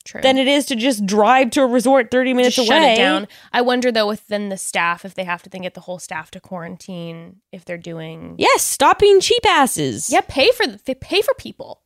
True. 0.05 0.21
than 0.21 0.37
it 0.37 0.47
is 0.47 0.65
to 0.67 0.75
just 0.75 1.05
drive 1.05 1.49
to 1.51 1.61
a 1.61 1.65
resort 1.67 2.09
30 2.11 2.33
minutes 2.33 2.55
Just 2.55 2.69
away. 2.69 2.77
shut 2.79 2.89
it 2.93 2.95
down. 2.97 3.27
I 3.53 3.61
wonder 3.61 3.91
though, 3.91 4.07
within 4.07 4.49
the 4.49 4.57
staff, 4.57 5.05
if 5.05 5.13
they 5.15 5.23
have 5.23 5.41
to 5.43 5.49
then 5.49 5.61
get 5.61 5.73
the 5.73 5.81
whole 5.81 5.99
staff 5.99 6.29
to 6.31 6.39
quarantine, 6.39 7.37
if 7.51 7.65
they're 7.65 7.77
doing. 7.77 8.35
Yes, 8.37 8.63
stop 8.63 8.99
being 8.99 9.19
cheap 9.19 9.45
asses. 9.47 10.11
Yeah, 10.11 10.21
pay 10.27 10.51
for 10.51 10.67
the 10.67 10.95
pay 10.95 11.21
for 11.21 11.33
people. 11.35 11.81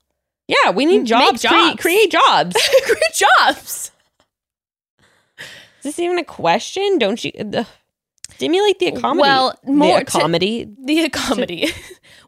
Yeah, 0.47 0.71
we 0.71 0.85
need 0.85 1.05
jobs. 1.05 1.41
jobs. 1.41 1.53
Create, 1.53 1.77
create 1.79 2.11
jobs. 2.11 2.55
Great 2.85 3.13
jobs. 3.13 3.91
Is 5.37 5.83
this 5.83 5.99
even 5.99 6.17
a 6.17 6.23
question? 6.23 6.97
Don't 6.97 7.23
you 7.23 7.31
ugh. 7.39 7.65
stimulate 8.31 8.79
the 8.79 8.87
economy? 8.87 9.21
Well, 9.21 9.57
more 9.65 9.99
the 10.03 10.05
comedy. 10.05 10.67
The 10.81 11.09
comedy. 11.13 11.69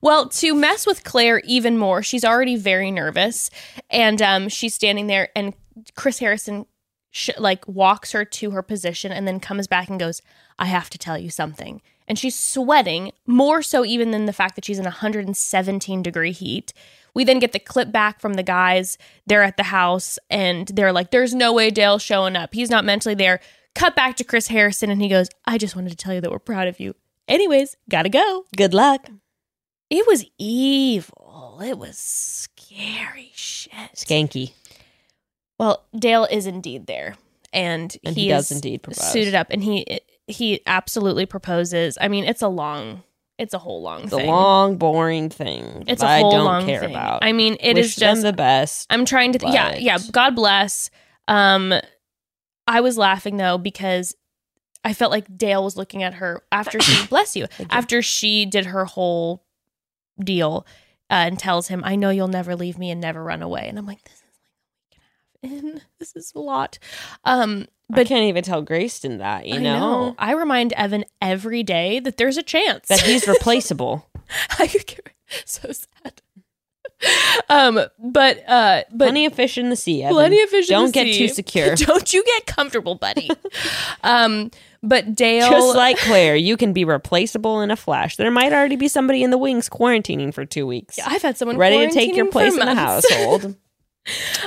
well, 0.01 0.30
to 0.30 0.53
mess 0.53 0.86
with 0.86 1.03
Clare 1.03 1.41
even 1.45 1.78
more, 1.78 2.03
she's 2.03 2.26
already 2.26 2.55
very 2.55 2.91
nervous, 2.91 3.49
and 3.89 4.22
um, 4.22 4.49
she's 4.49 4.74
standing 4.74 5.07
there, 5.07 5.30
and 5.36 5.53
Chris 5.95 6.20
Harrison 6.20 6.66
sh- 7.11 7.30
like 7.38 7.68
walks 7.68 8.11
her 8.13 8.26
to 8.26 8.51
her 8.51 8.61
position, 8.61 9.11
and 9.11 9.28
then 9.28 9.39
comes 9.39 9.68
back 9.68 9.89
and 9.89 9.99
goes, 9.99 10.22
"I 10.59 10.66
have 10.66 10.89
to 10.91 10.97
tell 10.97 11.18
you 11.18 11.30
something." 11.30 11.82
And 12.07 12.20
she's 12.20 12.38
sweating 12.38 13.11
more 13.26 13.61
so 13.61 13.84
even 13.84 14.11
than 14.11 14.26
the 14.26 14.34
fact 14.34 14.55
that 14.55 14.66
she's 14.66 14.78
in 14.78 14.84
117 14.84 16.03
degree 16.03 16.32
heat. 16.32 16.72
We 17.16 17.24
then 17.24 17.39
get 17.39 17.53
the 17.53 17.59
clip 17.59 17.91
back 17.91 18.20
from 18.20 18.34
the 18.36 18.43
guys. 18.43 18.97
They're 19.26 19.41
at 19.43 19.57
the 19.57 19.63
house, 19.63 20.20
and 20.30 20.68
they're 20.68 20.91
like, 20.91 21.09
"There's 21.11 21.34
no 21.34 21.51
way 21.53 21.72
Dale's 21.72 22.03
showing 22.03 22.36
up. 22.36 22.53
He's 22.53 22.70
not 22.70 22.86
mentally 22.86 23.16
there." 23.16 23.39
Cut 23.74 23.95
back 23.95 24.16
to 24.18 24.24
Chris 24.24 24.47
Harrison, 24.49 24.89
and 24.91 25.01
he 25.01 25.09
goes, 25.09 25.30
"I 25.45 25.57
just 25.57 25.76
wanted 25.76 25.89
to 25.89 25.95
tell 25.95 26.13
you 26.13 26.22
that 26.22 26.32
we're 26.32 26.39
proud 26.39 26.68
of 26.68 26.80
you." 26.80 26.93
Anyways, 27.28 27.76
gotta 27.89 28.09
go. 28.09 28.45
Good 28.55 28.74
luck. 28.74 29.09
It 29.89 30.05
was 30.07 30.26
evil. 30.38 31.59
It 31.63 31.78
was 31.78 31.97
scary 31.97 33.32
shit. 33.36 33.72
Skanky. 33.95 34.53
Well, 35.59 35.86
Dale 35.97 36.26
is 36.26 36.45
indeed 36.47 36.86
there, 36.88 37.16
and, 37.53 37.95
And 38.03 38.16
he, 38.16 38.24
he 38.24 38.30
does 38.30 38.51
indeed 38.51 38.84
propose. 38.84 39.11
suited 39.11 39.34
up, 39.36 39.47
and 39.49 39.63
he 39.63 39.99
he 40.28 40.61
absolutely 40.66 41.26
proposes. 41.26 41.97
I 42.01 42.07
mean, 42.07 42.24
it's 42.26 42.41
a 42.41 42.47
long, 42.47 43.03
it's 43.38 43.53
a 43.53 43.57
whole 43.59 43.81
long 43.81 44.03
It's 44.03 44.13
a 44.13 44.17
thing. 44.17 44.27
long, 44.27 44.77
boring 44.77 45.29
thing. 45.29 45.83
it's 45.88 46.01
a 46.01 46.07
whole 46.19 46.29
I 46.33 46.36
don't 46.36 46.45
long 46.45 46.65
care 46.65 46.79
thing. 46.81 46.91
about. 46.91 47.23
I 47.23 47.31
mean, 47.33 47.57
it 47.59 47.77
is 47.77 47.88
Wish 47.88 47.95
them 47.97 48.13
just. 48.15 48.23
the 48.23 48.33
best. 48.33 48.88
I'm 48.89 49.05
trying 49.05 49.33
to. 49.33 49.39
Think 49.39 49.53
Yeah, 49.53 49.75
yeah. 49.75 49.97
God 50.11 50.36
bless. 50.36 50.89
Um, 51.28 51.74
I 52.67 52.82
was 52.82 52.97
laughing 52.97 53.37
though 53.37 53.57
because 53.57 54.16
I 54.83 54.93
felt 54.93 55.12
like 55.12 55.37
Dale 55.37 55.63
was 55.63 55.75
looking 55.78 56.03
at 56.03 56.16
her 56.16 56.43
after 56.51 56.79
she 56.79 57.05
bless 57.09 57.36
you 57.36 57.47
you. 57.59 57.66
after 57.70 58.01
she 58.01 58.45
did 58.45 58.67
her 58.67 58.86
whole 58.86 59.43
deal 60.24 60.66
uh, 61.09 61.13
and 61.28 61.37
tells 61.39 61.67
him, 61.67 61.82
"I 61.83 61.95
know 61.95 62.09
you'll 62.12 62.28
never 62.28 62.55
leave 62.55 62.78
me 62.78 62.89
and 62.91 63.01
never 63.01 63.24
run 63.24 63.41
away." 63.41 63.67
And 63.67 63.78
I'm 63.78 63.86
like, 63.86 64.03
"This 64.03 64.13
is 64.13 64.21
like 64.21 64.32
a 64.32 64.62
week 64.87 64.97
and 64.97 65.01
a 65.03 65.05
half 65.05 65.34
in. 65.46 65.82
This 66.00 66.16
is 66.16 66.32
a 66.36 66.39
lot." 66.39 66.78
Um, 67.24 67.67
I 67.92 67.96
but 67.97 68.08
can't 68.08 68.26
even 68.26 68.43
tell 68.43 68.63
Grayston 68.66 69.20
that, 69.20 69.46
you 69.46 69.55
I 69.55 69.59
know, 69.59 70.16
I 70.17 70.34
remind 70.34 70.74
Evan 70.74 71.05
every 71.22 71.62
day 71.63 72.00
that 72.00 72.17
there's 72.17 72.38
a 72.38 72.43
chance 72.43 72.88
that 72.88 73.01
he's 73.01 73.28
replaceable. 73.36 74.09
I 74.59 74.67
could 74.67 74.86
get 74.88 75.12
so 75.46 75.72
sad. 75.72 76.22
um, 77.50 77.80
but 78.00 78.43
uh, 78.47 78.84
but 78.92 79.05
Plenty 79.05 79.26
of 79.26 79.34
fish 79.34 79.58
in 79.58 79.70
the 79.70 79.76
sea. 79.76 80.01
Evan. 80.04 80.16
plenty 80.16 80.42
of 80.42 80.50
fish. 80.50 80.70
in 80.70 80.74
Don't 80.78 80.93
get 80.93 81.05
sea. 81.08 81.17
too 81.20 81.28
secure. 81.28 81.76
Don't 81.76 82.12
you 82.13 82.24
get 82.24 82.46
comfortable, 82.47 82.96
buddy. 82.96 83.30
um, 84.04 84.50
but 84.82 85.13
Dale, 85.16 85.50
Just 85.50 85.76
like 85.76 85.97
Clare, 85.97 86.36
you 86.36 86.58
can 86.58 86.74
be 86.74 86.86
replaceable 86.86 87.62
in 87.62 87.70
a 87.72 87.76
flash. 87.76 88.16
There 88.17 88.32
might 88.32 88.54
already 88.54 88.76
be 88.78 88.88
somebody 88.88 89.24
in 89.24 89.30
the 89.32 89.38
wings 89.38 89.67
quarantining 89.70 90.34
for 90.34 90.46
two 90.46 90.66
weeks, 90.66 90.97
Yeah, 90.97 91.05
I've 91.08 91.22
had 91.22 91.38
someone 91.38 91.58
ready 91.58 91.86
to 91.88 91.92
take 91.93 92.16
your 92.16 92.28
place 92.32 92.54
in 92.54 92.59
the 92.66 92.76
household. 92.76 93.55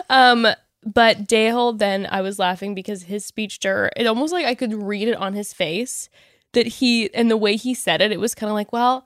Um, 0.08 0.46
but 0.84 1.26
Dale 1.26 1.72
then 1.72 2.06
I 2.10 2.20
was 2.20 2.38
laughing 2.38 2.74
because 2.74 3.04
his 3.04 3.24
speech 3.24 3.58
to 3.60 3.68
her, 3.68 3.90
it 3.96 4.06
almost 4.06 4.32
like 4.32 4.46
I 4.46 4.54
could 4.54 4.74
read 4.74 5.08
it 5.08 5.16
on 5.16 5.34
his 5.34 5.52
face 5.52 6.08
that 6.52 6.66
he 6.66 7.12
and 7.14 7.30
the 7.30 7.36
way 7.36 7.56
he 7.56 7.74
said 7.74 8.00
it, 8.00 8.12
it 8.12 8.20
was 8.20 8.34
kind 8.34 8.48
of 8.50 8.54
like, 8.54 8.72
well, 8.72 9.04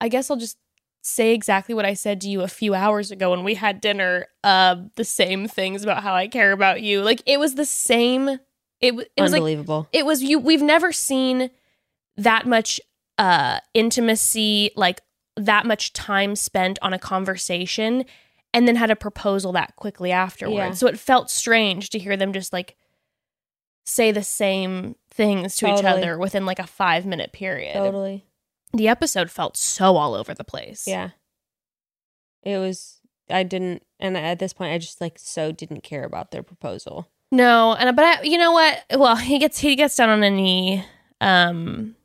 I 0.00 0.08
guess 0.08 0.30
I'll 0.30 0.36
just 0.36 0.56
say 1.02 1.32
exactly 1.32 1.74
what 1.74 1.84
I 1.84 1.94
said 1.94 2.20
to 2.22 2.28
you 2.28 2.42
a 2.42 2.48
few 2.48 2.74
hours 2.74 3.10
ago 3.10 3.30
when 3.30 3.44
we 3.44 3.54
had 3.54 3.80
dinner. 3.80 4.26
Uh, 4.44 4.76
the 4.96 5.04
same 5.04 5.48
things 5.48 5.82
about 5.82 6.02
how 6.02 6.14
I 6.14 6.28
care 6.28 6.52
about 6.52 6.82
you. 6.82 7.02
Like 7.02 7.22
it 7.26 7.38
was 7.40 7.54
the 7.54 7.66
same. 7.66 8.28
It, 8.80 8.92
w- 8.92 9.06
it 9.16 9.20
was 9.22 9.32
like 9.32 9.40
Unbelievable. 9.40 9.88
it 9.92 10.06
was 10.06 10.22
you 10.22 10.38
we've 10.38 10.62
never 10.62 10.90
seen 10.90 11.50
that 12.16 12.46
much 12.46 12.80
uh 13.18 13.60
intimacy 13.74 14.70
like 14.74 15.02
that 15.36 15.66
much 15.66 15.92
time 15.92 16.34
spent 16.34 16.78
on 16.80 16.94
a 16.94 16.98
conversation 16.98 18.04
and 18.52 18.66
then 18.66 18.76
had 18.76 18.90
a 18.90 18.96
proposal 18.96 19.52
that 19.52 19.76
quickly 19.76 20.10
afterwards 20.12 20.54
Yeah. 20.56 20.70
so 20.72 20.86
it 20.86 20.98
felt 20.98 21.30
strange 21.30 21.90
to 21.90 21.98
hear 21.98 22.16
them 22.16 22.32
just 22.32 22.52
like 22.52 22.76
say 23.84 24.12
the 24.12 24.22
same 24.22 24.96
things 25.10 25.56
to 25.56 25.66
each 25.72 25.84
other 25.84 26.18
within 26.18 26.46
like 26.46 26.58
a 26.58 26.66
five 26.66 27.04
minute 27.06 27.32
period 27.32 27.74
totally. 27.74 28.24
the 28.72 28.88
episode 28.88 29.30
felt 29.30 29.56
so 29.56 29.96
all 29.96 30.14
over 30.14 30.34
the 30.34 30.44
place 30.44 30.84
Yeah. 30.86 31.10
It 32.42 32.56
was. 32.58 33.00
I 33.28 33.42
didn't, 33.42 33.82
and 34.00 34.16
at 34.16 34.38
this 34.38 34.52
point, 34.54 34.72
I 34.72 34.78
just 34.78 34.98
like 35.00 35.18
so 35.18 35.52
didn't 35.52 35.82
care 35.82 36.04
about 36.04 36.30
their 36.30 36.42
proposal. 36.42 37.06
No, 37.30 37.74
and 37.74 37.94
but 37.94 38.04
I, 38.04 38.22
you 38.22 38.38
know 38.38 38.52
what? 38.52 38.82
Well, 38.96 39.14
he 39.16 39.38
gets 39.38 39.58
he 39.58 39.76
gets 39.76 39.94
down 39.94 40.08
on 40.08 40.22
a 40.22 40.30
knee, 40.30 40.82
um, 41.20 41.96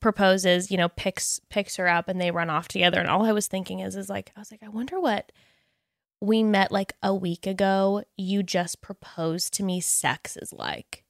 proposes. 0.00 0.70
You 0.70 0.76
know, 0.76 0.88
picks 0.88 1.40
picks 1.50 1.76
her 1.76 1.86
up, 1.88 2.08
and 2.08 2.20
they 2.20 2.32
run 2.32 2.50
off 2.50 2.66
together. 2.66 2.98
And 3.00 3.08
all 3.08 3.24
I 3.24 3.30
was 3.32 3.46
thinking 3.46 3.78
is, 3.78 3.94
is 3.94 4.08
like, 4.10 4.32
I 4.36 4.40
was 4.40 4.50
like, 4.50 4.62
I 4.64 4.68
wonder 4.68 4.98
what 4.98 5.30
we 6.20 6.42
met 6.42 6.72
like 6.72 6.94
a 7.02 7.14
week 7.14 7.46
ago. 7.46 8.02
You 8.16 8.42
just 8.42 8.80
proposed 8.82 9.52
to 9.54 9.62
me. 9.62 9.80
Sex 9.80 10.36
is 10.36 10.52
like, 10.52 11.04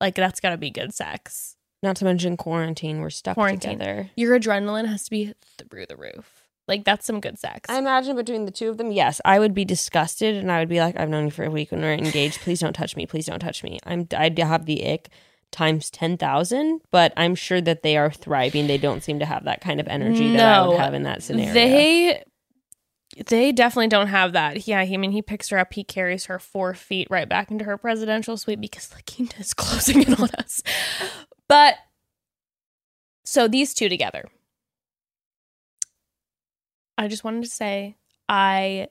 like 0.00 0.14
that's 0.14 0.40
gotta 0.40 0.56
be 0.56 0.70
good 0.70 0.94
sex. 0.94 1.56
Not 1.82 1.96
to 1.96 2.04
mention 2.04 2.36
quarantine. 2.36 3.00
We're 3.00 3.10
stuck 3.10 3.34
Quarantine. 3.34 3.78
together. 3.78 4.10
Your 4.16 4.38
adrenaline 4.38 4.86
has 4.86 5.04
to 5.04 5.10
be 5.10 5.34
through 5.70 5.86
the 5.86 5.96
roof. 5.96 6.46
Like 6.66 6.84
that's 6.84 7.04
some 7.04 7.20
good 7.20 7.38
sex. 7.38 7.68
I 7.68 7.78
imagine 7.78 8.16
between 8.16 8.46
the 8.46 8.50
two 8.50 8.70
of 8.70 8.78
them, 8.78 8.90
yes, 8.90 9.20
I 9.24 9.38
would 9.38 9.52
be 9.52 9.66
disgusted, 9.66 10.34
and 10.36 10.50
I 10.50 10.60
would 10.60 10.68
be 10.70 10.80
like, 10.80 10.98
"I've 10.98 11.10
known 11.10 11.26
you 11.26 11.30
for 11.30 11.44
a 11.44 11.50
week 11.50 11.70
when 11.72 11.82
we're 11.82 11.92
engaged. 11.92 12.40
Please 12.40 12.60
don't 12.60 12.72
touch 12.72 12.96
me. 12.96 13.04
Please 13.06 13.26
don't 13.26 13.38
touch 13.40 13.62
me." 13.62 13.78
I'm 13.84 14.08
I'd 14.16 14.38
have 14.38 14.64
the 14.64 14.90
ick 14.90 15.10
times 15.52 15.90
ten 15.90 16.16
thousand, 16.16 16.80
but 16.90 17.12
I'm 17.18 17.34
sure 17.34 17.60
that 17.60 17.82
they 17.82 17.98
are 17.98 18.10
thriving. 18.10 18.66
They 18.66 18.78
don't 18.78 19.02
seem 19.02 19.18
to 19.18 19.26
have 19.26 19.44
that 19.44 19.60
kind 19.60 19.78
of 19.78 19.86
energy 19.88 20.32
that 20.36 20.54
I 20.54 20.66
would 20.66 20.72
No. 20.72 20.78
have 20.78 20.94
in 20.94 21.02
that 21.02 21.22
scenario. 21.22 21.52
They 21.52 22.24
they 23.26 23.52
definitely 23.52 23.88
don't 23.88 24.08
have 24.08 24.32
that. 24.32 24.66
Yeah, 24.66 24.84
he, 24.84 24.94
I 24.94 24.96
mean, 24.96 25.12
he 25.12 25.22
picks 25.22 25.48
her 25.50 25.58
up, 25.58 25.72
he 25.74 25.84
carries 25.84 26.26
her 26.26 26.38
four 26.38 26.74
feet 26.74 27.08
right 27.10 27.28
back 27.28 27.50
into 27.50 27.64
her 27.64 27.76
presidential 27.76 28.36
suite 28.36 28.60
because 28.60 28.90
La 28.94 28.98
Quinta 29.06 29.40
is 29.40 29.54
closing 29.54 30.02
in 30.02 30.14
on 30.14 30.30
us. 30.38 30.62
But 31.48 31.74
so 33.24 33.48
these 33.48 33.74
two 33.74 33.88
together, 33.88 34.24
I 36.96 37.08
just 37.08 37.24
wanted 37.24 37.44
to 37.44 37.50
say 37.50 37.96
I 38.28 38.88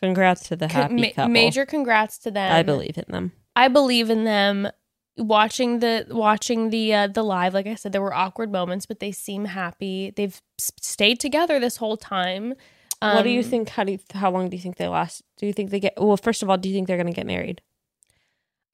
Congrats 0.00 0.48
to 0.48 0.56
the 0.56 0.66
happy 0.68 0.94
ma- 0.94 1.08
couple. 1.14 1.28
major 1.28 1.64
congrats 1.64 2.18
to 2.18 2.30
them. 2.30 2.52
I 2.52 2.62
believe 2.64 2.98
in 2.98 3.04
them. 3.08 3.32
I 3.54 3.68
believe 3.68 4.10
in 4.10 4.24
them. 4.24 4.68
Watching 5.16 5.78
the 5.78 6.06
watching 6.10 6.70
the 6.70 6.92
uh, 6.94 7.06
the 7.06 7.22
live, 7.22 7.52
like 7.54 7.66
I 7.66 7.74
said, 7.76 7.92
there 7.92 8.00
were 8.02 8.14
awkward 8.14 8.50
moments, 8.50 8.86
but 8.86 8.98
they 8.98 9.12
seem 9.12 9.44
happy. 9.44 10.10
They've 10.16 10.40
stayed 10.58 11.20
together 11.20 11.60
this 11.60 11.76
whole 11.76 11.98
time. 11.98 12.54
What 13.02 13.22
do 13.22 13.30
you 13.30 13.40
Um, 13.40 13.44
think? 13.44 13.68
How 13.70 13.84
do 13.84 13.92
you, 13.92 13.98
how 14.14 14.30
long 14.30 14.48
do 14.48 14.56
you 14.56 14.62
think 14.62 14.76
they 14.76 14.88
last? 14.88 15.22
Do 15.38 15.46
you 15.46 15.52
think 15.52 15.70
they 15.70 15.80
get? 15.80 15.94
Well, 15.96 16.16
first 16.16 16.42
of 16.42 16.48
all, 16.50 16.56
do 16.56 16.68
you 16.68 16.74
think 16.74 16.86
they're 16.86 16.96
going 16.96 17.06
to 17.06 17.12
get 17.12 17.26
married? 17.26 17.60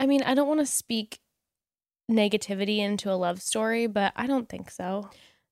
I 0.01 0.07
mean, 0.07 0.23
I 0.23 0.35
don't 0.35 0.49
want 0.49 0.61
to 0.61 0.67
speak 0.67 1.19
negativity 2.11 2.79
into 2.79 3.11
a 3.11 3.15
love 3.17 3.41
story, 3.43 3.87
but 3.87 4.13
I 4.17 4.27
don't 4.27 4.49
think 4.49 4.71
so. 4.71 5.11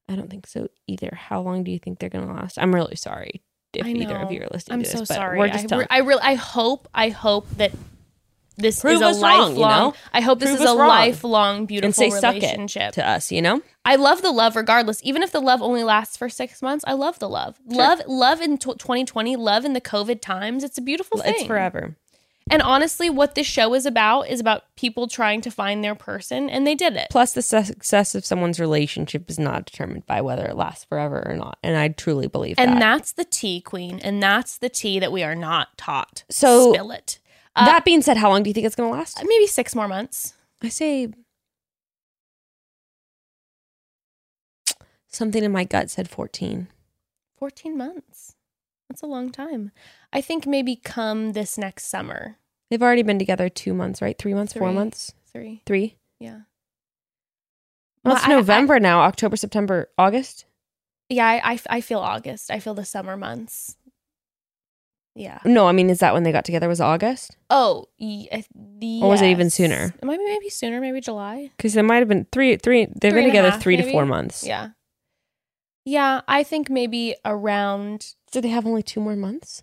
I 0.09 0.15
don't 0.17 0.31
think 0.31 0.47
so 0.47 0.69
either. 0.87 1.11
How 1.15 1.41
long 1.41 1.65
do 1.65 1.71
you 1.71 1.79
think 1.79 1.99
they're 1.99 2.09
going 2.11 2.27
to 2.27 2.33
last? 2.33 2.59
I'm 2.59 2.75
really 2.75 2.97
sorry 2.97 3.43
if 3.75 3.87
either 3.87 4.17
of 4.17 4.31
you 4.33 4.41
are 4.43 4.49
listening 4.53 4.75
I'm 4.79 4.83
to 4.85 4.89
so 4.89 4.99
this, 5.01 5.09
sorry. 5.09 5.39
we're 5.39 5.47
I, 5.47 5.49
just 5.51 5.65
re- 5.65 5.69
telling. 5.69 5.87
I 5.91 5.99
really, 5.99 6.23
I 6.23 6.35
hope, 6.35 6.89
I 6.95 7.09
hope 7.11 7.49
that 7.57 7.73
this 8.57 8.81
Prove 8.81 8.95
is 8.97 9.01
a 9.03 9.07
us 9.07 9.23
wrong, 9.23 9.33
you 9.55 9.61
lifelong. 9.61 9.71
know? 9.91 9.95
I 10.13 10.21
hope 10.21 10.39
this 10.39 10.51
Prove 10.51 10.61
is 10.63 10.71
a 10.71 10.77
wrong. 10.77 10.89
lifelong, 10.89 11.67
beautiful 11.67 11.93
say, 11.93 12.11
"Suck 12.11 12.37
it," 12.37 12.43
relationship. 12.43 12.93
to 12.95 13.07
us, 13.09 13.31
you 13.31 13.43
know. 13.43 13.61
I 13.85 13.97
love 13.97 14.23
the 14.23 14.33
love 14.33 14.57
regardless. 14.57 15.01
Even 15.05 15.23
if 15.23 15.31
the 15.33 15.41
love 15.41 15.63
only 15.63 15.85
lasts 15.85 16.17
for 16.17 16.29
six 16.29 16.61
months, 16.63 16.85
I 16.89 16.95
love 16.95 17.19
the 17.19 17.29
love. 17.29 17.59
Love, 17.67 18.01
love 18.07 18.41
in 18.41 18.59
tw 18.59 18.79
2020, 18.79 19.37
love 19.37 19.65
in 19.65 19.73
the 19.75 19.81
COVID 19.81 20.21
times. 20.21 20.65
It's 20.65 20.79
a 20.79 20.83
beautiful 20.83 21.19
thing. 21.19 21.35
It's 21.37 21.45
forever. 21.45 21.97
And 22.49 22.63
honestly, 22.63 23.11
what 23.11 23.35
this 23.35 23.47
show 23.47 23.75
is 23.75 23.87
about 23.87 24.29
is 24.29 24.39
about 24.39 24.63
people 24.77 25.09
trying 25.09 25.41
to 25.41 25.51
find 25.51 25.83
their 25.83 25.97
person, 25.97 26.49
and 26.49 26.65
they 26.65 26.77
did 26.77 26.95
it. 26.95 27.09
Plus, 27.11 27.33
the 27.33 27.43
success 27.43 28.15
of 28.15 28.25
someone's 28.25 28.61
relationship 28.61 29.29
is 29.29 29.37
not 29.37 29.65
determined 29.67 30.07
by 30.07 30.21
whether 30.21 30.45
it 30.47 30.55
lasts 30.55 30.85
forever 30.85 31.27
or 31.27 31.35
not, 31.35 31.59
and 31.65 31.77
I 31.77 31.89
truly 31.89 32.29
believe 32.29 32.55
And 32.57 32.69
that. 32.69 32.73
And 32.75 32.83
that's 32.83 33.11
the 33.11 33.25
tea, 33.25 33.61
queen. 33.61 33.99
And 33.99 34.23
that's 34.23 34.59
the 34.59 34.69
tea 34.69 35.01
that 35.01 35.11
we 35.11 35.25
are 35.25 35.35
not 35.35 35.77
taught. 35.77 36.23
So- 36.31 36.73
spill 36.73 36.93
it. 36.93 37.19
Uh, 37.57 37.65
that 37.67 37.85
being 37.85 38.03
said, 38.03 38.17
how 38.19 38.29
long 38.31 38.43
do 38.43 38.51
you 38.51 38.55
think 38.55 38.67
it's 38.67 38.77
going 38.77 38.91
to 38.93 38.97
last? 38.97 39.19
maybe 39.27 39.47
six 39.47 39.75
more 39.75 39.89
months. 39.89 40.35
I 40.63 40.69
say 40.69 41.09
something 45.09 45.43
in 45.43 45.53
my 45.53 45.65
gut 45.65 45.91
said 45.91 46.09
14. 46.09 46.69
14 47.39 47.77
months. 47.77 48.35
That's 48.89 49.03
a 49.03 49.07
long 49.07 49.31
time. 49.31 49.73
I 50.13 50.21
think 50.21 50.47
maybe 50.47 50.77
come 50.77 51.33
this 51.33 51.59
next 51.59 51.87
summer. 51.87 52.37
They've 52.71 52.83
already 52.83 53.03
been 53.03 53.19
together 53.19 53.49
two 53.49 53.75
months, 53.75 54.01
right? 54.03 54.17
Three 54.19 54.35
months, 54.35 54.53
four 54.53 54.73
months, 54.73 55.15
Three. 55.33 55.63
three. 55.67 55.97
Yeah. 56.19 56.41
Well, 58.05 58.17
it's 58.17 58.25
I- 58.25 58.33
I- 58.33 58.37
November 58.37 58.79
now. 58.81 59.01
October, 59.01 59.37
September, 59.37 59.89
August. 59.99 60.45
Yeah, 61.09 61.27
I, 61.27 61.53
I, 61.53 61.61
I 61.71 61.81
feel 61.81 62.01
August. 62.01 62.51
I 62.51 62.59
feel 62.59 62.75
the 62.75 62.85
summer 62.85 63.17
months. 63.17 63.77
Yeah. 65.19 65.39
No, 65.47 65.67
I 65.67 65.73
mean, 65.73 65.89
is 65.89 66.01
that 66.01 66.13
when 66.13 66.25
they 66.25 66.31
got 66.33 66.45
together? 66.45 66.69
Was 66.69 66.79
it 66.79 66.85
August? 66.85 67.37
Oh, 67.49 67.87
y- 67.99 68.45
the. 68.55 69.01
Or 69.03 69.09
was 69.09 69.23
it 69.23 69.29
even 69.29 69.49
sooner? 69.49 69.95
It 69.99 70.05
might 70.05 70.19
be 70.19 70.25
maybe 70.27 70.51
sooner. 70.51 70.79
Maybe 70.79 71.01
July. 71.01 71.51
Because 71.57 71.75
it 71.75 71.83
might 71.85 71.97
have 72.01 72.09
been 72.09 72.27
three. 72.33 72.57
Three. 72.57 72.85
They've 72.85 73.13
Three 73.13 73.23
been 73.23 73.31
together 73.31 73.51
half, 73.51 73.63
three 73.63 73.77
to 73.79 73.91
four 73.91 74.05
months. 74.05 74.47
Yeah. 74.47 74.69
Yeah, 75.87 76.21
I 76.29 76.43
think 76.43 76.69
maybe 76.69 77.15
around. 77.25 78.15
Do 78.31 78.41
they 78.43 78.49
have 78.49 78.67
only 78.67 78.83
two 78.83 79.01
more 79.01 79.17
months. 79.17 79.63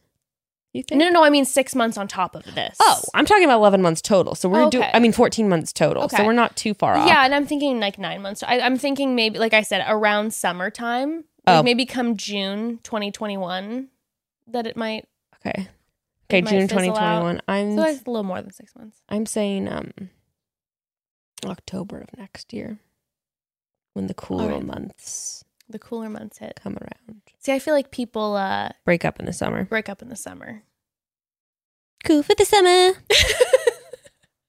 You 0.73 0.81
think? 0.81 0.97
No, 0.97 1.05
no, 1.05 1.11
no. 1.11 1.23
I 1.23 1.29
mean 1.29 1.45
six 1.45 1.75
months 1.75 1.97
on 1.99 2.07
top 2.07 2.33
of 2.33 2.43
this. 2.55 2.75
Oh, 2.79 3.01
I'm 3.13 3.25
talking 3.27 3.43
about 3.43 3.57
11 3.57 3.81
months 3.83 4.01
total. 4.01 4.33
So 4.33 4.49
we're 4.49 4.71
doing, 4.71 4.89
I 4.91 4.97
mean, 4.99 5.11
14 5.11 5.47
months 5.47 5.71
total. 5.71 6.09
So 6.09 6.25
we're 6.25 6.33
not 6.33 6.55
too 6.55 6.73
far 6.73 6.95
off. 6.95 7.07
Yeah, 7.07 7.23
and 7.25 7.35
I'm 7.35 7.45
thinking 7.45 7.79
like 7.79 7.99
nine 7.99 8.23
months. 8.23 8.41
I, 8.41 8.59
I'm 8.59 8.79
thinking 8.79 9.13
maybe, 9.13 9.37
like 9.37 9.53
I 9.53 9.61
said, 9.61 9.85
around 9.87 10.33
summertime. 10.33 11.25
Like 11.45 11.59
Oh. 11.59 11.61
maybe 11.63 11.85
come 11.85 12.17
June 12.17 12.79
2021, 12.83 13.89
that 14.47 14.65
it 14.65 14.75
might. 14.75 15.05
Okay. 15.45 15.67
Okay, 16.29 16.41
might 16.41 16.49
June 16.51 16.67
fizzle 16.67 16.95
out. 16.97 17.21
2021. 17.21 17.41
I'm 17.47 17.71
So 17.75 17.81
that's 17.81 18.05
a 18.07 18.09
little 18.09 18.23
more 18.23 18.41
than 18.41 18.51
six 18.51 18.75
months. 18.75 19.01
I'm 19.09 19.25
saying 19.25 19.67
um 19.67 19.91
October 21.45 21.99
of 21.99 22.17
next 22.17 22.53
year 22.53 22.79
when 23.93 24.07
the 24.07 24.13
cooler 24.13 24.45
Alright. 24.45 24.65
months 24.65 25.43
The 25.69 25.79
cooler 25.79 26.09
months 26.09 26.37
hit. 26.37 26.59
come 26.63 26.77
around. 26.77 27.21
See, 27.39 27.51
I 27.51 27.59
feel 27.59 27.73
like 27.73 27.91
people 27.91 28.35
uh 28.35 28.69
Break 28.85 29.03
up 29.05 29.19
in 29.19 29.25
the 29.25 29.33
summer. 29.33 29.65
break 29.65 29.89
up 29.89 30.01
in 30.01 30.09
the 30.09 30.15
summer. 30.15 30.63
Cool 32.05 32.23
for 32.23 32.35
the 32.35 32.45
summer. 32.45 32.93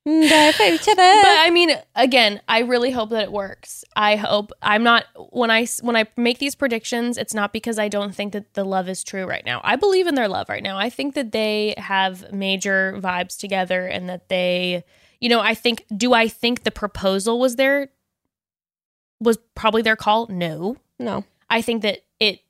Die 0.07 0.53
for 0.53 0.65
each 0.65 0.87
other. 0.87 0.97
But 0.97 1.39
I 1.39 1.51
mean, 1.51 1.71
again, 1.95 2.41
I 2.47 2.61
really 2.61 2.91
hope 2.91 3.11
that 3.11 3.23
it 3.23 3.33
works. 3.33 3.85
I 3.97 4.17
hope 4.17 4.53
I'm 4.61 4.83
not 4.83 5.07
when 5.33 5.51
I 5.51 5.67
when 5.81 5.97
I 5.97 6.07
make 6.17 6.39
these 6.39 6.55
predictions, 6.55 7.17
it's 7.17 7.33
not 7.33 7.55
because 7.55 7.79
I 7.79 7.89
don't 7.89 8.15
think 8.15 8.35
that 8.35 8.53
the 8.53 8.65
love 8.65 8.89
is 8.89 9.03
true 9.03 9.25
right 9.25 9.45
now. 9.47 9.63
I 9.65 9.77
believe 9.77 10.07
in 10.07 10.15
their 10.15 10.29
love 10.29 10.51
right 10.51 10.63
now. 10.63 10.77
I 10.77 10.91
think 10.91 11.15
that 11.15 11.33
they 11.33 11.75
have 11.79 12.31
major 12.33 12.99
vibes 12.99 13.39
together 13.39 13.87
and 13.87 14.09
that 14.11 14.29
they, 14.29 14.85
you 15.21 15.31
know, 15.31 15.41
I 15.41 15.55
think 15.55 15.87
do 15.97 16.13
I 16.13 16.29
think 16.29 16.65
the 16.65 16.71
proposal 16.71 17.39
was 17.39 17.57
their 17.57 17.89
was 19.21 19.39
probably 19.55 19.81
their 19.81 19.97
call? 19.97 20.27
No. 20.29 20.77
no. 20.99 21.25
I 21.49 21.63
think 21.63 21.81
that 21.81 22.01
it 22.21 22.41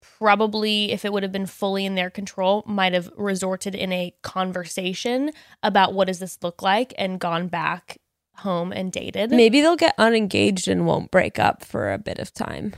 probably, 0.00 0.92
if 0.92 1.04
it 1.04 1.12
would 1.12 1.22
have 1.22 1.32
been 1.32 1.46
fully 1.46 1.84
in 1.86 1.94
their 1.94 2.10
control, 2.10 2.62
might 2.66 2.92
have 2.92 3.10
resorted 3.16 3.74
in 3.74 3.92
a 3.92 4.14
conversation 4.22 5.30
about 5.62 5.94
what 5.94 6.06
does 6.08 6.18
this 6.18 6.38
look 6.42 6.62
like 6.62 6.92
and 6.98 7.18
gone 7.20 7.48
back 7.48 7.98
home 8.36 8.72
and 8.72 8.90
dated. 8.92 9.30
Maybe 9.30 9.60
they'll 9.60 9.76
get 9.76 9.94
unengaged 9.98 10.68
and 10.68 10.86
won't 10.86 11.10
break 11.10 11.38
up 11.38 11.64
for 11.64 11.92
a 11.92 11.98
bit 11.98 12.18
of 12.18 12.32
time. 12.32 12.74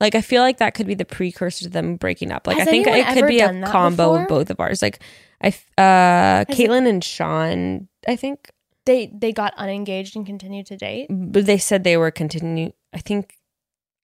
Like 0.00 0.14
I 0.14 0.22
feel 0.22 0.42
like 0.42 0.58
that 0.58 0.74
could 0.74 0.86
be 0.86 0.94
the 0.94 1.04
precursor 1.04 1.64
to 1.64 1.70
them 1.70 1.96
breaking 1.96 2.32
up. 2.32 2.46
Like 2.46 2.58
Has 2.58 2.68
I 2.68 2.70
think 2.70 2.86
it 2.86 3.06
could 3.14 3.26
be 3.28 3.40
a 3.40 3.66
combo 3.66 4.14
of 4.14 4.28
both 4.28 4.48
of 4.50 4.58
ours. 4.58 4.80
Like 4.80 5.00
i 5.42 5.48
uh 5.48 6.44
it- 6.48 6.54
Kaitlyn 6.56 6.88
and 6.88 7.04
Sean, 7.04 7.88
I 8.08 8.16
think 8.16 8.50
They 8.86 9.12
they 9.14 9.32
got 9.32 9.52
unengaged 9.58 10.16
and 10.16 10.24
continued 10.24 10.66
to 10.66 10.76
date. 10.76 11.08
but 11.10 11.44
they 11.46 11.58
said 11.58 11.84
they 11.84 11.96
were 11.98 12.10
continue 12.10 12.72
I 12.94 12.98
think 12.98 13.34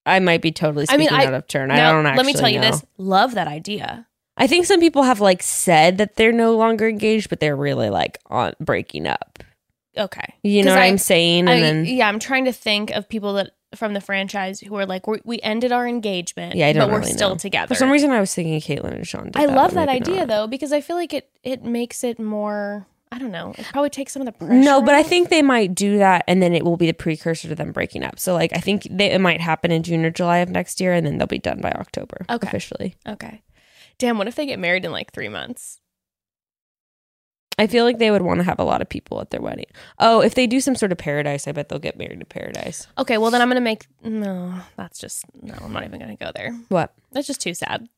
I 0.06 0.20
might 0.20 0.40
be 0.40 0.52
totally 0.52 0.84
I 0.88 0.94
speaking 0.94 1.12
mean, 1.16 1.20
I- 1.20 1.26
out 1.26 1.34
of 1.34 1.46
turn. 1.48 1.70
I 1.70 1.76
don't 1.92 2.06
actually 2.06 2.16
let 2.24 2.26
me 2.26 2.32
tell 2.32 2.48
you 2.48 2.60
know. 2.60 2.70
this: 2.70 2.84
love 2.96 3.34
that 3.34 3.48
idea. 3.48 4.06
I 4.38 4.46
think 4.46 4.64
some 4.66 4.80
people 4.80 5.02
have 5.02 5.20
like 5.20 5.42
said 5.42 5.98
that 5.98 6.16
they're 6.16 6.32
no 6.32 6.56
longer 6.56 6.88
engaged, 6.88 7.28
but 7.28 7.40
they're 7.40 7.56
really 7.56 7.90
like 7.90 8.18
on 8.26 8.52
breaking 8.60 9.06
up. 9.06 9.42
Okay. 9.98 10.34
You 10.42 10.62
know 10.62 10.72
what 10.74 10.82
I- 10.82 10.86
I'm 10.86 10.98
saying? 10.98 11.48
I, 11.48 11.52
And 11.54 11.62
then 11.62 11.84
yeah, 11.86 12.06
I'm 12.08 12.18
trying 12.18 12.44
to 12.44 12.52
think 12.52 12.90
of 12.90 13.08
people 13.08 13.32
that 13.34 13.52
from 13.74 13.94
the 13.94 14.00
franchise 14.00 14.60
who 14.60 14.74
are 14.76 14.86
like, 14.86 15.06
we 15.06 15.20
we 15.24 15.40
ended 15.40 15.72
our 15.72 15.88
engagement, 15.88 16.54
Yeah, 16.54 16.68
I 16.68 16.72
but 16.74 16.88
we're 16.90 17.00
really 17.00 17.12
still 17.12 17.30
know. 17.30 17.36
together. 17.36 17.66
for 17.68 17.74
some 17.78 17.90
reason 17.90 18.10
I 18.10 18.20
was 18.20 18.34
thinking 18.34 18.60
Kaitlyn 18.60 18.94
and 18.94 19.06
Sean. 19.08 19.30
I 19.34 19.46
love 19.46 19.72
that 19.74 19.88
idea 19.88 20.18
not. 20.20 20.28
though 20.28 20.46
because 20.46 20.72
I 20.72 20.80
feel 20.82 20.96
like 20.96 21.12
it 21.14 21.28
it 21.42 21.64
makes 21.64 22.04
it 22.04 22.18
more. 22.20 22.86
I 23.12 23.18
don't 23.18 23.30
know. 23.30 23.54
It 23.56 23.66
probably 23.72 23.90
takes 23.90 24.12
some 24.12 24.20
of 24.22 24.26
the 24.26 24.32
pressure. 24.32 24.52
No, 24.54 24.82
but 24.82 24.94
I 24.94 25.02
think 25.02 25.28
they 25.28 25.42
might 25.42 25.74
do 25.74 25.98
that, 25.98 26.24
and 26.26 26.42
then 26.42 26.52
it 26.52 26.64
will 26.64 26.76
be 26.76 26.86
the 26.86 26.92
precursor 26.92 27.48
to 27.48 27.54
them 27.54 27.70
breaking 27.72 28.02
up. 28.02 28.18
So, 28.18 28.34
like, 28.34 28.52
I 28.54 28.58
think 28.58 28.86
they, 28.90 29.12
it 29.12 29.20
might 29.20 29.40
happen 29.40 29.70
in 29.70 29.82
June 29.84 30.04
or 30.04 30.10
July 30.10 30.38
of 30.38 30.48
next 30.48 30.80
year, 30.80 30.92
and 30.92 31.06
then 31.06 31.18
they'll 31.18 31.26
be 31.28 31.38
done 31.38 31.60
by 31.60 31.70
October 31.70 32.26
Okay. 32.28 32.46
officially. 32.46 32.96
Okay. 33.06 33.42
Damn. 33.98 34.18
What 34.18 34.26
if 34.28 34.34
they 34.34 34.44
get 34.44 34.58
married 34.58 34.84
in 34.84 34.90
like 34.92 35.12
three 35.12 35.28
months? 35.28 35.80
I 37.58 37.66
feel 37.68 37.84
like 37.86 37.98
they 37.98 38.10
would 38.10 38.20
want 38.22 38.38
to 38.40 38.44
have 38.44 38.58
a 38.58 38.64
lot 38.64 38.82
of 38.82 38.88
people 38.88 39.18
at 39.20 39.30
their 39.30 39.40
wedding. 39.40 39.64
Oh, 39.98 40.20
if 40.20 40.34
they 40.34 40.46
do 40.46 40.60
some 40.60 40.74
sort 40.74 40.92
of 40.92 40.98
paradise, 40.98 41.48
I 41.48 41.52
bet 41.52 41.70
they'll 41.70 41.78
get 41.78 41.96
married 41.96 42.18
in 42.20 42.24
paradise. 42.26 42.86
Okay. 42.98 43.16
Well, 43.16 43.30
then 43.30 43.40
I'm 43.40 43.48
gonna 43.48 43.62
make. 43.62 43.86
No, 44.04 44.60
that's 44.76 44.98
just 44.98 45.24
no. 45.40 45.54
I'm 45.62 45.72
not 45.72 45.84
even 45.84 45.98
gonna 45.98 46.16
go 46.16 46.32
there. 46.34 46.52
What? 46.68 46.92
That's 47.12 47.26
just 47.26 47.40
too 47.40 47.54
sad. 47.54 47.88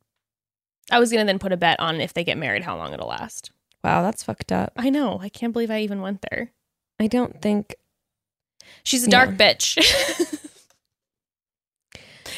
I 0.92 1.00
was 1.00 1.10
gonna 1.10 1.24
then 1.24 1.40
put 1.40 1.50
a 1.52 1.56
bet 1.56 1.80
on 1.80 2.00
if 2.00 2.14
they 2.14 2.22
get 2.22 2.38
married, 2.38 2.62
how 2.62 2.76
long 2.76 2.92
it'll 2.92 3.08
last. 3.08 3.50
Wow, 3.84 4.02
that's 4.02 4.22
fucked 4.22 4.52
up. 4.52 4.72
I 4.76 4.90
know. 4.90 5.18
I 5.20 5.28
can't 5.28 5.52
believe 5.52 5.70
I 5.70 5.80
even 5.80 6.00
went 6.00 6.24
there. 6.30 6.52
I 7.00 7.06
don't 7.06 7.40
think. 7.40 7.74
She's 8.82 9.06
a 9.06 9.10
dark 9.10 9.30
Yeah. 9.38 9.52
bitch. 9.54 10.34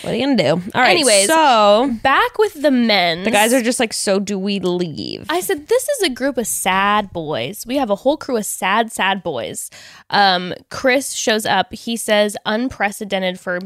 What 0.03 0.15
are 0.15 0.17
you 0.17 0.25
gonna 0.25 0.37
do? 0.37 0.63
All 0.75 0.81
right. 0.81 0.91
Anyways. 0.93 1.27
so 1.27 1.95
Back 2.03 2.39
with 2.39 2.55
the 2.63 2.71
men. 2.71 3.25
the 3.25 3.31
guys 3.31 3.53
are 3.53 3.61
just 3.61 3.79
like, 3.79 3.93
so 3.93 4.19
do 4.19 4.39
we 4.39 4.59
leave? 4.59 5.27
I 5.29 5.41
said, 5.41 5.67
this 5.67 5.89
is 5.91 6.03
a 6.03 6.09
group 6.09 6.39
of 6.39 6.47
sad 6.47 7.13
boys. 7.13 7.67
We 7.67 7.77
have 7.77 7.91
a 7.91 7.97
whole 7.97 8.17
crew 8.17 8.37
of 8.39 8.47
sad, 8.47 8.91
sad 8.93 9.23
boys. 9.23 9.69
Um, 10.09 10.55
Chris 10.71 11.13
shows 11.13 11.45
up. 11.45 11.75
He 11.75 11.97
says, 11.99 12.35
unprecedented 12.47 13.39
for 13.39 13.59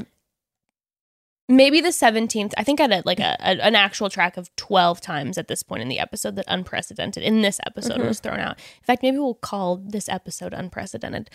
maybe 1.48 1.80
the 1.80 1.88
17th. 1.90 2.52
I 2.56 2.64
think 2.64 2.80
I 2.80 2.84
had 2.88 3.04
like 3.06 3.20
a, 3.20 3.36
a- 3.40 3.60
an 3.64 3.74
actual 3.74 4.08
track 4.10 4.36
of 4.36 4.54
12 4.56 5.00
times 5.00 5.36
at 5.38 5.48
this 5.48 5.62
point 5.62 5.82
in 5.82 5.88
the 5.88 5.98
episode 5.98 6.36
that 6.36 6.44
unprecedented 6.48 7.22
in 7.22 7.42
this 7.42 7.60
episode 7.66 7.98
Mhm. 8.00 8.08
was 8.08 8.20
thrown 8.20 8.40
out. 8.40 8.56
In 8.58 8.84
fact, 8.84 9.02
maybe 9.02 9.18
we'll 9.18 9.34
call 9.34 9.76
this 9.76 10.08
episode 10.08 10.52
unprecedented. 10.54 11.28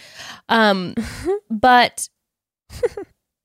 Um, 0.49 0.95
but 1.49 2.09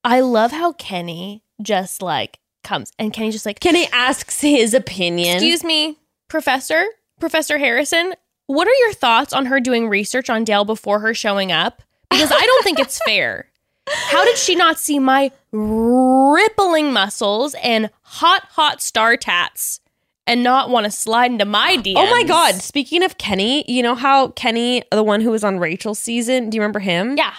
I 0.05 0.21
love 0.21 0.53
how 0.53 0.73
Kenny 0.73 1.43
just 1.63 2.03
like 2.03 2.39
comes 2.63 2.91
and 2.99 3.13
Kenny 3.13 3.31
just 3.31 3.47
like, 3.47 3.61
Kenny 3.61 3.87
asks 3.93 4.41
his 4.41 4.75
opinion. 4.75 5.35
Excuse 5.37 5.65
me, 5.65 5.99
Professor, 6.29 6.85
Professor 7.21 7.59
Harrison, 7.59 8.15
what 8.47 8.69
are 8.69 8.75
your 8.81 8.93
thoughts 8.93 9.33
on 9.33 9.47
her 9.47 9.61
doing 9.61 9.89
research 9.89 10.29
on 10.29 10.45
Dale 10.45 10.65
before 10.65 11.01
her 11.01 11.15
showing 11.15 11.53
up? 11.53 11.83
Because 12.11 12.31
I 12.31 12.41
don't 12.41 12.65
think 12.65 12.79
it's 12.79 13.01
fair. 13.07 13.49
How 13.89 14.25
did 14.25 14.37
she 14.39 14.55
not 14.55 14.79
see 14.79 14.99
my 14.99 15.31
rippling 15.55 16.93
muscles 16.93 17.55
and 17.63 17.91
hot, 18.03 18.43
hot 18.51 18.83
star 18.83 19.17
tats 19.17 19.81
and 20.27 20.43
not 20.43 20.71
want 20.71 20.85
to 20.85 20.91
slide 20.91 21.31
into 21.31 21.45
my 21.45 21.77
DMs? 21.77 21.95
Oh 21.99 22.11
my 22.11 22.25
god! 22.25 22.55
Speaking 22.57 23.03
of 23.03 23.19
Kenny, 23.19 23.65
you 23.71 23.83
know 23.83 23.95
how 23.95 24.29
Kenny, 24.29 24.83
the 24.91 25.03
one 25.03 25.21
who 25.21 25.31
was 25.31 25.45
on 25.45 25.59
Rachel's 25.59 25.99
season, 25.99 26.51
do 26.51 26.57
you 26.57 26.61
remember 26.63 26.81
him? 26.81 27.17
Yeah. 27.17 27.33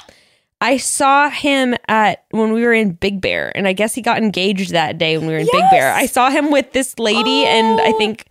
I 0.62 0.78
saw 0.78 1.30
him 1.30 1.76
at 1.90 2.24
when 2.32 2.54
we 2.54 2.64
were 2.64 2.74
in 2.74 2.94
Big 2.94 3.20
Bear, 3.20 3.52
and 3.56 3.68
I 3.68 3.74
guess 3.74 3.94
he 3.94 4.02
got 4.02 4.18
engaged 4.18 4.72
that 4.72 4.98
day 4.98 5.18
when 5.18 5.28
we 5.28 5.34
were 5.34 5.40
in 5.40 5.50
Big 5.52 5.64
Bear. 5.70 5.94
I 5.94 6.06
saw 6.06 6.30
him 6.30 6.50
with 6.50 6.72
this 6.72 6.98
lady 6.98 7.46
and 7.46 7.80
I 7.82 7.90
Oh. 7.90 7.98
think 7.98 8.26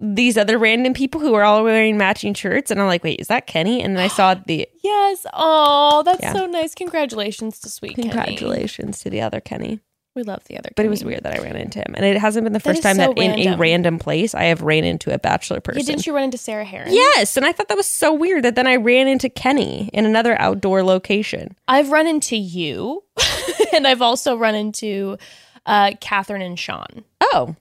these 0.00 0.36
other 0.38 0.56
random 0.58 0.94
people 0.94 1.20
who 1.20 1.34
are 1.34 1.42
all 1.44 1.62
wearing 1.62 1.96
matching 1.98 2.32
shirts, 2.34 2.70
and 2.70 2.80
I'm 2.80 2.86
like, 2.86 3.04
wait, 3.04 3.20
is 3.20 3.28
that 3.28 3.46
Kenny? 3.46 3.82
And 3.82 3.96
then 3.96 4.02
I 4.04 4.08
saw 4.08 4.34
the 4.34 4.66
Yes. 4.82 5.26
Oh, 5.34 6.02
that's 6.04 6.22
Yeah. 6.22 6.32
so 6.32 6.46
nice. 6.46 6.74
Congratulations 6.74 7.58
to 7.60 7.68
sweet 7.68 7.96
Kenny. 7.96 8.08
congratulations 8.08 9.00
to 9.00 9.10
the 9.10 9.20
other 9.20 9.40
Kenny. 9.40 9.80
We 10.16 10.24
love 10.24 10.42
the 10.48 10.58
other 10.58 10.70
But 10.74 10.84
it 10.84 10.88
was 10.88 11.04
weird 11.04 11.22
that 11.22 11.38
I 11.38 11.42
ran 11.42 11.54
into 11.54 11.78
him, 11.78 11.94
and 11.94 12.04
it 12.04 12.16
hasn't 12.18 12.42
been 12.44 12.52
the 12.52 12.58
first 12.58 12.78
is 12.78 12.82
time 12.82 12.96
so 12.96 13.14
that 13.14 13.18
in 13.22 13.30
a 13.30 13.34
random. 13.36 13.60
random 13.60 13.98
place 14.00 14.34
I 14.34 14.44
have 14.44 14.60
ran 14.60 14.82
into 14.82 15.14
a 15.14 15.18
bachelor 15.20 15.60
person. 15.60 15.80
Yeah, 15.82 15.86
didn't 15.86 16.04
you 16.06 16.12
run 16.14 16.24
into 16.24 16.36
Sarah 16.36 16.64
Herron? 16.64 16.92
Yes, 16.92 17.36
and 17.36 17.46
I 17.46 17.52
thought 17.52 17.68
that 17.68 17.76
was 17.76 17.86
so 17.86 18.12
weird 18.12 18.42
that 18.44 18.56
then 18.56 18.66
I 18.66 18.74
ran 18.76 19.06
into 19.06 19.28
Kenny 19.28 19.88
in 19.92 20.04
another 20.06 20.38
outdoor 20.40 20.82
location. 20.82 21.54
I've 21.68 21.90
run 21.90 22.08
into 22.08 22.34
you, 22.36 23.04
and 23.72 23.86
I've 23.86 24.02
also 24.02 24.34
run 24.36 24.56
into 24.56 25.16
uh, 25.64 25.92
Catherine 26.00 26.42
and 26.42 26.58
Sean. 26.58 27.04
Oh, 27.20 27.54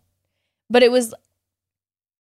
But 0.72 0.82
it 0.82 0.91
was, 0.91 1.14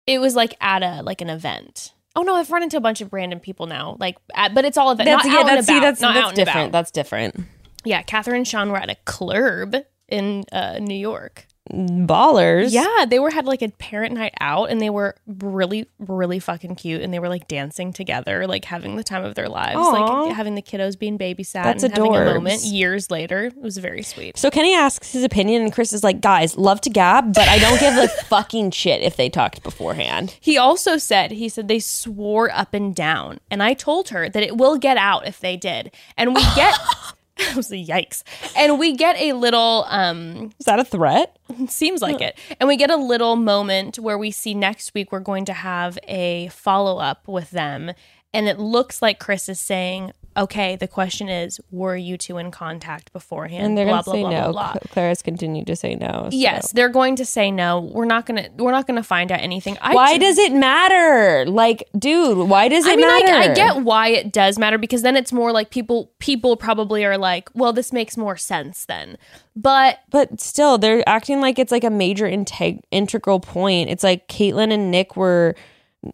it 0.06 0.20
was 0.20 0.34
like 0.34 0.56
at 0.60 0.82
a 0.82 1.02
like 1.02 1.20
an 1.20 1.30
event. 1.30 1.92
Oh 2.14 2.22
no, 2.22 2.34
I've 2.34 2.50
run 2.50 2.62
into 2.62 2.76
a 2.76 2.80
bunch 2.80 3.00
of 3.00 3.12
random 3.12 3.40
people 3.40 3.66
now. 3.66 3.96
Like, 4.00 4.16
at, 4.34 4.54
but 4.54 4.64
it's 4.64 4.78
all 4.78 4.90
event. 4.90 5.06
that's 5.06 5.26
not 5.26 5.32
yeah, 5.32 5.38
out 5.38 5.48
and 5.48 5.58
that's 5.58 5.66
see, 5.66 5.80
that's 5.80 6.00
not 6.00 6.14
that's 6.14 6.24
out 6.24 6.28
and 6.30 6.36
different. 6.36 6.58
about. 6.68 6.72
That's 6.72 6.90
different. 6.90 7.40
Yeah, 7.84 8.02
Catherine 8.02 8.38
and 8.38 8.48
Sean 8.48 8.70
were 8.70 8.78
at 8.78 8.90
a 8.90 8.96
club 9.04 9.76
in 10.08 10.44
uh, 10.50 10.78
New 10.78 10.96
York. 10.96 11.46
Ballers. 11.72 12.72
Yeah, 12.72 13.04
they 13.06 13.18
were 13.18 13.30
had 13.30 13.46
like 13.46 13.62
a 13.62 13.68
parent 13.68 14.14
night 14.14 14.34
out, 14.40 14.70
and 14.70 14.80
they 14.80 14.90
were 14.90 15.16
really, 15.26 15.86
really 15.98 16.38
fucking 16.38 16.76
cute, 16.76 17.02
and 17.02 17.12
they 17.12 17.18
were 17.18 17.28
like 17.28 17.48
dancing 17.48 17.92
together, 17.92 18.46
like 18.46 18.64
having 18.64 18.96
the 18.96 19.04
time 19.04 19.24
of 19.24 19.34
their 19.34 19.48
lives, 19.48 19.76
Aw. 19.76 20.22
like 20.22 20.34
having 20.34 20.54
the 20.54 20.62
kiddos 20.62 20.98
being 20.98 21.18
babysat 21.18 21.64
That's 21.64 21.82
and 21.82 21.92
having 21.92 22.14
a 22.14 22.24
moment 22.24 22.62
years 22.62 23.10
later. 23.10 23.44
It 23.44 23.56
was 23.60 23.78
very 23.78 24.02
sweet. 24.02 24.36
So 24.36 24.50
Kenny 24.50 24.74
asks 24.74 25.12
his 25.12 25.24
opinion, 25.24 25.62
and 25.62 25.72
Chris 25.72 25.92
is 25.92 26.04
like, 26.04 26.20
"Guys, 26.20 26.56
love 26.56 26.80
to 26.82 26.90
gab, 26.90 27.34
but 27.34 27.48
I 27.48 27.58
don't 27.58 27.80
give 27.80 27.96
a 27.96 28.08
fucking 28.24 28.70
shit 28.72 29.02
if 29.02 29.16
they 29.16 29.28
talked 29.28 29.62
beforehand." 29.62 30.36
He 30.40 30.56
also 30.56 30.96
said, 30.96 31.32
he 31.32 31.48
said 31.48 31.68
they 31.68 31.78
swore 31.78 32.50
up 32.50 32.74
and 32.74 32.94
down. 32.94 33.38
And 33.50 33.62
I 33.62 33.74
told 33.74 34.10
her 34.10 34.28
that 34.28 34.42
it 34.42 34.56
will 34.56 34.76
get 34.76 34.96
out 34.96 35.26
if 35.26 35.40
they 35.40 35.56
did. 35.56 35.92
And 36.16 36.34
we 36.34 36.42
get 36.54 36.74
it 37.50 37.56
was 37.56 37.70
a 37.70 37.76
yikes. 37.76 38.22
And 38.56 38.78
we 38.78 38.96
get 38.96 39.16
a 39.16 39.32
little 39.34 39.84
um 39.88 40.52
Is 40.58 40.66
that 40.66 40.78
a 40.78 40.84
threat? 40.84 41.36
seems 41.68 42.02
like 42.02 42.20
it. 42.20 42.38
And 42.58 42.66
we 42.68 42.76
get 42.76 42.90
a 42.90 42.96
little 42.96 43.36
moment 43.36 43.98
where 43.98 44.18
we 44.18 44.30
see 44.30 44.54
next 44.54 44.94
week 44.94 45.12
we're 45.12 45.20
going 45.20 45.44
to 45.46 45.52
have 45.52 45.98
a 46.08 46.48
follow-up 46.48 47.28
with 47.28 47.50
them. 47.50 47.92
And 48.34 48.48
it 48.48 48.58
looks 48.58 49.00
like 49.00 49.18
Chris 49.18 49.48
is 49.48 49.60
saying, 49.60 50.12
Okay, 50.36 50.76
the 50.76 50.86
question 50.88 51.28
is, 51.28 51.58
were 51.70 51.96
you 51.96 52.18
two 52.18 52.36
in 52.38 52.50
contact 52.50 53.12
beforehand? 53.12 53.64
And 53.64 53.78
they're 53.78 53.86
blah, 53.86 54.02
gonna 54.02 54.16
say 54.16 54.20
blah, 54.22 54.30
blah, 54.30 54.40
no. 54.46 54.52
blah, 54.52 54.72
blah. 54.72 54.80
Clara's 54.90 55.22
continued 55.22 55.66
to 55.68 55.76
say 55.76 55.94
no. 55.94 56.28
so- 56.30 56.36
Yes, 56.36 56.72
they're 56.72 56.88
going 56.90 57.16
to 57.16 57.24
say 57.24 57.50
no. 57.50 57.80
We're 57.80 58.04
not 58.04 58.26
gonna 58.26 58.48
we're 58.56 58.72
not 58.72 58.86
gonna 58.86 59.02
find 59.02 59.32
out 59.32 59.40
anything. 59.40 59.78
I 59.80 59.94
Why 59.94 60.14
ju- 60.14 60.20
does 60.20 60.38
it 60.38 60.52
matter? 60.52 61.46
Like, 61.50 61.88
dude, 61.98 62.48
why 62.48 62.68
does 62.68 62.86
it 62.86 62.98
matter? 62.98 63.08
I 63.10 63.16
mean, 63.16 63.26
matter? 63.26 63.48
I, 63.48 63.52
I 63.52 63.54
get 63.74 63.82
why 63.84 64.08
it 64.08 64.32
does 64.32 64.58
matter 64.58 64.78
because 64.78 65.02
then 65.02 65.16
it's 65.16 65.32
more 65.32 65.52
like 65.52 65.70
people 65.70 66.10
people 66.18 66.56
probably 66.56 67.04
are 67.04 67.16
like, 67.18 67.48
well, 67.54 67.72
this 67.72 67.92
makes 67.92 68.16
more 68.16 68.36
sense 68.36 68.84
then. 68.84 69.16
But 69.54 70.00
But 70.10 70.40
still, 70.40 70.76
they're 70.76 71.02
acting 71.08 71.40
like 71.40 71.58
it's 71.58 71.72
like 71.72 71.84
a 71.84 71.90
major 71.90 72.26
integ- 72.26 72.80
integral 72.90 73.40
point. 73.40 73.88
It's 73.90 74.04
like 74.04 74.28
Kaitlyn 74.28 74.72
and 74.72 74.90
Nick 74.90 75.16
were 75.16 75.54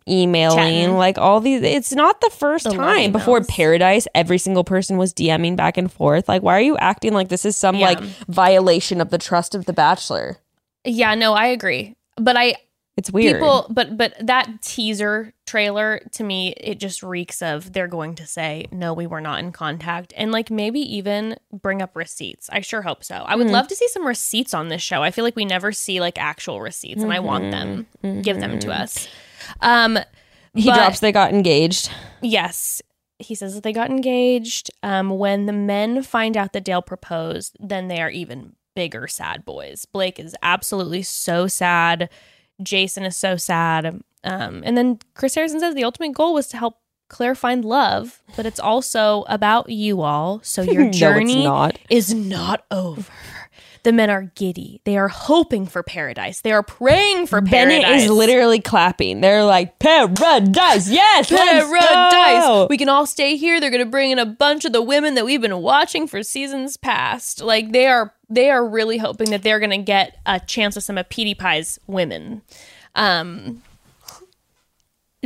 emailing, 0.08 0.56
Chatting. 0.58 0.96
like 0.96 1.18
all 1.18 1.40
these. 1.40 1.62
It's 1.62 1.92
not 1.92 2.20
the 2.20 2.30
first 2.30 2.64
The 2.64 2.72
time. 2.74 3.12
Before. 3.12 3.42
Paradise, 3.42 4.06
every 4.14 4.38
single 4.38 4.64
person 4.64 4.96
was 4.98 5.12
DMing 5.12 5.56
back 5.56 5.76
and 5.76 5.90
forth. 5.92 6.28
Like, 6.28 6.42
why 6.42 6.56
are 6.56 6.60
you 6.62 6.76
acting 6.78 7.12
like 7.14 7.28
this 7.28 7.44
is 7.44 7.56
some 7.56 7.76
Yeah. 7.76 7.86
like 7.86 8.00
violation 8.28 9.00
of 9.00 9.10
the 9.10 9.18
trust 9.18 9.54
of 9.54 9.66
the 9.66 9.72
Bachelor? 9.72 10.38
yeah, 10.84 11.14
no, 11.14 11.32
I 11.34 11.46
agree. 11.46 11.94
But 12.16 12.36
I 12.36 12.56
It's 12.96 13.10
weird. 13.10 13.36
people 13.36 13.66
but 13.70 13.96
but 13.96 14.14
that 14.20 14.48
teaser 14.62 15.32
trailer 15.46 16.00
to 16.12 16.22
me 16.24 16.52
it 16.58 16.78
just 16.78 17.02
reeks 17.02 17.40
of 17.42 17.72
they're 17.72 17.88
going 17.88 18.14
to 18.16 18.26
say 18.26 18.66
no 18.70 18.92
we 18.94 19.06
were 19.06 19.20
not 19.20 19.38
in 19.40 19.50
contact 19.52 20.12
and 20.16 20.30
like 20.32 20.50
maybe 20.50 20.80
even 20.80 21.36
bring 21.52 21.80
up 21.82 21.94
receipts 21.96 22.48
i 22.52 22.60
sure 22.60 22.82
hope 22.82 23.02
so 23.04 23.16
i 23.26 23.34
would 23.36 23.46
Mhm. 23.48 23.50
love 23.52 23.68
to 23.68 23.74
see 23.76 23.88
some 23.88 24.06
receipts 24.06 24.52
on 24.54 24.68
this 24.68 24.80
show 24.82 25.02
i 25.02 25.10
feel 25.10 25.24
like 25.24 25.36
we 25.36 25.44
never 25.44 25.72
see 25.72 26.00
like 26.00 26.18
actual 26.18 26.60
receipts 26.60 27.02
and 27.02 27.12
i 27.12 27.18
want 27.18 27.50
them 27.50 27.86
give 28.22 28.40
them 28.40 28.58
to 28.60 28.70
us 28.72 29.08
um 29.60 29.98
he 30.54 30.66
but- 30.66 30.74
drops 30.76 31.00
they 31.00 31.12
got 31.12 31.32
engaged. 31.32 31.90
Yes. 32.20 32.82
He 33.18 33.34
says 33.36 33.54
that 33.54 33.62
they 33.62 33.72
got 33.72 33.90
engaged. 33.90 34.68
Um, 34.82 35.10
when 35.10 35.46
the 35.46 35.52
men 35.52 36.02
find 36.02 36.36
out 36.36 36.52
that 36.54 36.64
Dale 36.64 36.82
proposed, 36.82 37.56
then 37.60 37.86
they 37.88 38.00
are 38.00 38.10
even 38.10 38.54
bigger 38.74 39.06
sad 39.06 39.44
boys. 39.44 39.84
Blake 39.84 40.18
is 40.18 40.34
absolutely 40.42 41.02
so 41.02 41.46
sad. 41.46 42.10
Jason 42.62 43.04
is 43.04 43.16
so 43.16 43.36
sad. 43.36 44.02
Um, 44.24 44.62
and 44.66 44.76
then 44.76 44.98
Chris 45.14 45.36
Harrison 45.36 45.60
says 45.60 45.74
the 45.76 45.84
ultimate 45.84 46.14
goal 46.14 46.34
was 46.34 46.48
to 46.48 46.56
help 46.56 46.78
Clare 47.08 47.34
find 47.36 47.64
love, 47.64 48.22
but 48.36 48.44
it's 48.46 48.58
also 48.60 49.24
about 49.28 49.68
you 49.68 50.00
all. 50.00 50.40
So 50.42 50.62
your 50.62 50.84
No, 50.86 50.90
journey 50.90 51.44
not. 51.44 51.78
is 51.90 52.12
not 52.12 52.64
over. 52.70 53.04
The 53.84 53.92
men 53.92 54.10
are 54.10 54.30
giddy. 54.36 54.80
They 54.84 54.96
are 54.96 55.08
hoping 55.08 55.66
for 55.66 55.82
paradise. 55.82 56.40
They 56.40 56.52
are 56.52 56.62
praying 56.62 57.26
for 57.26 57.42
paradise. 57.42 57.82
Bennett 57.82 58.02
is 58.02 58.10
literally 58.10 58.60
clapping. 58.60 59.20
They're 59.20 59.44
like, 59.44 59.78
Paradise, 59.80 60.88
yes, 60.88 61.28
Paradise. 61.28 62.44
go." 62.44 62.66
We 62.70 62.76
can 62.76 62.88
all 62.88 63.06
stay 63.06 63.36
here. 63.36 63.60
They're 63.60 63.70
going 63.70 63.84
to 63.84 63.90
bring 63.90 64.12
in 64.12 64.20
a 64.20 64.26
bunch 64.26 64.64
of 64.64 64.72
the 64.72 64.82
women 64.82 65.14
that 65.14 65.24
we've 65.24 65.40
been 65.40 65.58
watching 65.58 66.06
for 66.06 66.22
seasons 66.22 66.76
past. 66.76 67.42
Like 67.42 67.72
they 67.72 67.88
are, 67.88 68.14
they 68.30 68.50
are 68.50 68.64
really 68.64 68.98
hoping 68.98 69.30
that 69.30 69.42
they're 69.42 69.58
going 69.58 69.70
to 69.70 69.78
get 69.78 70.16
a 70.26 70.38
chance 70.38 70.76
with 70.76 70.84
some 70.84 70.96
of 70.96 71.08
Petey 71.08 71.34
Pie's 71.34 71.80
women. 71.88 72.42
Um, 72.94 73.62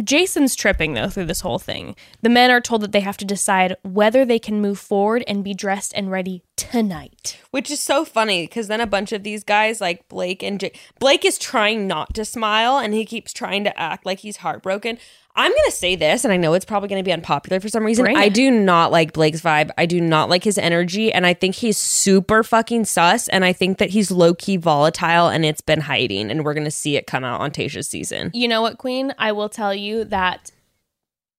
Jason's 0.02 0.54
tripping 0.54 0.94
though 0.94 1.08
through 1.08 1.24
this 1.24 1.40
whole 1.40 1.58
thing. 1.58 1.96
The 2.22 2.28
men 2.28 2.50
are 2.50 2.60
told 2.60 2.82
that 2.82 2.92
they 2.92 3.00
have 3.00 3.16
to 3.18 3.24
decide 3.24 3.76
whether 3.82 4.24
they 4.24 4.38
can 4.38 4.60
move 4.60 4.78
forward 4.78 5.24
and 5.26 5.42
be 5.42 5.54
dressed 5.54 5.92
and 5.94 6.10
ready 6.10 6.42
tonight. 6.56 7.38
Which 7.50 7.70
is 7.70 7.80
so 7.80 8.04
funny 8.04 8.46
because 8.46 8.68
then 8.68 8.80
a 8.80 8.86
bunch 8.86 9.12
of 9.12 9.22
these 9.22 9.42
guys, 9.42 9.80
like 9.80 10.08
Blake 10.08 10.42
and 10.42 10.60
J- 10.60 10.72
Blake, 10.98 11.24
is 11.24 11.38
trying 11.38 11.86
not 11.86 12.14
to 12.14 12.24
smile 12.24 12.78
and 12.78 12.92
he 12.92 13.04
keeps 13.04 13.32
trying 13.32 13.64
to 13.64 13.78
act 13.78 14.04
like 14.04 14.20
he's 14.20 14.38
heartbroken. 14.38 14.98
I'm 15.38 15.50
gonna 15.52 15.70
say 15.70 15.96
this, 15.96 16.24
and 16.24 16.32
I 16.32 16.36
know 16.38 16.54
it's 16.54 16.64
probably 16.64 16.88
gonna 16.88 17.02
be 17.02 17.12
unpopular 17.12 17.60
for 17.60 17.68
some 17.68 17.84
reason. 17.84 18.06
I 18.06 18.28
do 18.30 18.50
not 18.50 18.90
like 18.90 19.12
Blake's 19.12 19.40
vibe. 19.42 19.70
I 19.76 19.84
do 19.84 20.00
not 20.00 20.30
like 20.30 20.42
his 20.42 20.56
energy, 20.56 21.12
and 21.12 21.26
I 21.26 21.34
think 21.34 21.56
he's 21.56 21.76
super 21.76 22.42
fucking 22.42 22.86
sus. 22.86 23.28
And 23.28 23.44
I 23.44 23.52
think 23.52 23.78
that 23.78 23.90
he's 23.90 24.10
low 24.10 24.34
key 24.34 24.56
volatile, 24.56 25.28
and 25.28 25.44
it's 25.44 25.60
been 25.60 25.82
hiding, 25.82 26.30
and 26.30 26.44
we're 26.44 26.54
gonna 26.54 26.70
see 26.70 26.96
it 26.96 27.06
come 27.06 27.22
out 27.22 27.40
on 27.40 27.50
Tayshia's 27.50 27.86
season. 27.88 28.30
You 28.32 28.48
know 28.48 28.62
what, 28.62 28.78
Queen? 28.78 29.14
I 29.18 29.32
will 29.32 29.48
tell 29.50 29.74
you 29.74 30.04
that 30.04 30.50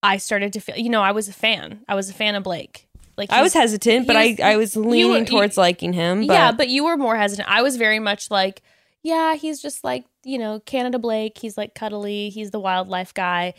I 0.02 0.18
started 0.18 0.52
to 0.52 0.60
feel. 0.60 0.76
You 0.76 0.90
know, 0.90 1.02
I 1.02 1.10
was 1.12 1.28
a 1.28 1.32
fan. 1.32 1.80
I 1.88 1.94
was 1.96 2.08
a 2.08 2.14
fan 2.14 2.36
of 2.36 2.44
Blake. 2.44 2.86
Like 3.16 3.32
I 3.32 3.42
was 3.42 3.52
hesitant, 3.52 4.06
but 4.06 4.14
was- 4.14 4.38
I 4.38 4.52
I 4.52 4.56
was 4.56 4.76
leaning 4.76 5.10
were- 5.10 5.18
you- 5.18 5.24
towards 5.24 5.56
liking 5.56 5.92
him. 5.92 6.26
But 6.28 6.34
yeah, 6.34 6.52
but 6.52 6.68
you 6.68 6.84
were 6.84 6.96
more 6.96 7.16
hesitant. 7.16 7.48
I 7.50 7.62
was 7.62 7.76
very 7.76 7.98
much 7.98 8.30
like, 8.30 8.62
yeah, 9.02 9.34
he's 9.34 9.60
just 9.60 9.82
like 9.82 10.04
you 10.24 10.38
know 10.38 10.60
Canada 10.60 11.00
Blake. 11.00 11.36
He's 11.38 11.58
like 11.58 11.74
cuddly. 11.74 12.28
He's 12.28 12.52
the 12.52 12.60
wildlife 12.60 13.12
guy. 13.12 13.54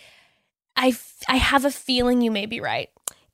I 0.79 0.87
f- 0.89 1.21
I 1.27 1.35
have 1.35 1.65
a 1.65 1.71
feeling 1.71 2.21
you 2.21 2.31
may 2.31 2.45
be 2.47 2.59
right. 2.61 2.89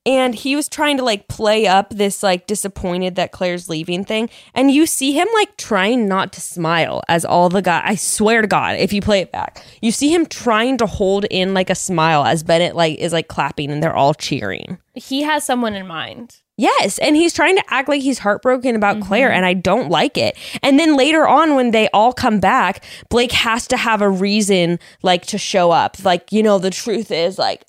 and 0.07 0.35
he 0.35 0.55
was 0.55 0.67
trying 0.69 0.97
to 0.97 1.03
like 1.03 1.27
play 1.27 1.65
up 1.67 1.89
this 1.89 2.22
like 2.22 2.45
disappointed 2.47 3.15
that 3.15 3.31
Clare's 3.31 3.69
leaving 3.69 4.03
thing 4.05 4.30
and 4.53 4.69
you 4.72 4.85
see 4.85 5.13
him 5.13 5.27
like 5.35 5.55
trying 5.57 6.07
not 6.07 6.31
to 6.34 6.41
smile 6.41 7.01
as 7.07 7.23
all 7.26 7.49
the 7.49 7.61
guy 7.61 7.81
I 7.84 7.95
swear 7.95 8.41
to 8.41 8.47
god 8.47 8.77
if 8.77 8.93
you 8.93 9.01
play 9.01 9.22
it 9.22 9.31
back 9.31 9.63
you 9.81 9.91
see 9.91 10.13
him 10.13 10.26
trying 10.27 10.77
to 10.77 10.85
hold 10.85 11.26
in 11.31 11.53
like 11.53 11.69
a 11.72 11.76
smile 11.76 12.23
as 12.23 12.43
Bennett 12.43 12.76
like 12.76 12.99
is 12.99 13.13
like 13.13 13.27
clapping 13.27 13.72
and 13.72 13.81
they're 13.81 13.95
all 13.95 14.13
cheering 14.13 14.77
He 14.93 15.23
has 15.23 15.43
someone 15.43 15.76
in 15.76 15.88
mind. 15.88 16.38
Yes, 16.57 16.98
and 16.99 17.18
he's 17.18 17.34
trying 17.34 17.57
to 17.57 17.64
act 17.68 17.90
like 17.90 18.02
he's 18.02 18.19
heartbroken 18.19 18.76
about 18.76 18.95
Mm-hmm. 18.98 19.07
Clare, 19.07 19.32
and 19.32 19.45
I 19.45 19.53
don't 19.53 19.90
like 19.90 20.18
it. 20.18 20.38
And 20.64 20.80
then 20.80 20.95
later 20.95 21.27
on, 21.27 21.56
when 21.56 21.72
they 21.72 21.90
all 21.90 22.14
come 22.14 22.40
back, 22.40 22.84
Blake 23.10 23.34
has 23.34 23.68
to 23.68 23.77
have 23.77 24.02
a 24.02 24.10
reason, 24.10 24.80
like 25.03 25.26
to 25.27 25.38
show 25.38 25.72
up. 25.72 26.03
Like, 26.06 26.32
you 26.32 26.41
know, 26.41 26.57
the 26.57 26.69
truth 26.69 27.11
is, 27.11 27.38
like, 27.38 27.65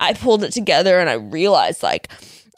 I 0.00 0.14
pulled 0.14 0.44
it 0.44 0.52
together 0.52 0.98
and 0.98 1.10
I 1.10 1.14
realized, 1.14 1.82
like, 1.82 2.08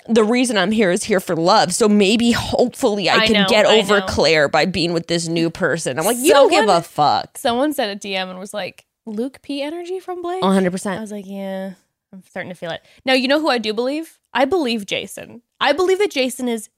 the 0.08 0.22
reason 0.22 0.56
I'm 0.56 0.70
here 0.70 0.92
is 0.92 1.02
here 1.02 1.18
for 1.18 1.34
love. 1.34 1.72
So 1.74 1.88
maybe, 1.88 2.30
hopefully, 2.30 3.08
I, 3.08 3.16
I 3.16 3.26
can 3.26 3.42
know, 3.42 3.46
get 3.48 3.66
I 3.66 3.78
over 3.78 3.98
know. 4.00 4.06
Clare 4.06 4.48
by 4.48 4.66
being 4.66 4.92
with 4.92 5.08
this 5.08 5.26
new 5.26 5.50
person. 5.50 5.98
I'm 5.98 6.04
like, 6.04 6.18
you 6.18 6.30
don't 6.32 6.50
give 6.50 6.68
a 6.68 6.82
fuck. 6.82 7.36
Someone 7.36 7.72
sent 7.72 8.04
a 8.04 8.08
DM 8.08 8.30
and 8.30 8.38
was 8.38 8.54
like, 8.54 8.84
Luke 9.06 9.40
P 9.42 9.60
energy 9.62 9.98
from 9.98 10.22
Blake. 10.22 10.42
100%. 10.42 10.96
I 10.98 11.00
was 11.00 11.10
like, 11.10 11.26
yeah, 11.26 11.72
I'm 12.12 12.22
starting 12.28 12.50
to 12.50 12.54
feel 12.56 12.70
it. 12.70 12.82
Now, 13.04 13.14
you 13.14 13.26
know 13.28 13.40
who 13.40 13.50
I 13.50 13.58
do 13.58 13.72
believe? 13.74 14.18
I 14.32 14.44
believe 14.44 14.86
Jason. 14.86 15.42
I 15.64 15.72
believe 15.72 15.98
that 15.98 16.10
Jason 16.10 16.46
is 16.46 16.68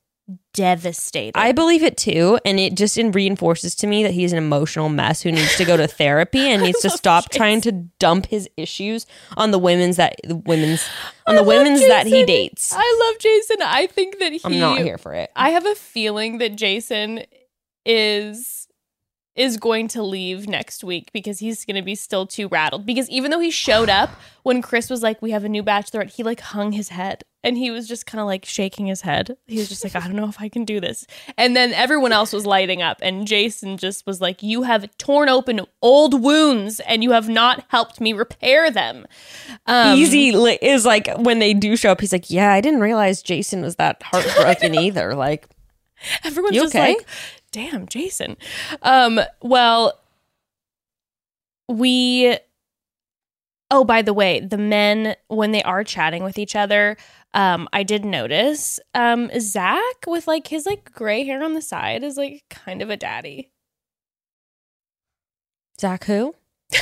devastated. 0.55 1.37
I 1.37 1.53
believe 1.53 1.83
it 1.83 1.97
too, 1.97 2.39
and 2.45 2.61
it 2.61 2.75
just 2.75 2.97
reinforces 2.97 3.75
to 3.77 3.87
me 3.87 4.05
that 4.05 4.13
he's 4.13 4.33
an 4.33 4.39
emotional 4.39 4.89
mess 4.89 5.23
who 5.23 5.33
needs 5.33 5.57
to 5.57 5.65
go 5.65 5.77
to 5.77 5.87
therapy 5.89 6.39
and 6.39 6.63
needs 6.63 6.81
to 6.83 6.91
stop 6.91 7.25
Jason. 7.31 7.39
trying 7.39 7.61
to 7.63 7.73
dump 7.73 8.27
his 8.27 8.49
issues 8.57 9.07
on 9.37 9.51
the 9.51 9.59
women's 9.59 9.97
that 9.97 10.17
the 10.23 10.37
women's 10.37 10.89
on 11.27 11.35
I 11.35 11.39
the 11.39 11.45
women's 11.45 11.81
that 11.81 12.07
he 12.07 12.25
dates. 12.25 12.73
I 12.77 13.11
love 13.11 13.21
Jason. 13.21 13.57
I 13.63 13.89
think 13.89 14.19
that 14.21 14.33
he. 14.33 14.41
I'm 14.45 14.59
not 14.59 14.79
here 14.79 14.99
for 14.99 15.13
it. 15.15 15.31
I 15.35 15.51
have 15.51 15.67
a 15.67 15.75
feeling 15.75 16.39
that 16.39 16.55
Jason 16.57 17.23
is 17.85 18.66
is 19.37 19.57
going 19.57 19.89
to 19.89 20.03
leave 20.03 20.49
next 20.49 20.83
week 20.83 21.11
because 21.13 21.39
he's 21.39 21.65
going 21.65 21.77
to 21.77 21.83
be 21.83 21.95
still 21.95 22.27
too 22.27 22.49
rattled. 22.49 22.87
Because 22.87 23.09
even 23.11 23.31
though 23.31 23.41
he 23.41 23.51
showed 23.51 23.89
up 23.89 24.11
when 24.43 24.63
Chris 24.63 24.91
was 24.91 25.03
like, 25.03 25.21
"We 25.23 25.31
have 25.33 25.45
a 25.45 25.49
new 25.49 25.63
bachelorette," 25.63 26.15
he 26.15 26.23
like 26.23 26.41
hung 26.41 26.73
his 26.73 26.89
head 26.89 27.25
and 27.47 27.57
he 27.57 27.71
was 27.71 27.87
just 27.87 28.07
kind 28.07 28.21
of 28.21 28.27
like 28.27 28.45
shaking 28.45 28.87
his 28.87 29.03
head. 29.03 29.37
He 29.47 29.59
was 29.59 29.69
just 29.69 29.85
like, 29.85 29.95
"I 29.95 30.01
don't 30.01 30.17
know 30.17 30.29
if 30.29 30.41
I 30.41 30.49
can 30.49 30.65
do 30.65 30.81
this." 30.81 31.07
And 31.39 31.55
then 31.55 31.73
everyone 31.73 32.13
else 32.13 32.33
was 32.33 32.45
lighting 32.45 32.83
up, 32.83 32.99
and 33.03 33.25
Jason 33.25 33.77
just 33.77 34.05
was 34.05 34.21
like, 34.21 34.43
"You 34.43 34.65
have 34.65 34.91
torn 34.99 35.29
open 35.29 35.61
old 35.81 36.23
wounds, 36.23 36.81
and 36.81 37.05
you 37.05 37.13
have 37.13 37.29
not 37.29 37.65
helped 37.69 38.01
me 38.01 38.13
repair 38.13 38.71
them." 38.73 39.07
Um, 39.67 39.97
Eazy 39.97 40.59
is 40.61 40.85
like 40.85 41.09
when 41.19 41.39
they 41.39 41.55
do 41.55 41.77
show 41.77 41.93
up. 41.93 42.01
He's 42.01 42.13
like, 42.13 42.31
"Yeah, 42.31 42.53
I 42.53 42.61
didn't 42.61 42.81
realize 42.81 43.23
Jason 43.23 43.63
was 43.63 43.77
that 43.77 44.03
heartbroken 44.03 44.75
either." 44.87 45.15
Like, 45.15 45.47
Everyone's 46.25 46.55
You 46.57 46.63
just 46.63 46.75
okay? 46.75 46.95
like, 46.95 47.07
damn, 47.57 47.87
Jason. 47.87 48.37
Um, 48.83 49.19
well, 49.41 49.99
we 51.69 52.37
Oh, 53.69 53.83
by 53.83 54.03
the 54.03 54.13
way, 54.13 54.39
the 54.41 54.59
men 54.59 55.17
when 55.27 55.51
they 55.51 55.63
are 55.63 55.83
chatting 55.83 56.23
with 56.23 56.39
each 56.39 56.55
other, 56.55 56.97
um, 57.35 57.67
I 57.73 57.83
did 57.83 58.05
notice 58.05 58.79
um 58.95 59.31
Zach 59.41 60.07
with 60.07 60.29
like 60.29 60.47
his 60.49 60.67
like 60.67 60.93
gray 60.93 61.25
hair 61.25 61.43
on 61.43 61.55
the 61.55 61.63
side 61.63 62.05
is 62.05 62.19
like 62.19 62.45
kind 62.51 62.83
of 62.83 62.91
a 62.91 62.97
daddy. 62.97 63.51
Zach 65.81 66.05
who? 66.05 66.35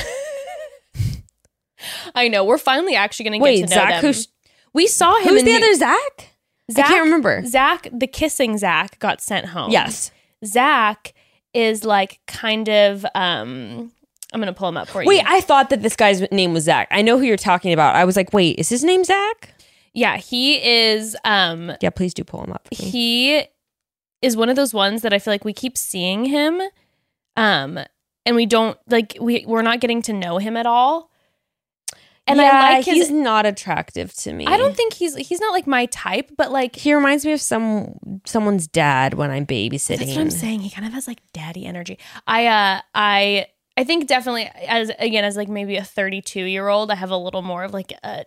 I 2.13 2.27
know. 2.27 2.43
We're 2.43 2.57
finally 2.57 2.95
actually 2.95 3.25
gonna 3.25 3.37
get 3.37 3.43
Wait, 3.43 3.55
to 3.61 3.69
know 3.69 3.75
Zach 3.75 3.89
them. 3.89 4.01
who's 4.01 4.27
we 4.73 4.87
saw 4.87 5.17
him 5.19 5.29
who's 5.29 5.39
in 5.39 5.45
the 5.45 5.55
other 5.55 5.73
Zach? 5.75 6.29
Zach, 6.69 6.85
I 6.85 6.89
can't 6.89 7.05
remember. 7.05 7.45
Zach, 7.45 7.87
the 7.93 8.07
kissing 8.07 8.57
Zach 8.57 8.99
got 8.99 9.21
sent 9.21 9.47
home. 9.47 9.71
Yes. 9.71 10.11
Zach 10.45 11.13
is 11.53 11.83
like 11.83 12.19
kind 12.27 12.69
of 12.69 13.05
um 13.15 13.91
I'm 14.33 14.41
gonna 14.41 14.53
pull 14.53 14.67
him 14.69 14.77
up 14.77 14.89
for 14.89 15.01
you. 15.01 15.07
Wait, 15.07 15.23
I 15.25 15.41
thought 15.41 15.69
that 15.69 15.81
this 15.81 15.95
guy's 15.95 16.21
name 16.31 16.53
was 16.53 16.63
Zach. 16.65 16.87
I 16.91 17.01
know 17.01 17.17
who 17.17 17.23
you're 17.23 17.37
talking 17.37 17.71
about. 17.71 17.95
I 17.95 18.03
was 18.05 18.15
like, 18.17 18.33
wait, 18.33 18.59
is 18.59 18.69
his 18.69 18.83
name 18.83 19.03
Zach? 19.03 19.51
yeah, 19.93 20.17
he 20.17 20.61
is 20.61 21.15
um 21.23 21.71
Yeah, 21.81 21.89
please 21.91 22.13
do 22.13 22.23
pull 22.23 22.43
him 22.43 22.51
up. 22.51 22.67
He 22.71 23.45
is 24.21 24.35
one 24.35 24.49
of 24.49 24.55
those 24.55 24.73
ones 24.73 25.03
that 25.03 25.13
I 25.13 25.19
feel 25.19 25.33
like 25.33 25.45
we 25.45 25.53
keep 25.53 25.77
seeing 25.77 26.25
him 26.25 26.61
um 27.37 27.79
and 28.25 28.35
we 28.35 28.45
don't 28.45 28.77
like 28.87 29.15
we 29.21 29.45
we're 29.45 29.61
not 29.61 29.79
getting 29.79 30.01
to 30.03 30.13
know 30.13 30.37
him 30.37 30.57
at 30.57 30.65
all. 30.65 31.11
And 32.27 32.39
yeah, 32.39 32.51
I 32.53 32.73
like 32.75 32.85
his 32.85 32.95
he's 32.95 33.11
not 33.11 33.45
attractive 33.45 34.13
to 34.15 34.33
me. 34.33 34.47
I 34.47 34.57
don't 34.57 34.75
think 34.75 34.93
he's 34.93 35.15
he's 35.15 35.39
not 35.39 35.51
like 35.51 35.67
my 35.67 35.85
type, 35.87 36.31
but 36.35 36.51
like 36.51 36.75
He 36.75 36.93
reminds 36.93 37.25
me 37.25 37.33
of 37.33 37.41
some 37.41 37.99
someone's 38.25 38.67
dad 38.67 39.13
when 39.13 39.29
I'm 39.29 39.45
babysitting. 39.45 39.99
That's 39.99 40.11
what 40.11 40.21
I'm 40.21 40.31
saying. 40.31 40.61
He 40.61 40.69
kind 40.69 40.87
of 40.87 40.93
has 40.93 41.07
like 41.07 41.19
daddy 41.33 41.65
energy. 41.65 41.99
I 42.25 42.47
uh 42.47 42.81
I 42.95 43.47
I 43.77 43.83
think 43.83 44.07
definitely 44.07 44.49
as 44.67 44.91
again 44.97 45.23
as 45.23 45.35
like 45.37 45.49
maybe 45.49 45.77
a 45.77 45.83
32 45.83 46.41
year 46.41 46.67
old, 46.67 46.89
I 46.89 46.95
have 46.95 47.11
a 47.11 47.17
little 47.17 47.43
more 47.43 47.63
of 47.63 47.73
like 47.73 47.93
a 48.03 48.23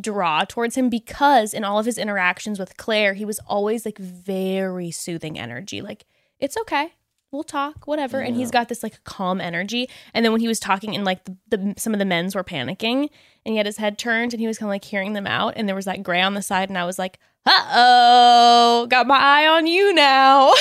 draw 0.00 0.44
towards 0.44 0.74
him 0.76 0.88
because 0.88 1.52
in 1.52 1.64
all 1.64 1.78
of 1.78 1.86
his 1.86 1.98
interactions 1.98 2.58
with 2.58 2.76
Clare, 2.76 3.14
he 3.14 3.24
was 3.24 3.38
always 3.40 3.84
like 3.84 3.98
very 3.98 4.90
soothing 4.90 5.38
energy. 5.38 5.82
Like 5.82 6.06
it's 6.40 6.56
okay. 6.56 6.94
We'll 7.34 7.42
talk, 7.42 7.88
whatever. 7.88 8.20
And 8.20 8.36
he's 8.36 8.52
got 8.52 8.68
this 8.68 8.84
like 8.84 9.02
calm 9.02 9.40
energy. 9.40 9.90
And 10.14 10.24
then 10.24 10.30
when 10.30 10.40
he 10.40 10.46
was 10.46 10.60
talking 10.60 10.94
and 10.94 11.04
like 11.04 11.24
the, 11.24 11.36
the 11.48 11.74
some 11.76 11.92
of 11.92 11.98
the 11.98 12.04
men's 12.04 12.36
were 12.36 12.44
panicking 12.44 13.10
and 13.44 13.52
he 13.52 13.56
had 13.56 13.66
his 13.66 13.78
head 13.78 13.98
turned 13.98 14.32
and 14.32 14.40
he 14.40 14.46
was 14.46 14.56
kind 14.56 14.68
of 14.68 14.70
like 14.70 14.84
hearing 14.84 15.14
them 15.14 15.26
out 15.26 15.54
and 15.56 15.66
there 15.66 15.74
was 15.74 15.84
that 15.86 16.04
gray 16.04 16.22
on 16.22 16.34
the 16.34 16.42
side 16.42 16.68
and 16.68 16.78
I 16.78 16.84
was 16.84 16.96
like, 16.96 17.18
"Uh-oh, 17.44 18.86
got 18.88 19.08
my 19.08 19.18
eye 19.18 19.48
on 19.48 19.66
you 19.66 19.92
now." 19.92 20.54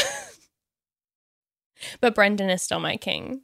but 2.02 2.16
Brendan 2.16 2.50
is 2.50 2.64
still 2.64 2.80
my 2.80 2.98
king. 2.98 3.42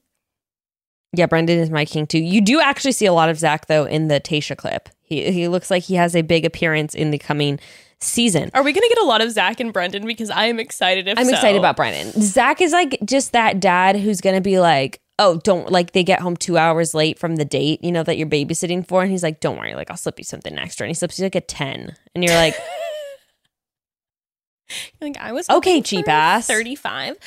Yeah, 1.13 1.27
Brendan 1.27 1.59
is 1.59 1.69
my 1.69 1.85
king 1.85 2.07
too. 2.07 2.19
You 2.19 2.41
do 2.41 2.59
actually 2.59 2.93
see 2.93 3.05
a 3.05 3.13
lot 3.13 3.29
of 3.29 3.37
Zach 3.37 3.67
though 3.67 3.85
in 3.85 4.07
the 4.07 4.19
Tayshia 4.19 4.57
clip. 4.57 4.89
He 5.01 5.31
he 5.31 5.47
looks 5.47 5.69
like 5.69 5.83
he 5.83 5.95
has 5.95 6.15
a 6.15 6.23
big 6.23 6.45
appearance 6.45 6.95
in 6.95 7.11
the 7.11 7.19
coming 7.19 7.59
season. 8.01 8.51
Are 8.53 8.63
we 8.63 8.71
going 8.71 8.87
to 8.87 8.95
get 8.95 9.03
a 9.03 9.07
lot 9.07 9.21
of 9.21 9.31
Zach 9.31 9.59
and 9.59 9.73
Brendan? 9.73 10.05
Because 10.05 10.29
I 10.29 10.45
am 10.45 10.59
excited. 10.59 11.07
If 11.07 11.17
I'm 11.17 11.25
so. 11.25 11.31
excited 11.31 11.57
about 11.57 11.75
Brendan. 11.75 12.21
Zach 12.21 12.61
is 12.61 12.71
like 12.71 12.97
just 13.05 13.33
that 13.33 13.59
dad 13.59 13.95
who's 13.97 14.21
gonna 14.21 14.41
be 14.41 14.59
like, 14.59 15.01
oh, 15.17 15.39
don't 15.43 15.71
like 15.71 15.91
they 15.91 16.03
get 16.03 16.21
home 16.21 16.37
two 16.37 16.57
hours 16.57 16.93
late 16.93 17.19
from 17.19 17.35
the 17.35 17.45
date, 17.45 17.83
you 17.83 17.91
know, 17.91 18.03
that 18.03 18.17
you're 18.17 18.27
babysitting 18.27 18.87
for, 18.87 19.01
and 19.01 19.11
he's 19.11 19.23
like, 19.23 19.39
don't 19.39 19.57
worry, 19.57 19.75
like 19.75 19.91
I'll 19.91 19.97
slip 19.97 20.17
you 20.17 20.23
something 20.23 20.57
extra, 20.57 20.85
and 20.85 20.89
he 20.89 20.93
slips 20.93 21.19
you 21.19 21.25
like 21.25 21.35
a 21.35 21.41
ten, 21.41 21.95
and 22.15 22.23
you're 22.23 22.35
like, 22.35 22.55
Like 25.01 25.17
I 25.17 25.31
was 25.31 25.49
Okay, 25.49 25.81
cheap 25.81 26.07
ass. 26.07 26.47
35. 26.47 27.17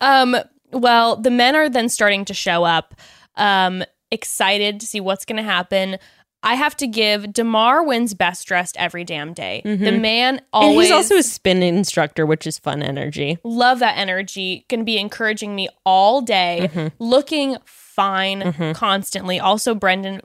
Um 0.00 0.36
well, 0.72 1.16
the 1.16 1.30
men 1.30 1.56
are 1.56 1.68
then 1.68 1.88
starting 1.88 2.24
to 2.26 2.34
show 2.34 2.64
up 2.64 2.94
um 3.36 3.82
excited 4.10 4.80
to 4.80 4.86
see 4.86 5.00
what's 5.00 5.24
going 5.24 5.36
to 5.36 5.42
happen. 5.42 5.96
I 6.42 6.54
have 6.54 6.76
to 6.78 6.86
give 6.86 7.32
DeMar 7.32 7.84
wins 7.84 8.14
best 8.14 8.46
dressed 8.46 8.76
every 8.78 9.04
damn 9.04 9.34
day. 9.34 9.60
The 9.64 9.76
Mhm. 9.76 10.00
man 10.00 10.40
always 10.52 10.76
and 10.76 10.82
he's 10.82 10.90
also 10.92 11.16
a 11.18 11.22
spin 11.22 11.62
instructor, 11.62 12.24
which 12.24 12.46
is 12.46 12.58
fun 12.58 12.82
energy. 12.82 13.38
love 13.44 13.78
that 13.80 13.98
energy. 13.98 14.64
To 14.70 14.82
be 14.82 14.96
encouraging 14.98 15.54
me 15.54 15.68
all 15.84 16.22
day, 16.22 16.70
Mhm. 16.72 16.92
looking 16.98 17.56
fine 17.66 18.40
Mhm. 18.42 18.74
constantly. 18.74 19.38
Also 19.38 19.74
Brendan 19.74 20.20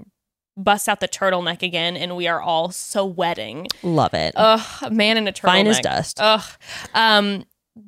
busts 0.57 0.87
out 0.87 1.01
the 1.01 1.07
turtleneck 1.09 1.61
again 1.61 1.97
and 1.97 2.15
we 2.15 2.27
are 2.29 2.41
all 2.41 2.71
so 2.71 3.05
wedding. 3.05 3.67
Love 3.83 4.13
it. 4.13 4.33
Ugh, 4.37 4.89
man 4.91 5.17
in 5.17 5.27
a 5.27 5.33
turtleneck. 5.33 5.41
Fine 5.41 5.67
as 5.67 5.79
dust. 5.81 6.17
Ugh. 6.21 6.43
Um, 6.93 7.43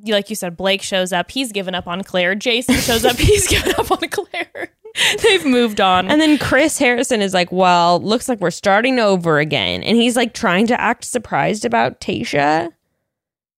like 0.05 0.29
you 0.29 0.35
said, 0.35 0.57
Blake 0.57 0.81
shows 0.81 1.13
up. 1.13 1.31
He's 1.31 1.53
given 1.53 1.73
up 1.73 1.87
on 1.87 2.03
Clare. 2.03 2.35
Jason 2.35 2.75
shows 2.75 3.05
up. 3.05 3.15
He's 3.17 3.47
given 3.47 3.73
up 3.77 3.89
on 3.89 3.99
Clare. 4.09 4.71
They've 5.23 5.45
moved 5.45 5.79
on. 5.81 6.09
And 6.09 6.19
then 6.19 6.37
Chris 6.37 6.77
Harrison 6.77 7.21
is 7.21 7.33
like, 7.33 7.51
well, 7.51 7.99
looks 7.99 8.27
like 8.29 8.39
we're 8.39 8.51
starting 8.51 8.99
over 8.99 9.39
again. 9.39 9.83
And 9.83 9.97
he's 9.97 10.15
like 10.15 10.33
trying 10.33 10.67
to 10.67 10.79
act 10.79 11.03
surprised 11.03 11.65
about 11.65 11.99
Tayshia. 12.01 12.71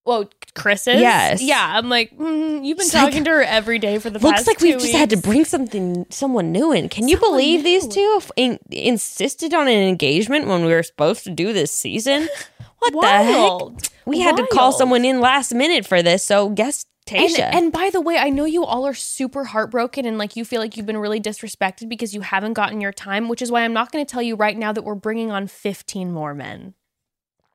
Well, 0.06 0.30
Chris 0.56 0.88
is? 0.88 1.00
Yes. 1.02 1.42
Yeah. 1.42 1.74
I'm 1.78 1.88
like, 1.90 2.18
mm, 2.18 2.66
you've 2.66 2.78
been 2.78 2.86
It's 2.86 2.92
talking 2.92 3.16
like- 3.18 3.24
to 3.26 3.30
her 3.32 3.44
every 3.44 3.78
day 3.80 4.00
for 4.00 4.10
the 4.10 4.18
Looks 4.20 4.38
past 4.40 4.48
like 4.48 4.60
we've 4.60 4.74
two 4.76 4.80
just 4.80 4.94
had 4.94 5.12
to 5.12 5.18
bring 5.18 5.46
something, 5.46 6.06
someone 6.10 6.52
new 6.52 6.72
in. 6.72 6.90
Can 6.90 7.08
you 7.08 7.18
Someone 7.18 7.38
believe 7.38 7.64
these 7.64 7.88
two 7.88 8.16
f- 8.18 8.32
in, 8.36 8.58
insisted 8.72 9.54
on 9.54 9.68
an 9.68 9.88
engagement 9.88 10.48
when 10.48 10.66
we 10.66 10.72
were 10.74 10.84
supposed 10.84 11.24
to 11.26 11.30
do 11.30 11.54
this 11.54 11.72
season? 11.72 12.28
What 12.82 12.94
the 12.94 13.08
heck? 13.08 13.36
Wild. 13.36 13.90
We 14.06 14.22
had 14.22 14.38
to 14.38 14.48
call 14.54 14.72
someone 14.72 15.04
in 15.04 15.20
last 15.20 15.54
minute 15.54 15.86
for 15.86 16.02
this. 16.02 16.26
So 16.26 16.48
guess 16.48 16.86
And, 16.86 16.99
Tayshia. 17.10 17.54
and 17.54 17.72
by 17.72 17.90
the 17.90 18.02
way, 18.02 18.18
I 18.18 18.30
know 18.30 18.46
you 18.46 18.64
all 18.64 18.86
are 18.86 18.94
super 18.94 19.46
heartbroken 19.46 20.06
and 20.06 20.18
like 20.18 20.36
you 20.36 20.46
feel 20.46 20.62
like 20.62 20.78
you've 20.78 20.86
been 20.86 20.98
really 20.98 21.20
disrespected 21.20 21.90
because 21.90 22.14
you 22.14 22.22
haven't 22.22 22.54
gotten 22.54 22.82
your 22.82 22.92
time, 22.92 23.28
which 23.28 23.42
is 23.42 23.52
why 23.52 23.62
I'm 23.62 23.74
not 23.74 23.92
going 23.92 24.06
to 24.06 24.12
tell 24.12 24.22
you 24.22 24.36
right 24.36 24.58
now 24.58 24.72
that 24.72 24.84
we're 24.84 24.96
bringing 24.96 25.32
on 25.32 25.48
15 25.48 26.12
more 26.12 26.34
men. 26.34 26.74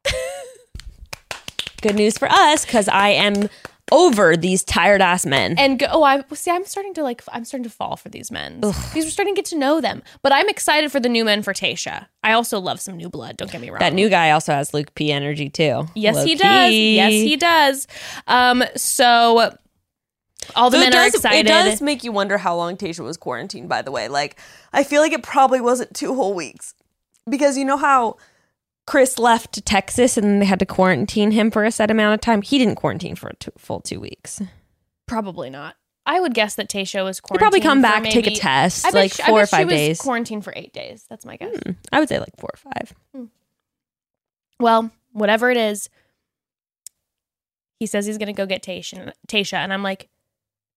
Good 1.82 1.94
news 1.94 2.18
for 2.18 2.28
us 2.28 2.64
because 2.64 2.88
I 2.88 3.10
am 3.10 3.48
over 3.94 4.36
these 4.36 4.64
tired 4.64 5.00
ass 5.00 5.24
men. 5.24 5.54
And 5.58 5.78
go, 5.78 5.86
oh, 5.90 6.02
I 6.02 6.24
see. 6.34 6.50
I'm 6.50 6.64
starting 6.64 6.94
to 6.94 7.02
like. 7.02 7.22
I'm 7.32 7.44
starting 7.44 7.64
to 7.64 7.70
fall 7.70 7.96
for 7.96 8.08
these 8.08 8.30
men 8.30 8.60
because 8.60 8.94
we're 8.94 9.02
starting 9.10 9.34
to 9.34 9.38
get 9.38 9.46
to 9.46 9.56
know 9.58 9.80
them. 9.80 10.02
But 10.22 10.32
I'm 10.32 10.48
excited 10.48 10.90
for 10.90 11.00
the 11.00 11.08
new 11.08 11.24
men 11.24 11.42
for 11.42 11.52
Tayshia. 11.52 12.06
I 12.22 12.32
also 12.32 12.58
love 12.58 12.80
some 12.80 12.96
new 12.96 13.08
blood. 13.08 13.36
Don't 13.36 13.50
get 13.50 13.60
me 13.60 13.70
wrong. 13.70 13.78
that 13.78 13.92
new 13.92 14.08
guy 14.08 14.30
also 14.32 14.52
has 14.52 14.74
Luke 14.74 14.94
P 14.94 15.12
energy 15.12 15.48
too. 15.48 15.86
yes, 15.94 16.16
he 16.24 16.34
Low-key. 16.34 16.34
does. 16.36 16.72
Yes, 16.74 17.12
he 17.12 17.36
does. 17.36 17.86
Um, 18.26 18.64
so 18.76 19.56
all 20.56 20.70
the 20.70 20.76
So 20.78 20.80
men 20.84 20.92
it 20.92 20.96
are 20.96 21.06
excited. 21.06 21.46
It 21.46 21.48
does 21.48 21.80
make 21.80 22.04
you 22.04 22.12
wonder 22.12 22.36
how 22.38 22.56
long 22.56 22.76
Tayshia 22.76 23.04
was 23.04 23.16
quarantined, 23.16 23.68
by 23.68 23.82
the 23.82 23.90
way. 23.90 24.08
Like, 24.08 24.38
I 24.72 24.82
feel 24.84 25.00
like 25.00 25.12
it 25.12 25.22
probably 25.22 25.60
wasn't 25.60 25.94
two 25.94 26.14
whole 26.14 26.34
weeks. 26.34 26.74
Because 27.28 27.56
you 27.56 27.64
know 27.64 27.78
how 27.78 28.16
Chris 28.86 29.18
left 29.18 29.52
to 29.54 29.60
Texas 29.62 30.16
and 30.16 30.42
they 30.42 30.46
had 30.46 30.58
to 30.58 30.66
quarantine 30.66 31.30
him 31.30 31.50
for 31.50 31.64
a 31.64 31.70
set 31.70 31.90
amount 31.90 32.14
of 32.14 32.20
time. 32.20 32.42
He 32.42 32.58
didn't 32.58 32.74
quarantine 32.76 33.14
for 33.16 33.28
a 33.28 33.36
two, 33.36 33.50
full 33.56 33.80
two 33.80 33.98
weeks. 34.00 34.42
Probably 35.06 35.48
not. 35.50 35.76
I 36.06 36.20
would 36.20 36.34
guess 36.34 36.56
that 36.56 36.68
Tayshia 36.68 37.02
was 37.02 37.18
quarantined. 37.18 37.40
probably 37.40 37.60
come 37.60 37.78
for 37.78 37.82
back, 37.82 38.04
take 38.04 38.26
a 38.26 38.30
test, 38.34 38.84
I 38.84 38.90
like 38.90 39.12
she- 39.12 39.22
four 39.22 39.40
or 39.40 39.46
five 39.46 39.66
was 39.68 39.74
days. 39.74 40.00
Quarantined 40.00 40.44
for 40.44 40.52
eight 40.54 40.74
days. 40.74 41.06
That's 41.08 41.24
my 41.24 41.36
guess. 41.36 41.56
Hmm, 41.64 41.72
I 41.92 41.98
would 42.00 42.10
say 42.10 42.18
like 42.18 42.36
four 42.38 42.50
or 42.52 42.58
five. 42.58 43.28
Well, 44.60 44.90
whatever 45.12 45.50
it 45.50 45.56
is, 45.56 45.88
he 47.78 47.86
says 47.86 48.06
he's 48.06 48.18
gonna 48.18 48.32
go 48.34 48.46
get 48.46 48.62
Tayshia. 48.62 49.12
Tayshia, 49.28 49.58
and 49.58 49.72
I'm 49.72 49.82
like, 49.82 50.08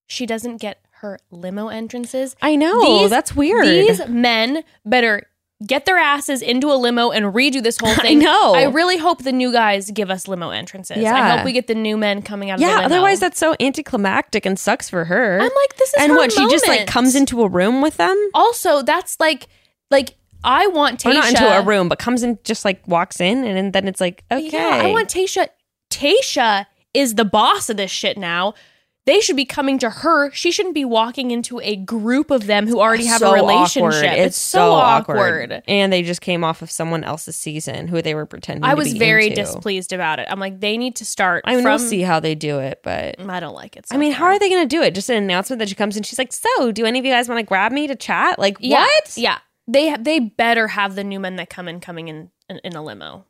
she 0.07 0.25
doesn't 0.25 0.57
get 0.57 0.79
her 1.01 1.19
limo 1.29 1.67
entrances. 1.67 2.35
I 2.41 2.55
know 2.55 3.01
These- 3.01 3.09
that's 3.09 3.35
weird. 3.35 3.65
These 3.67 4.07
men 4.07 4.63
better 4.85 5.27
get 5.65 5.85
their 5.85 5.97
asses 5.97 6.41
into 6.41 6.71
a 6.71 6.75
limo 6.75 7.09
and 7.09 7.25
redo 7.33 7.63
this 7.63 7.77
whole 7.77 7.93
thing. 7.95 8.19
I 8.21 8.23
know. 8.23 8.53
I 8.53 8.63
really 8.65 8.97
hope 8.97 9.23
the 9.23 9.31
new 9.31 9.51
guys 9.51 9.89
give 9.91 10.11
us 10.11 10.27
limo 10.27 10.51
entrances. 10.51 10.97
Yeah. 10.97 11.15
I 11.15 11.37
hope 11.37 11.45
we 11.45 11.51
get 11.51 11.67
the 11.67 11.75
new 11.75 11.97
men 11.97 12.21
coming 12.21 12.51
out 12.51 12.55
of 12.55 12.59
the 12.59 12.67
yeah, 12.67 12.75
limo. 12.75 12.85
otherwise 12.85 13.19
that's 13.19 13.39
so 13.39 13.55
anticlimactic 13.59 14.45
and 14.45 14.59
sucks 14.59 14.89
for 14.89 15.05
her. 15.05 15.35
I'm 15.39 15.43
like, 15.43 15.77
this 15.77 15.89
is 15.89 15.95
and 16.03 16.15
what 16.15 16.31
she 16.31 16.47
just 16.49 16.67
like 16.67 16.85
comes 16.87 17.15
into 17.15 17.41
a 17.41 17.47
room 17.49 17.81
with 17.81 17.97
them, 17.97 18.15
Also, 18.33 18.83
that's 18.83 19.19
like, 19.19 19.47
like 19.89 20.15
I 20.43 20.67
want 20.67 20.99
Tayshia. 20.99 21.09
or 21.09 21.13
not 21.15 21.29
into 21.29 21.57
a 21.57 21.61
room, 21.63 21.89
but 21.89 21.97
comes 21.97 22.21
in 22.21 22.37
just 22.43 22.63
like 22.63 22.87
walks 22.87 23.19
in, 23.19 23.43
and 23.43 23.73
then 23.73 23.87
it's 23.87 23.99
like 23.99 24.23
okay, 24.31 24.49
Yeah, 24.51 24.83
I 24.83 24.91
want 24.91 25.09
Tayshia. 25.09 25.49
Tayshia 25.89 26.67
is 26.93 27.15
the 27.15 27.25
boss 27.25 27.69
of 27.69 27.77
this 27.77 27.91
shit 27.91 28.17
now. 28.17 28.53
They 29.07 29.21
should 29.21 29.37
be 29.37 29.45
coming 29.45 29.79
to 29.79 29.89
her. 29.89 30.29
She 30.33 30.51
shouldn't 30.51 30.75
be 30.75 30.83
walking 30.83 31.31
into 31.31 31.61
a 31.61 31.77
group 31.77 32.29
of 32.29 32.45
them 32.45 32.67
who 32.67 32.81
already 32.81 33.05
have 33.05 33.19
So 33.19 33.31
a 33.31 33.33
relationship. 33.33 34.03
awkward. 34.03 34.19
It's, 34.19 34.37
so, 34.37 34.71
awkward. 34.73 35.63
And 35.65 35.93
they 35.93 36.03
just 36.03 36.19
came 36.19 36.43
off 36.43 36.61
of 36.61 36.69
someone 36.69 37.05
else's 37.05 37.37
season 37.37 37.87
who 37.87 38.01
they 38.01 38.13
were 38.13 38.25
pretending. 38.25 38.63
To 38.63 38.67
be. 38.67 38.71
I 38.71 38.73
was 38.73 38.91
very 38.91 39.27
into. 39.29 39.37
displeased 39.43 39.93
about 39.93 40.19
it. 40.19 40.27
I'm 40.29 40.41
like, 40.41 40.59
they 40.59 40.77
need 40.77 40.97
to 40.97 41.05
start 41.05 41.45
I 41.47 41.55
mean, 41.55 41.63
from. 41.63 41.71
we'll 41.71 41.79
see 41.79 42.01
how 42.01 42.19
they 42.19 42.35
do 42.35 42.59
it, 42.59 42.81
but 42.83 43.15
I 43.19 43.39
don't 43.39 43.55
like 43.55 43.77
it. 43.77 43.87
so 43.87 43.95
I 43.95 43.97
mean, 43.97 44.11
how 44.11 44.25
are 44.25 44.37
they 44.37 44.49
going 44.49 44.67
to 44.67 44.75
do 44.75 44.81
it? 44.81 44.93
Just 44.93 45.09
an 45.09 45.15
announcement 45.23 45.59
that 45.59 45.69
she 45.69 45.75
comes 45.75 45.95
in. 45.95 46.03
She's 46.03 46.19
like, 46.19 46.33
"So, 46.33 46.73
do 46.73 46.85
any 46.85 46.99
of 46.99 47.05
you 47.05 47.11
guys 47.13 47.29
want 47.29 47.39
to 47.39 47.43
grab 47.45 47.71
me 47.71 47.87
to 47.87 47.95
chat?" 47.95 48.37
Like, 48.37 48.57
Yeah, 48.59 48.81
what? 48.81 49.13
Yeah, 49.17 49.37
they 49.69 49.95
they 49.95 50.19
better 50.19 50.67
have 50.67 50.95
the 50.95 51.05
new 51.05 51.21
men 51.21 51.37
that 51.37 51.49
come 51.49 51.69
in 51.69 51.79
coming 51.79 52.09
in 52.09 52.29
in, 52.49 52.59
in 52.65 52.75
a 52.75 52.83
limo. 52.83 53.23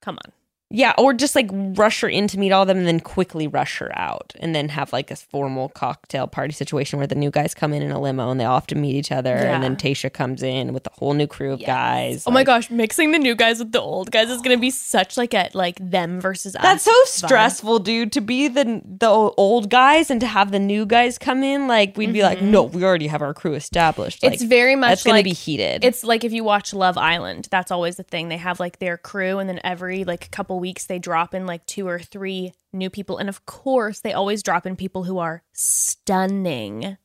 Come 0.00 0.18
on. 0.24 0.32
Yeah, 0.74 0.94
or 0.98 1.12
just 1.12 1.36
like 1.36 1.48
rush 1.52 2.00
her 2.00 2.08
in 2.08 2.26
to 2.28 2.38
meet 2.38 2.50
all 2.50 2.62
of 2.62 2.68
them 2.68 2.78
and 2.78 2.86
then 2.86 2.98
quickly 3.00 3.46
rush 3.46 3.78
her 3.78 3.90
out 3.98 4.32
and 4.40 4.54
then 4.54 4.70
have 4.70 4.92
like 4.92 5.10
a 5.10 5.16
formal 5.16 5.68
cocktail 5.68 6.26
party 6.26 6.52
situation 6.54 6.98
where 6.98 7.06
the 7.06 7.14
new 7.14 7.30
guys 7.30 7.52
come 7.54 7.72
in 7.74 7.82
in 7.82 7.90
a 7.90 8.00
limo 8.00 8.30
and 8.30 8.40
they 8.40 8.44
all 8.44 8.54
have 8.56 8.66
to 8.68 8.74
meet 8.74 8.94
each 8.96 9.12
other 9.12 9.34
and 9.34 9.62
then 9.62 9.76
Tayshia 9.76 10.12
comes 10.12 10.42
in 10.42 10.72
with 10.72 10.86
a 10.86 10.90
whole 10.94 11.12
new 11.14 11.26
crew 11.26 11.52
of 11.52 11.60
Yes. 11.60 11.66
guys. 11.66 12.24
Oh 12.26 12.30
my 12.30 12.42
gosh, 12.44 12.70
mixing 12.70 13.12
the 13.12 13.18
new 13.18 13.34
guys 13.34 13.58
with 13.58 13.72
the 13.72 13.80
old 13.80 14.10
guys 14.10 14.30
is 14.30 14.40
gonna 14.40 14.56
be 14.56 14.70
such 14.70 15.16
like 15.16 15.34
a 15.34 15.50
like 15.52 15.76
them 15.78 16.20
versus 16.20 16.56
us. 16.56 16.62
That's 16.62 16.84
so 16.84 16.90
vibe. 16.90 17.26
stressful, 17.26 17.78
dude, 17.80 18.12
to 18.12 18.20
be 18.20 18.48
the 18.48 18.80
the 18.84 19.08
old 19.10 19.68
guys 19.70 20.10
and 20.10 20.20
to 20.20 20.26
have 20.26 20.50
the 20.52 20.58
new 20.58 20.86
guys 20.86 21.18
come 21.18 21.42
in. 21.42 21.68
Like 21.68 21.96
we'd 21.98 22.12
be 22.12 22.22
like, 22.22 22.40
"No, 22.40 22.62
we 22.62 22.82
already 22.84 23.08
have 23.08 23.20
our 23.22 23.34
crew 23.34 23.54
established." 23.54 24.22
Like, 24.22 24.32
Mm-hmm. 24.32 24.34
It's 24.34 24.42
very 24.44 24.76
much 24.76 24.88
that's 24.90 25.02
going 25.04 25.16
like 25.16 25.24
to 25.24 25.30
be 25.30 25.34
heated. 25.34 25.84
It's 25.84 26.02
like 26.02 26.24
if 26.24 26.32
you 26.32 26.44
watch 26.44 26.72
Love 26.72 26.96
Island, 26.96 27.48
that's 27.50 27.70
always 27.70 27.96
the 27.96 28.02
thing. 28.02 28.28
They 28.28 28.38
have 28.38 28.58
like 28.58 28.78
their 28.78 28.96
crew, 28.96 29.38
and 29.38 29.48
then 29.48 29.60
every 29.64 30.04
like 30.04 30.30
couple 30.30 30.58
weeks 30.62 30.86
they 30.86 30.98
drop 30.98 31.34
in 31.34 31.44
like 31.44 31.66
two 31.66 31.86
or 31.86 31.98
three 31.98 32.54
new 32.72 32.88
people, 32.88 33.18
and 33.18 33.28
of 33.28 33.44
course 33.44 34.00
they 34.00 34.14
always 34.14 34.42
drop 34.42 34.64
in 34.64 34.76
people 34.76 35.02
who 35.04 35.18
are 35.18 35.42
stunning, 35.52 36.96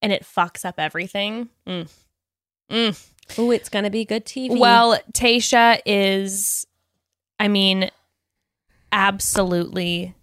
and 0.00 0.12
it 0.12 0.24
fucks 0.24 0.64
up 0.64 0.76
everything. 0.78 1.50
Mm. 1.66 1.90
Mm. 2.70 3.08
oh, 3.36 3.50
it's 3.50 3.68
going 3.68 3.84
to 3.84 3.90
be 3.90 4.04
good 4.04 4.24
TV. 4.24 4.58
Well, 4.58 4.98
Tayshia 5.12 5.80
is, 5.84 6.66
I 7.38 7.48
mean, 7.48 7.90
absolutely 8.92 10.14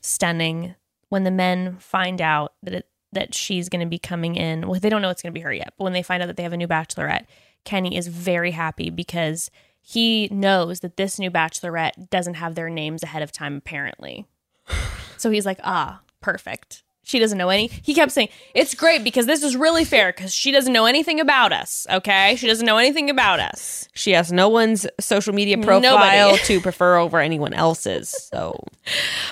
stunning. 0.00 0.76
When 1.08 1.24
the 1.24 1.32
men 1.32 1.76
find 1.78 2.20
out 2.20 2.52
that 2.62 2.72
it, 2.72 2.86
that 3.12 3.34
she's 3.34 3.68
going 3.68 3.80
to 3.80 3.90
be 3.90 3.98
coming 3.98 4.36
in, 4.36 4.68
well, 4.68 4.78
they 4.78 4.88
don't 4.88 5.02
know 5.02 5.10
it's 5.10 5.22
going 5.22 5.34
to 5.34 5.38
be 5.38 5.42
her 5.42 5.52
yet. 5.52 5.74
But 5.76 5.84
when 5.84 5.92
they 5.92 6.04
find 6.04 6.22
out 6.22 6.26
that 6.26 6.36
they 6.36 6.44
have 6.44 6.52
a 6.52 6.56
new 6.56 6.68
bachelorette, 6.68 7.26
Kenny 7.64 7.96
is 7.96 8.06
very 8.06 8.52
happy 8.52 8.90
because 8.90 9.50
he 9.90 10.28
knows 10.30 10.80
that 10.80 10.96
this 10.96 11.18
new 11.18 11.32
bachelorette 11.32 12.10
doesn't 12.10 12.34
have 12.34 12.54
their 12.54 12.70
names 12.70 13.02
ahead 13.02 13.22
of 13.22 13.32
time, 13.32 13.56
apparently. 13.56 14.26
So 15.16 15.30
he's 15.30 15.44
like, 15.44 15.60
ah, 15.62 16.00
perfect. 16.22 16.82
She 17.10 17.18
doesn't 17.18 17.38
know 17.38 17.48
any. 17.48 17.66
He 17.66 17.92
kept 17.92 18.12
saying, 18.12 18.28
it's 18.54 18.72
great 18.72 19.02
because 19.02 19.26
this 19.26 19.42
is 19.42 19.56
really 19.56 19.84
fair 19.84 20.12
because 20.12 20.32
she 20.32 20.52
doesn't 20.52 20.72
know 20.72 20.86
anything 20.86 21.18
about 21.18 21.52
us. 21.52 21.84
Okay. 21.90 22.36
She 22.36 22.46
doesn't 22.46 22.64
know 22.64 22.78
anything 22.78 23.10
about 23.10 23.40
us. 23.40 23.88
she 23.94 24.12
has 24.12 24.30
no 24.30 24.48
one's 24.48 24.86
social 25.00 25.34
media 25.34 25.58
profile 25.58 26.36
to 26.36 26.60
prefer 26.68 26.98
over 26.98 27.18
anyone 27.18 27.52
else's. 27.52 28.10
So 28.10 28.62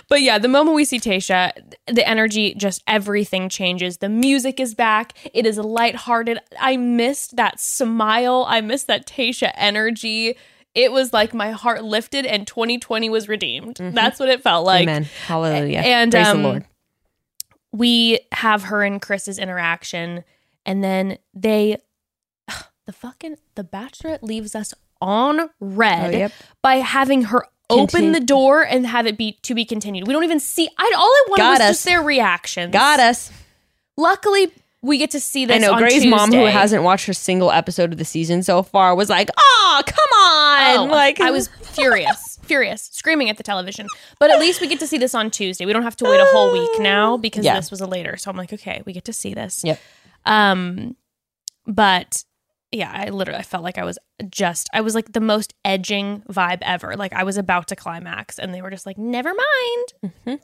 But 0.09 0.23
yeah, 0.23 0.41
the 0.41 0.49
moment 0.49 0.75
we 0.75 0.85
see 0.85 0.99
Tayshia, 0.99 1.53
the 1.87 2.07
energy, 2.07 2.53
just 2.55 2.83
everything 2.89 3.49
changes. 3.49 3.99
The 3.99 4.09
music 4.09 4.59
is 4.59 4.75
back. 4.75 5.17
It 5.33 5.47
is 5.47 5.57
lighthearted. 5.57 6.41
I 6.59 6.77
missed 6.77 7.37
that 7.37 7.61
smile. 7.61 8.45
I 8.49 8.61
missed 8.61 8.89
that 8.89 9.07
Tayshia 9.07 9.53
energy. 9.55 10.35
It 10.75 10.91
was 10.91 11.13
like 11.13 11.33
my 11.33 11.53
heart 11.53 11.85
lifted 11.85 12.27
and 12.27 12.45
2020 12.45 13.09
was 13.09 13.29
redeemed. 13.29 13.77
That's 13.81 14.19
what 14.19 14.31
it 14.31 14.43
felt 14.43 14.67
like. 14.67 14.83
amen. 14.83 15.05
Hallelujah. 15.27 15.79
and, 15.79 16.11
Praise 16.11 16.27
um, 16.27 16.43
the 16.43 16.49
Lord. 16.49 16.65
We 17.73 18.21
have 18.33 18.65
her 18.65 18.83
and 18.83 19.01
Chris's 19.01 19.39
interaction, 19.39 20.25
and 20.65 20.83
then 20.83 21.19
they, 21.35 21.77
the 22.87 22.93
fucking, 22.93 23.37
the 23.55 23.65
bachelorette 23.65 24.23
leaves 24.23 24.55
us 24.55 24.75
on 25.01 25.51
red 25.61 26.15
Oh, 26.15 26.19
yep. 26.19 26.33
by 26.63 26.77
having 26.77 27.23
her 27.25 27.47
open 27.71 28.13
the 28.13 28.21
door 28.21 28.63
and 28.63 28.87
have 28.87 29.07
it 29.07 29.17
be 29.19 29.33
to 29.43 29.55
be 29.55 29.65
continued. 29.65 30.07
We 30.09 30.13
don't 30.15 30.25
even 30.25 30.41
see. 30.41 30.69
I 30.79 30.93
all 30.97 31.03
I 31.05 31.25
wanted 31.29 31.43
Got 31.43 31.51
was 31.51 31.61
us. 31.61 31.69
just 31.71 31.85
their 31.85 32.03
reactions. 32.03 32.73
Got 32.73 32.99
us. 32.99 33.31
Luckily, 33.97 34.51
we 34.83 34.97
get 34.99 35.11
to 35.13 35.21
see 35.21 35.45
this. 35.45 35.57
I 35.57 35.59
know 35.59 35.77
Gray's 35.77 36.07
mom, 36.07 36.33
who 36.33 36.45
hasn't 36.47 36.83
watched 36.83 37.09
a 37.09 37.15
single 37.15 37.51
episode 37.53 37.93
of 37.93 37.99
the 37.99 38.05
season 38.05 38.43
so 38.43 38.63
far, 38.63 38.95
was 38.95 39.09
like, 39.11 39.29
"Oh, 39.37 39.83
come 39.87 40.19
on!" 40.21 40.89
Oh, 40.89 40.93
like 40.93 41.21
I 41.21 41.31
was 41.31 41.49
furious, 41.63 42.28
furious, 42.49 42.89
screaming 42.93 43.31
at 43.31 43.37
the 43.37 43.43
television. 43.45 43.87
But 44.19 44.31
at 44.31 44.41
least 44.41 44.61
we 44.61 44.67
get 44.67 44.81
to 44.81 44.87
see 44.87 44.99
this 44.99 45.15
on 45.15 45.31
Tuesday. 45.31 45.67
We 45.67 45.73
don't 45.73 45.85
have 45.85 45.97
to 45.97 46.05
wait 46.05 46.19
a 46.21 46.25
whole 46.27 46.53
week 46.53 46.81
now 46.81 47.17
because 47.17 47.45
Yeah. 47.45 47.55
this 47.57 47.71
was 47.71 47.81
a 47.81 47.87
later. 47.87 48.17
So 48.17 48.31
I'm 48.31 48.37
like, 48.37 48.53
okay, 48.53 48.83
we 48.85 48.93
get 48.93 49.05
to 49.05 49.13
see 49.13 49.35
this. 49.35 49.63
Yep. 49.65 49.79
Um, 50.25 50.97
but 51.67 52.25
yeah, 52.73 52.91
I 52.93 53.09
literally 53.11 53.39
I 53.41 53.43
felt 53.43 53.63
like 53.65 53.79
I 53.79 53.85
was 53.85 53.99
just 54.31 54.69
I 54.75 54.81
was 54.83 54.95
like 54.95 55.13
the 55.13 55.21
most 55.21 55.55
edging 55.65 56.23
vibe 56.29 56.59
ever. 56.63 56.97
Like 56.97 57.13
I 57.13 57.25
was 57.25 57.37
about 57.39 57.69
to 57.69 57.77
climax, 57.77 58.39
and 58.39 58.53
they 58.53 58.61
were 58.63 58.71
just 58.71 58.85
like, 58.87 58.99
never 58.99 59.31
mind. 59.33 60.41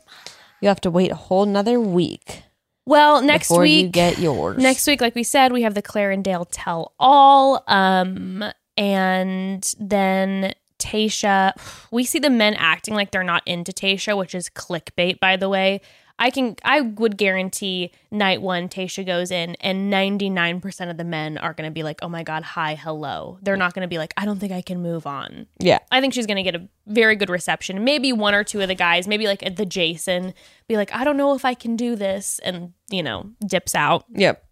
You 0.61 0.69
have 0.69 0.81
to 0.83 0.91
wait 0.91 1.11
a 1.11 1.15
whole 1.17 1.45
nother 1.45 1.79
week 1.79 2.43
Well, 2.87 3.21
next 3.21 3.49
before 3.49 3.63
week 3.63 3.83
you 3.85 3.89
get 3.91 4.19
yours. 4.19 4.57
Next 4.63 4.87
week, 4.87 5.01
like 5.03 5.15
we 5.15 5.23
said, 5.23 5.53
we 5.53 5.63
have 5.63 5.75
the 5.75 5.83
Clarendale 5.83 6.47
Tell 6.51 6.95
All. 6.99 7.63
Um, 7.67 8.43
and 8.79 9.75
then 9.79 10.55
Tayshia, 10.85 11.53
we 11.91 12.05
see 12.05 12.19
the 12.19 12.31
men 12.31 12.55
acting 12.55 12.95
like 12.95 13.11
they're 13.11 13.25
not 13.25 13.43
into 13.47 13.73
Tayshia, 13.73 14.17
which 14.17 14.35
is 14.35 14.49
clickbait, 14.49 15.19
by 15.19 15.37
the 15.37 15.49
way. 15.49 15.81
I 16.17 16.31
can 16.31 16.55
I 16.63 16.81
would 16.81 17.17
guarantee 17.17 17.91
night 18.13 18.41
one 18.41 18.69
Tayshia 18.69 19.05
goes 19.05 19.33
in 19.33 19.57
and 19.57 19.93
99% 19.93 20.91
of 20.91 20.97
the 20.97 21.03
men 21.05 21.39
are 21.39 21.53
going 21.53 21.69
to 21.69 21.75
be 21.75 21.83
like, 21.83 21.99
"Oh 22.03 22.09
my 22.09 22.23
god, 22.23 22.45
hi, 22.45 22.77
hello." 22.77 23.39
They're 23.43 23.57
not 23.57 23.75
going 23.75 23.83
to 23.83 23.89
be 23.89 23.99
like, 23.99 24.15
"I 24.17 24.25
don't 24.25 24.39
think 24.39 24.53
I 24.53 24.63
can 24.63 24.81
move 24.81 25.09
on." 25.09 25.49
Yeah. 25.59 25.81
I 25.91 26.01
think 26.01 26.15
she's 26.15 26.27
going 26.27 26.37
to 26.37 26.45
get 26.45 26.55
a 26.55 26.69
very 26.87 27.17
good 27.17 27.31
reception. 27.31 27.83
Maybe 27.83 28.13
one 28.13 28.33
or 28.33 28.45
two 28.45 28.61
of 28.61 28.69
the 28.69 28.77
guys, 28.77 29.09
maybe 29.09 29.27
like 29.27 29.57
the 29.57 29.67
Jason, 29.67 30.35
be 30.69 30.77
like, 30.77 30.95
"I 30.95 31.03
don't 31.03 31.17
know 31.17 31.35
if 31.35 31.45
I 31.45 31.55
can 31.55 31.75
do 31.75 31.97
this," 31.97 32.39
and 32.45 32.75
you 32.91 33.03
know, 33.03 33.31
dips 33.45 33.75
out. 33.75 34.05
Yep. 34.15 34.45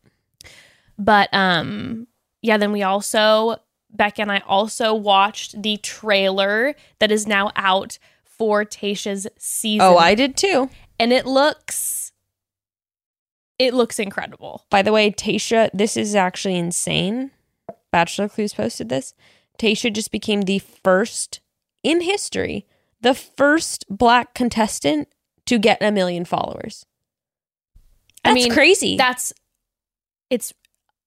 But 0.98 1.32
um 1.32 2.08
yeah, 2.42 2.56
then 2.56 2.72
we 2.72 2.82
also 2.82 3.56
Bekah 3.96 4.20
and 4.20 4.32
I 4.32 4.42
also 4.46 4.94
watched 4.94 5.62
the 5.62 5.76
trailer 5.78 6.74
that 6.98 7.12
is 7.12 7.26
now 7.26 7.50
out 7.56 7.98
for 8.24 8.64
Tayshia's 8.64 9.26
season. 9.38 9.86
Oh, 9.86 9.96
I 9.98 10.14
did 10.14 10.36
too. 10.36 10.70
and 10.98 11.12
it 11.12 11.26
looks 11.26 12.12
it 13.58 13.74
looks 13.74 13.98
incredible. 13.98 14.64
By 14.70 14.82
the 14.82 14.92
way, 14.92 15.10
Tayshia, 15.10 15.70
this 15.72 15.96
is 15.96 16.14
actually 16.14 16.56
insane. 16.56 17.30
Bachelor 17.92 18.28
Clues 18.28 18.54
posted 18.54 18.88
this. 18.88 19.14
Tayshia 19.58 19.92
just 19.92 20.10
became 20.10 20.42
the 20.42 20.58
first 20.58 21.40
in 21.84 22.00
history, 22.00 22.66
the 23.00 23.14
first 23.14 23.84
black 23.88 24.34
contestant 24.34 25.08
to 25.46 25.58
get 25.58 25.82
a 25.82 25.92
million 25.92 26.24
followers. 26.24 26.86
I 28.24 28.32
mean, 28.32 28.52
crazy. 28.52 28.96
That's 28.96 29.32
it's 30.30 30.54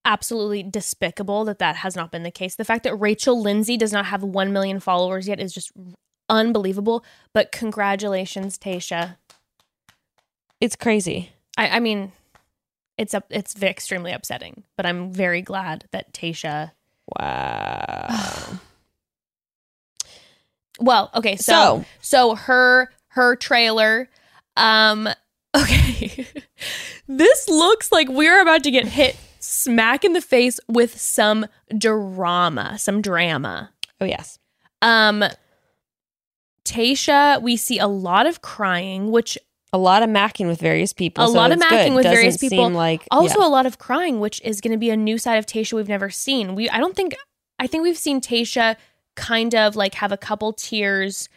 absolutely 0.06 0.64
despicable 0.64 1.44
that 1.46 1.60
that 1.60 1.78
has 1.78 1.96
not 1.96 2.12
been 2.12 2.24
the 2.24 2.32
case. 2.32 2.56
The 2.56 2.64
fact 2.64 2.84
that 2.84 2.96
Rachel 2.96 3.42
Lindsay 3.42 3.76
does 3.76 3.92
not 3.92 4.06
have 4.06 4.24
1 4.24 4.54
million 4.54 4.80
followers 4.80 5.28
yet 5.28 5.40
is 5.40 5.54
just 5.54 5.72
unbelievable, 6.30 7.04
but 7.34 7.52
congratulations 7.52 8.58
Tayshia. 8.58 9.18
it's 10.62 10.76
crazy. 10.76 11.32
I, 11.58 11.70
I 11.70 11.80
mean, 11.80 12.12
it's 12.98 13.14
up. 13.14 13.26
It's 13.30 13.62
extremely 13.62 14.12
upsetting, 14.12 14.64
but 14.78 14.86
I'm 14.86 15.12
very 15.12 15.42
glad 15.42 15.86
that 15.92 16.14
Tayshia. 16.14 16.72
Wow. 17.20 18.60
Well, 20.80 21.10
okay, 21.16 21.38
so 21.38 21.54
So- 21.54 21.86
so, 22.02 22.36
her 22.36 22.92
her 23.10 23.36
trailer. 23.38 24.10
Um, 24.58 25.08
okay, 25.56 26.28
this 27.08 27.48
looks 27.48 27.92
like 27.94 28.10
we're 28.10 28.42
about 28.42 28.64
to 28.64 28.72
get 28.72 28.86
hit 28.86 29.16
smack 29.46 30.04
in 30.04 30.14
the 30.14 30.22
face 30.22 30.60
with 30.68 31.00
some 31.00 31.46
drama, 31.78 32.78
some 32.80 33.02
drama. 33.02 33.72
oh 34.02 34.06
yes. 34.06 34.40
Um, 34.82 35.24
Tayshia, 36.66 37.42
we 37.42 37.56
see 37.56 37.80
a 37.80 37.88
lot 37.88 38.26
of 38.26 38.42
crying, 38.42 39.12
which 39.12 39.38
A 39.72 39.78
lot 39.78 40.04
of 40.04 40.10
macking 40.10 40.48
with 40.48 40.60
various 40.60 40.94
people. 40.94 41.24
A 41.24 41.28
so 41.28 41.34
lot 41.34 41.52
of 41.52 41.60
macking 41.60 41.90
good. 41.90 41.96
with 41.96 42.04
Doesn't 42.04 42.18
various 42.18 42.38
people. 42.38 42.70
Like 42.70 43.06
also 43.12 43.40
yeah. 43.40 43.48
a 43.48 43.50
lot 43.50 43.66
of 43.66 43.78
crying, 43.78 44.20
which 44.20 44.42
is 44.42 44.62
going 44.62 44.72
to 44.72 44.78
be 44.78 44.90
a 44.90 44.98
new 44.98 45.18
side 45.18 45.36
of 45.36 45.46
Tayshia 45.46 45.74
we've 45.74 45.90
never 45.90 46.10
seen. 46.10 46.56
We 46.56 46.70
I 46.70 46.80
don't 46.80 46.96
think 46.96 47.16
I 47.60 47.68
think 47.68 47.84
we've 47.84 47.98
seen 47.98 48.20
Tayshia 48.20 48.76
kind 49.16 49.54
of 49.56 49.76
like 49.76 49.96
have 49.96 50.12
a 50.12 50.18
couple 50.18 50.54
tears 50.54 51.30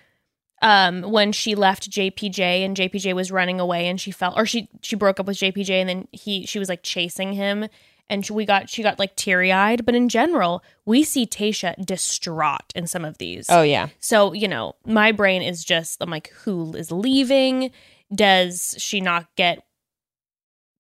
um 0.63 1.03
when 1.03 1.31
she 1.31 1.55
left 1.55 1.89
JPJ 1.89 2.41
and 2.41 2.77
JPJ 2.77 3.15
was 3.15 3.31
running 3.31 3.61
away 3.61 3.87
and 3.87 4.01
she 4.01 4.11
felt 4.11 4.37
or 4.37 4.45
she 4.47 4.69
she 4.83 4.97
broke 4.97 5.21
up 5.21 5.27
with 5.27 5.37
JPJ 5.37 5.71
and 5.71 5.89
then 5.89 6.09
he 6.11 6.47
she 6.47 6.59
was 6.59 6.69
like 6.69 6.83
chasing 6.83 7.33
him 7.33 7.69
and 8.11 8.25
she, 8.25 8.33
we 8.33 8.45
got 8.45 8.69
she 8.69 8.83
got 8.83 8.99
like 8.99 9.15
teary-eyed 9.17 9.85
but 9.85 9.95
in 9.95 10.09
general 10.09 10.63
we 10.85 11.05
see 11.05 11.27
Tayshia 11.27 11.85
distraught 11.85 12.73
in 12.75 12.87
some 12.87 13.05
of 13.05 13.19
these. 13.19 13.47
Oh 13.51 13.63
yeah. 13.63 13.89
So, 14.01 14.33
you 14.33 14.49
know, 14.49 14.75
my 14.87 15.13
brain 15.13 15.43
is 15.43 15.65
just, 15.65 16.03
I'm 16.03 16.11
like, 16.11 16.31
who 16.45 16.75
is 16.75 16.91
leaving? 16.91 17.71
Does 18.15 18.75
she 18.79 19.03
not 19.03 19.27
get 19.37 19.65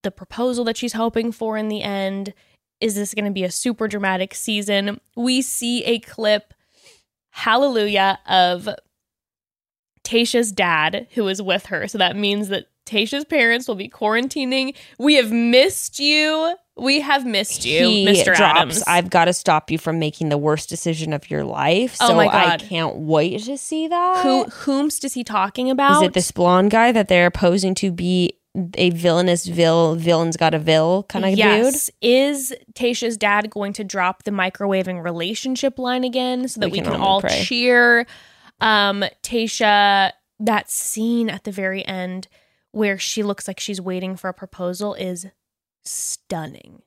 the 0.02 0.10
proposal 0.10 0.64
that 0.64 0.78
she's 0.78 0.94
hoping 0.94 1.30
for 1.30 1.58
in 1.58 1.68
the 1.68 1.82
end? 1.82 2.32
Is 2.80 2.94
this 2.94 3.12
going 3.12 3.26
to 3.26 3.30
be 3.30 3.44
a 3.44 3.50
super 3.50 3.88
dramatic 3.88 4.34
season? 4.34 5.00
We 5.16 5.42
see 5.42 5.84
a 5.84 5.98
clip, 5.98 6.54
hallelujah, 7.30 8.18
of 8.26 8.68
Tayshia's 10.04 10.52
dad 10.52 11.08
who 11.14 11.28
is 11.28 11.42
with 11.42 11.66
her. 11.66 11.86
So 11.86 11.98
that 11.98 12.16
means 12.16 12.48
that 12.48 12.68
Tayshia's 12.86 13.26
parents 13.26 13.68
will 13.68 13.74
be 13.74 13.90
quarantining. 13.90 14.74
We 14.98 15.16
have 15.16 15.30
missed 15.30 15.98
you. 15.98 16.54
We 16.78 17.00
have 17.00 17.26
missed 17.26 17.64
you, 17.64 17.80
he 17.88 18.06
Mr. 18.06 18.26
drops, 18.36 18.40
Adams. 18.40 18.82
I've 18.86 19.10
got 19.10 19.24
to 19.26 19.32
stop 19.32 19.70
you 19.70 19.78
from 19.78 19.98
making 19.98 20.28
the 20.28 20.38
worst 20.38 20.68
decision 20.68 21.12
of 21.12 21.30
your 21.30 21.44
life. 21.44 21.96
Oh 22.00 22.08
So 22.08 22.14
my 22.14 22.26
I 22.28 22.56
can't 22.58 22.96
wait 22.96 23.42
to 23.44 23.58
see 23.58 23.88
that. 23.88 24.22
Who 24.22 24.44
whomst 24.44 25.04
is 25.04 25.14
he 25.14 25.24
talking 25.24 25.70
about? 25.70 26.02
is 26.02 26.08
it? 26.08 26.12
This 26.14 26.30
blonde 26.30 26.70
guy 26.70 26.92
that 26.92 27.08
they're 27.08 27.30
posing 27.30 27.74
to 27.76 27.90
be 27.90 28.34
a 28.76 28.90
villainous 28.90 29.46
vil 29.46 29.94
villain's 29.94 30.36
got 30.36 30.54
a 30.54 30.58
vil 30.58 31.04
kind 31.04 31.24
of 31.24 31.30
dude. 31.32 31.38
yes. 31.38 31.90
Is 32.00 32.54
Tayshia's 32.74 33.16
dad 33.16 33.50
going 33.50 33.72
to 33.74 33.84
drop 33.84 34.24
the 34.24 34.30
microwaving 34.32 35.02
relationship 35.02 35.78
line 35.78 36.02
again 36.02 36.48
so 36.48 36.60
that 36.60 36.66
We 36.66 36.78
we, 36.78 36.84
can 36.84 36.92
can, 36.92 37.00
all 37.00 37.20
pray. 37.20 37.42
cheer? 37.44 38.06
Um, 38.60 39.04
Tayshia, 39.22 40.12
that 40.40 40.70
scene 40.70 41.30
at 41.30 41.44
the 41.44 41.52
very 41.52 41.86
end 41.86 42.26
where 42.72 42.98
she 42.98 43.22
looks 43.22 43.46
like 43.46 43.60
she's 43.60 43.80
waiting 43.80 44.16
for 44.16 44.28
a 44.28 44.34
proposal 44.34 44.94
is 44.94 45.26
stunning. 45.88 46.82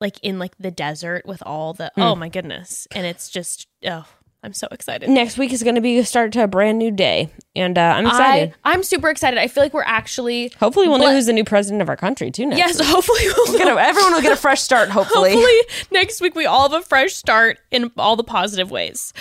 Like 0.00 0.18
in 0.22 0.38
like 0.38 0.56
the 0.58 0.70
desert 0.70 1.24
with 1.26 1.42
all 1.46 1.72
the 1.72 1.90
Hmm. 1.94 2.00
oh 2.02 2.14
my 2.16 2.28
goodness. 2.28 2.86
And 2.94 3.06
it's 3.06 3.30
just 3.30 3.66
oh, 3.86 4.04
I'm 4.42 4.52
so 4.52 4.66
excited. 4.70 5.08
Next 5.08 5.38
week 5.38 5.52
is 5.54 5.62
going 5.62 5.76
to 5.76 5.80
be 5.80 5.96
a 5.96 6.04
start 6.04 6.32
to 6.32 6.42
a 6.44 6.46
brand 6.46 6.78
new 6.78 6.90
day, 6.90 7.30
and 7.56 7.78
uh, 7.78 7.80
I'm 7.80 8.04
excited. 8.06 8.54
I, 8.62 8.72
I'm 8.72 8.82
super 8.82 9.08
excited. 9.08 9.38
I 9.38 9.46
feel 9.48 9.62
like 9.62 9.72
we're 9.72 9.82
actually 9.84 10.48
hopefully, 10.60 10.86
we'll 10.88 10.98
know 10.98 11.12
who's 11.12 11.24
the 11.24 11.32
new 11.32 11.44
president 11.44 11.80
of 11.80 11.88
our 11.88 11.96
country 11.96 12.30
too. 12.30 12.44
Next 12.44 12.58
yes, 12.58 12.78
week. 12.80 12.88
hopefully 12.88 13.20
we'll 13.24 13.58
Gonna- 13.58 13.80
everyone 13.80 14.12
will 14.12 14.20
get 14.20 14.32
a 14.32 14.36
fresh 14.36 14.60
start, 14.60 14.90
hopefully. 14.90 15.30
Hopefully, 15.32 15.60
next 15.90 16.20
week 16.20 16.34
we 16.34 16.44
all 16.44 16.68
have 16.68 16.82
a 16.82 16.84
fresh 16.84 17.14
start 17.14 17.58
in 17.70 17.90
all 17.96 18.16
the 18.16 18.24
positive 18.24 18.70
ways. 18.70 19.14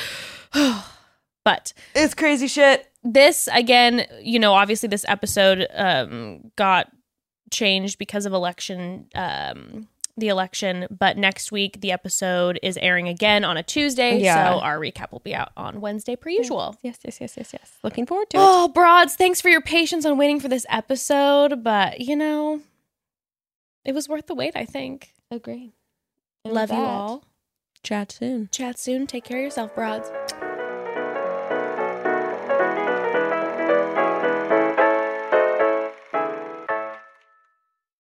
but 1.46 1.74
It's 1.96 2.14
crazy 2.14 2.48
shit. 2.48 2.90
this 3.04 3.48
again, 3.54 4.06
you 4.22 4.40
know, 4.40 4.54
obviously 4.54 4.90
this 4.90 5.06
episode 5.08 5.68
um, 5.74 6.52
got 6.58 6.90
changed 7.54 7.98
because 7.98 8.26
of 8.26 8.34
election, 8.34 9.08
um, 9.16 9.88
the 10.18 10.28
election. 10.28 10.88
But 10.92 11.18
next 11.18 11.52
week 11.52 11.80
the 11.82 11.92
episode 11.92 12.60
is 12.62 12.78
airing 12.78 13.08
again 13.08 13.44
on 13.46 13.56
a 13.58 13.64
Tuesday, 13.64 14.20
Yeah. 14.20 14.52
so 14.54 14.60
our 14.60 14.78
recap 14.80 15.12
will 15.12 15.20
be 15.22 15.34
out 15.34 15.52
on 15.56 15.80
Wednesday 15.82 16.16
per 16.16 16.30
usual. 16.30 16.76
Yes, 16.82 17.00
yes, 17.06 17.20
yes, 17.22 17.36
yes, 17.38 17.54
yes. 17.54 17.72
Looking 17.84 18.06
forward 18.06 18.30
to 18.32 18.38
it. 18.38 18.42
Oh, 18.44 18.68
broads, 18.68 19.16
thanks 19.16 19.40
for 19.42 19.50
your 19.50 19.62
patience 19.62 20.06
on 20.06 20.18
waiting 20.18 20.40
for 20.40 20.50
this 20.50 20.66
episode, 20.70 21.64
but 21.64 22.02
you 22.02 22.16
know, 22.16 22.62
it 23.86 23.94
was 23.94 24.08
worth 24.10 24.28
the 24.28 24.36
wait. 24.36 24.56
I 24.56 24.66
think. 24.66 25.14
Agree. 25.32 25.74
Love 26.46 26.70
you 26.72 26.78
all. 26.78 27.24
Chat 27.84 28.12
soon. 28.12 28.50
Chat 28.52 28.78
soon. 28.78 29.08
Take 29.08 29.24
care 29.24 29.38
of 29.40 29.44
yourself, 29.44 29.74
broads. 29.74 30.10